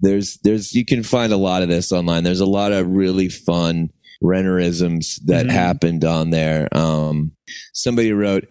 There's 0.00 0.38
there's 0.38 0.74
you 0.74 0.84
can 0.84 1.02
find 1.02 1.32
a 1.32 1.36
lot 1.36 1.62
of 1.62 1.68
this 1.68 1.92
online. 1.92 2.24
There's 2.24 2.40
a 2.40 2.46
lot 2.46 2.72
of 2.72 2.86
really 2.88 3.28
fun 3.28 3.90
Rennerisms 4.22 5.20
that 5.26 5.46
Mhm. 5.46 5.50
happened 5.50 6.04
on 6.04 6.30
there. 6.30 6.68
Um, 6.76 7.32
somebody 7.72 8.12
wrote 8.12 8.48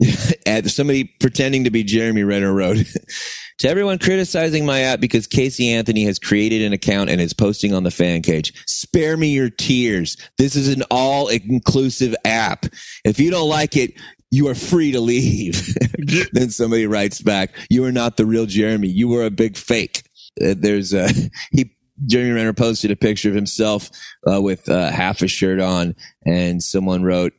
at 0.46 0.66
somebody 0.66 1.04
pretending 1.20 1.64
to 1.64 1.70
be 1.70 1.84
Jeremy 1.84 2.24
Renner 2.24 2.52
wrote 2.52 2.78
to 3.58 3.68
everyone 3.68 3.98
criticizing 3.98 4.66
my 4.66 4.80
app 4.80 5.00
because 5.00 5.26
Casey 5.26 5.70
Anthony 5.70 6.04
has 6.04 6.18
created 6.18 6.62
an 6.62 6.72
account 6.72 7.10
and 7.10 7.20
is 7.20 7.32
posting 7.32 7.72
on 7.72 7.84
the 7.84 7.90
fan 7.90 8.22
page. 8.22 8.52
Spare 8.66 9.16
me 9.16 9.28
your 9.28 9.50
tears. 9.50 10.16
This 10.38 10.56
is 10.56 10.68
an 10.68 10.82
all 10.90 11.28
inclusive 11.28 12.14
app. 12.24 12.66
If 13.04 13.20
you 13.20 13.30
don't 13.30 13.48
like 13.48 13.76
it, 13.76 13.94
you 14.30 14.48
are 14.48 14.54
free 14.54 14.90
to 14.92 15.00
leave. 15.00 15.74
then 16.32 16.50
somebody 16.50 16.86
writes 16.86 17.20
back, 17.20 17.54
"You 17.70 17.84
are 17.84 17.92
not 17.92 18.16
the 18.16 18.26
real 18.26 18.46
Jeremy. 18.46 18.88
You 18.88 19.08
were 19.08 19.24
a 19.24 19.30
big 19.30 19.56
fake." 19.56 20.02
Uh, 20.42 20.54
there's 20.56 20.92
a 20.92 21.08
he. 21.52 21.70
Jeremy 22.06 22.32
Renner 22.32 22.52
posted 22.52 22.90
a 22.90 22.96
picture 22.96 23.28
of 23.28 23.36
himself 23.36 23.88
uh, 24.28 24.42
with 24.42 24.68
uh, 24.68 24.90
half 24.90 25.22
a 25.22 25.28
shirt 25.28 25.60
on, 25.60 25.94
and 26.26 26.60
someone 26.60 27.04
wrote, 27.04 27.32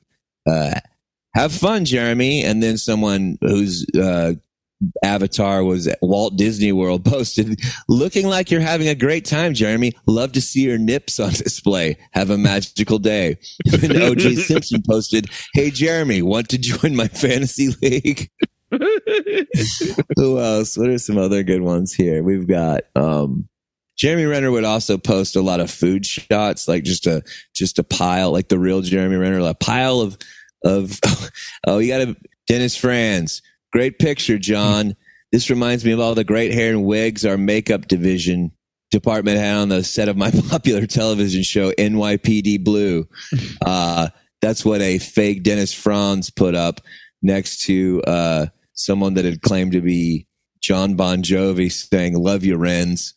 uh, 0.48 0.80
have 1.36 1.54
fun, 1.54 1.86
Jeremy. 1.86 2.44
And 2.44 2.64
then 2.64 2.78
someone 2.78 3.38
whose 3.42 3.86
uh, 3.96 4.34
avatar 5.04 5.64
was 5.64 5.88
at 5.88 6.00
Walt 6.02 6.38
Disney 6.38 6.72
World 6.72 7.06
posted, 7.06 7.60
looking 7.88 8.28
like 8.28 8.50
you're 8.50 8.62
having 8.62 8.88
a 8.88 8.96
great 8.96 9.26
time, 9.26 9.54
Jeremy. 9.54 9.94
Love 10.08 10.32
to 10.34 10.42
see 10.42 10.62
your 10.62 10.78
nips 10.78 11.20
on 11.20 11.32
display. 11.32 11.98
Have 12.12 12.30
a 12.30 12.38
magical 12.38 13.00
day. 13.00 13.38
And 13.66 13.94
OJ 13.94 14.38
Simpson 14.48 14.82
posted, 14.88 15.30
Hey, 15.54 15.70
Jeremy, 15.70 16.22
want 16.22 16.50
to 16.50 16.58
join 16.58 16.96
my 16.96 17.08
fantasy 17.08 17.70
league? 17.82 18.30
Who 18.72 20.40
else? 20.40 20.78
What 20.78 20.90
are 20.90 20.98
some 20.98 21.18
other 21.18 21.44
good 21.44 21.62
ones 21.62 21.94
here? 21.94 22.24
We've 22.24 22.48
got, 22.48 22.84
um, 22.96 23.48
Jeremy 23.98 24.26
Renner 24.26 24.52
would 24.52 24.66
also 24.66 24.98
post 24.98 25.36
a 25.36 25.42
lot 25.42 25.62
of 25.62 25.72
food 25.72 26.06
shots, 26.06 26.68
like 26.68 26.84
just 26.84 27.08
a, 27.08 27.22
just 27.54 27.80
a 27.80 27.84
pile, 27.84 28.32
like 28.32 28.50
the 28.50 28.60
real 28.60 28.82
Jeremy 28.82 29.16
Renner, 29.16 29.40
a 29.40 29.54
pile 29.54 30.02
of, 30.02 30.18
of, 30.66 31.00
oh, 31.68 31.78
you 31.78 31.88
got 31.88 32.02
a 32.02 32.16
Dennis 32.48 32.76
Franz. 32.76 33.42
Great 33.72 34.00
picture, 34.00 34.38
John. 34.38 34.96
This 35.32 35.50
reminds 35.50 35.86
me 35.86 35.92
of 35.92 36.00
all 36.00 36.16
the 36.16 36.24
great 36.24 36.54
hair 36.54 36.72
and 36.72 36.86
wigs 36.86 37.26
our 37.26 37.38
makeup 37.38 37.88
division 37.88 38.52
department 38.92 39.38
had 39.38 39.58
on 39.58 39.70
the 39.70 39.84
set 39.84 40.08
of 40.08 40.16
my 40.16 40.32
popular 40.50 40.86
television 40.86 41.44
show 41.44 41.72
NYPD 41.72 42.64
Blue. 42.64 43.08
Uh, 43.66 44.10
that's 44.42 44.64
what 44.64 44.80
a 44.80 45.00
fake 45.00 45.42
Dennis 45.42 45.74
Franz 45.74 46.30
put 46.30 46.54
up 46.54 46.82
next 47.24 47.62
to 47.62 48.02
uh, 48.06 48.46
someone 48.74 49.16
that 49.16 49.26
had 49.26 49.42
claimed 49.42 49.72
to 49.72 49.82
be 49.82 50.28
Jon 50.62 50.96
Bon 50.96 51.24
Jovi 51.24 51.72
saying 51.72 52.16
"Love 52.16 52.44
you, 52.44 52.56
Renz." 52.56 53.14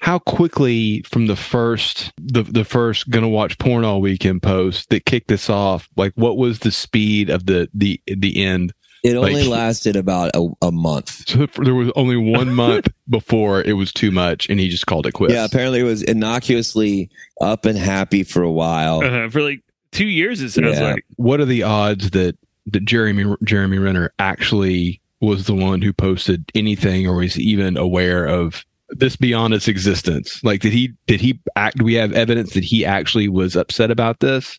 How 0.00 0.18
quickly 0.20 1.02
from 1.02 1.26
the 1.26 1.36
first 1.36 2.12
the 2.16 2.42
the 2.44 2.64
first 2.64 3.10
gonna 3.10 3.28
watch 3.28 3.58
porn 3.58 3.84
all 3.84 4.00
weekend 4.00 4.42
post 4.42 4.90
that 4.90 5.04
kicked 5.04 5.28
this 5.28 5.50
off? 5.50 5.88
Like, 5.96 6.12
what 6.14 6.36
was 6.36 6.60
the 6.60 6.70
speed 6.70 7.30
of 7.30 7.46
the 7.46 7.68
the 7.74 8.00
the 8.06 8.44
end? 8.44 8.72
It 9.04 9.14
only 9.16 9.34
Like- 9.42 9.48
lasted 9.48 9.94
about 9.96 10.32
a, 10.34 10.48
a 10.62 10.72
month. 10.72 11.28
So 11.28 11.46
there 11.62 11.74
was 11.74 11.90
only 11.94 12.16
one 12.16 12.52
month 12.52 12.88
before 13.08 13.62
it 13.62 13.74
was 13.74 13.92
too 13.92 14.10
much, 14.10 14.48
and 14.48 14.58
he 14.58 14.68
just 14.68 14.86
called 14.86 15.06
it 15.06 15.12
quits. 15.12 15.34
Yeah, 15.34 15.44
apparently 15.44 15.78
it 15.80 15.84
was 15.84 16.02
innocuously 16.02 17.08
up 17.40 17.64
and 17.64 17.78
happy 17.78 18.22
for 18.24 18.42
a 18.42 18.50
while. 18.50 19.02
Uh, 19.04 19.28
for 19.30 19.40
like 19.42 19.62
two 19.92 20.06
years, 20.06 20.40
it 20.42 20.50
sounds 20.50 20.78
Yeah. 20.78 20.92
like. 20.94 21.04
what 21.16 21.40
are 21.40 21.44
the 21.44 21.62
odds 21.64 22.10
that 22.10 22.36
that 22.66 22.84
Jeremy 22.84 23.34
Jeremy 23.44 23.78
Renner 23.78 24.12
actually 24.18 25.00
was 25.20 25.46
the 25.46 25.54
one 25.54 25.80
who 25.82 25.92
posted 25.92 26.50
anything 26.54 27.06
or 27.06 27.16
was 27.16 27.38
even 27.38 27.76
aware 27.76 28.24
of 28.26 28.64
this 28.90 29.16
beyond 29.16 29.54
its 29.54 29.68
existence? 29.68 30.42
Like, 30.42 30.60
did 30.60 30.72
he 30.72 30.94
did 31.06 31.20
he 31.20 31.40
act? 31.56 31.78
Do 31.78 31.84
we 31.84 31.94
have 31.94 32.12
evidence 32.12 32.54
that 32.54 32.64
he 32.64 32.84
actually 32.84 33.28
was 33.28 33.56
upset 33.56 33.90
about 33.90 34.20
this? 34.20 34.58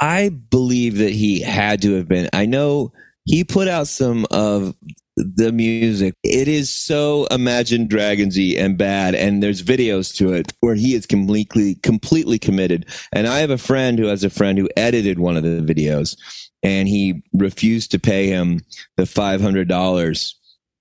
I 0.00 0.30
believe 0.30 0.98
that 0.98 1.12
he 1.12 1.40
had 1.40 1.82
to 1.82 1.94
have 1.94 2.08
been. 2.08 2.28
I 2.32 2.46
know 2.46 2.92
he 3.24 3.44
put 3.44 3.68
out 3.68 3.86
some 3.86 4.26
of 4.30 4.74
the 5.16 5.52
music. 5.52 6.14
It 6.22 6.48
is 6.48 6.72
so 6.72 7.26
Imagine 7.30 7.86
Dragonsy 7.86 8.58
and 8.58 8.78
bad, 8.78 9.14
and 9.14 9.42
there's 9.42 9.62
videos 9.62 10.14
to 10.16 10.32
it 10.32 10.52
where 10.60 10.74
he 10.74 10.94
is 10.94 11.06
completely 11.06 11.76
completely 11.76 12.38
committed. 12.38 12.86
And 13.12 13.26
I 13.26 13.40
have 13.40 13.50
a 13.50 13.58
friend 13.58 13.98
who 13.98 14.06
has 14.06 14.24
a 14.24 14.30
friend 14.30 14.58
who 14.58 14.68
edited 14.76 15.18
one 15.18 15.36
of 15.36 15.42
the 15.42 15.60
videos, 15.60 16.16
and 16.62 16.88
he 16.88 17.22
refused 17.34 17.90
to 17.90 17.98
pay 17.98 18.26
him 18.26 18.60
the 18.96 19.06
five 19.06 19.40
hundred 19.40 19.68
dollars 19.68 20.39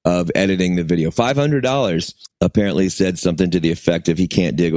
of 0.10 0.32
editing 0.34 0.76
the 0.76 0.84
video. 0.84 1.12
Five 1.12 1.38
hundred 1.38 1.62
dollars 1.62 2.16
apparently 2.42 2.90
said 2.90 3.20
something 3.20 3.52
to 3.52 3.60
the 3.60 3.72
effect 3.72 4.10
of 4.10 4.18
he 4.18 4.28
can't 4.28 4.56
dig. 4.56 4.74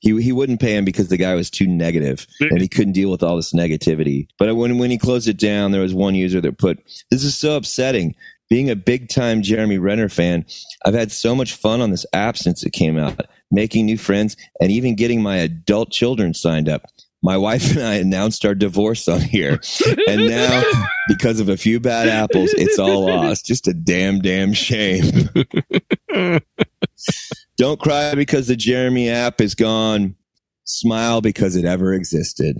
He 0.00 0.20
he 0.22 0.32
wouldn't 0.32 0.60
pay 0.60 0.74
him 0.74 0.84
because 0.84 1.08
the 1.08 1.18
guy 1.18 1.34
was 1.34 1.50
too 1.50 1.66
negative 1.66 2.26
and 2.40 2.60
he 2.60 2.68
couldn't 2.68 2.94
deal 2.94 3.10
with 3.10 3.22
all 3.22 3.36
this 3.36 3.52
negativity. 3.52 4.26
But 4.38 4.54
when 4.56 4.78
when 4.78 4.90
he 4.90 4.98
closed 4.98 5.28
it 5.28 5.38
down, 5.38 5.72
there 5.72 5.82
was 5.82 5.94
one 5.94 6.14
user 6.14 6.40
that 6.40 6.58
put, 6.58 6.78
"This 7.10 7.24
is 7.24 7.36
so 7.36 7.56
upsetting." 7.56 8.14
Being 8.48 8.70
a 8.70 8.74
big 8.74 9.08
time 9.08 9.42
Jeremy 9.42 9.78
Renner 9.78 10.08
fan, 10.08 10.44
I've 10.84 10.94
had 10.94 11.12
so 11.12 11.36
much 11.36 11.52
fun 11.52 11.80
on 11.80 11.92
this 11.92 12.04
app 12.12 12.36
since 12.36 12.64
it 12.64 12.72
came 12.72 12.98
out, 12.98 13.26
making 13.52 13.86
new 13.86 13.96
friends 13.96 14.36
and 14.60 14.72
even 14.72 14.96
getting 14.96 15.22
my 15.22 15.36
adult 15.36 15.92
children 15.92 16.34
signed 16.34 16.68
up. 16.68 16.82
My 17.22 17.36
wife 17.36 17.72
and 17.76 17.82
I 17.82 17.94
announced 17.96 18.44
our 18.46 18.54
divorce 18.54 19.06
on 19.06 19.20
here, 19.20 19.60
and 20.08 20.26
now 20.26 20.62
because 21.08 21.38
of 21.38 21.48
a 21.50 21.56
few 21.56 21.78
bad 21.78 22.08
apples, 22.08 22.50
it's 22.54 22.78
all 22.78 23.06
lost. 23.06 23.44
Just 23.44 23.68
a 23.68 23.74
damn, 23.74 24.20
damn 24.20 24.52
shame. 24.54 25.28
Don't 27.58 27.78
cry 27.80 28.14
because 28.14 28.48
the 28.48 28.56
Jeremy 28.56 29.10
app 29.10 29.40
is 29.40 29.54
gone. 29.54 30.14
Smile 30.64 31.20
because 31.20 31.56
it 31.56 31.64
ever 31.64 31.92
existed. 31.92 32.56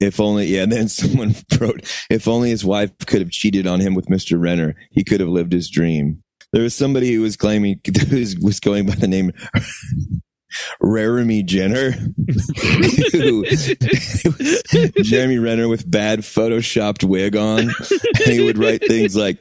If 0.00 0.20
only, 0.20 0.46
yeah. 0.46 0.62
And 0.64 0.72
then 0.72 0.88
someone 0.88 1.34
wrote, 1.60 1.82
if 2.10 2.26
only 2.26 2.50
his 2.50 2.64
wife 2.64 2.90
could 3.06 3.20
have 3.20 3.30
cheated 3.30 3.66
on 3.66 3.80
him 3.80 3.94
with 3.94 4.06
Mr. 4.06 4.40
Renner, 4.40 4.74
he 4.90 5.04
could 5.04 5.20
have 5.20 5.28
lived 5.28 5.52
his 5.52 5.70
dream. 5.70 6.22
There 6.52 6.62
was 6.62 6.74
somebody 6.74 7.12
who 7.12 7.22
was 7.22 7.36
claiming, 7.36 7.80
who 8.08 8.16
was- 8.16 8.36
was 8.38 8.58
going 8.60 8.86
by 8.86 8.94
the 8.94 9.06
name 9.08 9.32
Raremy 10.82 11.44
Jenner, 11.44 11.92
Jeremy 15.02 15.38
Renner 15.38 15.68
with 15.68 15.90
bad 15.90 16.20
photoshopped 16.20 17.04
wig 17.04 17.36
on. 17.36 17.60
And 17.60 18.32
he 18.32 18.42
would 18.42 18.58
write 18.58 18.86
things 18.86 19.16
like, 19.16 19.38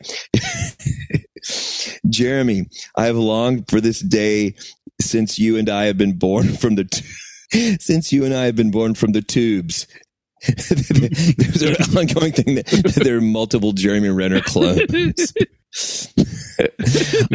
Jeremy, 2.09 2.67
I 2.95 3.05
have 3.05 3.15
longed 3.15 3.69
for 3.69 3.79
this 3.79 3.99
day 3.99 4.55
since 5.01 5.37
you 5.37 5.57
and 5.57 5.69
I 5.69 5.85
have 5.85 5.97
been 5.97 6.17
born 6.17 6.55
from 6.55 6.75
the, 6.75 6.85
t- 6.85 7.77
since 7.79 8.11
you 8.11 8.25
and 8.25 8.33
I 8.33 8.45
have 8.45 8.55
been 8.55 8.71
born 8.71 8.95
from 8.95 9.11
the 9.11 9.21
tubes. 9.21 9.87
There's 10.45 11.61
an 11.61 11.97
ongoing 11.97 12.33
thing 12.33 12.55
that 12.55 12.99
there 13.03 13.17
are 13.17 13.21
multiple 13.21 13.71
Jeremy 13.71 14.09
Renner 14.09 14.41
clones. 14.41 15.33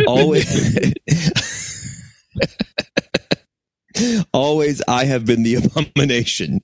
Always. 0.06 0.94
Always 4.32 4.82
I 4.88 5.04
have 5.04 5.24
been 5.24 5.42
the 5.42 5.54
abomination. 5.64 6.60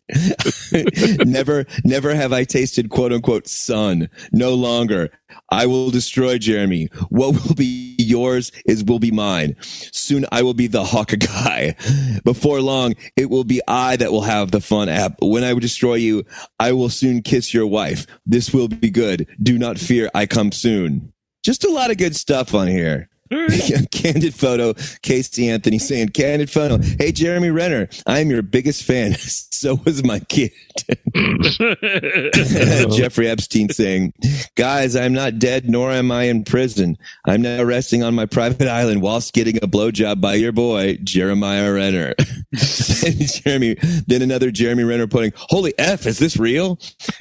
never, 1.24 1.66
never 1.84 2.14
have 2.14 2.32
I 2.32 2.44
tasted 2.44 2.90
quote 2.90 3.12
unquote 3.12 3.48
sun. 3.48 4.08
No 4.32 4.54
longer. 4.54 5.10
I 5.50 5.66
will 5.66 5.90
destroy 5.90 6.38
Jeremy. 6.38 6.88
What 7.08 7.34
will 7.34 7.54
be 7.54 7.94
yours 7.98 8.52
is 8.64 8.84
will 8.84 8.98
be 8.98 9.10
mine. 9.10 9.56
Soon 9.60 10.26
I 10.32 10.42
will 10.42 10.54
be 10.54 10.66
the 10.66 10.84
hawk 10.84 11.12
guy. 11.18 11.76
Before 12.24 12.60
long, 12.60 12.94
it 13.16 13.30
will 13.30 13.44
be 13.44 13.60
I 13.68 13.96
that 13.96 14.12
will 14.12 14.22
have 14.22 14.50
the 14.50 14.60
fun 14.60 14.88
app. 14.88 15.16
When 15.20 15.44
I 15.44 15.54
destroy 15.54 15.94
you, 15.94 16.24
I 16.58 16.72
will 16.72 16.88
soon 16.88 17.22
kiss 17.22 17.52
your 17.52 17.66
wife. 17.66 18.06
This 18.24 18.52
will 18.52 18.68
be 18.68 18.90
good. 18.90 19.26
Do 19.42 19.58
not 19.58 19.78
fear. 19.78 20.10
I 20.14 20.26
come 20.26 20.52
soon. 20.52 21.12
Just 21.44 21.64
a 21.64 21.70
lot 21.70 21.90
of 21.90 21.98
good 21.98 22.16
stuff 22.16 22.54
on 22.54 22.66
here. 22.66 23.08
candid 23.90 24.34
photo, 24.34 24.74
Casey 25.02 25.48
Anthony 25.48 25.78
saying, 25.78 26.08
candid 26.10 26.50
photo. 26.50 26.78
Hey, 26.98 27.12
Jeremy 27.12 27.50
Renner, 27.50 27.88
I 28.06 28.20
am 28.20 28.30
your 28.30 28.42
biggest 28.42 28.84
fan. 28.84 29.14
so 29.16 29.80
was 29.84 30.04
my 30.04 30.20
kid. 30.20 30.52
Jeffrey 32.96 33.28
Epstein 33.28 33.68
saying, 33.70 34.12
guys, 34.54 34.94
I'm 34.94 35.12
not 35.12 35.38
dead, 35.38 35.68
nor 35.68 35.90
am 35.90 36.12
I 36.12 36.24
in 36.24 36.44
prison. 36.44 36.96
I'm 37.26 37.42
now 37.42 37.62
resting 37.64 38.02
on 38.02 38.14
my 38.14 38.26
private 38.26 38.68
island 38.68 39.02
whilst 39.02 39.34
getting 39.34 39.56
a 39.58 39.66
blowjob 39.66 40.20
by 40.20 40.34
your 40.34 40.52
boy, 40.52 40.98
Jeremiah 41.02 41.72
Renner. 41.72 42.14
Jeremy, 42.54 43.76
then 44.06 44.22
another 44.22 44.50
Jeremy 44.50 44.84
Renner 44.84 45.06
putting, 45.06 45.32
holy 45.36 45.74
F, 45.78 46.06
is 46.06 46.18
this 46.18 46.36
real? 46.36 46.78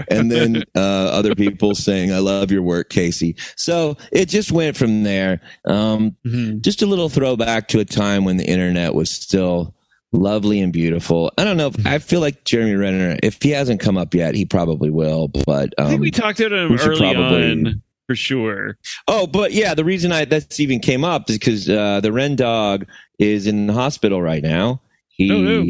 And 0.10 0.32
then 0.32 0.64
uh, 0.76 0.80
other 0.80 1.36
people 1.36 1.74
saying, 1.74 2.12
I 2.12 2.20
love 2.20 2.52
your 2.52 2.62
work, 2.62 2.90
Casey. 2.90 3.36
So 3.56 3.98
it 4.12 4.28
just 4.28 4.52
went 4.52 4.78
from 4.78 5.04
there. 5.04 5.42
Um, 5.66 5.95
Mhm. 6.00 6.62
just 6.62 6.82
a 6.82 6.86
little 6.86 7.10
throwback 7.10 7.68
to 7.70 7.80
a 7.80 7.86
time 7.86 8.24
when 8.26 8.38
the 8.38 8.46
internet 8.46 8.94
was 8.94 9.10
still 9.10 9.74
lovely 10.14 10.60
and 10.62 10.72
beautiful. 10.72 11.32
I 11.38 11.44
don't 11.44 11.58
know. 11.58 11.68
If, 11.68 11.86
I 11.86 12.00
feel 12.00 12.22
like 12.22 12.44
Jeremy 12.46 12.76
Renner, 12.76 13.18
if 13.22 13.42
he 13.42 13.50
hasn't 13.50 13.82
come 13.82 13.98
up 13.98 14.14
yet, 14.14 14.34
he 14.36 14.46
probably 14.46 14.90
will. 14.90 15.28
But 15.28 15.74
I 15.78 15.86
think 15.88 15.96
um, 15.96 16.02
we 16.02 16.12
talked 16.12 16.40
about 16.40 16.52
him 16.54 16.72
early 16.80 16.98
probably- 16.98 17.52
on 17.52 17.82
for 18.08 18.16
sure. 18.16 18.78
oh, 19.08 19.26
but 19.26 19.52
yeah, 19.52 19.74
the 19.74 19.84
reason 19.84 20.12
I 20.12 20.26
that's 20.26 20.60
even 20.60 20.80
came 20.80 21.04
up 21.04 21.28
is 21.30 21.38
because 21.40 21.68
uh, 21.68 22.00
the 22.02 22.12
Ren 22.12 22.36
dog 22.36 22.86
is 23.20 23.48
in 23.48 23.66
the 23.68 23.74
hospital 23.74 24.22
right 24.22 24.44
now. 24.44 24.82
He 25.08 25.32
Oh, 25.32 25.42
no. 25.42 25.66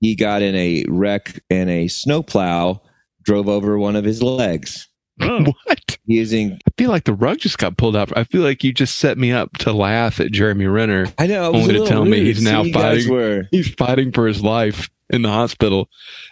he 0.00 0.14
got 0.16 0.40
in 0.40 0.54
a 0.54 0.84
wreck 0.88 1.40
and 1.50 1.68
a 1.68 1.88
snowplow 1.88 2.80
drove 3.22 3.48
over 3.48 3.78
one 3.78 3.96
of 3.96 4.04
his 4.04 4.22
legs. 4.22 4.88
Oh, 5.20 5.44
What? 5.64 5.98
He 6.06 6.18
is 6.18 6.32
in. 6.32 6.58
I 6.66 6.70
feel 6.76 6.90
like 6.90 7.04
the 7.04 7.14
rug 7.14 7.38
just 7.38 7.56
got 7.58 7.76
pulled 7.78 7.96
out. 7.96 8.16
I 8.16 8.24
feel 8.24 8.42
like 8.42 8.62
you 8.62 8.72
just 8.72 8.98
set 8.98 9.16
me 9.16 9.32
up 9.32 9.56
to 9.58 9.72
laugh 9.72 10.20
at 10.20 10.32
Jeremy 10.32 10.66
Renner. 10.66 11.06
I 11.18 11.26
know. 11.26 11.48
it 11.48 11.52
was 11.52 11.62
Only 11.62 11.74
to 11.74 11.80
little 11.80 11.86
tell 11.86 12.04
me 12.04 12.20
he's 12.24 12.42
now 12.42 12.62
See, 12.62 12.68
you 12.68 12.74
fighting- 12.74 13.10
Were, 13.12 13.48
He's 13.50 13.72
fighting 13.74 14.12
for 14.12 14.26
his 14.26 14.42
life 14.42 14.90
in 15.10 15.22
the 15.22 15.28
hospital 15.30 15.88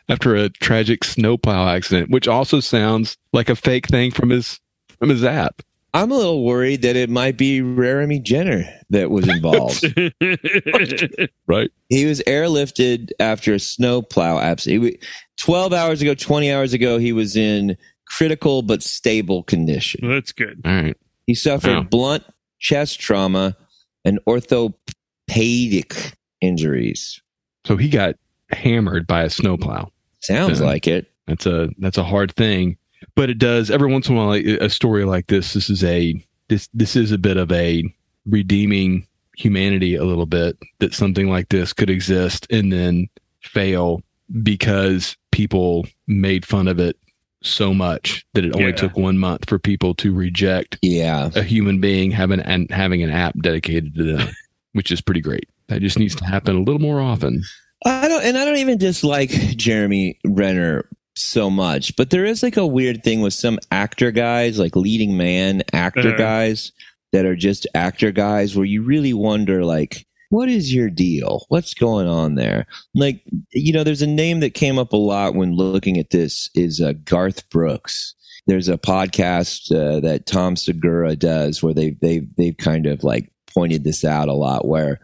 after 0.09 0.35
a 0.35 0.49
tragic 0.49 1.05
snowplow 1.05 1.69
accident, 1.69 2.11
which 2.11 2.27
also 2.29 2.61
sounds 2.61 3.17
like 3.33 3.49
a 3.49 3.57
fake 3.57 3.87
thing 3.89 4.11
from 4.11 4.31
his 4.31 4.61
from 4.99 5.09
his 5.09 5.25
app. 5.25 5.63
I'm 5.95 6.11
a 6.11 6.17
little 6.17 6.43
worried 6.45 6.81
that 6.83 6.97
it 6.97 7.11
might 7.11 7.37
be 7.37 7.59
Jeremy 7.61 8.19
Jenner 8.19 8.65
that 8.91 9.11
was 9.11 9.29
involved. 9.29 9.85
Right? 11.47 11.71
he 11.91 12.07
was 12.07 12.23
airlifted 12.27 13.11
after 13.21 13.53
a 13.55 13.59
snowplow 13.61 14.39
accident. 14.39 14.97
12 15.39 15.73
hours 15.75 16.01
ago, 16.01 16.15
20 16.15 16.51
hours 16.53 16.73
ago, 16.73 16.97
he 16.99 17.13
was 17.13 17.37
in 17.37 17.77
critical 18.07 18.63
but 18.63 18.83
stable 18.83 19.43
condition. 19.45 20.09
That's 20.09 20.33
good. 20.33 20.61
All 20.65 20.73
right. 20.73 20.97
He 21.27 21.35
suffered 21.35 21.71
Wow. 21.75 21.83
blunt 21.83 22.25
chest 22.59 23.01
trauma 23.01 23.57
and 24.05 24.19
orthopedic 24.27 26.13
injuries. 26.41 27.21
So 27.67 27.77
he 27.77 27.89
got 27.89 28.17
hammered 28.51 29.07
by 29.07 29.23
a 29.23 29.31
snowplow. 29.31 29.91
Sounds 30.21 30.61
Yeah. 30.61 30.67
like 30.67 30.87
it. 30.89 31.11
That's 31.27 31.47
a 31.47 31.71
that's 31.79 31.99
a 31.99 32.05
hard 32.05 32.35
thing, 32.35 32.77
but 33.15 33.31
it 33.31 33.39
does 33.39 33.71
every 33.71 33.91
once 33.91 34.09
in 34.09 34.17
a 34.17 34.19
while. 34.19 34.33
A 34.35 34.69
story 34.69 35.05
like 35.05 35.29
this, 35.29 35.53
this 35.55 35.71
is 35.71 35.85
a 35.85 36.15
this 36.49 36.69
this 36.75 36.97
is 36.97 37.13
a 37.13 37.19
bit 37.19 37.37
of 37.37 37.51
a 37.53 37.85
redeeming 38.27 39.07
humanity 39.37 39.95
a 39.95 40.05
little 40.05 40.27
bit 40.27 40.59
that 40.81 40.93
something 40.95 41.29
like 41.29 41.49
this 41.49 41.73
could 41.73 41.89
exist 41.89 42.47
and 42.51 42.73
then 42.73 43.09
fail 43.41 44.03
because 44.43 45.17
people 45.31 45.87
made 46.07 46.45
fun 46.45 46.69
of 46.69 46.79
it 46.79 46.97
so 47.45 47.73
much 47.75 48.25
that 48.35 48.45
it 48.45 48.55
only 48.55 48.69
Yeah. 48.69 48.77
took 48.77 48.97
one 48.97 49.19
month 49.19 49.49
for 49.49 49.59
people 49.59 49.95
to 49.97 50.13
reject 50.15 50.79
Yeah. 50.83 51.31
a 51.35 51.43
human 51.43 51.81
being 51.81 52.11
having 52.11 52.41
and 52.41 52.71
having 52.71 53.03
an 53.03 53.11
app 53.11 53.35
dedicated 53.43 53.95
to 53.97 54.03
them, 54.17 54.29
which 54.73 54.91
is 54.93 55.01
pretty 55.01 55.21
great. 55.21 55.49
That 55.69 55.81
just 55.81 55.99
needs 55.99 56.15
to 56.17 56.25
happen 56.25 56.57
a 56.57 56.61
little 56.63 56.81
more 56.81 57.01
often. 57.01 57.43
I 57.85 58.07
don't, 58.09 58.23
and 58.25 58.39
I 58.39 58.45
don't 58.45 58.59
even 58.59 58.79
dislike 58.79 59.31
Jeremy 59.31 60.19
Renner 60.25 60.89
so 61.15 61.51
much, 61.51 61.95
but 61.97 62.11
there 62.11 62.25
is 62.25 62.43
like 62.43 62.57
a 62.57 62.67
weird 62.67 63.03
thing 63.03 63.21
with 63.21 63.35
some 63.35 63.59
actor 63.71 64.11
guys, 64.11 64.59
like 64.59 64.77
leading 64.77 65.17
man 65.17 65.63
actor 65.73 66.15
Uh. 66.15 66.17
guys 66.17 66.73
that 67.13 67.27
are 67.27 67.37
just 67.37 67.67
actor 67.75 68.11
guys 68.13 68.57
where 68.57 68.65
you 68.65 68.83
really 68.83 69.13
wonder, 69.13 69.65
like, 69.65 70.07
what 70.33 70.49
is 70.49 70.73
your 70.73 70.89
deal? 70.89 71.45
What's 71.51 71.75
going 71.75 72.09
on 72.09 72.37
there? 72.37 72.67
Like, 72.95 73.23
you 73.51 73.71
know, 73.71 73.85
there's 73.85 74.01
a 74.01 74.07
name 74.07 74.41
that 74.41 74.55
came 74.55 74.79
up 74.79 74.95
a 74.95 74.97
lot 74.97 75.35
when 75.35 75.57
looking 75.57 75.99
at 75.99 76.09
this 76.09 76.49
is 76.55 76.81
uh, 76.81 76.95
Garth 77.05 77.51
Brooks. 77.51 78.15
There's 78.47 78.71
a 78.71 78.79
podcast 78.79 79.71
uh, 79.71 80.01
that 80.01 80.25
Tom 80.25 80.57
Segura 80.57 81.17
does 81.17 81.63
where 81.63 81.75
they 81.75 81.91
they 82.01 82.21
they've 82.39 82.57
kind 82.57 82.87
of 82.87 83.05
like 83.05 83.31
pointed 83.55 83.85
this 83.85 84.07
out 84.07 84.29
a 84.29 84.33
lot 84.33 84.67
where 84.67 85.01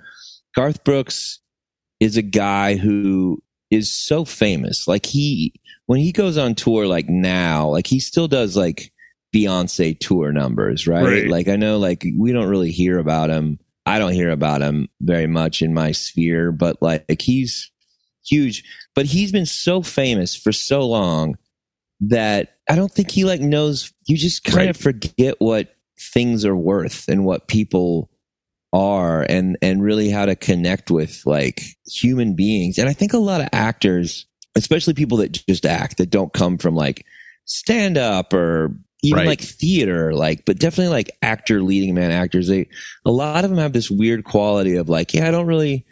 Garth 0.57 0.83
Brooks 0.83 1.41
is 2.01 2.17
a 2.17 2.23
guy 2.23 2.77
who 2.77 3.43
is 3.71 3.93
so 3.93 4.25
famous. 4.25 4.89
Like 4.89 5.05
he, 5.05 5.53
when 5.85 6.01
he 6.01 6.11
goes 6.11 6.39
on 6.39 6.55
tour, 6.55 6.87
like 6.87 7.11
now, 7.11 7.69
like 7.69 7.87
he 7.87 8.01
still 8.01 8.29
does 8.29 8.57
like 8.57 8.95
Beyonce 9.37 10.01
tour 10.01 10.33
numbers, 10.33 10.89
right? 10.89 11.05
Right. 11.05 11.29
Like 11.29 11.49
I 11.49 11.57
know, 11.57 11.79
like 11.79 12.07
we 12.17 12.33
don't 12.33 12.49
really 12.49 12.71
hear 12.71 12.99
about 12.99 13.29
him. 13.29 13.59
I 13.89 13.99
don't 13.99 14.13
hear 14.13 14.31
about 14.31 14.61
him 14.63 14.89
very 15.01 15.27
much 15.27 15.63
in 15.63 15.75
my 15.75 15.93
sphere, 15.93 16.53
but 16.53 16.81
like, 16.83 17.21
he's 17.21 17.71
huge. 18.27 18.63
But 18.95 19.07
he's 19.07 19.33
been 19.33 19.47
so 19.47 19.83
famous 19.83 20.37
for 20.37 20.53
so 20.53 20.87
long 20.87 21.37
that 22.01 22.57
I 22.69 22.77
don't 22.77 22.93
think 22.93 23.11
he 23.11 23.25
like 23.25 23.41
knows. 23.41 23.93
You 24.07 24.17
just 24.17 24.45
kind 24.45 24.57
Right. 24.57 24.71
of 24.71 24.77
forget 24.77 25.37
what 25.39 25.75
things 25.99 26.45
are 26.45 26.57
worth 26.57 27.09
and 27.09 27.25
what 27.25 27.49
people 27.49 28.11
are 28.73 29.23
and 29.23 29.57
and 29.63 29.83
really 29.83 30.11
how 30.11 30.27
to 30.27 30.37
connect 30.37 30.91
with 30.91 31.23
like 31.25 31.63
human 31.91 32.35
beings 32.35 32.77
and 32.77 32.87
i 32.87 32.93
think 32.93 33.15
a 33.15 33.19
lot 33.19 33.41
of 33.41 33.49
actors 33.51 34.27
especially 34.57 34.93
people 34.93 35.17
that 35.17 35.33
just 35.49 35.65
act 35.65 35.97
that 35.97 36.11
don't 36.11 36.35
come 36.35 36.59
from 36.59 36.75
like 36.75 37.07
stand 37.47 37.97
up 37.97 38.35
or 38.35 38.71
even 39.03 39.19
Right. 39.19 39.27
like 39.29 39.41
theater 39.41 40.13
like 40.15 40.45
but 40.45 40.59
definitely 40.59 40.93
like 40.93 41.11
actor 41.23 41.63
leading 41.63 41.95
man 41.95 42.11
actors 42.11 42.49
they 42.49 42.69
a 43.05 43.11
lot 43.13 43.45
of 43.45 43.51
them 43.51 43.59
have 43.59 43.73
this 43.73 43.91
weird 43.91 44.25
quality 44.25 44.75
of 44.77 44.89
like 44.89 45.15
yeah 45.15 45.29
i 45.29 45.31
don't 45.31 45.47
really 45.47 45.85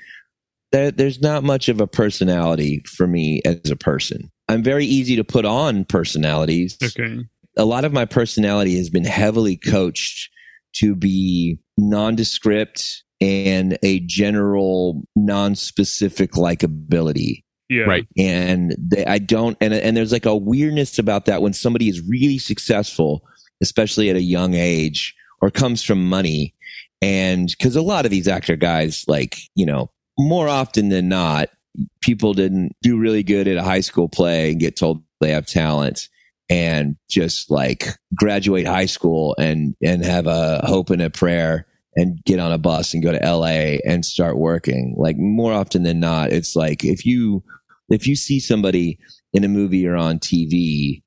there, 0.72 0.90
there's 0.90 1.20
not 1.20 1.44
much 1.44 1.68
of 1.68 1.80
a 1.80 1.86
personality 1.86 2.82
for 2.86 3.06
me 3.06 3.40
as 3.44 3.70
a 3.70 3.76
person 3.76 4.30
i'm 4.48 4.62
very 4.62 4.84
easy 4.84 5.14
to 5.16 5.22
put 5.24 5.44
on 5.44 5.84
personalities 5.84 6.76
Okay. 6.82 7.20
a 7.56 7.64
lot 7.64 7.84
of 7.84 7.92
my 7.92 8.04
personality 8.04 8.76
has 8.76 8.90
been 8.90 9.04
heavily 9.04 9.56
coached 9.56 10.28
to 10.74 10.94
be 10.96 11.58
nondescript 11.78 13.04
and 13.20 13.78
a 13.82 14.00
general 14.00 15.02
non-specific 15.16 16.32
likability 16.32 17.44
Yeah. 17.68 17.84
Right. 17.84 18.06
and 18.16 18.76
they, 18.78 19.04
I 19.04 19.18
don't 19.18 19.56
and 19.60 19.74
and 19.74 19.96
there's 19.96 20.12
like 20.12 20.26
a 20.26 20.36
weirdness 20.36 20.98
about 20.98 21.26
that 21.26 21.42
when 21.42 21.52
somebody 21.52 21.88
is 21.88 22.00
really 22.08 22.38
successful 22.38 23.26
especially 23.60 24.08
at 24.10 24.16
a 24.16 24.22
young 24.22 24.54
age 24.54 25.14
or 25.40 25.50
comes 25.50 25.82
from 25.82 26.08
money 26.08 26.54
and 27.02 27.48
cuz 27.58 27.74
a 27.74 27.82
lot 27.82 28.04
of 28.04 28.10
these 28.10 28.28
actor 28.28 28.56
guys 28.56 29.04
like 29.08 29.38
you 29.54 29.66
know 29.66 29.90
more 30.18 30.48
often 30.48 30.90
than 30.90 31.08
not 31.08 31.50
people 32.00 32.34
didn't 32.34 32.72
do 32.82 32.96
really 32.98 33.22
good 33.22 33.48
at 33.48 33.56
a 33.56 33.62
high 33.62 33.80
school 33.80 34.08
play 34.08 34.52
and 34.52 34.60
get 34.60 34.76
told 34.76 35.02
they 35.20 35.30
have 35.30 35.46
talent 35.46 36.08
and 36.48 36.96
just 37.08 37.50
like 37.50 37.88
graduate 38.14 38.66
high 38.66 38.86
school 38.86 39.34
and 39.38 39.74
and 39.82 40.04
have 40.04 40.26
a 40.26 40.64
hope 40.66 40.90
and 40.90 41.02
a 41.02 41.10
prayer 41.10 41.66
and 41.96 42.22
get 42.24 42.38
on 42.38 42.52
a 42.52 42.58
bus 42.58 42.92
and 42.94 43.02
go 43.02 43.10
to 43.12 43.18
LA 43.18 43.78
and 43.84 44.04
start 44.04 44.36
working. 44.38 44.94
Like 44.98 45.16
more 45.16 45.52
often 45.52 45.82
than 45.82 45.98
not, 46.00 46.32
it's 46.32 46.54
like 46.54 46.84
if 46.84 47.04
you 47.06 47.42
if 47.88 48.06
you 48.06 48.14
see 48.16 48.38
somebody 48.40 48.98
in 49.32 49.44
a 49.44 49.48
movie 49.48 49.86
or 49.86 49.96
on 49.96 50.18
TV, 50.18 51.02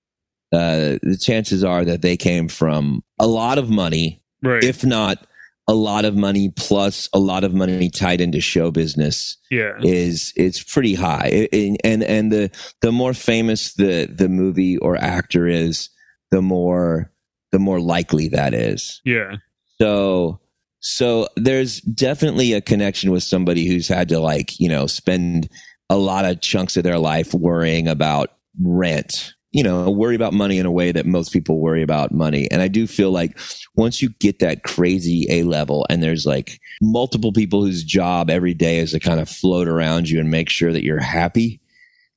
uh, 0.51 0.97
the 1.03 1.17
chances 1.21 1.63
are 1.63 1.85
that 1.85 2.01
they 2.01 2.17
came 2.17 2.47
from 2.47 3.03
a 3.19 3.27
lot 3.27 3.57
of 3.57 3.69
money, 3.69 4.21
Right. 4.41 4.63
if 4.63 4.83
not 4.85 5.25
a 5.67 5.73
lot 5.73 6.03
of 6.05 6.15
money 6.15 6.49
plus 6.55 7.07
a 7.13 7.19
lot 7.19 7.43
of 7.43 7.53
money 7.53 7.89
tied 7.91 8.21
into 8.21 8.41
show 8.41 8.71
business 8.71 9.37
yeah. 9.51 9.73
is 9.83 10.33
it's 10.35 10.63
pretty 10.63 10.95
high 10.95 11.47
and 11.53 11.77
and 11.83 12.01
and 12.01 12.31
the 12.31 12.49
the 12.81 12.91
more 12.91 13.13
famous 13.13 13.73
the 13.75 14.07
the 14.11 14.27
movie 14.29 14.77
or 14.79 14.95
actor 14.97 15.45
is 15.45 15.89
the 16.31 16.41
more 16.41 17.11
the 17.51 17.59
more 17.59 17.79
likely 17.79 18.29
that 18.29 18.55
is 18.55 18.99
Yeah. 19.05 19.35
so 19.79 20.39
so 20.79 21.27
there's 21.35 21.81
definitely 21.81 22.53
a 22.53 22.61
connection 22.61 23.11
with 23.11 23.23
somebody 23.23 23.67
who's 23.67 23.87
had 23.87 24.09
to 24.09 24.19
like 24.19 24.59
you 24.59 24.69
know 24.69 24.87
spend 24.87 25.49
a 25.89 25.97
lot 25.97 26.25
of 26.25 26.41
chunks 26.41 26.77
of 26.77 26.83
their 26.83 26.99
life 26.99 27.33
worrying 27.33 27.87
about 27.87 28.31
rent. 28.61 29.33
You 29.51 29.63
know, 29.63 29.89
worry 29.89 30.15
about 30.15 30.33
money 30.33 30.59
in 30.59 30.67
a 30.67 30.71
way 30.71 30.91
that 30.91 31.07
most 31.07 31.33
people 31.33 31.59
worry 31.59 31.81
about 31.81 32.11
money. 32.11 32.47
And 32.51 32.61
I 32.61 32.67
do 32.67 32.85
feel 32.85 33.09
like 33.09 33.39
once 33.75 33.99
you 33.99 34.09
get 34.19 34.37
that 34.39 34.61
crazy 34.63 35.25
A 35.27 35.41
level 35.41 35.87
and 35.89 36.03
there's 36.03 36.27
like 36.27 36.59
multiple 36.83 37.33
people 37.33 37.63
whose 37.63 37.83
job 37.83 38.29
every 38.29 38.53
day 38.53 38.77
is 38.77 38.91
to 38.91 38.99
kind 38.99 39.19
of 39.19 39.27
float 39.27 39.67
around 39.67 40.07
you 40.07 40.19
and 40.19 40.29
make 40.29 40.49
sure 40.49 40.71
that 40.71 40.83
you're 40.83 41.01
happy, 41.01 41.61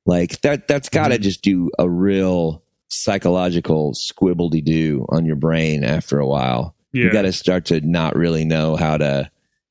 like 0.04 0.42
that, 0.42 0.68
that's 0.68 0.90
mm-hmm. 0.90 1.04
got 1.04 1.08
to 1.08 1.18
just 1.18 1.40
do 1.40 1.70
a 1.78 1.88
real 1.88 2.62
psychological 2.88 3.94
squibbledy 3.94 4.62
do 4.62 5.06
on 5.08 5.24
your 5.24 5.36
brain 5.36 5.84
after 5.84 6.18
a 6.18 6.26
while. 6.26 6.76
Yeah. 6.92 7.04
You 7.04 7.12
got 7.12 7.22
to 7.22 7.32
start 7.32 7.64
to 7.66 7.80
not 7.80 8.16
really 8.16 8.44
know 8.44 8.76
how 8.76 8.96
to, 8.98 9.30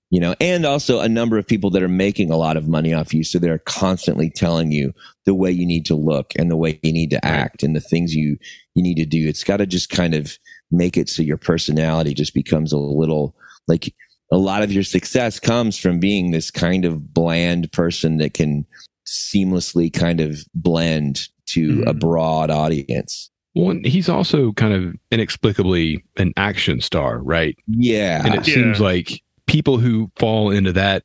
you 0.09 0.19
know, 0.19 0.36
and 0.41 0.65
also 0.65 0.99
a 0.99 1.07
number 1.09 1.38
of 1.38 1.47
people 1.47 1.69
that 1.72 1.84
are 1.84 1.88
making 1.88 2.32
a 2.32 2.38
lot 2.38 2.57
of 2.57 2.67
money 2.67 2.93
off 2.93 3.13
you. 3.13 3.24
So 3.24 3.39
they're 3.39 3.59
constantly 3.59 4.30
telling 4.30 4.72
you 4.72 4.93
the 5.26 5.34
way 5.36 5.51
you 5.51 5.65
need 5.65 5.86
to 5.88 5.95
look 5.95 6.34
and 6.38 6.49
the 6.51 6.57
way 6.57 6.80
you 6.84 6.91
need 6.93 7.11
to 7.11 7.26
act 7.26 7.63
and 7.63 7.76
the 7.76 7.82
things 7.82 8.13
you, 8.15 8.38
you 8.76 8.84
need 8.84 8.95
to 8.97 9.05
do. 9.05 9.28
It's 9.28 9.43
got 9.43 9.57
to 9.57 9.65
just 9.65 9.89
kind 9.89 10.13
of 10.13 10.38
make 10.72 10.97
it 10.97 11.09
so 11.09 11.22
your 11.24 11.38
personality 11.38 12.13
just 12.13 12.34
becomes 12.34 12.72
a 12.74 12.78
little 12.78 13.36
like 13.67 13.93
a 14.32 14.38
lot 14.38 14.63
of 14.63 14.72
your 14.72 14.84
success 14.84 15.39
comes 15.39 15.78
from 15.78 15.99
being 15.99 16.32
this 16.32 16.49
kind 16.51 16.86
of 16.86 17.13
bland 17.13 17.72
person 17.74 18.17
that 18.17 18.34
can 18.34 18.65
seamlessly 19.05 19.91
kind 19.91 20.22
of 20.22 20.43
blend 20.53 21.28
to 21.47 21.84
a 21.88 21.93
Mhm. 21.93 21.99
broad 21.99 22.49
audience. 22.49 23.30
Well, 23.55 23.71
and 23.71 23.85
he's 23.85 24.07
also 24.09 24.53
kind 24.53 24.73
of 24.73 24.95
inexplicably 25.11 26.03
an 26.17 26.33
action 26.37 26.79
star, 26.81 27.19
right? 27.19 27.57
Yeah. 27.67 28.21
and 28.25 28.33
it 28.35 28.47
Yeah. 28.47 28.53
seems 28.55 28.79
like 28.79 29.21
people 29.45 29.77
who 29.77 30.09
fall 30.17 30.51
into 30.51 30.71
that 30.73 31.03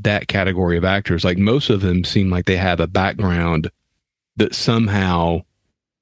that 0.00 0.26
category 0.26 0.78
of 0.78 0.84
actors, 0.86 1.22
like 1.22 1.36
most 1.36 1.68
of 1.68 1.82
them, 1.82 2.02
seem 2.02 2.30
like 2.30 2.46
they 2.46 2.56
have 2.56 2.80
a 2.80 2.86
background 2.86 3.70
that 4.36 4.54
somehow 4.54 5.42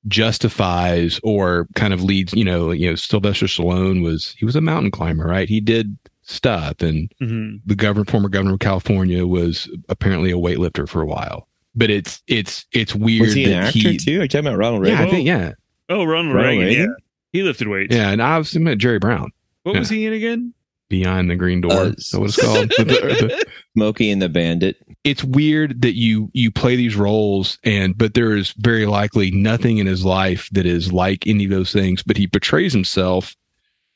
justifies 0.06 1.18
or 1.22 1.66
kind 1.74 1.92
of 1.92 2.02
leads. 2.02 2.32
You 2.34 2.44
know, 2.44 2.70
you 2.70 2.88
know, 2.88 2.94
Sylvester 2.94 3.46
Stallone 3.46 4.02
was 4.02 4.34
he 4.38 4.44
was 4.44 4.56
a 4.56 4.60
mountain 4.60 4.90
climber, 4.90 5.24
right? 5.26 5.48
He 5.48 5.60
did 5.60 5.96
stuff, 6.22 6.80
and 6.82 7.10
Mhm. 7.20 7.60
the 7.66 7.74
governor, 7.74 8.04
former 8.04 8.28
governor 8.28 8.54
of 8.54 8.60
California, 8.60 9.26
was 9.26 9.68
apparently 9.88 10.30
a 10.30 10.34
weightlifter 10.36 10.88
for 10.88 11.02
a 11.02 11.06
while. 11.06 11.48
But 11.74 11.90
it's 11.90 12.22
it's 12.26 12.66
it's 12.72 12.94
weird 12.94 13.22
was 13.22 13.34
he 13.34 13.44
an 13.46 13.52
actor 13.54 13.78
he, 13.90 13.96
too? 13.96 14.20
Are 14.20 14.22
you 14.22 14.28
talking 14.28 14.46
about 14.46 14.58
Ronald 14.58 14.82
Reagan? 14.82 14.98
yeah, 15.00 15.04
I 15.06 15.10
think 15.10 15.26
yeah, 15.26 15.52
Oh, 15.90 16.04
Ronald, 16.04 16.34
Ronald 16.34 16.36
Reagan. 16.58 16.64
Reagan? 16.66 16.84
Yeah. 16.98 17.04
He 17.32 17.42
lifted 17.42 17.68
weights. 17.68 17.94
yeah. 17.94 18.10
And 18.10 18.22
I've 18.22 18.48
thinking 18.48 18.66
about 18.68 18.78
Jerry 18.78 18.98
Brown, 18.98 19.30
What 19.64 19.76
was 19.76 19.88
he 19.90 20.06
in 20.06 20.12
again? 20.14 20.54
Beyond 20.88 21.30
the 21.30 21.36
Green 21.36 21.60
Door. 21.60 21.72
Uh, 21.72 21.84
Is 21.96 22.10
that 22.10 22.20
what 22.20 22.28
it's 22.30 22.40
called? 22.44 22.68
The- 22.70 22.84
the- 22.84 23.46
Smokey 23.76 24.10
and 24.10 24.20
the 24.20 24.28
Bandit. 24.28 24.76
it's 25.04 25.22
weird 25.22 25.82
that 25.82 25.94
you 25.96 26.28
you 26.32 26.50
play 26.50 26.74
these 26.74 26.96
roles 26.96 27.56
and 27.62 27.96
but 27.96 28.14
there 28.14 28.36
is 28.36 28.52
very 28.58 28.84
likely 28.86 29.30
nothing 29.30 29.78
in 29.78 29.86
his 29.86 30.04
life 30.04 30.48
that 30.50 30.66
is 30.66 30.92
like 30.92 31.24
any 31.28 31.44
of 31.44 31.50
those 31.50 31.72
things 31.72 32.02
but 32.02 32.16
he 32.16 32.26
portrays 32.26 32.72
himself 32.72 33.36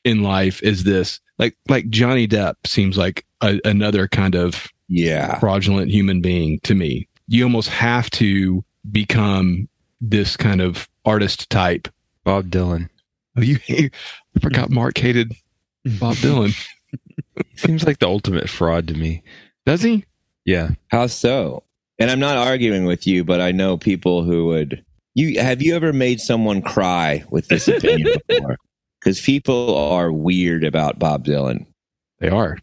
in 0.05 0.23
life 0.23 0.63
as 0.63 0.85
this 0.85 1.19
like 1.37 1.57
like 1.67 1.89
Johnny 1.89 2.25
Depp 2.27 2.53
seems 2.65 2.97
like 2.97 3.25
a, 3.41 3.59
another 3.65 4.07
kind 4.07 4.33
of 4.35 4.67
Yeah. 4.87 5.37
fraudulent 5.39 5.91
human 5.91 6.21
being 6.21 6.61
to 6.63 6.73
me 6.73 7.09
you 7.27 7.43
almost 7.43 7.67
have 7.69 8.09
to 8.11 8.63
become 8.93 9.67
this 10.09 10.37
kind 10.37 10.61
of 10.61 10.87
artist 11.05 11.49
type 11.49 11.87
Bob 12.23 12.49
Dylan. 12.49 12.89
oh 13.37 13.41
you 13.41 13.57
I 13.69 14.39
forgot 14.41 14.69
Mark 14.69 14.97
hated 14.97 15.33
Bob 15.99 16.15
Dylan 16.15 16.55
He 17.35 17.43
seems 17.57 17.85
like 17.85 17.99
the 17.99 18.07
ultimate 18.07 18.49
fraud 18.49 18.87
to 18.87 18.93
me. 18.95 19.23
does 19.65 19.81
he 19.81 20.05
Yeah. 20.45 20.71
How 20.89 21.07
so? 21.07 21.63
And 21.99 22.11
I'm 22.11 22.19
not 22.19 22.37
arguing 22.37 22.85
with 22.85 23.07
you, 23.07 23.23
but 23.23 23.39
I 23.39 23.51
know 23.51 23.77
people 23.77 24.23
who 24.23 24.47
would. 24.47 24.83
You 25.13 25.39
have 25.39 25.61
you 25.61 25.75
ever 25.75 25.93
made 25.93 26.19
someone 26.19 26.61
cry 26.61 27.23
with 27.29 27.47
this 27.47 27.67
opinion 27.69 28.17
before? 28.27 28.57
Because 28.99 29.21
people 29.21 29.75
are 29.77 30.11
weird 30.11 30.63
about 30.65 30.99
Bob 30.99 31.25
Dylan. 31.25 31.65
they 32.19 32.27
are 32.27 32.57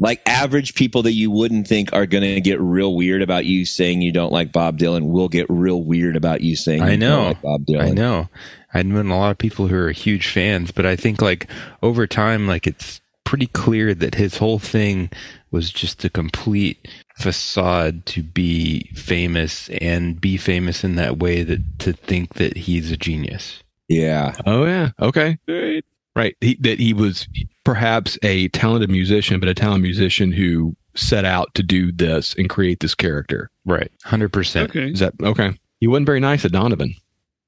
Like 0.00 0.22
average 0.26 0.74
people 0.74 1.02
that 1.02 1.12
you 1.12 1.30
wouldn't 1.30 1.68
think 1.68 1.92
are 1.92 2.06
going 2.06 2.24
to 2.24 2.40
get 2.40 2.58
real 2.60 2.96
weird 2.96 3.20
about 3.22 3.44
you 3.44 3.64
saying 3.66 4.00
you 4.00 4.12
don't 4.12 4.32
like 4.32 4.50
Bob 4.50 4.78
Dylan 4.78 5.10
will 5.10 5.28
get 5.28 5.46
real 5.48 5.82
weird 5.84 6.16
about 6.16 6.40
you 6.40 6.56
saying 6.56 6.82
I 6.82 6.92
you 6.92 6.96
know. 6.96 7.16
don't 7.16 7.26
like 7.26 7.42
Bob 7.42 7.66
Dylan. 7.66 7.82
I 7.82 7.90
know. 7.90 8.28
I've 8.72 8.86
known 8.86 9.10
a 9.10 9.18
lot 9.18 9.30
of 9.30 9.38
people 9.38 9.66
who 9.68 9.76
are 9.76 9.90
huge 9.92 10.28
fans, 10.28 10.70
but 10.70 10.86
I 10.86 10.96
think 10.96 11.20
like 11.20 11.48
over 11.82 12.06
time, 12.06 12.46
like 12.46 12.66
it's 12.66 13.00
pretty 13.24 13.46
clear 13.48 13.94
that 13.94 14.14
his 14.16 14.38
whole 14.38 14.58
thing 14.58 15.10
was 15.50 15.70
just 15.70 16.04
a 16.04 16.10
complete 16.10 16.88
facade 17.16 18.06
to 18.06 18.22
be 18.22 18.90
famous 18.94 19.68
and 19.80 20.20
be 20.20 20.36
famous 20.36 20.82
in 20.82 20.94
that 20.96 21.18
way 21.18 21.42
that 21.42 21.78
to 21.80 21.92
think 21.92 22.34
that 22.34 22.56
he's 22.56 22.90
a 22.90 22.96
genius. 22.96 23.62
Yeah. 23.88 24.34
oh 24.46 24.64
yeah 24.66 24.90
okay 25.00 25.36
Right. 25.48 25.84
Right. 26.16 26.36
He, 26.40 26.56
that 26.60 26.78
he 26.80 26.92
was 26.92 27.28
perhaps 27.64 28.18
a 28.22 28.48
talented 28.48 28.90
musician, 28.90 29.38
but 29.40 29.48
a 29.48 29.54
talented 29.54 29.82
musician 29.82 30.32
who 30.32 30.74
set 30.96 31.24
out 31.24 31.54
to 31.54 31.62
do 31.62 31.92
this 31.92 32.34
and 32.36 32.50
create 32.50 32.80
this 32.80 32.94
character. 32.94 33.48
Right. 33.64 33.90
100%. 34.06 34.62
Okay. 34.70 34.90
Is 34.90 34.98
that 35.00 35.14
okay? 35.22 35.52
He 35.78 35.86
wasn't 35.86 36.06
very 36.06 36.20
nice 36.20 36.44
at 36.44 36.52
Donovan. 36.52 36.94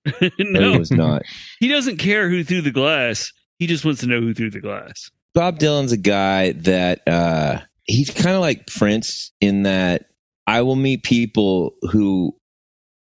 No. 0.20 0.30
no, 0.38 0.72
It 0.74 0.78
was 0.80 0.90
not. 0.90 1.22
he 1.60 1.68
doesn't 1.68 1.98
care 1.98 2.28
who 2.28 2.42
threw 2.42 2.60
the 2.60 2.70
glass. 2.72 3.32
He 3.58 3.66
just 3.68 3.84
wants 3.84 4.00
to 4.00 4.06
know 4.08 4.20
who 4.20 4.34
threw 4.34 4.50
the 4.50 4.60
glass. 4.60 5.10
Bob 5.34 5.58
Dylan's 5.60 5.92
a 5.92 5.96
guy 5.96 6.52
that 6.52 7.06
uh 7.06 7.58
he's 7.84 8.10
kind 8.10 8.34
of 8.34 8.40
like 8.40 8.66
Prince 8.66 9.32
in 9.40 9.62
that 9.62 10.06
I 10.48 10.62
will 10.62 10.74
meet 10.76 11.04
people 11.04 11.74
who 11.90 12.34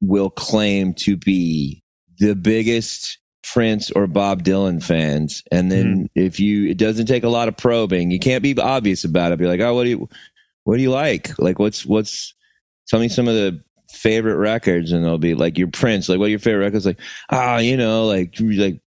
will 0.01 0.29
claim 0.31 0.93
to 0.95 1.17
be 1.17 1.83
the 2.19 2.33
biggest 2.35 3.19
Prince 3.53 3.91
or 3.91 4.07
Bob 4.07 4.43
Dylan 4.43 4.83
fans 4.83 5.43
and 5.51 5.71
then 5.71 6.09
if 6.15 6.39
you 6.39 6.69
it 6.69 6.77
doesn't 6.77 7.05
take 7.05 7.23
a 7.23 7.29
lot 7.29 7.47
of 7.47 7.57
probing 7.57 8.11
you 8.11 8.19
can't 8.19 8.43
be 8.43 8.57
obvious 8.57 9.03
about 9.03 9.31
it 9.31 9.39
be 9.39 9.47
like 9.47 9.59
oh 9.59 9.73
what 9.73 9.83
do 9.83 9.89
you 9.89 10.09
what 10.63 10.77
do 10.77 10.81
you 10.81 10.91
like 10.91 11.37
like 11.39 11.59
what's 11.59 11.85
what's 11.85 12.33
tell 12.87 12.99
me 12.99 13.09
some 13.09 13.27
of 13.27 13.35
the 13.35 13.61
favorite 13.89 14.37
records 14.37 14.91
and 14.91 15.03
they'll 15.03 15.17
be 15.17 15.33
like 15.33 15.57
your 15.57 15.69
Prince 15.69 16.09
like 16.09 16.19
what 16.19 16.25
are 16.25 16.29
your 16.29 16.39
favorite 16.39 16.65
records 16.65 16.85
like 16.85 16.99
ah 17.29 17.57
you 17.57 17.77
know 17.77 18.05
like 18.05 18.35
like 18.39 18.81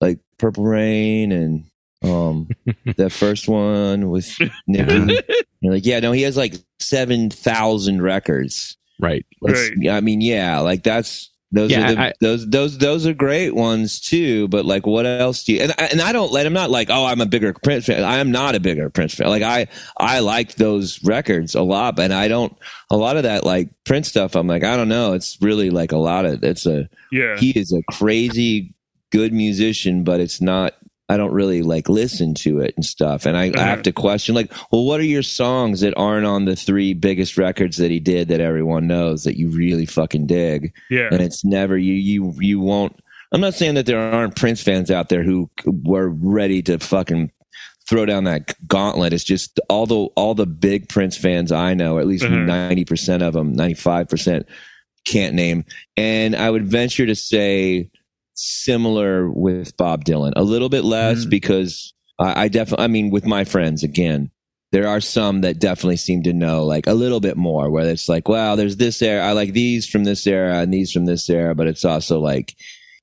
like 0.00 0.18
Purple 0.38 0.64
Rain 0.64 1.32
and 1.32 1.64
um 2.02 2.48
that 2.96 3.12
first 3.12 3.48
one 3.48 4.10
with 4.10 4.36
Nicky. 4.66 5.18
You're 5.64 5.72
like, 5.72 5.86
yeah, 5.86 5.98
no, 6.00 6.12
he 6.12 6.22
has 6.22 6.36
like 6.36 6.56
seven 6.78 7.30
thousand 7.30 8.02
records. 8.02 8.76
Right. 9.00 9.24
Right. 9.40 9.72
I 9.90 10.02
mean, 10.02 10.20
yeah, 10.20 10.60
like 10.60 10.82
that's 10.82 11.30
those 11.54 11.70
Yeah, 11.70 11.90
are 11.90 11.94
the, 11.94 12.00
I- 12.00 12.12
those 12.20 12.46
those 12.48 12.76
those 12.78 13.06
are 13.06 13.14
great 13.14 13.54
ones 13.54 14.00
too. 14.00 14.48
But 14.48 14.64
like, 14.66 14.86
what 14.86 15.06
else 15.06 15.44
do 15.44 15.54
you? 15.54 15.60
And 15.62 15.72
I- 15.78 15.86
and 15.86 16.00
I 16.02 16.12
don't 16.12 16.32
let. 16.32 16.44
I'm 16.46 16.52
not 16.52 16.70
like, 16.70 16.90
oh, 16.90 17.06
I'm 17.06 17.20
a 17.20 17.26
bigger 17.26 17.54
Prince 17.54 17.86
fan. 17.86 18.04
I 18.04 18.18
am 18.18 18.30
not 18.32 18.54
a 18.54 18.60
bigger 18.60 18.90
Prince 18.90 19.14
fan. 19.14 19.28
Like 19.28 19.42
I 19.42 19.68
I 19.96 20.18
like 20.20 20.56
those 20.56 21.02
records 21.04 21.54
a 21.54 21.62
lot, 21.62 21.96
but 21.96 22.12
I 22.12 22.28
don't. 22.28 22.54
A 22.90 22.96
lot 22.96 23.16
of 23.16 23.22
that 23.22 23.44
like 23.44 23.70
Prince 23.84 24.08
stuff. 24.08 24.34
I'm 24.34 24.46
like, 24.46 24.64
I 24.64 24.76
don't 24.76 24.88
know. 24.88 25.14
It's 25.14 25.38
really 25.40 25.70
like 25.70 25.92
a 25.92 25.96
lot 25.98 26.26
of. 26.26 26.42
It's 26.44 26.66
a 26.66 26.88
Yeah. 27.10 27.36
he 27.38 27.50
is 27.50 27.72
a 27.72 27.82
crazy 27.92 28.74
good 29.10 29.32
musician, 29.32 30.04
but 30.04 30.20
it's 30.20 30.40
not. 30.40 30.74
I 31.08 31.16
don't 31.18 31.32
really 31.32 31.62
like 31.62 31.88
listen 31.88 32.32
to 32.36 32.60
it 32.60 32.72
and 32.76 32.84
stuff. 32.84 33.26
And 33.26 33.36
I, 33.36 33.52
I 33.56 33.60
have 33.64 33.82
to 33.82 33.92
question, 33.92 34.34
like, 34.34 34.50
well, 34.72 34.84
what 34.84 35.00
are 35.00 35.04
your 35.04 35.22
songs 35.22 35.80
that 35.80 35.92
aren't 35.98 36.24
on 36.24 36.46
the 36.46 36.56
three 36.56 36.94
biggest 36.94 37.36
records 37.36 37.76
that 37.76 37.90
he 37.90 38.00
did 38.00 38.28
that 38.28 38.40
everyone 38.40 38.86
knows 38.86 39.24
that 39.24 39.36
you 39.38 39.50
really 39.50 39.84
fucking 39.86 40.26
dig? 40.26 40.72
yeah. 40.88 41.08
And 41.12 41.20
it's 41.20 41.44
never 41.44 41.76
you. 41.76 41.92
You 41.94 42.34
you 42.40 42.58
won't. 42.60 42.98
I'm 43.32 43.40
not 43.40 43.54
saying 43.54 43.74
that 43.74 43.84
there 43.86 43.98
aren't 44.00 44.36
Prince 44.36 44.62
fans 44.62 44.90
out 44.90 45.08
there 45.08 45.22
who 45.22 45.50
were 45.66 46.08
ready 46.08 46.62
to 46.62 46.78
fucking 46.78 47.30
throw 47.86 48.06
down 48.06 48.24
that 48.24 48.54
gauntlet. 48.66 49.12
It's 49.12 49.24
just 49.24 49.60
all 49.68 49.84
the 49.86 49.96
all 50.16 50.34
the 50.34 50.46
big 50.46 50.88
Prince 50.88 51.18
fans 51.18 51.52
I 51.52 51.74
know, 51.74 51.98
at 51.98 52.06
least 52.06 52.24
Uh-huh. 52.24 52.34
90 52.34 52.84
percent 52.86 53.22
of 53.22 53.34
them, 53.34 53.52
95 53.52 54.08
percent, 54.08 54.46
can't 55.04 55.34
name. 55.34 55.66
And 55.98 56.34
I 56.34 56.48
would 56.48 56.64
venture 56.66 57.04
to 57.04 57.14
say 57.14 57.90
similar 58.34 59.30
with 59.30 59.76
Bob 59.76 60.04
Dylan, 60.04 60.32
a 60.36 60.42
little 60.42 60.68
bit 60.68 60.84
less 60.84 61.24
Mm. 61.24 61.30
because 61.30 61.94
I, 62.18 62.44
I 62.44 62.48
definitely. 62.48 62.84
I 62.84 62.88
mean, 62.88 63.10
with 63.10 63.26
my 63.26 63.44
friends 63.44 63.82
again. 63.82 64.30
There 64.72 64.88
are 64.88 65.00
some 65.00 65.42
that 65.42 65.60
definitely 65.60 65.98
seem 65.98 66.24
to 66.24 66.32
know 66.32 66.64
like 66.64 66.88
a 66.88 66.94
little 66.94 67.20
bit 67.20 67.36
more 67.36 67.70
where 67.70 67.88
it's 67.88 68.08
like, 68.08 68.28
wow, 68.28 68.56
there's 68.56 68.76
this 68.76 69.00
era. 69.02 69.24
I 69.24 69.30
like 69.30 69.52
these 69.52 69.86
from 69.86 70.02
this 70.02 70.26
era 70.26 70.58
and 70.58 70.74
these 70.74 70.90
from 70.90 71.04
this 71.06 71.30
era, 71.30 71.54
but 71.54 71.68
it's 71.68 71.84
also 71.84 72.18
like, 72.18 72.56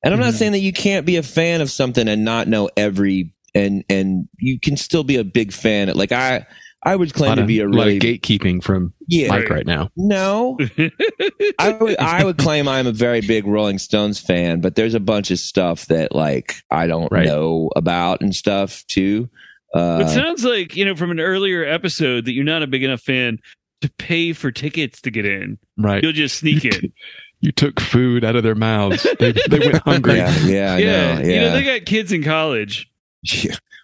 and 0.03 0.13
I'm 0.13 0.19
not 0.19 0.33
Mhm. 0.33 0.37
saying 0.37 0.51
that 0.51 0.59
you 0.59 0.73
can't 0.73 1.05
be 1.05 1.15
a 1.15 1.23
fan 1.23 1.61
of 1.61 1.71
something 1.71 2.09
and 2.09 2.25
not 2.25 2.49
know 2.49 2.69
every, 2.75 3.33
and, 3.55 3.85
and 3.89 4.27
you 4.37 4.59
can 4.59 4.75
still 4.75 5.05
be 5.05 5.15
a 5.15 5.23
big 5.23 5.53
fan. 5.53 5.87
Like 5.95 6.11
I, 6.11 6.45
I 6.83 6.95
would 6.95 7.13
claim 7.13 7.29
lot, 7.29 7.35
to 7.35 7.41
of, 7.41 7.47
be 7.47 7.59
a 7.59 7.65
lot 7.67 7.85
really, 7.85 7.97
of 7.97 8.01
gatekeeping 8.03 8.63
from 8.63 8.93
yeah, 9.07 9.27
Mike 9.29 9.49
right 9.49 9.65
now. 9.67 9.89
no, 9.95 10.57
I 11.59 11.71
would, 11.73 11.97
I 11.99 12.23
would 12.23 12.37
claim 12.37 12.67
I'm 12.67 12.87
a 12.87 12.91
very 12.91 13.21
big 13.21 13.45
Rolling 13.45 13.77
Stones 13.77 14.19
fan, 14.19 14.61
but 14.61 14.75
there's 14.75 14.93
a 14.95 14.99
bunch 14.99 15.29
of 15.31 15.39
stuff 15.39 15.85
that 15.87 16.13
like 16.15 16.55
I 16.71 16.87
don't 16.87 17.11
Right. 17.11 17.25
know 17.25 17.69
about 17.75 18.21
and 18.21 18.35
stuff 18.35 18.83
too. 18.87 19.29
Uh, 19.75 20.03
it 20.05 20.09
sounds 20.09 20.43
like, 20.43 20.75
you 20.75 20.83
know, 20.83 20.95
from 20.95 21.11
an 21.11 21.19
earlier 21.19 21.63
episode 21.63 22.25
that 22.25 22.33
you're 22.33 22.43
not 22.43 22.63
a 22.63 22.67
big 22.67 22.83
enough 22.83 23.01
fan 23.01 23.37
to 23.81 23.89
pay 23.97 24.33
for 24.33 24.51
tickets 24.51 25.01
to 25.01 25.11
get 25.11 25.25
in. 25.25 25.57
Right. 25.77 26.03
You'll 26.03 26.11
just 26.13 26.37
sneak 26.39 26.65
in. 26.65 26.91
You 27.39 27.51
took 27.51 27.79
food 27.79 28.23
out 28.23 28.35
of 28.35 28.43
their 28.43 28.53
mouths. 28.55 29.05
They, 29.19 29.31
they 29.49 29.59
went 29.59 29.77
hungry. 29.85 30.17
Yeah, 30.17 30.37
yeah, 30.45 30.73
I 30.73 30.77
yeah, 30.77 31.13
know. 31.15 31.21
you 31.21 31.35
know 31.35 31.41
Yeah. 31.45 31.49
they 31.53 31.63
got 31.79 31.85
kids 31.85 32.11
in 32.11 32.23
college. 32.23 32.87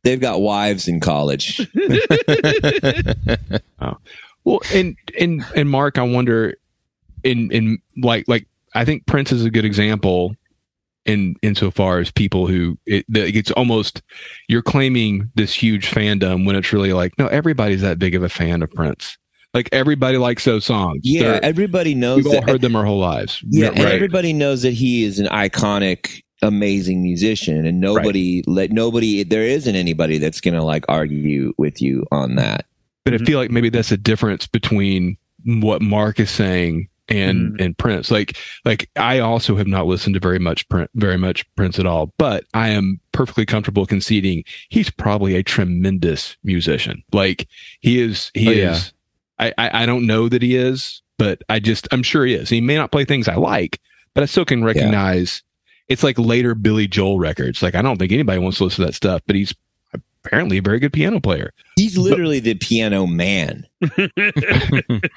They've 0.03 0.19
got 0.21 0.41
wives 0.41 0.87
in 0.87 0.99
college. 0.99 1.67
Well, 4.43 4.61
and 4.73 4.95
and 5.19 5.45
and 5.57 5.69
Mark, 5.69 5.97
I 5.97 6.03
wonder, 6.03 6.55
in 7.25 7.51
in 7.51 7.79
like 8.01 8.25
like 8.29 8.47
I 8.75 8.85
think 8.85 9.05
Prince 9.05 9.33
is 9.33 9.43
a 9.43 9.49
good 9.51 9.65
example, 9.65 10.35
in 11.05 11.35
insofar 11.41 11.99
as 11.99 12.11
people 12.11 12.47
who 12.47 12.77
it, 12.85 13.05
that 13.09 13.35
it's 13.35 13.51
almost 13.51 14.01
you're 14.47 14.61
claiming 14.61 15.29
this 15.35 15.53
huge 15.53 15.91
fandom 15.91 16.45
when 16.45 16.55
it's 16.55 16.71
really 16.71 16.93
like 16.93 17.11
no, 17.19 17.27
everybody's 17.27 17.81
that 17.81 17.99
big 17.99 18.15
of 18.15 18.23
a 18.23 18.29
fan 18.29 18.63
of 18.63 18.71
Prince. 18.71 19.17
Like 19.53 19.67
everybody 19.73 20.17
likes 20.17 20.45
those 20.45 20.63
songs. 20.63 21.01
Yeah, 21.03 21.23
They're- 21.23 21.39
everybody 21.43 21.93
knows 21.93 22.23
we've 22.23 22.27
all 22.27 22.39
that. 22.41 22.49
heard 22.49 22.61
them 22.61 22.77
our 22.77 22.85
whole 22.85 22.99
lives. 22.99 23.43
Yeah, 23.49 23.67
and 23.71 23.79
right. 23.79 23.93
everybody 23.93 24.31
knows 24.31 24.61
that 24.61 24.71
he 24.73 25.03
is 25.03 25.19
an 25.19 25.27
iconic, 25.27 26.23
amazing 26.41 27.01
musician, 27.01 27.65
and 27.65 27.79
nobody 27.79 28.43
let 28.47 28.71
nobody. 28.71 29.23
There 29.23 29.43
isn't 29.43 29.75
anybody 29.75 30.17
that's 30.17 30.41
gonna 30.41 30.63
like 30.63 30.85
argue 30.89 31.53
with 31.57 31.81
you 31.81 32.05
on 32.11 32.35
that. 32.35 32.65
But. 33.03 33.13
I 33.13 33.17
feel 33.19 33.39
like 33.39 33.51
maybe 33.51 33.69
that's 33.69 33.91
a 33.91 33.97
difference 33.97 34.47
between 34.47 35.17
what 35.45 35.81
Mark 35.81 36.19
is 36.19 36.29
saying 36.29 36.89
and 37.09 37.53
Mhm. 37.53 37.61
and 37.63 37.77
Prince. 37.77 38.11
Like 38.11 38.37
like 38.65 38.89
I 38.97 39.19
also 39.19 39.55
have 39.55 39.67
not 39.67 39.87
listened 39.87 40.15
to 40.15 40.19
very 40.19 40.39
much 40.39 40.67
Prince, 40.67 40.89
very 40.95 41.17
much 41.17 41.45
Prince 41.55 41.79
at 41.79 41.85
all, 41.85 42.13
but 42.17 42.43
I 42.53 42.69
am 42.69 42.99
perfectly 43.13 43.45
comfortable 43.45 43.85
conceding 43.85 44.43
he's 44.69 44.89
probably 44.89 45.35
a 45.35 45.43
tremendous 45.43 46.35
musician. 46.43 47.01
Like 47.13 47.47
he 47.79 48.01
is 48.01 48.29
he 48.33 48.49
Oh, 48.49 48.51
is 48.71 48.93
yeah. 49.39 49.53
I, 49.57 49.69
I 49.69 49.83
I 49.83 49.85
don't 49.85 50.05
know 50.05 50.27
that 50.27 50.41
he 50.41 50.55
is, 50.57 51.01
but 51.17 51.41
I 51.47 51.59
just 51.59 51.87
I'm 51.93 52.03
sure 52.03 52.25
he 52.25 52.33
is. 52.33 52.49
He 52.49 52.59
may 52.59 52.75
not 52.75 52.91
play 52.91 53.05
things 53.05 53.29
I 53.29 53.35
like, 53.35 53.79
but 54.13 54.21
I 54.23 54.25
still 54.25 54.43
can 54.45 54.63
recognize 54.65 55.43
it's 55.89 56.03
like 56.03 56.17
later 56.19 56.53
Billy 56.55 56.87
Joel 56.87 57.19
records. 57.19 57.61
Like 57.61 57.75
I 57.75 57.81
don't 57.81 57.97
think 57.97 58.11
anybody 58.11 58.39
wants 58.39 58.57
to 58.59 58.65
listen 58.65 58.83
to 58.83 58.87
that 58.91 58.93
stuff, 58.95 59.21
but 59.27 59.35
he's 59.35 59.53
apparently 60.25 60.57
a 60.57 60.61
very 60.61 60.79
good 60.79 60.91
piano 60.93 61.19
player. 61.21 61.53
He's 61.77 61.97
literally 61.97 62.39
the 62.39 62.55
piano 62.55 63.07
man. 63.07 63.65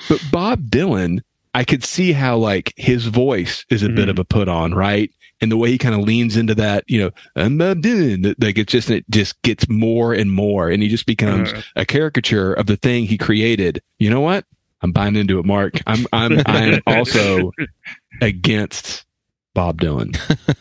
But 0.09 0.23
Bob 0.31 0.63
Dylan, 0.71 1.21
I 1.55 1.65
could 1.65 1.85
see 1.85 2.13
how 2.13 2.37
like 2.37 2.73
his 2.77 3.07
voice 3.07 3.65
is 3.71 3.83
a 3.83 3.89
bit 3.89 4.07
Mhm. 4.07 4.11
of 4.11 4.19
a 4.19 4.25
put 4.25 4.49
on, 4.49 4.73
right? 4.75 5.11
And 5.43 5.51
the 5.51 5.57
way 5.57 5.71
he 5.71 5.79
kind 5.79 5.95
of 5.95 6.03
leans 6.03 6.37
into 6.37 6.55
that, 6.57 6.85
you 6.87 7.01
know, 7.01 7.11
I'm 7.35 7.57
Bob 7.59 7.79
Dylan, 7.83 8.35
like 8.43 8.59
it's 8.59 8.71
just 8.73 8.91
it 8.91 9.05
just 9.11 9.41
gets 9.43 9.69
more 9.69 10.13
and 10.13 10.31
more, 10.31 10.69
and 10.71 10.83
he 10.83 10.89
just 10.89 11.07
becomes 11.07 11.53
Uh, 11.53 11.63
a 11.77 11.87
caricature 11.87 12.53
of 12.53 12.67
the 12.67 12.77
thing 12.77 13.05
he 13.07 13.17
created. 13.19 13.83
You 13.99 14.11
know 14.11 14.21
what? 14.21 14.45
I'm 14.83 14.93
buying 14.93 15.17
into 15.17 15.39
it, 15.39 15.45
Mark. 15.45 15.81
I'm 15.87 16.07
I'm 16.13 16.41
I'm 16.47 16.81
also 16.87 17.51
against 18.21 19.05
Bob 19.61 19.81
Dylan. 19.81 20.17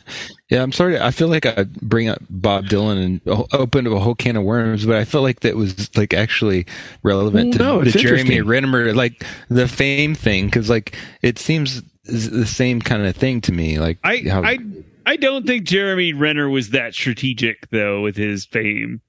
Yeah, 0.50 0.64
I'm 0.64 0.72
sorry. 0.72 1.00
I 1.00 1.12
feel 1.12 1.28
like 1.28 1.46
I 1.46 1.66
bring 1.80 2.10
up 2.10 2.18
Bob 2.28 2.66
Dylan 2.66 3.06
and 3.06 3.22
o- 3.28 3.46
open 3.54 3.86
up 3.86 3.94
a 3.94 4.00
whole 4.00 4.16
can 4.16 4.36
of 4.36 4.44
worms, 4.44 4.84
but 4.84 4.96
I 4.96 5.06
felt 5.06 5.24
like 5.24 5.42
that 5.42 5.56
was 5.56 5.96
like 5.96 6.12
actually 6.12 6.66
relevant 7.04 7.60
Well, 7.60 7.76
no, 7.82 7.84
to, 7.84 7.92
Jeremy. 7.92 8.42
Renner, 8.42 8.92
like 8.96 9.24
the 9.50 9.68
fame 9.68 10.16
thing, 10.16 10.46
because 10.48 10.68
like 10.68 10.96
it 11.22 11.38
seems 11.38 11.84
the 12.06 12.48
same 12.48 12.82
kind 12.82 13.06
of 13.06 13.16
thing 13.16 13.42
to 13.42 13.52
me. 13.52 13.78
Like 13.78 14.00
I 14.04 14.24
how- 14.28 14.42
I 14.44 14.58
I 15.06 15.18
don't 15.18 15.46
think 15.46 15.66
Jeremy 15.66 16.14
Renner 16.14 16.50
was 16.50 16.72
that 16.72 16.96
strategic 16.96 17.70
though 17.70 18.02
with 18.02 18.16
his 18.18 18.46
fame. 18.48 19.02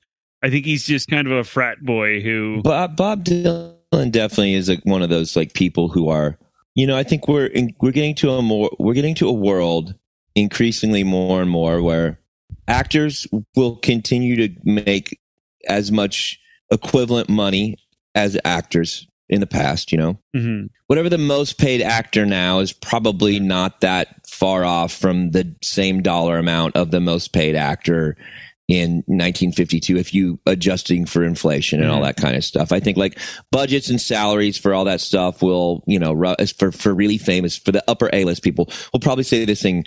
I 0.43 0.51
think 0.51 0.67
he's 0.67 0.85
just 0.85 1.09
kind 1.09 1.27
of 1.27 1.33
a 1.33 1.45
frat 1.45 1.81
boy 1.81 2.21
who 2.21 2.61
Bob 2.63 2.97
Bob 2.97 3.25
Dylan 3.25 4.11
definitely 4.13 4.53
is 4.57 4.69
like 4.69 4.85
one 4.85 5.01
of 5.03 5.09
those 5.09 5.37
like 5.37 5.55
people 5.55 5.89
who 5.89 6.11
are. 6.11 6.37
You 6.75 6.87
know, 6.87 6.97
I 6.97 7.03
think 7.03 7.29
we're 7.29 7.47
in, 7.47 7.75
we're 7.81 7.91
getting 7.93 8.15
to 8.17 8.31
a 8.31 8.43
more 8.43 8.71
we're 8.79 8.95
getting 8.95 9.15
to 9.17 9.29
a 9.29 9.33
world 9.33 9.95
increasingly 10.35 11.03
more 11.05 11.41
and 11.43 11.51
more 11.51 11.83
where 11.83 12.21
actors 12.69 13.27
will 13.57 13.77
continue 13.77 14.37
to 14.37 14.55
make 14.65 15.19
as 15.69 15.91
much 15.91 16.39
equivalent 16.71 17.29
money 17.29 17.77
as 18.15 18.39
actors 18.45 19.07
in 19.29 19.41
the 19.41 19.47
past. 19.47 19.93
You 19.93 19.99
know, 19.99 20.19
Mhm. 20.37 20.69
whatever 20.87 21.09
the 21.09 21.19
most 21.19 21.59
paid 21.59 21.83
actor 21.83 22.25
now 22.25 22.61
is 22.61 22.73
probably 22.73 23.41
not 23.41 23.81
that 23.81 24.27
far 24.27 24.65
off 24.65 24.93
from 24.93 25.33
the 25.33 25.55
same 25.63 26.03
dollar 26.03 26.39
amount 26.39 26.77
of 26.77 26.91
the 26.93 27.01
most 27.01 27.33
paid 27.33 27.57
actor 27.57 28.17
in 28.71 29.03
1952 29.07 29.97
if 29.97 30.15
you 30.15 30.39
adjusting 30.47 31.05
for 31.05 31.25
inflation 31.25 31.83
and 31.83 31.91
all 31.91 32.01
that 32.03 32.17
kind 32.17 32.37
of 32.37 32.45
stuff. 32.45 32.71
I 32.71 32.79
think 32.81 32.97
like 32.97 33.19
budgets 33.51 33.91
and 33.91 34.01
salaries 34.01 34.57
for 34.57 34.73
all 34.73 34.85
that 34.85 35.01
stuff 35.01 35.43
will 35.43 35.83
you 35.87 35.99
know 35.99 36.15
for 36.57 36.71
for 36.71 36.95
really 36.95 37.19
famous 37.19 37.57
for 37.59 37.73
the 37.73 37.83
upper 37.89 38.09
a 38.13 38.25
list 38.25 38.43
people 38.43 38.71
will 38.93 39.01
probably 39.01 39.25
say 39.25 39.45
this 39.45 39.61
thing 39.63 39.85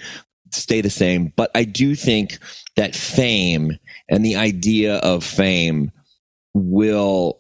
stay 0.51 0.81
the 0.81 0.89
same. 0.89 1.31
But 1.35 1.49
i 1.55 1.63
do 1.63 1.95
think 1.95 2.39
that 2.75 2.95
fame 2.95 3.71
and 4.09 4.25
the 4.25 4.35
idea 4.35 4.97
of 4.97 5.23
fame 5.23 5.91
will 6.53 7.39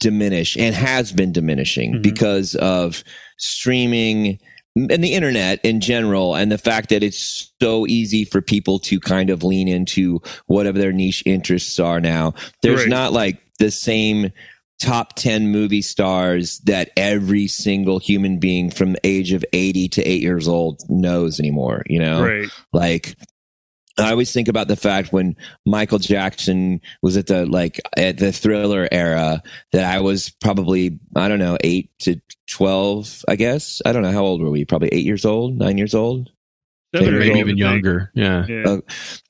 diminish 0.00 0.56
and 0.56 0.74
has 0.74 1.12
been 1.12 1.32
diminishing 1.32 1.94
Mhm. 1.94 2.02
because 2.02 2.54
of 2.56 3.02
streaming 3.38 4.38
and 4.76 5.04
the 5.04 5.14
internet 5.14 5.60
in 5.64 5.80
general 5.80 6.34
and 6.34 6.50
the 6.50 6.58
fact 6.58 6.88
that 6.90 7.02
it's 7.02 7.52
so 7.60 7.86
easy 7.86 8.24
for 8.24 8.40
people 8.40 8.78
to 8.80 8.98
kind 8.98 9.30
of 9.30 9.44
lean 9.44 9.68
into 9.68 10.20
whatever 10.46 10.78
their 10.78 10.92
niche 10.92 11.22
interests 11.26 11.78
are 11.78 12.00
now 12.00 12.34
there's 12.62 12.80
Right. 12.80 12.88
not 12.88 13.12
like 13.12 13.40
the 13.58 13.70
same 13.70 14.32
top 14.80 15.14
10 15.14 15.48
movie 15.52 15.80
stars 15.82 16.58
that 16.64 16.90
every 16.96 17.46
single 17.46 18.00
human 18.00 18.38
being 18.38 18.70
from 18.70 18.94
the 18.94 19.00
age 19.06 19.32
of 19.32 19.44
80 19.52 19.88
to 19.90 20.02
8 20.02 20.20
years 20.20 20.48
old 20.48 20.82
knows 20.88 21.38
anymore 21.38 21.84
you 21.86 22.00
know 22.00 22.22
right. 22.26 22.48
like 22.72 23.14
I 23.98 24.10
always 24.10 24.32
think 24.32 24.48
about 24.48 24.66
the 24.68 24.76
fact 24.76 25.12
when 25.12 25.36
Michael 25.64 25.98
Jackson 26.00 26.80
was 27.02 27.16
at 27.16 27.28
the 27.28 27.46
like 27.46 27.80
at 27.96 28.18
the 28.18 28.32
thriller 28.32 28.88
era 28.90 29.42
that 29.72 29.84
I 29.94 30.00
was 30.00 30.30
probably 30.30 30.98
I 31.14 31.28
don't 31.28 31.38
know 31.38 31.56
eight 31.62 31.90
to 32.00 32.20
twelve 32.50 33.24
I 33.28 33.36
guess 33.36 33.80
I 33.86 33.92
don't 33.92 34.02
know 34.02 34.10
how 34.12 34.24
old 34.24 34.42
were 34.42 34.50
we 34.50 34.64
probably 34.64 34.88
eight 34.88 35.04
years 35.04 35.24
old 35.24 35.56
nine 35.58 35.78
years 35.78 35.94
old 35.94 36.30
Seven 36.94 37.12
or 37.14 37.18
Maybe 37.18 37.32
eight, 37.32 37.36
even 37.38 37.56
younger. 37.58 38.10
Yeah. 38.14 38.46
Yeah. 38.48 38.62
Uh, 38.68 38.80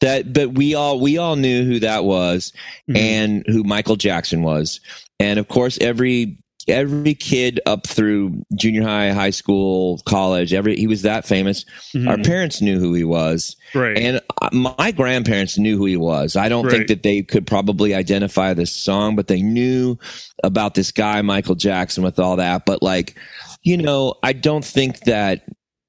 that 0.00 0.32
but 0.32 0.52
we 0.52 0.74
all 0.74 1.00
we 1.00 1.16
all 1.18 1.36
knew 1.36 1.64
who 1.64 1.80
that 1.80 2.04
was 2.04 2.52
Mhm. 2.90 2.96
and 2.98 3.44
who 3.46 3.64
Michael 3.64 3.96
Jackson 3.96 4.42
was 4.42 4.80
and 5.20 5.38
of 5.38 5.48
course 5.48 5.78
every 5.80 6.38
every 6.68 7.14
kid 7.14 7.60
up 7.66 7.86
through 7.86 8.42
junior 8.56 8.82
high 8.82 9.10
high 9.10 9.30
school 9.30 10.00
college 10.06 10.52
every 10.54 10.76
he 10.76 10.86
was 10.86 11.02
that 11.02 11.26
famous 11.26 11.64
Mhm. 11.94 12.08
our 12.08 12.18
parents 12.18 12.60
knew 12.62 12.78
who 12.78 12.94
he 12.94 13.04
was 13.04 13.56
right. 13.74 13.96
and 13.98 14.20
uh, 14.40 14.48
my 14.52 14.90
grandparents 14.92 15.58
knew 15.58 15.76
who 15.76 15.86
he 15.86 15.96
was. 15.96 16.36
I 16.36 16.48
don't 16.48 16.68
think 16.70 16.88
that 16.88 17.02
they 17.02 17.22
could 17.22 17.46
probably 17.46 17.94
identify 17.94 18.54
this 18.54 18.72
song, 18.72 19.14
but 19.16 19.28
they 19.28 19.42
knew 19.42 19.96
about 20.42 20.74
this 20.74 20.90
guy, 20.90 21.22
Michael 21.22 21.54
Jackson, 21.54 22.02
with 22.04 22.18
all 22.18 22.36
that. 22.36 22.64
But 22.66 22.82
like, 22.82 23.16
you 23.62 23.76
know, 23.76 24.14
I 24.22 24.32
don't 24.32 24.64
think 24.64 25.00
that, 25.00 25.44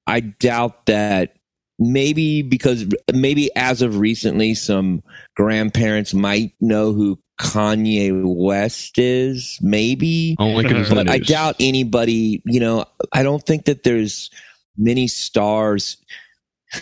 I 0.08 0.20
doubt 0.20 0.86
that 0.88 1.36
maybe 1.80 2.42
because 2.42 2.86
maybe 3.14 3.50
as 3.56 3.82
of 3.82 3.98
recently, 4.00 4.54
some 4.54 5.04
grandparents 5.36 6.14
might 6.14 6.54
know 6.62 6.94
who 6.94 7.20
Kanye 7.40 8.22
West 8.24 8.98
is, 8.98 9.57
maybe 9.62 10.36
Only 10.40 10.64
because 10.64 10.82
it's 10.82 10.90
in 10.91 10.98
the 10.98 11.03
but 11.06 11.12
I 11.14 11.20
doubt 11.20 11.56
anybody, 11.60 12.41
you 12.45 12.60
know, 12.60 12.86
I 13.12 13.24
don't 13.24 13.44
think 13.45 13.66
that 13.66 13.84
there's 13.84 14.30
many 14.78 15.07
stars 15.07 15.98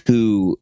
who 0.07 0.59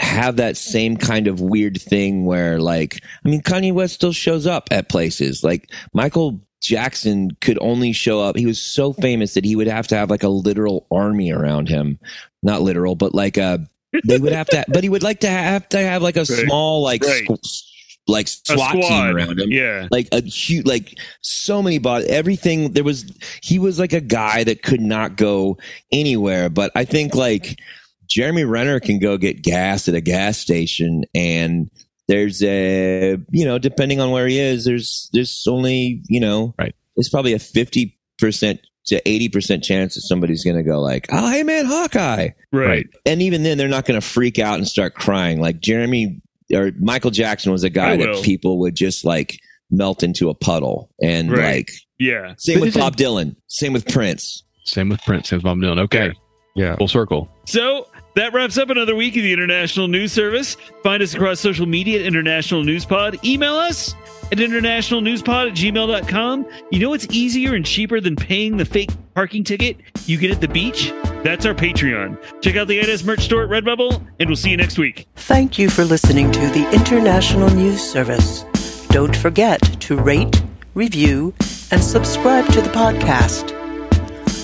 have 0.00 0.36
that 0.36 0.56
same 0.56 0.96
kind 0.96 1.28
of 1.28 1.40
weird 1.40 1.80
thing 1.80 2.24
where 2.24 2.58
like 2.58 2.98
I 3.24 3.28
mean 3.28 3.40
Kanye 3.40 3.72
West 3.72 3.94
still 3.94 4.12
shows 4.12 4.46
up 4.46 4.68
at 4.72 4.88
places. 4.88 5.44
Like 5.44 5.70
Michael 5.94 6.40
Jackson 6.60 7.30
could 7.40 7.58
only 7.60 7.92
show 7.92 8.20
up. 8.20 8.36
He 8.36 8.46
was 8.46 8.60
so 8.60 8.92
famous 8.92 9.34
that 9.34 9.44
he 9.44 9.54
would 9.56 9.66
have 9.68 9.86
to 9.88 9.96
have 9.96 10.10
like 10.10 10.22
a 10.24 10.28
literal 10.28 10.86
army 10.90 11.32
around 11.32 11.68
him. 11.68 11.98
Not 12.42 12.62
literal, 12.62 12.96
but 12.96 13.14
like 13.14 13.36
a 13.36 13.64
they 14.04 14.18
would 14.18 14.32
have 14.32 14.48
to 14.48 14.64
but 14.68 14.82
he 14.82 14.88
would 14.88 15.02
like 15.04 15.20
to 15.20 15.28
have 15.28 15.68
to 15.68 15.78
have 15.78 16.02
like 16.02 16.16
a 16.16 16.26
small 16.26 16.82
like 16.82 17.02
Right. 17.04 17.24
squ- 17.28 17.62
like 18.08 18.26
SWAT 18.28 18.72
team 18.72 19.16
around 19.16 19.38
him 19.40 19.50
Yeah. 19.50 19.86
like 19.90 20.08
a 20.12 20.20
huge 20.22 20.66
like 20.66 20.98
so 21.20 21.62
many 21.62 21.78
bodies 21.78 22.08
everything 22.08 22.72
there 22.72 22.82
was 22.84 23.04
he 23.42 23.58
was 23.58 23.78
like 23.78 23.92
a 23.92 24.00
guy 24.00 24.42
that 24.44 24.62
could 24.62 24.80
not 24.80 25.16
go 25.16 25.56
anywhere 25.92 26.48
but 26.48 26.72
i 26.74 26.84
think 26.84 27.14
like 27.14 27.58
jeremy 28.08 28.44
renner 28.44 28.80
can 28.80 28.98
go 28.98 29.16
get 29.16 29.42
gas 29.42 29.86
at 29.88 29.94
a 29.94 30.00
gas 30.00 30.36
station 30.38 31.04
and 31.14 31.70
there's 32.08 32.42
a 32.42 33.16
you 33.30 33.44
know 33.44 33.58
depending 33.58 34.00
on 34.00 34.10
where 34.10 34.26
he 34.26 34.38
is 34.40 34.64
there's 34.64 35.08
there's 35.12 35.44
only 35.46 36.02
you 36.08 36.18
know 36.20 36.54
Right. 36.58 36.74
there's 36.96 37.08
probably 37.08 37.34
a 37.34 37.38
50% 37.38 37.92
to 38.86 39.00
80% 39.02 39.62
chance 39.62 39.94
that 39.94 40.00
somebody's 40.00 40.42
going 40.42 40.56
to 40.56 40.64
go 40.64 40.80
like 40.80 41.06
oh 41.12 41.30
hey 41.30 41.44
man 41.44 41.66
hawkeye 41.66 42.30
Right. 42.52 42.86
and 43.06 43.22
even 43.22 43.44
then 43.44 43.56
they're 43.58 43.68
not 43.68 43.84
going 43.86 44.00
to 44.00 44.06
freak 44.06 44.40
out 44.40 44.58
and 44.58 44.66
start 44.66 44.94
crying 44.96 45.40
like 45.40 45.60
jeremy 45.60 46.20
or 46.54 46.70
michael 46.80 47.10
jackson 47.10 47.52
was 47.52 47.64
a 47.64 47.70
guy 47.70 47.96
that 47.96 48.22
people 48.24 48.58
would 48.60 48.74
just 48.74 49.04
like 49.04 49.38
melt 49.70 50.02
into 50.02 50.28
a 50.28 50.34
puddle. 50.34 50.90
And 51.02 51.30
Right. 51.32 51.54
like, 51.56 51.70
Yeah. 51.98 52.34
same 52.36 52.56
But 52.56 52.60
with 52.60 52.68
isn't- 52.70 52.80
Bob 52.82 52.96
Dylan, 52.96 53.36
same 53.46 53.72
with 53.72 53.86
Prince. 53.88 54.44
Same 54.66 54.90
with 54.90 55.02
Prince. 55.02 55.30
Same 55.30 55.38
with 55.38 55.44
Bob 55.44 55.58
Dylan. 55.58 55.78
Okay, 55.84 56.12
Yeah. 56.54 56.76
full 56.76 56.88
circle. 56.88 57.28
So 57.46 57.86
that 58.14 58.32
wraps 58.32 58.58
up 58.58 58.70
another 58.70 58.94
week 58.94 59.16
of 59.16 59.22
the 59.22 59.32
International 59.32 59.88
News 59.88 60.12
Service. 60.12 60.56
Find 60.82 61.02
us 61.02 61.14
across 61.14 61.40
social 61.40 61.66
media 61.66 62.00
at 62.00 62.06
International 62.06 62.62
News 62.62 62.84
Pod. 62.84 63.18
Email 63.24 63.54
us 63.54 63.94
at 64.30 64.38
internationalnewspod 64.38 65.50
at 65.50 65.54
gmail.com. 65.54 66.46
You 66.70 66.78
know 66.78 66.90
what's 66.90 67.06
easier 67.10 67.54
and 67.54 67.64
cheaper 67.64 68.00
than 68.00 68.16
paying 68.16 68.56
the 68.56 68.64
fake 68.64 68.90
parking 69.14 69.44
ticket 69.44 69.78
you 70.06 70.18
get 70.18 70.30
at 70.30 70.40
the 70.40 70.48
beach? 70.48 70.92
That's 71.22 71.46
our 71.46 71.54
Patreon. 71.54 72.18
Check 72.42 72.56
out 72.56 72.66
the 72.66 72.80
INS 72.80 73.04
merch 73.04 73.20
store 73.20 73.44
at 73.44 73.50
Redbubble, 73.50 74.04
and 74.18 74.28
we'll 74.28 74.36
see 74.36 74.50
you 74.50 74.56
next 74.56 74.78
week. 74.78 75.06
Thank 75.16 75.58
you 75.58 75.70
for 75.70 75.84
listening 75.84 76.32
to 76.32 76.40
the 76.40 76.68
International 76.72 77.48
News 77.50 77.80
Service. 77.82 78.42
Don't 78.88 79.14
forget 79.14 79.60
to 79.82 79.96
rate, 79.96 80.42
review, 80.74 81.34
and 81.70 81.82
subscribe 81.82 82.46
to 82.52 82.60
the 82.60 82.70
podcast. 82.70 83.52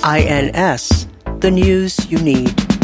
INS, 0.04 1.06
the 1.40 1.50
news 1.50 2.10
you 2.10 2.18
need. 2.18 2.77